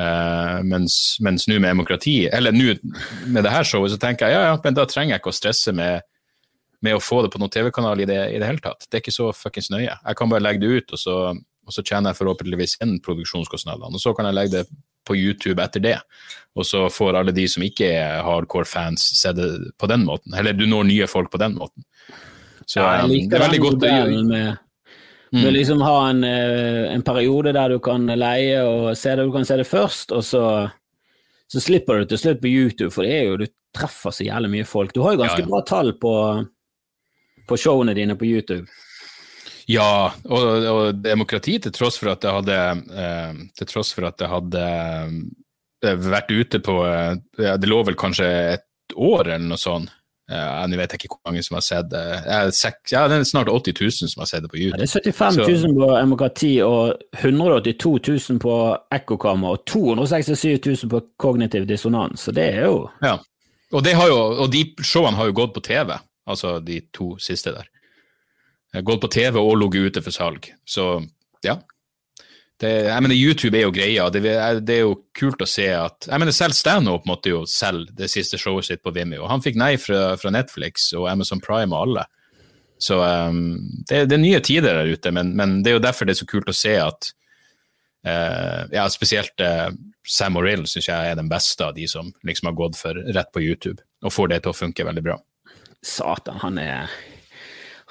Uh, 0.00 0.60
mens, 0.64 1.18
nå 1.20 1.58
med 1.58 1.68
demokrati, 1.68 2.22
eller 2.32 2.54
nå 2.54 2.76
med 3.28 3.44
det 3.44 3.52
her 3.52 3.66
showet, 3.66 3.92
så 3.92 3.98
tenker 4.00 4.30
jeg 4.30 4.38
ja, 4.38 4.46
ja, 4.48 4.58
men 4.64 4.76
da 4.78 4.86
trenger 4.88 5.16
jeg 5.16 5.20
ikke 5.20 5.32
å 5.32 5.36
stresse 5.36 5.74
med, 5.76 6.06
med 6.80 6.96
å 6.96 7.02
få 7.04 7.18
det 7.26 7.32
på 7.34 7.40
noen 7.42 7.52
TV-kanal 7.52 8.00
i, 8.00 8.06
det, 8.08 8.20
i 8.32 8.38
det 8.40 8.48
hele 8.48 8.64
tatt. 8.64 8.86
Det 8.86 8.96
er 8.96 9.04
ikke 9.04 9.16
så 9.18 9.28
fuckings 9.36 9.68
nøye. 9.74 9.92
Jeg 9.92 10.18
kan 10.18 10.30
bare 10.32 10.46
legge 10.46 10.62
det 10.62 10.70
ut, 10.72 10.94
og 10.96 11.02
så, 11.02 11.16
og 11.34 11.76
så 11.76 11.84
tjener 11.84 12.14
jeg 12.14 12.20
forhåpentligvis 12.22 12.78
inn 12.86 12.96
produksjonskostnadene. 13.04 13.92
Og 13.98 14.02
så 14.02 14.14
kan 14.16 14.30
jeg 14.30 14.38
legge 14.38 14.56
det 14.62 14.64
på 15.08 15.18
YouTube 15.18 15.60
etter 15.62 15.84
det. 15.84 15.98
Og 16.56 16.66
så 16.66 16.86
får 16.92 17.20
alle 17.20 17.34
de 17.36 17.44
som 17.50 17.64
ikke 17.66 17.90
er 17.98 18.24
hardcore 18.24 18.68
fans, 18.68 19.04
se 19.20 19.34
det 19.36 19.50
på 19.80 19.90
den 19.90 20.06
måten. 20.08 20.32
Eller 20.38 20.56
du 20.56 20.64
når 20.70 20.88
nye 20.88 21.10
folk 21.10 21.32
på 21.34 21.40
den 21.42 21.58
måten. 21.58 21.84
Så 22.64 22.80
ja, 22.80 23.04
liker 23.10 23.34
det 23.34 23.38
er 23.38 23.48
veldig 23.48 23.62
godt 23.66 23.84
å 23.84 23.94
gjøre. 23.94 24.50
Mm. 25.32 25.44
Du 25.44 25.50
liksom 25.54 25.82
ha 25.86 25.96
en, 26.10 26.24
eh, 26.24 26.90
en, 26.90 27.02
periode 27.06 27.52
der 27.54 27.70
du 27.70 27.78
kan 27.78 28.06
leie 28.06 28.62
og 28.66 28.96
se 28.98 29.14
det, 29.14 29.26
du 29.28 29.32
kan 29.32 29.46
se 29.46 29.60
det 29.60 29.68
først, 29.68 30.10
og 30.16 30.24
så, 30.26 30.44
så 31.46 31.62
slipper 31.62 32.00
du 32.00 32.10
til 32.10 32.18
slutt 32.18 32.40
på 32.42 32.50
YouTube, 32.50 32.90
for 32.94 33.06
det 33.06 33.20
jo, 33.28 33.36
du 33.38 33.46
treffer 33.76 34.14
så 34.14 34.26
jævlig 34.26 34.50
mye 34.56 34.66
folk. 34.66 34.94
Du 34.94 35.04
har 35.04 35.14
jo 35.14 35.22
ganske 35.22 35.44
ja, 35.44 35.46
ja. 35.46 35.50
bra 35.52 35.62
tall 35.68 35.94
på, 36.02 36.14
på 37.46 37.58
showene 37.62 37.94
dine 37.94 38.18
på 38.18 38.26
YouTube. 38.26 38.66
Ja, 39.70 40.10
og, 40.26 40.64
og, 40.66 40.98
demokrati, 41.04 41.60
til 41.62 41.74
tross 41.74 42.00
for 42.00 42.10
at 42.10 42.24
jeg 42.26 42.34
hadde 42.40 42.56
eh, 42.90 43.42
Til 43.54 43.68
tross 43.70 43.92
for 43.94 44.08
at 44.08 44.18
jeg 44.18 44.30
hadde 44.32 44.62
eh, 45.86 46.00
vært 46.10 46.32
ute 46.32 46.58
på 46.64 46.74
eh, 46.88 47.12
Det 47.38 47.70
lå 47.70 47.78
vel 47.86 47.98
kanskje 48.00 48.26
et 48.56 48.96
år 48.98 49.28
eller 49.28 49.46
noe 49.52 49.60
sånt 49.60 49.92
Uh, 50.30 50.60
Nå 50.70 50.78
vet 50.78 50.92
jeg 50.94 51.00
ikke 51.00 51.16
hvor 51.16 51.32
mange 51.32 51.42
som 51.42 51.56
har 51.56 51.64
sett 51.66 51.88
det. 51.90 52.02
Ja, 52.22 53.00
det 53.10 53.16
er 53.16 53.24
snart 53.26 53.48
80 53.50 53.74
000 53.80 54.10
som 54.12 54.20
har 54.22 54.28
sett 54.30 54.44
det 54.44 54.50
på 54.52 54.60
YouTube. 54.60 54.78
Ja, 54.78 54.86
det 54.86 55.10
er 55.10 55.16
75 55.16 55.38
000 55.40 55.56
så. 55.58 55.70
på 55.74 55.88
Demokrati 55.96 56.50
og 56.62 57.00
182 57.18 57.94
000 58.30 58.38
på 58.44 58.54
Ekkokammer 58.94 59.56
og 59.56 59.64
267 59.66 60.60
000 60.84 60.92
på 60.92 61.02
Kognitiv 61.18 61.66
dissonans, 61.66 62.22
så 62.22 62.34
det 62.36 62.46
er 62.52 62.68
jo 62.68 62.76
Ja, 63.02 63.16
og, 63.72 63.86
jo, 63.86 64.20
og 64.44 64.48
de 64.54 64.62
showene 64.82 65.18
har 65.18 65.30
jo 65.30 65.36
gått 65.42 65.54
på 65.54 65.64
TV, 65.66 65.96
altså 66.26 66.58
de 66.62 66.80
to 66.94 67.12
siste 67.22 67.54
der. 67.54 67.66
Gått 68.86 69.02
på 69.02 69.10
TV 69.10 69.38
og 69.38 69.56
ligget 69.58 69.90
ute 69.90 70.02
for 70.06 70.14
salg, 70.14 70.46
så 70.66 70.92
ja. 71.42 71.58
Det, 72.60 72.70
jeg 72.90 73.02
mener, 73.02 73.16
YouTube 73.16 73.56
er 73.56 73.64
jo 73.64 73.72
greia. 73.72 74.06
Det, 74.12 74.20
det, 74.68 74.74
er 74.74 74.82
jo 74.84 74.96
kult 75.16 75.40
å 75.40 75.48
se 75.48 75.64
at 75.72 76.08
jeg 76.10 76.20
mener, 76.20 76.34
Selv 76.36 76.56
standup 76.56 77.06
måtte 77.08 77.32
jo 77.32 77.44
selge 77.48 77.94
det 77.96 78.10
siste 78.12 78.40
showet 78.40 78.68
sitt 78.68 78.82
på 78.84 78.92
Vimeo. 78.92 79.24
Han 79.30 79.40
fikk 79.44 79.56
nei 79.60 79.76
fra, 79.80 80.18
fra 80.20 80.32
Netflix 80.34 80.90
og 80.98 81.08
Amazon 81.08 81.40
Prime 81.40 81.72
og 81.72 81.86
alle. 81.86 82.04
Så 82.80 82.98
um, 83.00 83.56
det, 83.88 84.06
det, 84.08 84.16
er 84.16 84.20
nye 84.22 84.40
tider 84.44 84.76
der 84.76 84.92
ute, 84.92 85.12
men, 85.12 85.34
men, 85.36 85.58
det 85.64 85.72
er 85.72 85.78
jo 85.78 85.84
derfor 85.84 86.08
det 86.08 86.14
er 86.14 86.20
så 86.22 86.28
kult 86.28 86.48
å 86.48 86.56
se 86.56 86.74
at 86.80 87.10
uh, 88.08 88.62
ja, 88.72 88.86
Spesielt 88.92 89.44
uh, 89.44 89.68
Sam 90.08 90.38
Orill 90.40 90.64
syns 90.68 90.88
jeg 90.88 91.10
er 91.10 91.18
den 91.18 91.28
beste 91.28 91.66
av 91.66 91.76
de 91.76 91.84
som 91.88 92.08
liksom 92.24 92.48
har 92.48 92.56
gått 92.56 92.78
for 92.80 92.96
rett 92.96 93.32
på 93.36 93.44
YouTube, 93.44 93.84
og 94.00 94.14
får 94.16 94.32
det 94.32 94.42
til 94.44 94.52
å 94.52 94.56
funke 94.56 94.88
veldig 94.88 95.04
bra. 95.04 95.18
Satan, 95.84 96.40
han 96.40 96.60
er, 96.60 96.92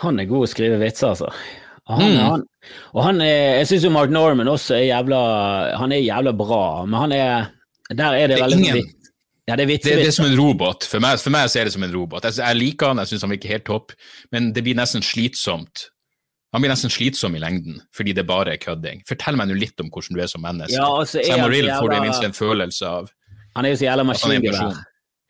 han 0.01 0.21
er 0.21 0.29
god 0.29 0.45
å 0.45 0.49
skrive 0.49 0.81
vitser, 0.81 1.13
altså. 1.13 1.29
Han, 1.89 2.05
mm. 2.05 2.17
han, 2.21 2.43
og 2.93 3.01
han 3.01 3.21
er, 3.25 3.59
jeg 3.61 3.69
syns 3.71 3.85
jo 3.87 3.89
Mark 3.93 4.11
Norman 4.13 4.51
også 4.51 4.75
er 4.77 4.83
jævla 4.91 5.19
Han 5.79 5.95
er 5.95 6.03
jævla 6.03 6.35
bra, 6.37 6.63
men 6.85 6.99
han 6.99 7.15
er 7.15 7.47
Der 7.89 8.13
er 8.13 8.27
det, 8.27 8.35
det 8.35 8.37
er 8.37 8.43
veldig 8.45 8.59
ingen, 8.59 8.91
ja, 9.49 9.55
det, 9.57 9.63
er 9.63 9.69
vits, 9.71 9.85
det, 9.87 9.95
det, 9.97 10.09
er 10.11 10.13
som 10.13 10.27
en 10.27 10.35
robot. 10.37 10.85
For 10.85 11.01
meg, 11.01 11.17
for 11.17 11.33
meg 11.33 11.47
så 11.49 11.61
er 11.61 11.65
det 11.65 11.73
som 11.73 11.81
en 11.81 11.93
robot. 11.93 12.27
Jeg, 12.27 12.37
jeg 12.37 12.57
liker 12.59 12.91
han, 12.91 12.99
jeg 13.01 13.09
syns 13.09 13.23
han 13.25 13.31
virker 13.33 13.49
helt 13.55 13.65
topp, 13.65 13.95
men 14.35 14.51
det 14.53 14.61
blir 14.61 14.77
nesten 14.77 15.01
slitsomt. 15.01 15.87
Han 16.53 16.61
blir 16.61 16.69
nesten 16.69 16.93
slitsom 16.93 17.33
i 17.37 17.41
lengden, 17.41 17.79
fordi 17.95 18.13
det 18.17 18.27
bare 18.29 18.53
er 18.53 18.61
kødding. 18.61 19.01
Fortell 19.09 19.39
meg 19.39 19.49
nå 19.49 19.57
litt 19.57 19.81
om 19.81 19.89
hvordan 19.89 20.17
du 20.17 20.21
er 20.21 20.29
som 20.29 20.45
menneske. 20.45 20.77
Ja, 20.77 20.85
altså, 20.85 21.23
Sam 21.25 21.47
Rill 21.49 21.69
får 21.71 21.89
du 21.89 21.95
i 21.97 22.03
minst 22.05 22.25
en 22.25 22.37
følelse 22.37 22.93
av 22.93 23.09
Han 23.57 23.65
er 23.65 23.73
jo 23.73 23.81
så 23.81 23.87
jævla 23.89 24.05
maskingevær. 24.11 24.79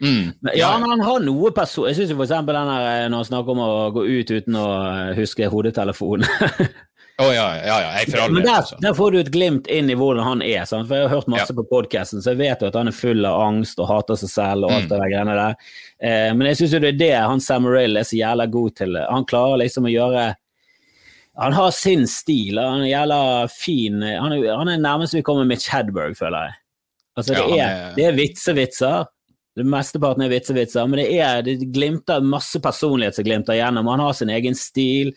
Mm. 0.04 0.32
Ja, 0.41 0.52
ja, 0.56 0.68
men 0.80 0.89
han 0.89 1.02
har 1.04 1.24
noe 1.24 1.52
person... 1.52 1.89
Jeg 1.89 1.97
syns 1.97 2.14
f.eks. 2.16 2.32
eh, 2.32 2.43
når 2.47 3.16
han 3.18 3.28
snakker 3.28 3.56
om 3.56 3.64
å 3.64 3.72
gå 3.95 4.06
ut 4.08 4.32
uten 4.32 4.56
å 4.56 4.68
eh, 4.88 5.18
huske 5.20 5.50
hodetelefonen. 5.52 6.28
Oh, 7.20 7.34
ja, 7.36 7.50
ja, 7.58 7.78
ja, 7.84 7.88
jeg 8.00 8.14
for 8.14 8.32
Men 8.32 8.45
der, 8.47 8.68
der, 8.80 8.93
får 8.95 9.12
du 9.12 9.18
et 9.20 9.32
glimt 9.34 9.66
inn 9.68 9.89
i 9.91 9.95
hvordan 10.00 10.24
han 10.24 10.43
er. 10.45 10.62
Sant? 10.64 10.88
For 10.88 10.95
Jeg 10.95 11.10
har 11.10 11.18
hørt 11.18 11.28
masse 11.28 11.52
ja. 11.52 11.56
på 11.58 11.66
podkasten, 11.68 12.24
så 12.24 12.32
jeg 12.32 12.39
vet 12.39 12.64
jo 12.64 12.70
at 12.70 12.78
han 12.80 12.88
er 12.88 12.95
full 12.95 13.28
av 13.28 13.41
angst 13.43 13.82
og 13.84 13.89
hater 13.89 14.22
seg 14.22 14.32
selv. 14.32 14.68
og 14.68 14.72
alt 14.72 14.86
mm. 14.86 14.91
det 14.93 15.00
der 15.02 15.12
greiene 15.12 15.36
der. 15.36 15.74
Eh, 16.00 16.30
men 16.32 16.47
jeg 16.47 16.62
syns 16.62 16.78
jo 16.78 16.82
det 16.86 16.93
er 16.93 17.02
det 17.02 17.12
han 17.18 17.43
Sam 17.43 17.68
Morrill 17.68 18.00
er 18.00 18.08
så 18.08 18.16
jævla 18.22 18.47
god 18.54 18.78
til. 18.80 18.95
Han 19.04 19.28
klarer 19.28 19.60
liksom 19.66 19.89
å 19.89 19.91
gjøre 19.91 20.24
Han 21.43 21.56
har 21.56 21.76
sin 21.76 22.08
stil, 22.08 22.58
han 22.60 22.86
er 22.86 22.93
jævla 22.93 23.22
fin. 23.52 24.00
Han 24.00 24.38
er, 24.38 24.47
han 24.56 24.72
er 24.72 24.80
nærmest 24.80 25.20
vi 25.20 25.26
kommer 25.28 25.47
Mitch 25.47 25.68
Hedberg, 25.76 26.16
føler 26.20 26.47
jeg. 26.47 26.60
Altså, 27.20 27.36
det, 27.36 27.43
ja, 27.60 27.68
er, 27.68 27.86
er, 27.97 28.14
er 28.14 28.16
vitsevitser. 28.16 29.12
Det 29.60 29.68
Mesteparten 29.70 30.26
er 30.26 30.34
vitsevitser, 30.34 30.89
men 30.89 31.01
det 31.01 31.07
er 31.20 31.43
det 31.45 31.57
glimter 31.76 32.24
masse 32.26 32.62
personlighet 32.64 33.18
som 33.18 33.28
glimter 33.28 33.60
gjennom. 33.60 33.89
Han 33.91 34.03
har 34.05 34.18
sin 34.18 34.32
egen 34.34 34.57
stil, 34.57 35.14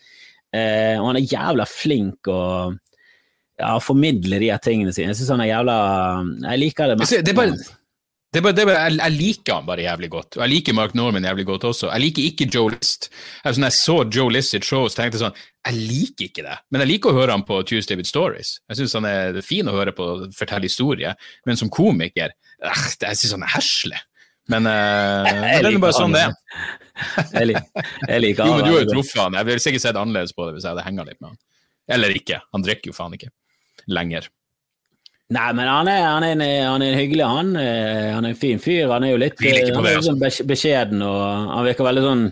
eh, 0.53 0.95
og 0.99 1.11
han 1.11 1.21
er 1.21 1.29
jævla 1.29 1.67
flink 1.69 2.31
og 2.31 2.79
ja, 3.59 3.77
formidle 3.83 4.41
de 4.41 4.51
her 4.51 4.61
tingene 4.63 4.93
sine. 4.93 5.11
Jeg 5.13 5.21
synes 5.21 5.33
han 5.35 5.45
er 5.45 5.51
jævla 5.53 5.77
Jeg 6.49 6.61
liker 6.67 6.91
det 6.91 6.99
mest. 6.99 7.17
Det 7.25 7.35
bare, 7.37 7.55
det 8.33 8.41
bare, 8.41 8.55
det 8.57 8.65
bare, 8.65 8.83
jeg, 8.87 8.97
jeg, 8.97 9.13
liker 9.13 9.59
han 9.59 9.65
bare 9.67 9.83
jævlig 9.85 10.09
godt, 10.09 10.37
og 10.37 10.41
jeg 10.41 10.51
liker 10.55 10.73
Mark 10.73 10.95
Norman 10.97 11.25
jævlig 11.27 11.45
godt 11.45 11.67
også. 11.69 11.91
Jeg 11.91 12.01
liker 12.01 12.23
ikke 12.23 12.47
Joe 12.55 12.71
List. 12.73 13.11
Jeg, 13.43 13.57
sånn, 13.57 13.67
jeg 13.67 13.77
så 13.77 13.97
Joe 14.09 14.33
List 14.33 14.55
sitt 14.55 14.65
show, 14.65 14.87
så 14.89 15.03
tenkte 15.03 15.21
sånn 15.21 15.35
Jeg 15.67 15.77
liker 15.77 16.31
ikke 16.31 16.45
det, 16.47 16.55
men 16.73 16.83
jeg 16.83 16.95
liker 16.95 17.11
å 17.11 17.19
høre 17.19 17.35
han 17.35 17.45
på 17.45 17.59
Tuesday 17.69 17.99
with 17.99 18.09
Stories. 18.09 18.55
Jeg 18.71 18.81
syns 18.81 18.97
han 18.97 19.09
er 19.09 19.37
fin 19.45 19.69
å 19.69 19.75
høre 19.75 19.93
på 19.93 20.07
fortelle 20.33 20.65
historier, 20.65 21.13
men 21.45 21.59
som 21.59 21.69
komiker 21.73 22.33
øh, 22.33 22.81
Jeg 23.05 23.21
syns 23.21 23.37
han 23.37 23.45
er 23.45 23.53
heslig. 23.53 24.01
Men 24.51 24.67
uh, 24.71 25.29
det 25.63 25.71
er 25.71 25.79
bare 25.79 25.95
sånn 25.95 26.13
det 26.15 26.25
er. 26.27 26.35
jeg, 27.31 27.47
liker, 27.53 27.89
jeg 28.09 28.23
liker 28.25 28.49
Jo, 28.49 28.57
men 28.57 28.67
du 28.67 28.71
har 28.73 28.83
jo 28.83 28.91
truffet 28.91 29.21
han. 29.21 29.39
Jeg 29.39 29.49
ville 29.49 29.63
sikkert 29.63 29.85
sett 29.85 29.99
annerledes 29.99 30.35
på 30.35 30.47
det 30.47 30.57
hvis 30.57 30.67
jeg 30.67 30.75
hadde 30.75 30.87
henga 30.87 31.07
litt 31.07 31.19
med 31.21 31.33
han. 31.33 31.41
Eller 31.95 32.15
ikke. 32.15 32.39
Han 32.55 32.63
drikker 32.65 32.91
jo 32.91 32.97
faen 32.97 33.15
ikke. 33.17 33.31
lenger. 33.91 34.29
Nei, 35.33 35.49
men 35.55 35.67
han 35.67 35.89
er, 35.89 36.03
han 36.05 36.23
er, 36.27 36.35
en, 36.35 36.43
han 36.67 36.83
er 36.83 36.93
en 36.93 36.99
hyggelig, 36.99 37.25
han. 37.25 37.55
Eh, 37.57 38.09
han 38.13 38.25
er 38.27 38.33
en 38.33 38.39
fin 38.39 38.59
fyr. 38.61 38.91
Han 38.91 39.05
er 39.07 39.13
jo 39.15 39.21
litt 39.21 39.39
han 39.39 39.49
det, 39.49 39.71
er 39.73 39.97
altså. 39.97 40.11
sånn 40.11 40.49
beskjeden, 40.49 41.03
og 41.07 41.21
han 41.49 41.67
virker 41.67 41.87
veldig 41.87 42.03
sånn 42.05 42.25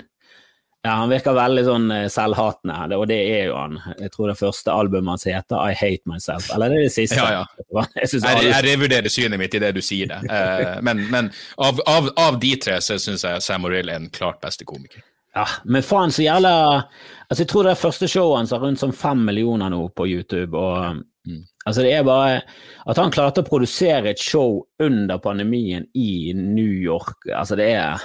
ja, 0.84 0.95
Han 0.97 1.09
virker 1.11 1.36
veldig 1.38 1.63
sånn 1.67 1.91
eh, 1.93 2.07
selvhatende, 2.09 2.77
det- 2.89 2.97
og 2.97 3.07
det 3.07 3.19
er 3.36 3.43
jo 3.51 3.55
han. 3.55 3.75
Jeg 3.99 4.11
tror 4.15 4.27
det 4.32 4.38
første 4.39 4.71
albumet 4.73 5.11
hans 5.13 5.23
heter 5.29 5.61
I 5.69 5.73
Hate 5.77 6.09
Myself. 6.09 6.49
Eller 6.55 6.69
det 6.73 6.77
er 6.79 6.88
det 6.88 6.93
siste. 6.95 7.17
Ja, 7.21 7.43
ja. 7.43 7.86
Jeg 8.01 8.09
Jeg, 8.23 8.49
jeg 8.49 8.63
revurderer 8.65 9.09
synet 9.13 9.39
mitt 9.39 9.53
i 9.53 9.59
det 9.61 9.73
du 9.75 9.82
sier 9.82 10.07
det. 10.09 10.19
Eh, 10.32 10.79
men 10.82 11.05
men 11.11 11.32
av, 11.57 11.79
av, 11.88 12.09
av 12.17 12.39
de 12.41 12.55
tre 12.57 12.79
så 12.82 12.97
syns 12.99 13.23
jeg 13.23 13.41
Sam 13.45 13.61
Morrill 13.61 13.89
er 13.89 13.99
den 13.99 14.09
klart 14.09 14.41
beste 14.41 14.65
komiker. 14.65 15.03
Ja, 15.36 15.45
men 15.63 15.82
faen 15.86 16.11
så 16.11 16.25
jævla 16.25 16.84
Altså, 17.32 17.43
jeg 17.45 17.47
tror 17.47 17.63
det 17.63 17.71
er 17.71 17.79
første 17.79 18.07
showet 18.11 18.38
hans 18.41 18.51
har 18.51 18.59
rundt 18.59 18.82
sånn 18.82 18.91
fem 18.91 19.21
millioner 19.23 19.69
nå 19.71 19.86
på 19.95 20.07
YouTube, 20.09 20.57
og 20.57 21.03
Mm. 21.21 21.43
altså 21.69 21.84
det 21.86 21.91
er 21.93 22.03
bare 22.03 22.41
At 22.89 22.97
han 22.97 23.11
klarte 23.13 23.43
å 23.43 23.45
produsere 23.47 24.09
et 24.09 24.17
show 24.19 24.63
under 24.82 25.19
pandemien 25.21 25.86
i 25.93 26.34
New 26.34 26.65
York, 26.82 27.27
altså 27.29 27.55
det 27.55 27.67
er 27.75 28.01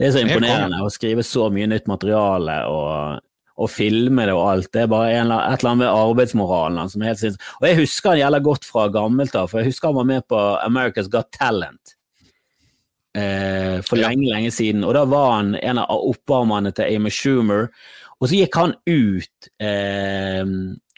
Det 0.00 0.06
er 0.08 0.14
så 0.14 0.22
imponerende 0.24 0.78
å 0.80 0.88
skrive 0.92 1.24
så 1.26 1.50
mye 1.52 1.66
nytt 1.68 1.88
materiale 1.90 2.54
og, 2.72 3.20
og 3.60 3.68
filme 3.68 4.24
det 4.24 4.32
og 4.32 4.46
alt. 4.48 4.70
Det 4.72 4.86
er 4.86 4.88
bare 4.88 5.10
en, 5.18 5.32
et 5.36 5.60
eller 5.60 5.74
annet 5.74 5.82
med 5.82 5.92
arbeidsmoralen 5.92 6.88
som 6.88 7.04
er 7.04 7.12
helt 7.12 7.20
sinnssykt. 7.20 7.48
Og 7.60 7.66
jeg 7.68 7.80
husker 7.82 8.14
han 8.14 8.22
gjelder 8.22 8.46
godt 8.48 8.64
fra 8.64 8.86
gammelt 8.94 9.36
av, 9.36 9.50
for 9.52 9.60
jeg 9.60 9.68
husker 9.74 9.92
han 9.92 9.98
var 10.00 10.08
med 10.08 10.24
på 10.32 10.40
America's 10.64 11.10
Got 11.12 11.28
Talent 11.36 11.92
eh, 13.12 13.82
for 13.84 14.00
Ja. 14.00 14.08
lenge, 14.08 14.30
lenge 14.32 14.50
siden. 14.56 14.84
Og 14.88 14.94
da 14.96 15.04
var 15.04 15.34
han 15.36 15.54
en 15.60 15.82
av 15.84 15.92
oppvarmerne 16.08 16.72
til 16.72 16.96
Amy 16.96 17.12
Schumer. 17.12 17.68
Og 18.20 18.28
så 18.28 18.40
gikk 18.40 18.56
han 18.56 18.74
ut, 18.88 19.50
eh, 19.60 20.44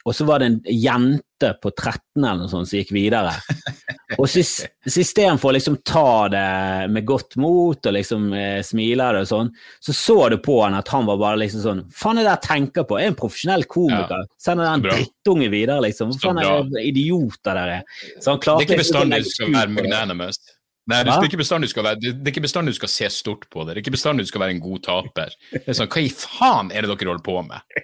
og 0.05 0.17
så 0.17 0.27
var 0.29 0.43
det 0.43 0.49
en 0.51 0.61
jente 0.67 1.51
på 1.63 1.71
13 1.71 2.23
eller 2.23 2.45
noe 2.45 2.51
sånt 2.51 2.71
som 2.71 2.79
gikk 2.79 2.93
videre. 2.95 3.35
Og 4.21 4.29
istedenfor 4.29 5.49
å 5.49 5.55
liksom 5.57 5.79
ta 5.89 6.29
det 6.31 6.49
med 6.93 7.07
godt 7.09 7.39
mot 7.41 7.87
og 7.89 7.95
liksom 7.97 8.27
eh, 8.37 8.59
smile 8.67 9.07
det 9.17 9.23
og 9.25 9.31
sånn, 9.31 9.49
så 9.81 9.95
så 9.97 10.17
du 10.29 10.37
på 10.45 10.59
han 10.61 10.77
at 10.77 10.91
han 10.93 11.09
var 11.09 11.17
bare 11.19 11.41
liksom 11.41 11.63
sånn 11.65 11.81
Faen 11.97 12.21
er 12.21 12.29
det 12.29 12.35
jeg 12.35 12.45
tenker 12.45 12.85
på? 12.85 12.99
Jeg 13.01 13.09
er 13.09 13.15
en 13.15 13.19
profesjonell 13.19 13.65
komiker. 13.73 14.29
Sender 14.37 14.69
den 14.69 14.85
drittungen 14.85 15.23
drittunge 15.23 15.49
videre, 15.51 15.81
liksom. 15.81 16.11
Hva 16.13 16.21
Faen 16.21 16.41
er 16.43 16.65
det 16.71 16.85
idioter 16.89 17.55
dere 17.57 17.77
er? 17.81 17.85
Så 18.21 18.33
han 18.33 18.41
Det 18.41 18.53
er 18.53 18.67
ikke 18.67 18.83
bestandig 18.83 19.23
du 19.25 19.31
skal 19.31 19.53
være 19.55 19.71
magnanimous. 19.71 20.39
Nei, 20.91 20.97
det 21.07 21.13
er, 21.13 21.15
være, 21.15 21.95
det 22.03 22.11
er 22.27 22.33
ikke 22.33 22.43
bestandig 22.43 22.73
du 22.75 22.79
skal 22.81 22.91
se 22.91 23.09
stort 23.15 23.45
på 23.53 23.63
det. 23.63 23.69
Det 23.71 23.77
er 23.77 23.83
ikke 23.85 23.95
bestandig 23.95 24.25
du 24.27 24.31
skal 24.33 24.43
være 24.43 24.55
en 24.57 24.63
god 24.65 24.81
taper. 24.83 25.35
Det 25.53 25.63
er 25.71 25.77
sånn, 25.79 25.91
Hva 25.93 26.03
i 26.03 26.09
faen 26.11 26.73
er 26.75 26.83
det 26.83 26.91
dere 26.91 27.13
holder 27.13 27.23
på 27.27 27.37
med? 27.47 27.77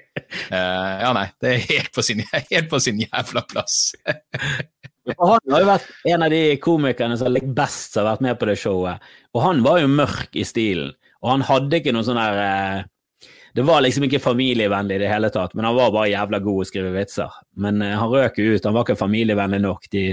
Uh, 0.51 0.94
ja, 1.05 1.12
nei, 1.14 1.28
det 1.38 1.53
er 1.53 1.66
helt 1.68 1.92
på 1.94 2.03
sin, 2.03 2.24
helt 2.51 2.70
på 2.72 2.80
sin 2.82 2.99
jævla 3.05 3.44
plass. 3.46 3.78
Han 5.09 5.38
har 5.55 5.62
jo 5.62 5.68
vært 5.70 5.86
en 6.11 6.24
av 6.26 6.32
de 6.34 6.42
komikerne 6.61 7.16
som 7.20 7.30
likt 7.32 7.53
best 7.57 7.94
som 7.94 8.03
har 8.03 8.16
vært 8.16 8.24
med 8.26 8.38
på 8.40 8.49
det 8.51 8.57
showet. 8.61 9.07
Og 9.36 9.44
han 9.46 9.62
var 9.64 9.78
jo 9.80 9.90
mørk 9.92 10.34
i 10.36 10.44
stilen. 10.44 10.90
Og 11.22 11.30
han 11.36 11.44
hadde 11.49 11.78
ikke 11.80 11.94
noe 11.94 12.07
sånn 12.07 12.18
der 12.18 12.40
eh, 12.42 13.28
Det 13.57 13.64
var 13.66 13.80
liksom 13.82 14.05
ikke 14.07 14.20
familievennlig 14.22 14.99
i 14.99 15.03
det 15.03 15.09
hele 15.11 15.30
tatt, 15.34 15.55
men 15.59 15.66
han 15.66 15.74
var 15.78 15.94
bare 15.94 16.11
jævla 16.12 16.38
god 16.44 16.61
å 16.62 16.66
skrive 16.68 16.90
vitser. 16.94 17.38
Men 17.62 17.80
eh, 17.82 17.94
han 17.99 18.11
røk 18.12 18.36
jo 18.42 18.53
ut, 18.57 18.66
han 18.68 18.74
var 18.76 18.84
ikke 18.86 18.99
familievennlig 19.01 19.62
nok. 19.64 19.86
De, 19.94 20.05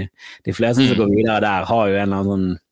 de 0.46 0.54
fleste 0.56 0.86
som 0.86 0.94
Mm. 0.96 1.02
går 1.02 1.12
videre 1.12 1.42
der, 1.44 1.68
har 1.68 1.90
jo 1.90 1.98
en 1.98 2.06
eller 2.06 2.22
annen 2.22 2.30
sånn 2.32 2.62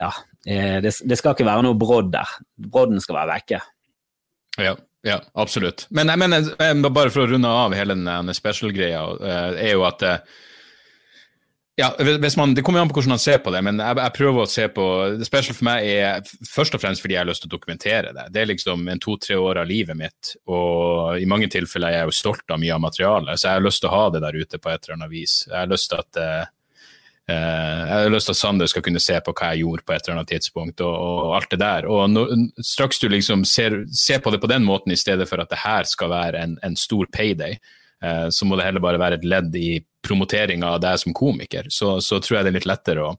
Ja, 0.00 0.10
eh, 0.46 0.76
det, 0.84 0.92
det 1.04 1.18
skal 1.18 1.36
ikke 1.36 1.46
være 1.48 1.64
noe 1.66 1.78
brodd 1.78 2.12
der. 2.14 2.36
Brodden 2.56 3.00
skal 3.02 3.20
være 3.20 3.32
vekke. 3.36 3.62
Ja, 4.60 4.74
ja 5.06 5.20
absolutt. 5.38 5.86
Men 5.94 6.12
jeg 6.12 6.90
bare 6.90 7.12
for 7.12 7.24
å 7.24 7.30
runde 7.30 7.48
av 7.48 7.76
hele 7.76 7.96
den 7.96 8.36
special-greia, 8.36 9.06
eh, 9.16 9.62
er 9.68 9.74
jo 9.76 9.86
at 9.88 10.04
eh, 10.04 10.36
ja, 11.76 11.90
man, 12.36 12.54
Det 12.54 12.62
kommer 12.64 12.80
an 12.80 12.88
på 12.88 12.96
hvordan 12.96 13.12
man 13.12 13.20
ser 13.20 13.42
på 13.44 13.52
det, 13.52 13.60
men 13.64 13.80
jeg, 13.82 13.98
jeg 14.00 14.12
prøver 14.16 14.42
å 14.42 14.48
se 14.48 14.64
på 14.72 14.84
det 15.20 15.26
Special 15.28 15.56
for 15.58 15.68
meg 15.68 15.84
er 15.84 16.30
først 16.48 16.76
og 16.76 16.80
fremst 16.80 17.04
fordi 17.04 17.18
jeg 17.18 17.20
har 17.20 17.28
lyst 17.28 17.44
til 17.44 17.50
å 17.50 17.56
dokumentere 17.56 18.14
det. 18.16 18.24
Det 18.32 18.40
er 18.40 18.48
liksom 18.48 18.88
en 18.88 19.02
to-tre 19.02 19.36
år 19.36 19.60
av 19.60 19.68
livet 19.68 19.98
mitt, 19.98 20.32
og 20.48 21.20
i 21.20 21.28
mange 21.28 21.50
tilfeller 21.52 21.92
er 21.92 21.98
jeg 22.00 22.10
jo 22.10 22.16
stolt 22.22 22.52
av 22.56 22.62
mye 22.62 22.72
av 22.72 22.80
materialet, 22.80 23.36
så 23.36 23.50
jeg 23.50 23.60
har 23.60 23.66
lyst 23.66 23.84
til 23.84 23.90
å 23.90 23.96
ha 23.96 24.06
det 24.14 24.24
der 24.24 24.40
ute 24.40 24.60
på 24.60 24.72
et 24.72 24.86
eller 24.88 24.96
annet 24.96 25.12
vis. 25.12 25.42
Jeg 25.50 25.58
har 25.58 25.72
lyst 25.72 25.92
til 25.92 26.00
at 26.00 26.22
jeg 27.26 27.90
har 27.90 28.12
lyst 28.12 28.28
til 28.30 28.36
at 28.36 28.38
Sander 28.38 28.68
skal 28.70 28.84
kunne 28.86 29.02
se 29.02 29.16
på 29.24 29.32
hva 29.34 29.48
jeg 29.50 29.64
gjorde 29.64 29.82
på 29.82 29.94
et 29.94 30.04
eller 30.04 30.20
annet 30.20 30.28
tidspunkt, 30.30 30.82
og, 30.86 30.94
og 30.94 31.32
alt 31.34 31.50
det 31.50 31.58
der. 31.58 31.88
Og 31.90 32.04
no, 32.12 32.22
straks 32.62 33.02
du 33.02 33.08
liksom 33.10 33.42
ser, 33.48 33.80
ser 33.90 34.22
på 34.22 34.30
det 34.30 34.38
på 34.44 34.50
den 34.52 34.62
måten, 34.66 34.94
i 34.94 35.00
stedet 35.00 35.26
for 35.26 35.42
at 35.42 35.50
det 35.50 35.58
her 35.64 35.90
skal 35.90 36.12
være 36.12 36.44
en, 36.44 36.54
en 36.62 36.78
stor 36.78 37.10
payday, 37.10 37.58
eh, 38.04 38.28
så 38.30 38.46
må 38.46 38.58
det 38.58 38.68
heller 38.68 38.84
bare 38.84 39.02
være 39.02 39.18
et 39.18 39.26
ledd 39.26 39.58
i 39.58 39.80
promoteringa 40.06 40.76
av 40.76 40.84
deg 40.86 41.02
som 41.02 41.16
komiker. 41.18 41.66
Så, 41.66 41.96
så 42.04 42.22
tror 42.22 42.38
jeg 42.38 42.46
det 42.46 42.54
er 42.54 42.58
litt 42.60 42.70
lettere 42.70 43.10
å, 43.10 43.12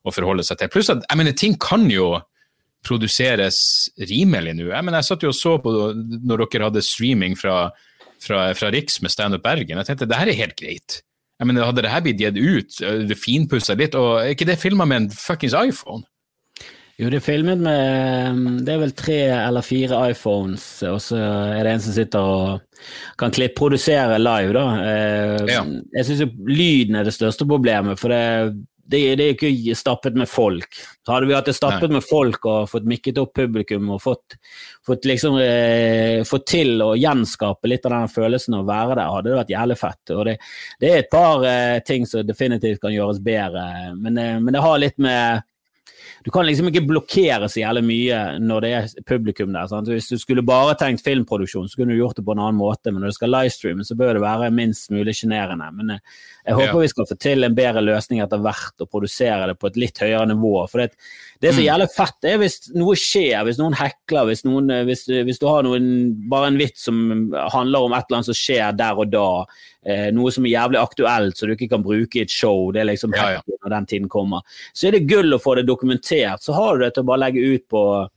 å 0.00 0.16
forholde 0.16 0.48
seg 0.48 0.62
til. 0.62 0.72
Pluss 0.72 0.92
at 0.94 1.04
jeg 1.04 1.20
mener, 1.20 1.36
ting 1.36 1.60
kan 1.60 1.84
jo 1.92 2.14
produseres 2.82 3.60
rimelig 4.10 4.56
nå. 4.56 4.72
Jeg, 4.72 4.92
jeg 4.96 5.10
satt 5.12 5.28
jo 5.28 5.30
og 5.30 5.38
så 5.38 5.56
på 5.62 5.76
når 6.24 6.46
dere 6.48 6.70
hadde 6.70 6.88
streaming 6.88 7.36
fra, 7.38 7.66
fra, 8.16 8.48
fra 8.56 8.72
Riks 8.74 9.02
med 9.04 9.12
Standup 9.12 9.44
Bergen. 9.44 9.76
Jeg 9.76 9.92
tenkte 9.92 10.08
det 10.08 10.18
her 10.24 10.32
er 10.32 10.40
helt 10.40 10.56
greit. 10.58 11.02
Jeg 11.40 11.48
mener, 11.48 11.66
Hadde 11.66 11.82
det 11.82 11.90
her 11.90 12.02
blitt 12.04 12.20
gitt 12.22 12.38
ut, 12.38 12.80
det 13.08 13.18
finpussa 13.18 13.74
litt, 13.78 13.96
og 13.98 14.20
er 14.20 14.34
ikke 14.34 14.46
det 14.48 14.60
filma 14.60 14.86
med 14.86 15.04
en 15.04 15.12
fuckings 15.14 15.56
iPhone? 15.58 16.04
Jo, 17.00 17.08
det 17.10 17.18
er 17.18 17.24
filmet 17.24 17.62
med 17.62 18.60
Det 18.66 18.74
er 18.74 18.80
vel 18.82 18.92
tre 18.94 19.18
eller 19.32 19.64
fire 19.64 19.98
iPhones, 20.12 20.64
og 20.86 21.00
så 21.02 21.18
er 21.18 21.64
det 21.64 21.72
en 21.72 21.82
som 21.82 21.96
sitter 21.96 22.28
og 22.34 22.84
kan 23.18 23.32
klipp, 23.34 23.54
produsere 23.58 24.18
live, 24.20 24.52
da. 24.54 24.64
Eh. 24.86 25.52
Jeg 25.96 26.06
syns 26.06 26.22
jo 26.24 26.28
lyden 26.50 26.98
er 26.98 27.06
det 27.06 27.14
største 27.16 27.46
problemet, 27.48 27.98
for 28.00 28.12
det, 28.12 28.54
det, 28.92 29.00
det 29.18 29.26
er 29.26 29.36
ikke 29.36 29.76
stappet 29.78 30.16
med 30.18 30.30
folk. 30.30 30.78
Så 31.02 31.14
hadde 31.14 31.28
vi 31.28 31.36
hatt 31.36 31.48
det 31.48 31.56
stappet 31.56 31.92
med 31.92 32.04
folk 32.06 32.44
og 32.46 32.70
fått 32.70 32.88
mikket 32.88 33.20
opp 33.22 33.32
publikum 33.38 33.90
og 33.94 34.02
fått, 34.04 34.36
fått 34.86 35.08
liksom 35.08 35.38
eh, 35.42 36.22
fått 36.28 36.46
til 36.54 36.84
å 36.84 36.92
gjenskape 36.98 37.70
litt 37.70 37.86
av 37.88 37.96
den 37.96 38.12
følelsen 38.12 38.58
av 38.58 38.64
å 38.64 38.70
være 38.70 38.98
der, 38.98 39.14
hadde 39.16 39.30
det 39.30 39.38
vært 39.40 39.54
jævlig 39.56 39.78
fett. 39.80 40.02
Det, 40.12 40.36
det 40.82 40.90
er 40.90 41.00
et 41.00 41.12
par 41.12 41.46
eh, 41.48 41.78
ting 41.86 42.06
som 42.08 42.26
definitivt 42.26 42.82
kan 42.82 42.94
gjøres 42.94 43.22
bedre, 43.24 43.64
men, 43.98 44.20
eh, 44.20 44.36
men 44.42 44.54
det 44.54 44.62
har 44.64 44.82
litt 44.82 45.00
med 45.02 45.48
du 46.24 46.30
kan 46.30 46.46
liksom 46.46 46.68
ikke 46.70 46.84
blokkere 46.86 47.48
så 47.50 47.62
jævlig 47.62 47.82
mye 47.86 48.18
når 48.42 48.64
det 48.64 48.70
er 48.76 48.90
publikum 49.08 49.50
der. 49.54 49.66
Sant? 49.70 49.90
Hvis 49.90 50.10
du 50.12 50.18
skulle 50.20 50.44
bare 50.46 50.76
tenkt 50.78 51.02
filmproduksjon, 51.02 51.66
så 51.70 51.80
kunne 51.80 51.96
du 51.96 51.98
gjort 51.98 52.18
det 52.18 52.24
på 52.26 52.36
en 52.36 52.42
annen 52.44 52.60
måte, 52.60 52.92
men 52.92 53.02
når 53.02 53.10
du 53.10 53.16
skal 53.18 53.32
livestreame, 53.34 53.86
så 53.86 53.96
bør 53.98 54.14
det 54.16 54.22
være 54.22 54.52
minst 54.54 54.92
mulig 54.94 55.16
sjenerende. 55.18 55.70
Men 55.78 55.96
eh, 55.96 56.20
jeg 56.46 56.54
håper 56.54 56.74
Ja. 56.74 56.78
vi 56.80 56.88
skal 56.88 57.06
få 57.06 57.18
til 57.18 57.44
en 57.44 57.54
bedre 57.54 57.82
løsning 57.82 58.20
etter 58.20 58.38
hvert, 58.42 58.74
og 58.80 58.90
produsere 58.90 59.46
det 59.46 59.58
på 59.58 59.66
et 59.68 59.76
litt 59.76 59.98
høyere 59.98 60.26
nivå. 60.26 60.68
For 60.68 60.78
det, 60.78 60.92
det 61.40 61.50
er 61.50 61.52
så 61.52 61.62
Mm. 61.62 61.88
fett 61.94 62.14
det 62.22 62.32
er 62.32 62.38
hvis 62.38 62.74
noe 62.74 62.94
skjer, 62.94 63.44
hvis 63.44 63.58
noen 63.58 63.74
hekler, 63.74 64.26
hvis, 64.26 64.44
noen, 64.44 64.70
eh, 64.70 64.84
hvis, 64.84 65.06
hvis 65.06 65.38
du 65.38 65.46
har 65.46 65.62
noen, 65.62 66.14
bare 66.28 66.48
en 66.48 66.58
vits 66.58 66.82
som 66.84 67.32
handler 67.52 67.78
om 67.86 67.92
et 67.92 68.04
eller 68.08 68.16
annet 68.18 68.26
som 68.26 68.34
skjer 68.34 68.76
der 68.76 68.98
og 68.98 69.10
da, 69.10 69.44
eh, 69.86 70.10
noe 70.10 70.30
som 70.30 70.44
er 70.46 70.50
jævlig 70.50 70.78
aktuelt, 70.82 71.36
så 71.36 71.46
du 71.46 71.54
ikke 71.54 71.70
kan 71.70 71.82
bruke 71.82 72.16
i 72.16 72.22
et 72.22 72.30
show, 72.30 72.72
det 72.72 72.80
er 72.82 72.90
liksom 72.92 73.14
Ja, 73.14 73.30
ja. 73.38 73.40
når 73.64 73.70
den 73.70 73.86
tiden 73.86 74.08
kommer. 74.08 74.42
Så 74.74 74.88
er 74.88 74.92
det 74.92 75.06
gull 75.08 75.32
å 75.32 75.40
få 75.42 75.54
det 75.56 75.66
dokumentert. 75.66 76.42
Så 76.42 76.54
har 76.54 76.76
du 76.76 76.84
det 76.84 76.94
til 76.94 77.04
å 77.04 77.06
bare 77.06 77.20
legge 77.30 77.54
ut 77.54 77.68
på, 77.68 78.08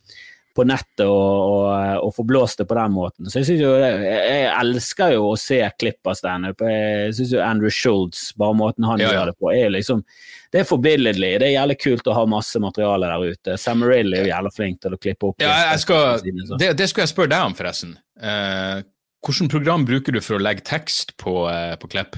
på 0.55 0.63
nettet 0.67 1.03
og, 1.03 1.51
og, 1.51 2.05
og 2.07 2.13
få 2.15 2.23
blåst 2.27 2.61
det 2.61 2.67
på 2.69 2.77
den 2.77 2.93
måten. 2.95 3.27
Så 3.27 3.41
jeg, 3.41 3.49
synes 3.49 3.63
jo, 3.65 3.73
jeg, 3.81 4.45
elsker 4.53 5.15
jo 5.17 5.27
å 5.33 5.35
se 5.39 5.59
klipp 5.79 6.07
av 6.07 6.15
standup. 6.15 6.63
Jeg 6.63 7.11
syns 7.17 7.35
jo 7.35 7.43
Andrew 7.43 7.73
Schultz, 7.73 8.29
bare 8.39 8.55
måten 8.55 8.87
han 8.87 9.03
Ja, 9.03 9.09
ja. 9.09 9.19
gjør 9.19 9.31
det 9.31 9.35
på, 9.41 9.51
er 9.51 9.75
liksom 9.75 10.05
Det 10.53 10.61
er 10.61 10.69
forbilledlig. 10.69 11.33
Det 11.43 11.49
er 11.49 11.55
jævlig 11.57 11.77
kult 11.83 12.07
å 12.07 12.15
ha 12.15 12.25
masse 12.31 12.61
materiale 12.63 13.11
der 13.11 13.35
ute. 13.35 13.57
Sam 13.59 13.83
Rill 13.83 14.15
er 14.15 14.23
jo 14.23 14.31
jævlig 14.31 14.53
flink 14.55 14.81
til 14.85 14.95
å 14.95 15.01
klippe 15.01 15.31
opp. 15.31 15.43
Ja, 15.43 15.75
skal, 15.81 16.21
det, 16.23 16.71
det 16.79 16.87
skulle 16.91 17.09
jeg 17.09 17.11
spørre 17.11 17.33
deg 17.35 17.49
om, 17.49 17.57
forresten. 17.57 17.97
Eh, 18.21 18.85
Hvilket 19.25 19.51
program 19.51 19.83
bruker 19.87 20.13
du 20.13 20.21
for 20.21 20.37
å 20.37 20.43
legge 20.43 20.63
tekst 20.67 21.15
på, 21.17 21.47
eh, 21.49 21.73
på 21.81 21.89
klipp? 21.91 22.15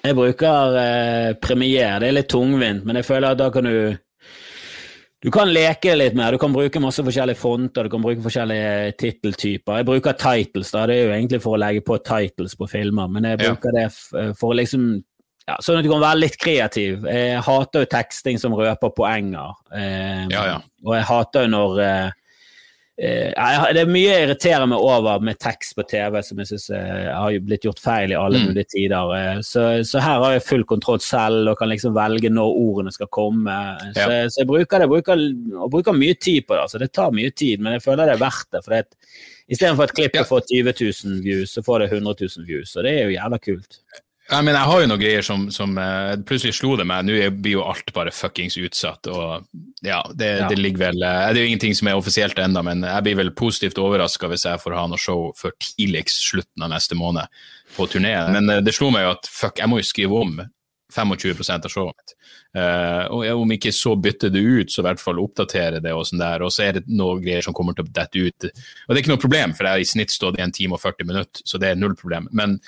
Jeg 0.00 0.16
bruker 0.16 0.76
eh, 0.80 1.32
Premiere. 1.38 1.98
Det 2.00 2.08
er 2.08 2.16
litt 2.16 2.30
tungvint, 2.32 2.86
men 2.88 2.98
jeg 2.98 3.06
føler 3.06 3.34
at 3.34 3.40
da 3.40 3.50
kan 3.52 3.68
du 3.68 3.76
Du 5.20 5.28
kan 5.30 5.50
leke 5.52 5.92
litt 5.98 6.14
mer. 6.16 6.32
Du 6.32 6.38
kan 6.40 6.52
bruke 6.52 6.80
masse 6.80 7.02
forskjellige 7.04 7.36
fonter, 7.36 7.84
du 7.84 7.92
kan 7.92 8.00
bruke 8.00 8.22
forskjellige 8.24 8.94
titteltyper. 9.02 9.76
Jeg 9.82 9.88
bruker 9.90 10.16
titles, 10.16 10.70
da. 10.72 10.86
Det 10.88 10.96
er 10.96 11.02
jo 11.10 11.12
egentlig 11.12 11.40
for 11.44 11.56
å 11.58 11.60
legge 11.60 11.82
på 11.84 11.98
titles 12.06 12.56
på 12.56 12.68
filmer, 12.70 13.08
men 13.08 13.24
jeg 13.28 13.40
Ja. 13.40 13.50
bruker 13.52 13.72
det 13.76 13.90
for 14.38 14.52
å 14.54 14.56
liksom 14.56 15.02
ja, 15.48 15.56
Sånn 15.60 15.78
at 15.78 15.84
du 15.84 15.90
kan 15.90 16.00
være 16.00 16.20
litt 16.20 16.38
kreativ. 16.38 17.02
Jeg 17.10 17.40
hater 17.42 17.80
jo 17.80 17.86
teksting 17.86 18.38
som 18.38 18.52
røper 18.54 18.90
poenger. 18.94 19.52
Eh, 19.74 20.28
Ja, 20.30 20.44
ja. 20.46 20.60
Og 20.86 20.94
jeg 20.94 21.04
hater 21.04 21.42
jo 21.42 21.48
når 21.48 21.80
eh, 21.80 22.06
eh, 22.06 22.12
Det 23.00 23.80
er 23.80 23.88
mye 23.88 24.10
jeg 24.10 24.24
irriterer 24.26 24.66
meg 24.68 24.78
over 24.84 25.22
med 25.24 25.38
tekst 25.40 25.72
på 25.78 25.84
TV 25.88 26.18
som 26.26 26.38
jeg 26.42 26.50
syns 26.50 26.66
har 26.70 27.38
blitt 27.46 27.64
gjort 27.64 27.80
feil 27.80 28.12
i 28.12 28.18
alle 28.18 28.38
Mm. 28.42 28.50
mulige 28.50 28.68
tider. 28.74 29.14
Eh, 29.16 29.38
Så, 29.40 29.62
så 29.88 30.00
her 30.04 30.20
har 30.20 30.32
jeg 30.36 30.42
full 30.44 30.64
kontroll 30.64 31.00
selv 31.00 31.48
og 31.48 31.58
kan 31.58 31.68
liksom 31.70 31.94
velge 31.96 32.28
når 32.30 32.58
ordene 32.60 32.92
skal 32.92 33.06
komme. 33.08 33.56
Så, 33.94 34.04
Ja. 34.04 34.28
så 34.28 34.40
jeg 34.42 34.46
bruker 34.52 34.78
det, 34.84 34.88
bruker, 34.88 35.16
og 35.62 35.70
bruker 35.70 35.92
mye 35.96 36.14
tid 36.20 36.46
på 36.46 36.54
det. 36.54 36.60
Altså. 36.66 36.78
Det 36.78 36.92
tar 36.92 37.10
mye 37.10 37.30
tid, 37.34 37.58
men 37.60 37.72
jeg 37.72 37.82
føler 37.82 38.04
det 38.06 38.14
er 38.20 38.24
verdt 38.26 38.50
det. 38.52 38.64
for 38.64 38.70
det 38.76 38.86
Istedenfor 39.50 39.82
at 39.88 39.94
klippet 39.96 40.14
Ja. 40.14 40.22
får 40.22 40.44
20 40.46 40.72
000 40.78 41.22
views, 41.24 41.50
så 41.56 41.62
får 41.64 41.78
det 41.80 41.90
100 41.90 42.14
000 42.20 42.46
views. 42.46 42.76
Og 42.76 42.84
det 42.84 42.92
er 43.00 43.04
jo 43.08 43.16
jævla 43.18 43.38
kult. 43.42 43.78
Jeg 44.30 44.46
mener, 44.46 44.60
jeg 44.60 44.70
har 44.70 44.82
jo 44.82 44.88
noen 44.90 45.00
greier 45.00 45.24
som, 45.26 45.46
som 45.50 45.72
uh, 45.74 46.12
plutselig 46.26 46.54
slo 46.60 46.76
det 46.78 46.86
meg. 46.86 47.06
Nå 47.06 47.16
blir 47.42 47.56
jo 47.56 47.64
alt 47.66 47.90
bare 47.94 48.12
fuckings 48.14 48.56
utsatt. 48.60 49.08
og 49.10 49.48
ja, 49.82 49.98
det, 50.14 50.28
ja. 50.42 50.50
det 50.50 50.58
ligger 50.60 50.84
vel 50.84 51.02
uh, 51.02 51.32
Det 51.32 51.40
er 51.40 51.46
jo 51.46 51.50
ingenting 51.50 51.74
som 51.74 51.90
er 51.90 51.98
offisielt 51.98 52.38
ennå, 52.38 52.62
men 52.66 52.86
jeg 52.86 53.06
blir 53.06 53.18
vel 53.18 53.34
positivt 53.34 53.80
overraska 53.82 54.30
hvis 54.30 54.46
jeg 54.46 54.62
får 54.62 54.76
ha 54.78 54.86
noe 54.90 55.02
show 55.02 55.30
før 55.38 55.56
tidligst 55.64 56.30
slutten 56.30 56.66
av 56.66 56.70
neste 56.74 56.98
måned 56.98 57.42
på 57.74 57.88
turné. 57.90 58.14
Men 58.30 58.54
uh, 58.54 58.60
det 58.62 58.76
slo 58.76 58.92
meg 58.94 59.08
jo 59.08 59.12
at 59.16 59.30
fuck, 59.34 59.58
jeg 59.58 59.70
må 59.72 59.82
jo 59.82 59.90
skrive 59.90 60.22
om 60.22 60.40
25% 60.90 61.66
av 61.66 61.70
showet 61.70 61.94
mitt. 61.94 62.16
og 63.14 63.20
om 63.38 63.52
ikke 63.54 63.70
så 63.70 63.92
bytte 63.94 64.26
det 64.34 64.40
ut, 64.42 64.72
så 64.72 64.82
i 64.82 64.86
hvert 64.88 64.98
fall 64.98 65.20
oppdatere 65.22 65.78
det 65.78 65.92
og 65.94 66.02
sånn 66.08 66.18
der. 66.18 66.42
Og 66.42 66.50
så 66.50 66.64
er 66.64 66.80
det 66.80 66.90
noen 66.90 67.22
greier 67.22 67.46
som 67.46 67.54
kommer 67.54 67.76
til 67.78 67.86
å 67.86 67.92
dette 67.94 68.18
ut. 68.18 68.48
Og 68.48 68.90
det 68.90 68.96
er 68.96 69.02
ikke 69.04 69.12
noe 69.12 69.22
problem, 69.22 69.54
for 69.54 69.68
jeg 69.68 69.78
har 69.78 69.84
i 69.84 69.86
snitt 69.86 70.10
stått 70.10 70.40
i 70.40 70.42
en 70.42 70.54
time 70.54 70.74
og 70.74 70.82
40 70.82 71.06
minutter, 71.06 71.46
så 71.46 71.62
det 71.62 71.70
er 71.70 71.78
null 71.78 71.94
problem. 71.98 72.26
Men 72.34 72.58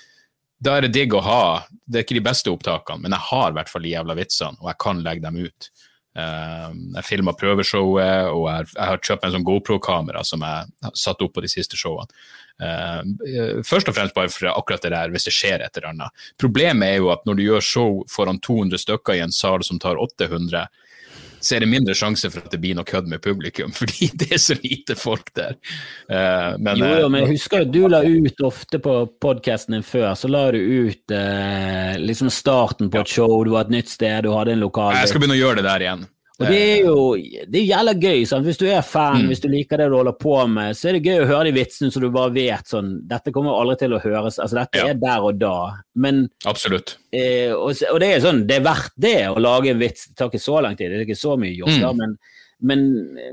da 0.62 0.76
er 0.78 0.86
det 0.86 0.94
digg 0.94 1.14
å 1.16 1.22
ha. 1.26 1.44
Det 1.70 2.00
er 2.00 2.06
ikke 2.06 2.18
de 2.20 2.26
beste 2.28 2.52
opptakene, 2.52 3.04
men 3.04 3.16
jeg 3.16 3.28
har 3.30 3.50
i 3.50 3.56
hvert 3.58 3.72
fall 3.72 3.82
de 3.82 3.96
jævla 3.96 4.18
vitsene, 4.18 4.60
og 4.62 4.70
jeg 4.70 4.80
kan 4.84 5.02
legge 5.02 5.24
dem 5.24 5.40
ut. 5.42 5.72
Uh, 6.12 6.68
jeg 6.98 7.06
filma 7.08 7.32
prøveshowet, 7.40 8.28
og 8.30 8.46
jeg, 8.50 8.68
har 8.76 9.00
kjøpt 9.00 9.26
en 9.26 9.34
sånn 9.36 9.46
GoPro-kamera 9.48 10.20
som 10.28 10.44
jeg 10.44 10.68
har 10.84 10.98
satt 10.98 11.24
opp 11.24 11.32
på 11.34 11.44
de 11.44 11.50
siste 11.50 11.78
showene. 11.80 12.12
Uh, 12.62 13.62
først 13.66 13.88
og 13.90 13.96
fremst 13.96 14.14
bare 14.14 14.30
for 14.30 14.52
akkurat 14.52 14.84
det 14.84 14.92
der, 14.94 15.14
hvis 15.14 15.26
det 15.26 15.34
skjer 15.34 15.64
et 15.64 15.80
eller 15.80 15.94
annet. 15.94 16.26
Problemet 16.40 16.92
er 16.92 17.00
jo 17.00 17.10
at 17.14 17.24
når 17.26 17.38
du 17.38 17.46
gjør 17.46 17.66
show 17.66 18.02
foran 18.12 18.42
200 18.44 18.84
stykker 18.84 19.18
i 19.18 19.24
en 19.24 19.34
sal 19.34 19.64
som 19.66 19.80
tar 19.82 19.98
800, 19.98 20.66
så 21.42 21.56
er 21.56 21.64
det 21.64 21.70
mindre 21.72 21.94
sjanse 21.98 22.30
for 22.30 22.44
at 22.44 22.54
det 22.54 22.60
blir 22.62 22.76
noe 22.78 22.86
kødd 22.88 23.10
med 23.10 23.22
publikum, 23.24 23.74
fordi 23.80 24.10
det 24.18 24.30
er 24.36 24.42
så 24.42 24.56
lite 24.62 24.96
folk 24.98 25.32
der. 25.38 25.58
Uh, 26.06 26.54
men, 26.58 26.78
jo, 26.78 26.90
jo, 27.02 27.10
men 27.12 27.24
jeg 27.24 27.34
husker 27.34 27.66
at 27.66 27.72
du 27.74 27.82
la 27.90 28.02
ut 28.06 28.46
ofte 28.46 28.80
på 28.82 28.96
podkasten 29.22 29.76
din 29.76 29.86
før, 29.86 30.12
så 30.18 30.30
la 30.30 30.46
du 30.54 30.60
ut 30.62 31.14
uh, 31.14 31.98
liksom 32.00 32.30
starten 32.32 32.92
på 32.92 33.02
et 33.02 33.14
show, 33.18 33.36
du 33.44 33.54
var 33.56 33.66
et 33.66 33.76
nytt 33.78 33.92
sted, 33.92 34.22
du 34.26 34.32
hadde 34.36 34.54
en 34.56 34.62
lokal 34.62 34.96
Jeg 35.00 35.12
skal 35.12 35.24
begynne 35.24 35.38
å 35.38 35.42
gjøre 35.42 35.62
det 35.62 35.68
der 35.68 35.86
igjen. 35.88 36.08
Og 36.42 36.50
det 36.50 36.60
er 36.60 36.86
jo 36.86 36.96
det 37.52 37.60
er 37.60 37.66
jævla 37.68 37.94
gøy. 37.96 38.24
Sant? 38.28 38.46
Hvis 38.48 38.60
du 38.60 38.66
er 38.66 38.82
fan, 38.86 39.22
mm. 39.22 39.30
hvis 39.30 39.42
du 39.42 39.48
liker 39.52 39.80
det 39.80 39.88
du 39.92 39.96
holder 39.98 40.16
på 40.18 40.34
med, 40.50 40.76
så 40.78 40.90
er 40.90 40.98
det 40.98 41.06
gøy 41.06 41.22
å 41.22 41.28
høre 41.30 41.46
de 41.48 41.54
vitsene 41.56 41.94
så 41.94 42.02
du 42.02 42.08
bare 42.12 42.34
vet 42.34 42.68
sånn 42.72 42.92
Dette 43.08 43.32
kommer 43.34 43.56
aldri 43.58 43.78
til 43.84 43.96
å 43.96 44.02
høres. 44.02 44.40
Altså, 44.42 44.58
dette 44.58 44.82
ja. 44.82 44.90
er 44.92 45.00
der 45.00 45.28
og 45.28 45.40
da. 45.40 45.56
Men 45.94 46.26
Absolutt. 46.50 46.96
Eh, 47.14 47.54
og, 47.54 47.72
og, 47.88 47.98
det 48.02 48.10
er 48.10 48.22
sånn, 48.24 48.44
det 48.48 48.58
er 48.58 48.66
verdt 48.66 48.94
det 49.06 49.16
å 49.30 49.40
lage 49.42 49.72
en 49.72 49.80
vits. 49.82 50.10
Det 50.10 50.18
tar 50.18 50.32
ikke 50.32 50.42
så 50.42 50.60
lang 50.64 50.78
tid, 50.78 50.92
det 50.92 51.00
er 51.00 51.06
ikke 51.06 51.18
så 51.22 51.38
mye 51.40 51.54
jobb, 51.54 51.72
mm. 51.78 52.02
men, 52.02 52.14
men, 52.62 52.84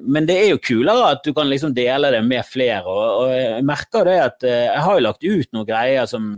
men, 0.05 0.29
det 0.29 0.39
er 0.39 0.49
jo 0.53 0.63
kulere 0.63 1.13
at 1.15 1.21
du 1.25 1.33
kan 1.37 1.49
liksom 1.49 1.75
dele 1.77 2.13
det 2.15 2.23
med 2.27 2.47
flere. 2.47 2.85
Og, 2.85 3.25
og 3.25 3.35
jeg 3.35 3.67
merker 3.67 4.09
det 4.09 4.17
at 4.25 4.47
eh, 4.47 4.65
jeg 4.69 4.87
har 4.87 4.97
jo 4.97 5.05
lagt 5.07 5.27
ut 5.27 5.55
noen 5.55 5.69
greier 5.69 6.09
som 6.09 6.33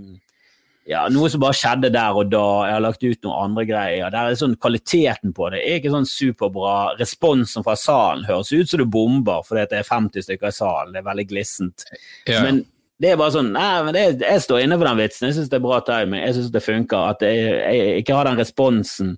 ja, 0.89 1.03
noe 1.13 1.29
som 1.29 1.41
bare 1.43 1.55
skjedde 1.57 1.91
der 1.93 2.17
og 2.17 2.32
da. 2.32 2.45
Jeg 2.65 2.75
har 2.75 2.84
lagt 2.84 3.03
ut 3.03 3.27
noen 3.27 3.45
andre 3.45 3.65
greier. 3.69 4.13
Der 4.13 4.32
er 4.32 4.38
sånn 4.39 4.57
Kvaliteten 4.61 5.34
på 5.38 5.51
det 5.53 5.61
er 5.61 5.77
ikke 5.77 5.93
sånn 5.93 6.09
superbra. 6.09 6.75
Responsen 6.99 7.65
fra 7.65 7.75
salen 7.77 8.25
høres 8.25 8.49
ut 8.51 8.71
som 8.71 8.82
du 8.82 8.88
bomber 8.89 9.45
fordi 9.47 9.67
det 9.69 9.82
er 9.82 9.88
50 9.88 10.25
stykker 10.25 10.49
i 10.49 10.57
salen. 10.57 10.95
Det 10.95 11.03
er 11.03 11.09
veldig 11.11 11.27
glissent. 11.29 11.86
Ja. 12.25 12.41
Men 12.47 12.63
det 13.01 13.13
er 13.13 13.21
bare 13.21 13.34
sånn 13.34 13.53
Nei, 13.53 13.69
men 13.86 13.97
det, 13.97 14.05
jeg 14.25 14.45
står 14.45 14.65
inne 14.65 14.77
for 14.77 14.89
den 14.89 15.01
vitsen. 15.03 15.29
Jeg 15.29 15.38
syns 15.38 15.53
det 15.53 15.59
er 15.59 15.65
bra 15.67 15.82
timing. 15.86 16.21
Jeg 16.25 16.38
syns 16.38 16.51
det 16.53 16.65
funker. 16.65 17.15
At 17.15 17.25
jeg, 17.25 17.49
jeg 17.61 18.01
ikke 18.01 18.17
har 18.17 18.29
den 18.29 18.41
responsen 18.41 19.15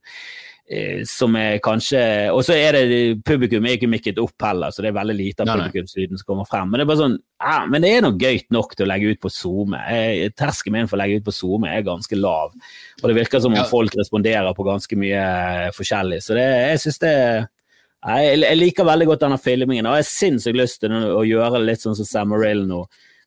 som 1.09 1.35
er 1.39 1.59
kanskje 1.63 2.01
Og 2.33 2.41
så 2.45 2.55
er 2.57 2.75
det 2.75 2.97
publikum 3.25 3.65
er 3.65 3.77
ikke 3.77 3.89
mikket 3.91 4.21
opp 4.21 4.45
heller, 4.45 4.73
så 4.73 4.83
det 4.83 4.91
er 4.91 4.97
veldig 4.97 5.15
lite 5.17 5.45
av 5.45 5.51
publikumslyden 5.51 6.19
som 6.19 6.27
kommer 6.29 6.49
frem. 6.49 6.69
Men 6.69 6.79
det 6.79 6.85
er 6.85 6.91
bare 6.91 7.01
sånn, 7.03 7.17
ja, 7.43 7.55
men 7.69 7.83
det 7.83 7.91
er 7.93 8.05
noe 8.05 8.19
gøyt 8.19 8.49
nok 8.55 8.75
til 8.77 8.87
å 8.87 8.89
legge 8.91 9.13
ut 9.13 9.21
på 9.23 9.31
SoMe. 9.33 9.81
Terskelen 10.39 10.77
min 10.77 10.91
for 10.91 10.97
å 10.97 11.03
legge 11.03 11.21
ut 11.21 11.27
på 11.27 11.35
SoMe 11.35 11.71
er 11.71 11.87
ganske 11.87 12.19
lav. 12.19 12.53
Og 13.01 13.07
det 13.09 13.17
virker 13.17 13.43
som 13.43 13.53
om 13.53 13.61
ja. 13.61 13.67
folk 13.69 13.95
responderer 13.99 14.55
på 14.57 14.67
ganske 14.67 14.99
mye 14.99 15.23
forskjellig. 15.77 16.21
Så 16.25 16.37
det, 16.37 16.45
jeg 16.73 16.83
syns 16.85 17.01
det 17.03 17.15
jeg, 18.03 18.43
jeg, 18.43 18.59
liker 18.59 18.87
veldig 18.87 19.07
godt 19.13 19.23
denne 19.23 19.39
filmingen, 19.39 19.87
og 19.87 19.95
jeg 19.95 20.03
har 20.03 20.11
sinnssykt 20.11 20.59
lyst 20.59 20.81
til 20.83 20.93
å 20.93 21.23
gjøre 21.23 21.59
det 21.59 21.67
litt 21.69 21.83
sånn 21.85 21.95
som 21.95 22.07
Sam 22.07 22.33
Morrill 22.33 22.65
nå 22.67 22.83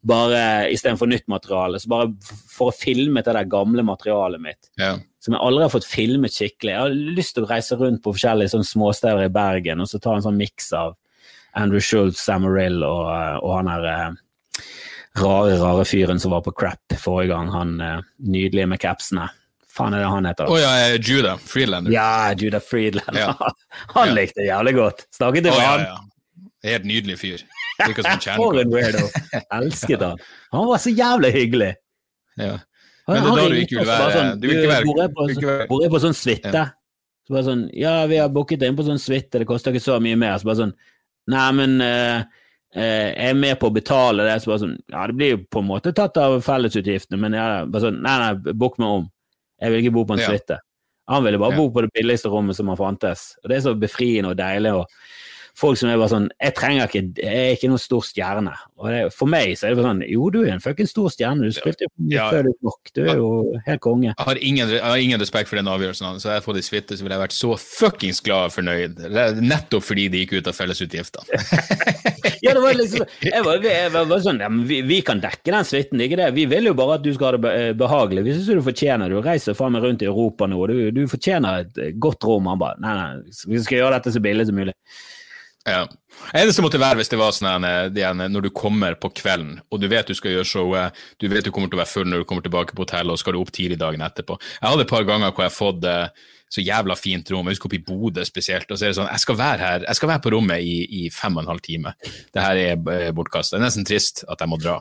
bare 0.06 0.70
istedenfor 0.70 1.08
nytt 1.10 1.26
materiale. 1.32 1.80
Så 1.80 1.90
bare 1.90 2.12
for 2.52 2.70
å 2.70 2.76
filme 2.76 3.22
det 3.24 3.34
der 3.34 3.48
gamle 3.50 3.84
materialet 3.86 4.42
mitt, 4.42 4.70
ja. 4.78 4.94
Som 5.26 5.34
jeg 5.34 5.42
aldri 5.42 5.64
har 5.64 5.72
fått 5.72 5.88
filmet 5.90 6.34
skikkelig. 6.34 6.70
Jeg 6.70 6.82
har 6.84 6.92
lyst 7.18 7.34
til 7.34 7.46
å 7.46 7.50
reise 7.50 7.78
rundt 7.80 8.02
på 8.04 8.12
forskjellige 8.14 8.52
sånn 8.52 8.66
småsteder 8.66 9.26
i 9.26 9.32
Bergen 9.34 9.82
og 9.82 9.88
så 9.90 9.98
ta 10.02 10.14
en 10.14 10.22
sånn 10.22 10.38
miks 10.38 10.70
av 10.76 10.94
Andrew 11.58 11.82
Schultz, 11.82 12.20
Sam 12.22 12.44
Morrill 12.44 12.84
og, 12.86 13.08
og, 13.40 13.50
han 13.56 13.70
der 13.72 13.88
eh, 13.90 14.68
rare, 15.18 15.56
rare 15.58 15.86
fyren 15.88 16.22
som 16.22 16.36
var 16.36 16.44
på 16.46 16.54
Crap 16.54 16.94
forrige 17.00 17.32
gang. 17.32 17.50
Han 17.50 17.74
eh, 17.82 17.98
nydelige 18.22 18.70
med 18.70 18.82
capsene. 18.82 19.26
Faen 19.76 19.96
er 19.96 20.04
det 20.04 20.12
han 20.12 20.28
heter? 20.30 20.46
Å 20.46 20.54
oh, 20.54 20.60
ja, 20.62 20.92
Judah 20.94 21.40
Friedlander. 21.42 21.92
Ja, 21.92 22.10
Judah 22.38 22.62
Friedlander. 22.62 23.24
Ja. 23.26 23.54
han 23.96 24.14
likte 24.14 24.44
det 24.44 24.50
jævlig 24.52 24.76
godt. 24.78 25.08
Snakket 25.16 25.48
til 25.48 25.56
oh, 25.56 25.64
han. 25.64 25.82
Ja, 25.82 25.96
ja. 25.96 26.70
Helt 26.70 26.86
nydelig 26.88 27.18
fyr. 27.20 27.42
For 28.38 28.60
en 28.62 28.70
weirdo. 28.72 29.04
Elsket 29.52 30.06
han. 30.06 30.22
Han 30.54 30.70
var 30.70 30.80
så 30.86 30.94
jævlig 30.94 31.34
hyggelig. 31.40 31.74
Ja. 32.36 32.58
Men 33.06 33.22
det 33.22 33.30
er 33.30 33.36
da 33.38 33.46
du 33.46 33.60
ikke 33.60 33.78
vil 33.78 33.90
være 33.90 34.14
sånn, 34.16 34.32
Du 34.40 34.48
vil 34.48 34.58
ikke 34.60 34.72
være 34.72 34.86
Bor 35.70 35.84
jeg 35.84 35.92
på, 35.92 36.00
sånn 36.02 36.16
suite? 36.16 36.50
Ja. 36.50 36.64
Så 37.26 37.34
bare 37.36 37.46
sånn 37.46 37.62
Ja, 37.74 37.94
vi 38.10 38.18
har 38.18 38.32
booket 38.34 38.64
inn 38.66 38.78
på 38.78 38.86
sånn 38.86 39.02
suite, 39.02 39.40
det 39.40 39.48
koster 39.48 39.74
ikke 39.74 39.84
så 39.84 40.00
mye 40.02 40.18
mer. 40.18 40.38
Så 40.40 40.50
bare 40.50 40.62
sånn 40.64 40.74
Nei, 41.30 41.46
men 41.58 41.80
uh, 41.82 42.20
uh, 42.76 43.08
jeg 43.10 43.30
er 43.32 43.38
med 43.38 43.58
på 43.58 43.70
å 43.70 43.74
betale 43.74 44.26
det. 44.26 44.36
Så 44.42 44.52
bare 44.52 44.64
sånn 44.64 44.76
Ja, 44.92 45.06
det 45.10 45.18
blir 45.18 45.34
jo 45.34 45.42
på 45.50 45.62
en 45.62 45.70
måte 45.70 45.94
tatt 45.96 46.18
av 46.22 46.38
fellesutgiftene, 46.46 47.20
men 47.22 47.38
jeg 47.38 47.68
bare 47.70 47.88
sånn 47.88 48.00
Nei, 48.02 48.16
nei, 48.22 48.54
book 48.54 48.80
meg 48.82 49.00
om. 49.00 49.10
Jeg 49.62 49.72
vil 49.72 49.84
ikke 49.84 49.96
bo 49.96 50.06
på 50.08 50.18
en 50.18 50.24
suite. 50.26 50.60
Han 51.06 51.22
ville 51.22 51.38
bare 51.38 51.54
ja. 51.54 51.62
bo 51.62 51.70
på 51.72 51.84
det 51.84 51.92
billigste 51.94 52.30
rommet 52.32 52.58
som 52.58 52.68
han 52.68 52.78
fantes. 52.78 53.28
Og 53.42 53.50
det 53.50 53.56
er 53.56 53.64
så 53.68 53.76
befriende 53.78 54.32
og 54.34 54.38
deilig. 54.38 54.72
og 54.74 54.90
folk 55.56 55.78
som 55.80 55.90
er 55.90 55.98
bare 55.98 56.12
sånn 56.12 56.26
Jeg 56.42 56.54
trenger 56.56 56.88
ikke 56.88 57.02
Jeg 57.22 57.42
er 57.42 57.54
ikke 57.56 57.70
noen 57.70 57.82
stor 57.82 58.04
stjerne. 58.04 58.52
Og 58.76 58.90
det, 58.92 59.00
for 59.16 59.30
meg 59.30 59.54
så 59.56 59.66
er 59.66 59.72
det 59.72 59.80
bare 59.80 59.92
sånn 59.92 60.02
Jo, 60.08 60.28
du 60.32 60.40
er 60.42 60.52
en 60.54 60.62
fuckings 60.62 60.92
stor 60.92 61.08
stjerne. 61.12 61.48
Du 61.48 61.56
spilte 61.56 61.86
jo 61.86 61.92
ja, 62.12 62.28
før 62.32 62.48
du 62.48 62.52
nok. 62.66 62.92
Du 62.96 63.02
er 63.04 63.20
jo 63.20 63.30
helt 63.66 63.82
konge. 63.84 64.12
Jeg 64.12 64.28
har 64.28 64.40
ingen, 64.40 64.74
jeg 64.76 64.84
har 64.84 65.02
ingen 65.02 65.22
respekt 65.22 65.50
for 65.50 65.60
den 65.60 65.70
avgjørelsen. 65.72 66.20
Så 66.22 66.32
jeg 66.34 66.44
fått 66.44 66.60
i 66.60 66.64
suite, 66.66 66.98
så 66.98 67.06
ville 67.06 67.16
jeg 67.16 67.24
vært 67.24 67.36
så 67.36 67.52
fuckings 67.60 68.22
glad 68.26 68.50
og 68.50 68.56
fornøyd. 68.56 69.02
Nettopp 69.40 69.86
fordi 69.86 70.08
de 70.12 70.22
gikk 70.24 70.36
ut 70.38 70.50
av 70.52 70.58
fellesutgiftene. 70.58 71.40
ja, 72.44 72.52
det 72.52 72.62
var 72.62 72.76
liksom 72.76 73.06
Jeg 73.24 73.44
var, 73.46 73.64
jeg 73.64 73.92
var 73.96 74.14
sånn 74.24 74.42
ja, 74.44 74.50
vi, 74.68 74.82
vi, 74.86 75.00
kan 75.06 75.22
dekke 75.22 75.54
den 75.54 75.68
suiten, 75.68 76.04
ikke 76.04 76.20
det. 76.20 76.30
Vi 76.36 76.46
vil 76.50 76.70
jo 76.70 76.76
bare 76.78 77.00
at 77.00 77.06
du 77.06 77.12
skal 77.16 77.32
ha 77.32 77.40
det 77.40 77.56
eh, 77.56 77.72
behagelig. 77.78 78.26
Vi 78.28 78.36
syns 78.36 78.52
du 78.52 78.64
fortjener 78.66 79.08
det. 79.08 79.16
Du 79.16 79.24
reiser 79.24 79.56
faen 79.56 79.76
meg 79.76 79.86
rundt 79.86 80.04
i 80.04 80.10
Europa 80.10 80.48
nå, 80.50 80.62
du, 80.70 80.78
du 80.94 81.04
fortjener 81.10 81.64
et 81.64 82.00
godt 82.02 82.28
rom. 82.28 82.50
Han 82.52 82.60
bare 82.60 82.80
Nei, 82.82 82.92
nei, 82.92 83.36
vi 83.48 83.60
skal 83.64 83.80
gjøre 83.80 83.96
dette 83.96 84.12
så 84.12 84.20
billig 84.22 84.48
som 84.48 84.58
mulig. 84.58 84.74
Ja. 85.66 85.82
Eneste 86.36 86.62
måtte 86.62 86.78
være 86.78 87.00
hvis 87.00 87.10
det 87.10 87.18
var 87.18 87.34
sånn 87.34 87.66
når 87.66 88.46
du 88.46 88.48
kommer 88.54 88.94
på 88.98 89.10
kvelden 89.18 89.58
og 89.68 89.80
du 89.82 89.88
vet 89.90 90.08
du 90.08 90.14
skal 90.16 90.36
gjøre 90.36 90.48
showet, 90.48 91.00
du 91.20 91.26
vet 91.28 91.44
du 91.44 91.50
kommer 91.54 91.68
til 91.68 91.76
å 91.78 91.82
være 91.82 91.90
full 91.90 92.06
når 92.08 92.22
du 92.22 92.28
kommer 92.30 92.46
tilbake 92.46 92.76
på 92.76 92.84
hotellet 92.84 93.12
og 93.12 93.20
skal 93.20 93.34
du 93.34 93.40
opp 93.40 93.50
tidlig 93.54 93.78
dagen 93.80 94.04
etterpå. 94.06 94.38
Jeg 94.60 94.64
hadde 94.64 94.86
et 94.86 94.92
par 94.92 95.06
ganger 95.08 95.32
hvor 95.32 95.44
jeg 95.44 95.50
har 95.50 95.56
fått 95.56 95.88
eh, 95.90 96.30
så 96.56 96.62
jævla 96.62 96.94
fint 96.96 97.32
rom. 97.34 97.50
Jeg 97.50 97.56
husker 97.56 97.68
oppe 97.68 97.78
i 97.80 97.82
Bodø 97.82 98.24
spesielt. 98.24 98.70
og 98.70 98.78
så 98.78 98.86
er 98.86 98.94
det 98.94 98.98
sånn, 99.00 99.10
Jeg 99.10 99.24
skal 99.24 99.38
være 99.40 99.58
her, 99.58 99.84
jeg 99.88 99.98
skal 99.98 100.12
være 100.12 100.24
på 100.24 100.32
rommet 100.36 100.62
i, 100.62 100.76
i 101.00 101.10
fem 101.10 101.36
og 101.36 101.42
en 101.42 101.50
halv 101.50 101.64
time. 101.66 101.92
Det 102.06 102.46
her 102.46 102.62
er 102.62 102.94
eh, 102.94 103.10
bortkasta. 103.16 103.56
Det 103.56 103.60
er 103.60 103.66
nesten 103.66 103.88
trist 103.88 104.22
at 104.30 104.40
jeg 104.40 104.52
må 104.52 104.60
dra, 104.62 104.78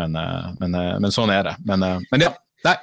men, 0.00 0.16
eh, 0.16 0.48
men, 0.62 0.80
men 1.04 1.14
sånn 1.14 1.32
er 1.34 1.50
det. 1.50 1.54
Men, 1.68 1.86
men 2.08 2.26
ja, 2.26 2.32
nei. 2.64 2.78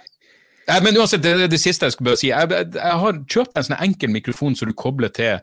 Men 0.85 1.01
uansett, 1.01 1.25
det, 1.25 1.49
det, 1.51 1.59
siste 1.59 1.89
jeg 1.89 1.97
skulle 1.97 2.13
bare 2.13 2.21
si. 2.21 2.29
Jeg, 2.29 2.47
jeg 2.77 3.01
har 3.03 3.19
kjøpt 3.25 3.57
en 3.57 3.67
sånn 3.67 3.81
enkel 3.81 4.13
mikrofon 4.13 4.55
som 4.55 4.69
du 4.69 4.77
kobler 4.77 5.11
til 5.11 5.41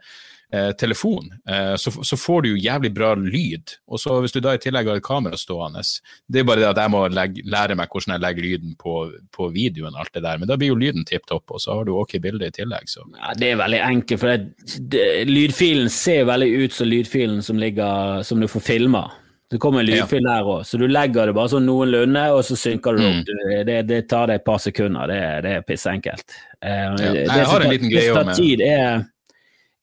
eh, 0.52 0.70
telefon, 0.72 1.32
eh, 1.48 1.74
så, 1.76 1.90
så, 2.04 2.16
får 2.16 2.42
du 2.42 2.48
jo 2.50 2.60
jævlig 2.62 2.92
bra 2.94 3.12
lyd. 3.14 3.74
Og 3.86 4.00
så 4.00 4.20
Hvis 4.20 4.32
du 4.32 4.40
da 4.40 4.54
i 4.54 4.62
tillegg 4.62 4.88
har 4.88 5.00
et 5.00 5.04
kamera 5.04 5.36
stående 5.36 5.82
Det 6.26 6.40
er 6.40 6.48
bare 6.48 6.62
det 6.62 6.70
at 6.70 6.80
jeg 6.82 6.92
må 6.92 7.04
legge, 7.12 7.44
lære 7.44 7.76
meg 7.78 7.92
hvordan 7.92 8.16
jeg 8.16 8.24
legger 8.24 8.48
lyden 8.48 8.74
på, 8.80 8.96
på 9.34 9.50
videoen, 9.54 9.96
alt 9.96 10.12
det 10.14 10.24
der. 10.24 10.40
Men 10.40 10.50
da 10.50 10.56
blir 10.56 10.72
jo 10.72 10.80
lyden 10.80 11.06
tipp 11.08 11.26
topp, 11.28 11.50
og 11.50 11.62
så 11.62 11.76
har 11.76 11.86
du 11.88 11.94
ok 11.96 12.18
bilde 12.22 12.48
i 12.48 12.54
tillegg. 12.54 12.88
Så. 12.88 13.04
Ja, 13.18 13.34
det 13.38 13.52
er 13.52 13.62
veldig 13.62 13.80
enkelt, 13.92 14.20
for 14.20 14.34
det, 14.34 14.74
det, 14.92 15.06
lydfilen 15.28 15.88
ser 15.92 16.28
veldig 16.28 16.50
ut 16.64 16.76
som 16.76 16.88
lydfilen 16.90 17.42
som, 17.44 17.58
ligger, 17.60 18.22
som 18.26 18.40
du 18.40 18.48
får 18.48 18.64
filma. 18.64 19.08
Det 19.48 19.56
kommer 19.56 19.80
en 19.80 19.86
lydfil 19.88 20.26
der 20.26 20.44
òg, 20.44 20.64
så 20.68 20.76
du 20.76 20.84
legger 20.90 21.30
det 21.30 21.34
bare 21.36 21.48
sånn 21.48 21.64
noenlunde, 21.64 22.24
og 22.36 22.42
så 22.44 22.56
synker 22.58 22.98
du 22.98 23.00
mm. 23.00 23.06
opp. 23.08 23.30
Det, 23.64 23.76
det, 23.88 24.00
tar 24.10 24.28
deg 24.28 24.42
et 24.42 24.44
par 24.44 24.58
sekunder, 24.60 25.08
det, 25.08 25.20
det 25.46 25.54
er 25.56 25.62
pissenkelt. 25.64 26.34
Eh, 26.60 26.74
ja. 26.74 26.90
Det, 27.00 27.22
jeg 27.24 27.46
har 27.48 27.64
en 27.64 27.72
liten 27.72 27.92
greie 27.94 28.12
om 28.12 28.28
er 28.28 29.06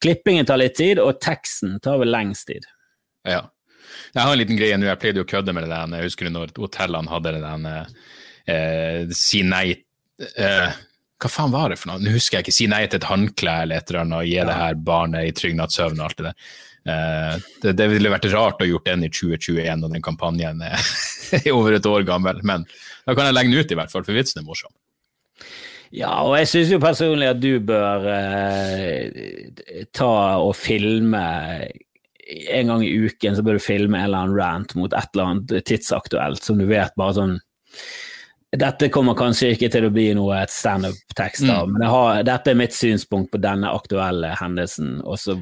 Klippingen 0.03 0.47
tar 0.47 0.59
litt 0.61 0.75
tid, 0.77 0.99
og 1.01 1.19
teksten 1.23 1.77
tar 1.83 1.99
vel 2.01 2.11
lengst 2.13 2.49
tid. 2.51 2.65
Ja. 3.27 3.45
Jeg 4.13 4.21
har 4.21 4.33
en 4.33 4.39
liten 4.39 4.59
greie 4.59 4.77
nå, 4.77 4.87
jeg 4.89 5.01
pleide 5.01 5.23
å 5.23 5.29
kødde 5.29 5.53
med 5.55 5.65
det 5.65 5.71
der. 5.71 5.95
Jeg 5.99 6.09
husker 6.09 6.29
når 6.33 6.53
hotellene 6.57 7.11
hadde 7.11 7.33
det 7.35 7.41
der 7.43 7.65
eh, 8.51 9.15
si 9.15 9.41
nei 9.45 9.65
eh, 9.71 10.77
Hva 11.21 11.31
faen 11.31 11.53
var 11.53 11.71
det 11.71 11.79
for 11.79 11.91
noe? 11.91 12.03
Nå 12.03 12.13
husker 12.15 12.39
jeg 12.39 12.47
ikke. 12.47 12.55
Si 12.55 12.69
nei 12.71 12.83
til 12.87 12.99
et 12.99 13.09
håndkle 13.09 13.57
eller 13.65 13.81
et 13.81 13.91
eller 13.91 14.03
annet, 14.03 14.21
og 14.21 14.29
gi 14.29 14.37
ja. 14.37 14.47
det 14.49 14.61
her 14.61 14.79
barnet 14.87 15.29
i 15.29 15.35
trygg 15.35 15.57
natts 15.59 15.79
søvn 15.79 16.01
og 16.01 16.07
alt 16.09 16.21
det 16.21 16.27
der. 16.29 16.49
Eh, 16.85 17.37
det, 17.63 17.75
det, 17.79 17.89
ville 17.95 18.13
vært 18.13 18.29
rart 18.33 18.61
å 18.61 18.69
gjort 18.69 18.89
den 18.89 19.07
i 19.07 19.11
2021 19.11 19.87
og 19.87 19.93
den 19.95 20.05
kampanjen 20.05 20.59
er 20.61 20.89
over 21.57 21.77
et 21.77 21.87
år 21.89 22.05
gammel, 22.05 22.43
men 22.45 22.67
da 23.05 23.15
kan 23.15 23.25
jeg 23.25 23.37
legge 23.37 23.53
den 23.53 23.63
ut 23.63 23.73
i 23.73 23.79
hvert 23.79 23.93
fall, 23.93 24.05
for 24.05 24.17
vitsen 24.17 24.43
er 24.43 24.45
morsom. 24.45 24.73
Ja, 25.95 26.11
og 26.25 26.35
jeg 26.35 26.49
syns 26.51 26.71
jo 26.73 26.79
personlig 26.83 27.29
at 27.31 27.39
du 27.39 27.53
bør 27.63 28.07
eh, 28.11 29.51
ta 29.95 30.15
og 30.43 30.55
filme 30.59 31.21
en 32.25 32.71
gang 32.71 32.83
i 32.83 32.89
uken 33.05 33.37
så 33.37 33.43
bør 33.45 33.59
du 33.59 33.63
filme 33.63 33.99
en 33.99 34.07
eller 34.07 34.25
annen 34.25 34.39
rant 34.39 34.75
mot 34.79 34.93
et 34.93 35.13
eller 35.13 35.31
annet 35.31 35.53
tidsaktuelt 35.69 36.43
som 36.43 36.57
du 36.59 36.65
vet 36.69 36.95
bare 36.97 37.15
sånn 37.19 37.37
Dette 38.55 38.87
kommer 38.93 39.17
kanskje 39.19 39.51
ikke 39.51 39.67
til 39.73 39.87
å 39.87 39.91
bli 39.91 40.05
noe 40.15 40.37
et 40.39 40.51
standup-tekst, 40.53 41.43
mm. 41.43 41.73
men 41.73 41.83
har, 41.91 42.21
dette 42.23 42.53
er 42.53 42.55
mitt 42.55 42.71
synspunkt 42.71 43.33
på 43.33 43.41
denne 43.43 43.67
aktuelle 43.67 44.29
hendelsen. 44.39 44.93
Og 45.03 45.17
så, 45.19 45.35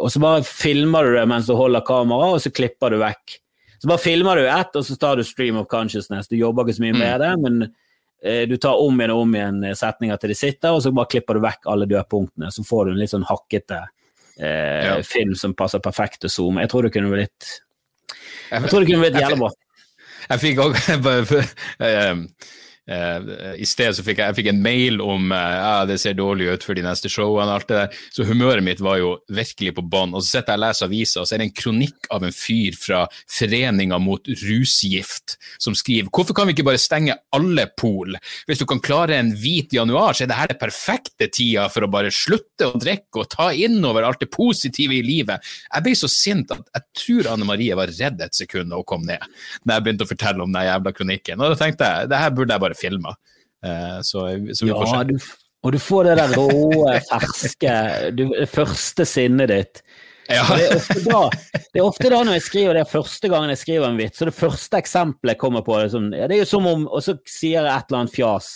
og 0.00 0.08
så 0.14 0.22
bare 0.22 0.46
filmer 0.48 1.04
du 1.04 1.18
det 1.18 1.26
mens 1.28 1.50
du 1.50 1.52
holder 1.58 1.84
kamera, 1.84 2.30
og 2.32 2.40
så 2.40 2.54
klipper 2.56 2.94
du 2.94 3.02
vekk. 3.02 3.36
Så 3.82 3.90
bare 3.90 4.00
filmer 4.00 4.40
du 4.40 4.46
ett, 4.46 4.72
og 4.80 4.86
så 4.88 4.96
tar 5.02 5.20
du 5.20 5.26
stream 5.28 5.60
of 5.60 5.68
consciousness. 5.68 6.30
Du 6.30 6.38
jobber 6.38 6.64
ikke 6.64 6.78
så 6.78 6.86
mye 6.86 6.96
mm. 6.96 7.02
med 7.04 7.20
det, 7.26 7.32
men 7.44 7.60
eh, 7.66 7.74
du 8.48 8.56
tar 8.56 8.80
om 8.80 8.96
igjen 9.00 9.12
og 9.12 9.20
om 9.22 9.34
igjen 9.36 9.58
setninger 9.76 10.16
til 10.18 10.32
de 10.32 10.36
sitter, 10.38 10.72
og 10.72 10.80
så 10.82 10.90
bare 10.94 11.10
klipper 11.12 11.36
du 11.36 11.42
vekk 11.44 11.68
alle 11.70 11.86
dødpunktene. 11.90 12.48
Så 12.50 12.64
får 12.66 12.86
du 12.86 12.94
en 12.94 13.00
litt 13.02 13.12
sånn 13.12 13.26
hakkete 13.28 13.82
eh, 14.40 14.86
ja. 14.86 14.96
film 15.06 15.34
som 15.38 15.54
passer 15.54 15.82
perfekt 15.84 16.22
til 16.24 16.32
Zoom. 16.32 16.60
Jeg 16.62 16.72
tror 16.72 16.86
det 16.86 16.92
kunne 16.96 17.12
blitt 17.12 17.50
Jeg 18.50 18.70
tror 18.70 18.82
det 18.82 18.90
kunne 18.90 19.04
blitt 19.04 19.20
jævlig 19.20 19.40
bra. 19.44 19.52
Jeg 20.26 20.42
fikk 20.42 20.62
òg 20.64 20.72
Uh, 22.86 23.56
I 23.58 23.66
sted 23.66 23.96
så 23.96 24.04
fikk 24.06 24.20
jeg, 24.20 24.30
jeg 24.30 24.38
fikk 24.40 24.50
en 24.52 24.62
mail 24.62 25.00
om 25.02 25.32
ja, 25.34 25.84
det 25.88 25.98
ser 26.02 26.14
dårlig 26.18 26.50
ut 26.52 26.66
for 26.66 26.78
de 26.78 26.84
neste 26.86 27.10
showene. 27.12 27.50
alt 27.52 27.68
det 27.68 27.80
der. 27.80 28.02
Så 28.14 28.26
humøret 28.28 28.64
mitt 28.64 28.82
var 28.84 29.00
jo 29.00 29.16
virkelig 29.32 29.74
på 29.76 29.84
bånn. 29.86 30.14
Og 30.14 30.22
så 30.22 30.36
sitter 30.36 30.54
jeg 30.54 30.60
og 30.60 30.66
leser 30.66 30.90
avisa, 30.90 31.20
og 31.22 31.28
så 31.28 31.36
er 31.36 31.42
det 31.42 31.48
en 31.48 31.56
kronikk 31.62 32.10
av 32.14 32.26
en 32.26 32.34
fyr 32.34 32.78
fra 32.78 33.04
Foreninga 33.38 33.98
mot 34.02 34.30
rusgift 34.46 35.36
som 35.62 35.74
skriver 35.76 36.10
hvorfor 36.12 36.36
kan 36.36 36.48
vi 36.48 36.54
ikke 36.56 36.66
bare 36.66 36.80
stenge 36.80 37.16
alle 37.36 37.66
pol? 37.78 38.16
Hvis 38.48 38.60
du 38.62 38.66
kan 38.68 38.80
klare 38.84 39.18
en 39.18 39.32
hvit 39.36 39.74
januar, 39.76 40.14
så 40.14 40.24
er 40.24 40.30
det 40.30 40.38
her 40.38 40.50
det 40.52 40.58
perfekte 40.60 41.28
tida 41.32 41.66
for 41.72 41.86
å 41.86 41.90
bare 41.92 42.12
slutte 42.14 42.70
å 42.70 42.80
drikke 42.80 43.22
og 43.22 43.30
ta 43.32 43.50
innover 43.52 44.06
alt 44.06 44.22
det 44.22 44.30
positive 44.32 44.96
i 44.96 45.04
livet. 45.04 45.44
Jeg 45.72 45.86
ble 45.86 45.96
så 45.98 46.10
sint 46.10 46.52
at 46.54 46.70
jeg 46.76 46.86
tror 47.02 47.32
Anne 47.34 47.48
Marie 47.48 47.76
var 47.78 47.92
redd 47.92 48.22
et 48.24 48.36
sekund 48.36 48.72
da 48.72 48.80
hun 48.80 48.88
kom 48.88 49.06
ned, 49.06 49.22
da 49.64 49.76
jeg 49.76 49.86
begynte 49.86 50.06
å 50.06 50.10
fortelle 50.10 50.44
om 50.44 50.54
den 50.54 50.68
jævla 50.68 50.94
kronikken. 50.96 51.42
Og 51.42 51.52
da 51.54 51.60
tenkte 51.60 51.90
jeg 51.90 52.12
det 52.12 52.22
her 52.22 52.34
burde 52.36 52.56
jeg 52.56 52.64
bare 52.66 52.75
filma. 52.78 53.14
Uh, 53.64 53.98
så, 54.04 54.28
så 54.54 54.68
ja, 54.68 55.02
du, 55.08 55.16
og 55.66 55.72
du 55.72 55.78
får 55.82 56.10
det 56.10 56.18
der 56.20 56.34
rå, 56.38 56.50
ferske 57.08 57.76
du, 58.14 58.28
Det 58.34 58.50
første 58.52 59.06
sinnet 59.08 59.50
ditt. 59.50 59.82
Ja. 60.28 60.42
Det, 60.58 60.66
er 60.66 61.04
da, 61.06 61.20
det, 61.54 61.80
er 61.80 61.84
ofte 61.84 62.10
da, 62.10 62.20
når 62.26 62.38
jeg 62.38 62.46
skriver 62.48 62.78
det 62.78 62.86
første 62.90 63.30
gangen 63.30 63.52
jeg 63.52 63.60
skriver 63.62 63.86
en 63.88 63.98
vits, 63.98 64.18
så 64.18 64.26
det 64.26 64.34
første 64.34 64.80
eksempelet 64.80 65.38
kommer 65.38 65.62
på, 65.66 65.76
det, 65.78 65.92
som, 65.94 66.08
det 66.10 66.26
er 66.26 66.40
jo 66.40 66.48
som 66.50 66.66
om 66.66 66.88
Og 66.90 67.04
så 67.04 67.14
sier 67.30 67.60
jeg 67.60 67.70
et 67.70 67.90
eller 67.92 68.02
annet 68.02 68.14
fjas. 68.14 68.50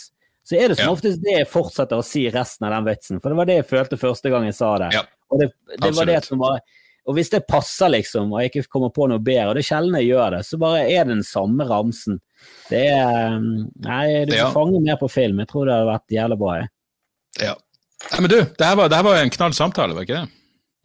Så 0.47 0.59
er 0.59 0.73
det 0.73 0.81
som 0.81 0.89
ja. 0.89 0.95
oftest 0.97 1.23
det 1.23 1.37
jeg 1.37 1.49
fortsetter 1.51 2.01
å 2.01 2.07
si 2.07 2.25
resten 2.33 2.67
av 2.67 2.75
den 2.75 2.89
vitsen. 2.89 3.21
For 3.23 3.31
det 3.31 3.39
var 3.39 3.51
det 3.51 3.59
jeg 3.61 3.69
følte 3.71 4.01
første 4.01 4.33
gang 4.33 4.49
jeg 4.49 4.57
sa 4.59 4.71
det. 4.83 4.91
Ja. 4.97 5.05
Og 5.31 5.43
det, 5.43 5.51
det 5.79 5.93
var 5.95 6.11
det 6.11 6.21
som 6.27 6.43
var 6.43 6.59
og 7.11 7.17
hvis 7.17 7.33
det 7.33 7.43
passer, 7.51 7.91
liksom, 7.91 8.31
og 8.31 8.45
jeg 8.45 8.53
ikke 8.53 8.71
kommer 8.71 8.93
på 8.95 9.09
noe 9.11 9.19
bedre, 9.19 9.49
og 9.51 9.57
det 9.59 9.65
er 9.65 9.71
sjelden 9.73 9.97
jeg 9.99 10.13
gjør 10.13 10.37
det, 10.37 10.45
så 10.47 10.59
bare 10.63 10.85
er 10.87 11.03
det 11.03 11.17
den 11.17 11.27
samme 11.27 11.67
ramsen. 11.67 12.21
Det 12.71 12.85
er 12.95 13.41
Nei, 13.41 14.05
du 14.31 14.37
ja. 14.37 14.47
fanger 14.55 14.85
mer 14.85 15.01
på 15.01 15.09
film. 15.11 15.43
Jeg 15.43 15.51
tror 15.51 15.67
det 15.67 15.75
hadde 15.75 15.91
vært 15.91 16.15
jævlig 16.15 16.39
bra. 16.41 16.53
Jeg. 16.61 16.71
Ja. 17.51 17.57
Nei, 18.13 18.21
men 18.23 18.31
du, 18.33 18.37
det 18.47 18.69
her 18.69 18.79
var, 18.79 18.93
det 18.93 19.01
her 19.01 19.09
var 19.09 19.19
en 19.19 19.35
knall 19.35 19.57
samtale, 19.59 19.97
var 19.97 20.07
ikke 20.07 20.23
det? 20.23 20.37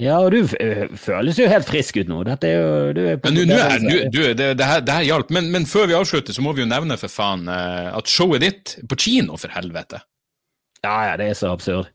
Ja, 0.02 0.18
og 0.20 0.34
du 0.34 0.42
uh, 0.44 0.98
føles 1.00 1.38
jo 1.40 1.48
helt 1.48 1.68
frisk 1.70 2.02
ut 2.02 2.10
nå. 2.12 2.20
Dette 2.28 2.50
er 2.50 2.58
jo 2.58 2.96
du 2.98 3.02
er 3.14 3.20
Men 3.24 3.38
nå 3.48 3.60
er 3.64 3.78
du, 3.80 3.94
du, 4.12 4.22
det, 4.36 4.50
det, 4.60 4.68
her, 4.68 4.82
det 4.84 4.98
her 4.98 5.08
hjalp. 5.08 5.32
Men, 5.32 5.48
men, 5.54 5.70
før 5.70 5.88
vi 5.88 5.96
avslutter, 5.96 6.36
så 6.36 6.44
må 6.44 6.52
vi 6.58 6.66
jo 6.66 6.72
nevne 6.72 6.98
for 7.00 7.12
faen 7.12 7.48
uh, 7.48 7.94
at 7.96 8.12
showet 8.12 8.44
ditt 8.44 8.76
på 8.92 9.00
kino, 9.06 9.40
for 9.40 9.54
helvete. 9.56 10.02
Ja, 10.84 10.98
ja, 11.12 11.14
det 11.22 11.30
er 11.32 11.40
så 11.40 11.54
absurd. 11.56 11.94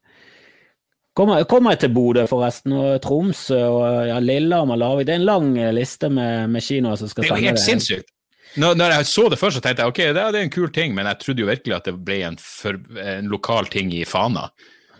Kommer, 1.20 1.42
kommer 1.44 1.74
jeg 1.74 1.82
til 1.82 1.90
Bodø, 1.92 2.22
forresten, 2.30 2.72
og 2.72 2.94
Tromsø 3.04 3.58
og 3.60 4.06
ja, 4.08 4.16
Lillehammer, 4.24 4.78
Larvik 4.80 5.04
Det 5.04 5.12
er 5.12 5.20
en 5.20 5.28
lang 5.28 5.50
liste 5.76 6.08
med, 6.08 6.48
med 6.48 6.64
kinoer 6.64 6.96
som 6.96 7.10
skal 7.10 7.26
sende 7.26 7.36
det. 7.36 7.36
Det 7.36 7.44
er 7.44 7.44
jo 7.44 7.50
helt 7.50 7.64
sinnssykt. 7.66 8.14
Når, 8.56 8.74
når, 8.80 8.94
jeg 8.96 9.06
så 9.06 9.26
det 9.30 9.38
først, 9.38 9.58
så 9.58 9.62
tenkte 9.62 9.84
jeg 9.84 9.92
ok, 9.92 10.00
det, 10.00 10.22
det, 10.34 10.40
er 10.40 10.46
en 10.48 10.54
kul 10.54 10.72
ting, 10.74 10.94
men 10.96 11.06
jeg 11.06 11.20
trodde 11.20 11.44
jo 11.44 11.50
virkelig 11.50 11.76
at 11.76 11.86
det 11.86 11.94
ble 12.06 12.16
en, 12.26 12.38
for, 12.40 12.80
en 13.04 13.28
lokal 13.30 13.68
ting 13.70 13.92
i 13.94 14.02
Fana. 14.08 14.48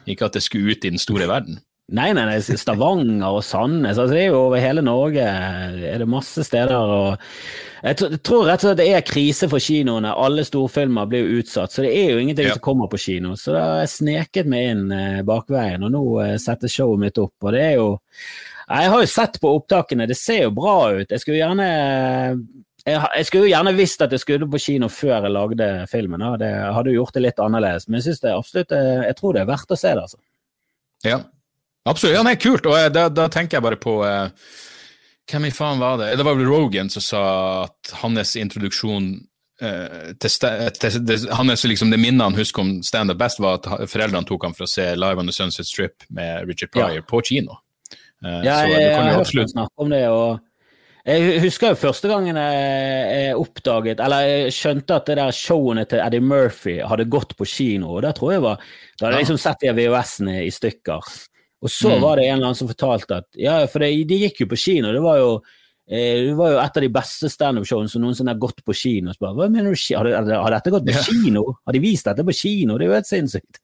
Ikke 0.07 0.29
at 0.29 0.37
det 0.37 0.45
skulle 0.45 0.77
ut 0.77 0.85
i 0.85 0.93
den 0.93 1.03
store 1.03 1.27
verden. 1.31 1.59
Nei, 1.91 2.13
nei, 2.15 2.23
nei, 2.29 2.39
Stavanger 2.39 3.35
og 3.35 3.43
Sandnes. 3.43 3.99
Altså, 3.99 4.15
det 4.15 4.21
er 4.23 4.29
jo 4.31 4.45
over 4.45 4.63
hele 4.63 4.83
Norge 4.87 5.25
er 5.25 5.99
det 5.99 6.07
masse 6.07 6.45
steder. 6.47 7.17
Jeg 7.83 7.97
tror 8.23 8.45
rett 8.47 8.63
og 8.63 8.69
slett 8.69 8.79
det 8.79 8.87
er 8.93 9.03
krise 9.07 9.49
for 9.51 9.63
kinoene. 9.63 10.13
Alle 10.15 10.45
storfilmer 10.47 11.09
blir 11.11 11.25
jo 11.25 11.41
utsatt. 11.41 11.75
Så 11.75 11.83
det 11.83 11.91
er 11.97 12.13
jo 12.13 12.21
ingenting 12.23 12.47
ja. 12.47 12.55
som 12.55 12.63
kommer 12.63 12.91
på 12.93 13.01
kino. 13.03 13.35
Så 13.41 13.57
da 13.57 13.65
har 13.65 13.83
jeg 13.83 13.95
sneket 13.97 14.51
meg 14.51 14.71
inn 14.75 14.95
eh, 14.95 15.19
bakveien, 15.27 15.83
og 15.89 15.91
nå 15.97 16.05
eh, 16.23 16.37
setter 16.43 16.71
showet 16.71 17.03
mitt 17.03 17.19
opp. 17.23 17.35
Og 17.43 17.57
det 17.57 17.65
er 17.73 17.75
jo 17.81 17.89
Jeg 18.71 18.91
har 18.93 19.03
jo 19.03 19.11
sett 19.11 19.41
på 19.43 19.51
opptakene, 19.57 20.07
det 20.07 20.19
ser 20.21 20.45
jo 20.45 20.55
bra 20.55 20.77
ut. 20.95 21.11
Jeg 21.11 21.25
skulle 21.25 21.41
gjerne 21.41 21.71
jeg, 22.87 23.27
skulle 23.27 23.49
jo 23.49 23.51
gjerne 23.51 23.75
visst 23.77 24.01
at 24.05 24.15
jeg 24.15 24.23
skulle 24.23 24.47
på 24.49 24.61
kino 24.63 24.87
før 24.89 25.27
jeg 25.27 25.35
lagde 25.35 25.69
filmen. 25.91 26.23
Det 26.39 26.55
hadde 26.55 26.95
jo 26.95 27.03
gjort 27.03 27.19
det 27.19 27.27
litt 27.27 27.43
annerledes, 27.43 27.89
men 27.89 27.99
jeg 27.99 28.09
synes 28.09 28.23
det 28.23 28.37
absolutt, 28.37 28.79
eh, 28.79 29.05
jeg 29.11 29.19
tror 29.19 29.35
det 29.35 29.43
er 29.43 29.51
verdt 29.51 29.75
å 29.75 29.81
se 29.81 29.91
det. 29.91 30.07
altså. 30.07 30.23
Ja, 31.05 31.19
absolutt. 31.89 32.17
Ja, 32.17 32.25
nei, 32.27 32.37
kult. 32.41 32.67
Og 32.69 32.77
eh, 32.79 32.91
da, 32.93 33.09
da, 33.13 33.29
tenker 33.33 33.59
jeg 33.59 33.67
bare 33.67 33.81
på 33.81 34.01
eh, 34.07 34.29
Hvem 35.31 35.47
i 35.47 35.53
faen 35.55 35.79
var 35.79 36.01
det? 36.01 36.15
Det 36.19 36.27
var 36.27 36.39
vel 36.39 36.49
Rogan 36.51 36.91
som 36.91 37.05
sa 37.05 37.25
at 37.69 37.93
hans 38.01 38.35
introduksjon 38.41 39.13
eh, 39.63 40.11
til, 40.19 40.33
til, 40.35 41.01
til, 41.07 41.29
hans, 41.39 41.65
liksom, 41.65 41.93
Det 41.95 42.01
minnet 42.03 42.27
han 42.27 42.39
husker 42.39 42.65
om 42.65 42.73
standup 42.83 43.21
best, 43.21 43.43
var 43.43 43.61
at 43.61 43.91
foreldrene 43.91 44.27
tok 44.27 44.49
ham 44.49 44.57
for 44.57 44.67
å 44.67 44.71
se 44.71 44.89
Live 44.99 45.23
on 45.23 45.31
the 45.31 45.37
Sunset 45.37 45.69
Strip 45.71 46.09
med 46.11 46.49
Richard 46.51 46.75
Pryor 46.75 46.99
ja. 46.99 47.07
på 47.07 47.23
kino. 47.31 47.61
Eh, 48.25 48.41
ja, 48.45 48.63
jeg, 48.67 48.77
jeg 48.83 48.95
har 48.97 49.21
hørt 49.21 49.53
snakke 49.55 49.87
om 49.87 49.93
det. 49.93 50.07
og 50.11 50.41
jeg 51.07 51.41
husker 51.41 51.73
jo 51.73 51.81
første 51.81 52.11
gangen 52.11 52.37
jeg 52.37 53.37
oppdaget, 53.41 54.03
eller 54.05 54.27
jeg 54.27 54.53
skjønte 54.53 54.99
at 54.99 55.09
det 55.09 55.17
der 55.17 55.33
showene 55.35 55.87
til 55.89 56.03
Eddie 56.05 56.21
Murphy 56.21 56.77
hadde 56.85 57.09
gått 57.11 57.33
på 57.39 57.49
kino. 57.49 57.95
og 57.97 58.05
Da 58.05 58.13
tror 58.17 58.35
jeg 58.35 58.45
var, 58.45 58.61
da 58.99 59.07
hadde 59.07 59.17
jeg 59.17 59.25
liksom 59.25 59.41
sett 59.41 59.65
de 59.65 59.73
VHS-ene 59.79 60.43
i 60.45 60.51
stykker. 60.53 61.09
Og 61.61 61.73
så 61.73 61.91
mm. 61.93 62.03
var 62.03 62.17
det 62.17 62.27
en 62.27 62.37
eller 62.37 62.51
annen 62.51 62.59
som 62.59 62.71
fortalte 62.71 63.23
at 63.23 63.27
Ja, 63.39 63.59
for 63.69 63.85
det, 63.85 63.91
de 64.09 64.21
gikk 64.25 64.45
jo 64.45 64.51
på 64.51 64.59
kino. 64.61 64.93
Det 64.97 65.03
var 65.05 65.19
jo, 65.21 65.33
eh, 65.91 66.31
det 66.31 66.37
var 66.39 66.55
jo 66.55 66.63
et 66.63 66.79
av 66.81 66.87
de 66.87 66.93
beste 66.95 67.29
standup-showene 67.33 67.93
som 67.93 68.05
noensinne 68.05 68.33
har 68.33 68.41
gått 68.41 68.65
på 68.65 68.77
kino. 68.77 69.13
Bare, 69.21 69.37
Hva 69.37 69.51
mener 69.53 69.75
du, 69.75 69.83
har, 69.97 70.09
har, 70.31 70.57
dette 70.57 70.73
gått 70.73 70.89
på 70.89 70.97
ja. 70.97 71.05
kino? 71.05 71.45
Har 71.67 71.77
de 71.77 71.83
vist 71.85 72.09
dette 72.09 72.25
på 72.25 72.37
kino? 72.37 72.79
Det 72.79 72.87
er 72.87 72.93
jo 72.93 72.97
helt 72.97 73.11
sinnssykt. 73.11 73.63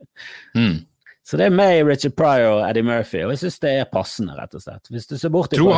Mm. 0.58 0.84
Så 1.26 1.40
det 1.40 1.48
er 1.48 1.54
meg, 1.58 1.80
Richard 1.82 2.14
Pryor 2.14 2.60
og 2.60 2.60
Eddie 2.68 2.86
Murphy, 2.86 3.24
og 3.26 3.32
jeg 3.34 3.40
syns 3.40 3.56
det 3.64 3.72
er 3.80 3.88
passende, 3.90 4.36
rett 4.38 4.52
og 4.54 4.62
slett. 4.62 4.92
Hvis 4.94 5.08
du 5.10 5.16
ser 5.18 5.32
bort 5.34 5.50
Tro 5.50 5.72
og 5.72 5.74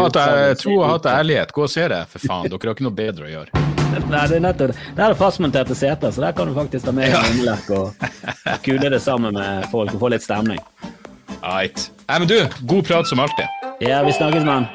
hat 0.91 1.09
ærlighet, 1.09 1.55
gå 1.57 1.65
og 1.65 1.73
se 1.73 1.87
det, 1.89 2.03
for 2.13 2.21
faen. 2.21 2.51
Dere 2.51 2.69
har 2.69 2.77
ikke 2.77 2.85
noe 2.85 2.99
bedre 2.99 3.25
å 3.25 3.31
gjøre. 3.33 3.65
Nei, 4.13 4.27
det 4.29 4.37
er 4.37 4.43
nettopp 4.45 4.75
Der 4.77 5.07
er 5.07 5.15
det 5.15 5.17
fastmonterte 5.17 5.77
seter, 5.79 6.13
så 6.13 6.27
der 6.27 6.37
kan 6.37 6.51
du 6.51 6.59
faktisk 6.59 6.91
ta 6.91 6.93
med 6.93 7.09
ja. 7.09 7.57
og, 7.79 8.05
og 8.05 8.61
kule 8.67 8.93
det 8.93 9.01
sammen 9.01 9.41
med 9.41 9.71
folk 9.73 9.97
og 9.97 10.05
få 10.05 10.13
litt 10.13 10.27
stemning. 10.27 10.61
Right. 11.43 11.91
Nei, 12.09 12.19
men 12.19 12.29
du, 12.29 12.49
god 12.61 12.87
prat 12.87 13.09
som 13.09 13.21
alltid. 13.21 13.47
Ja, 13.81 14.03
vi 14.03 14.13
snakkes, 14.13 14.45
mann. 14.45 14.67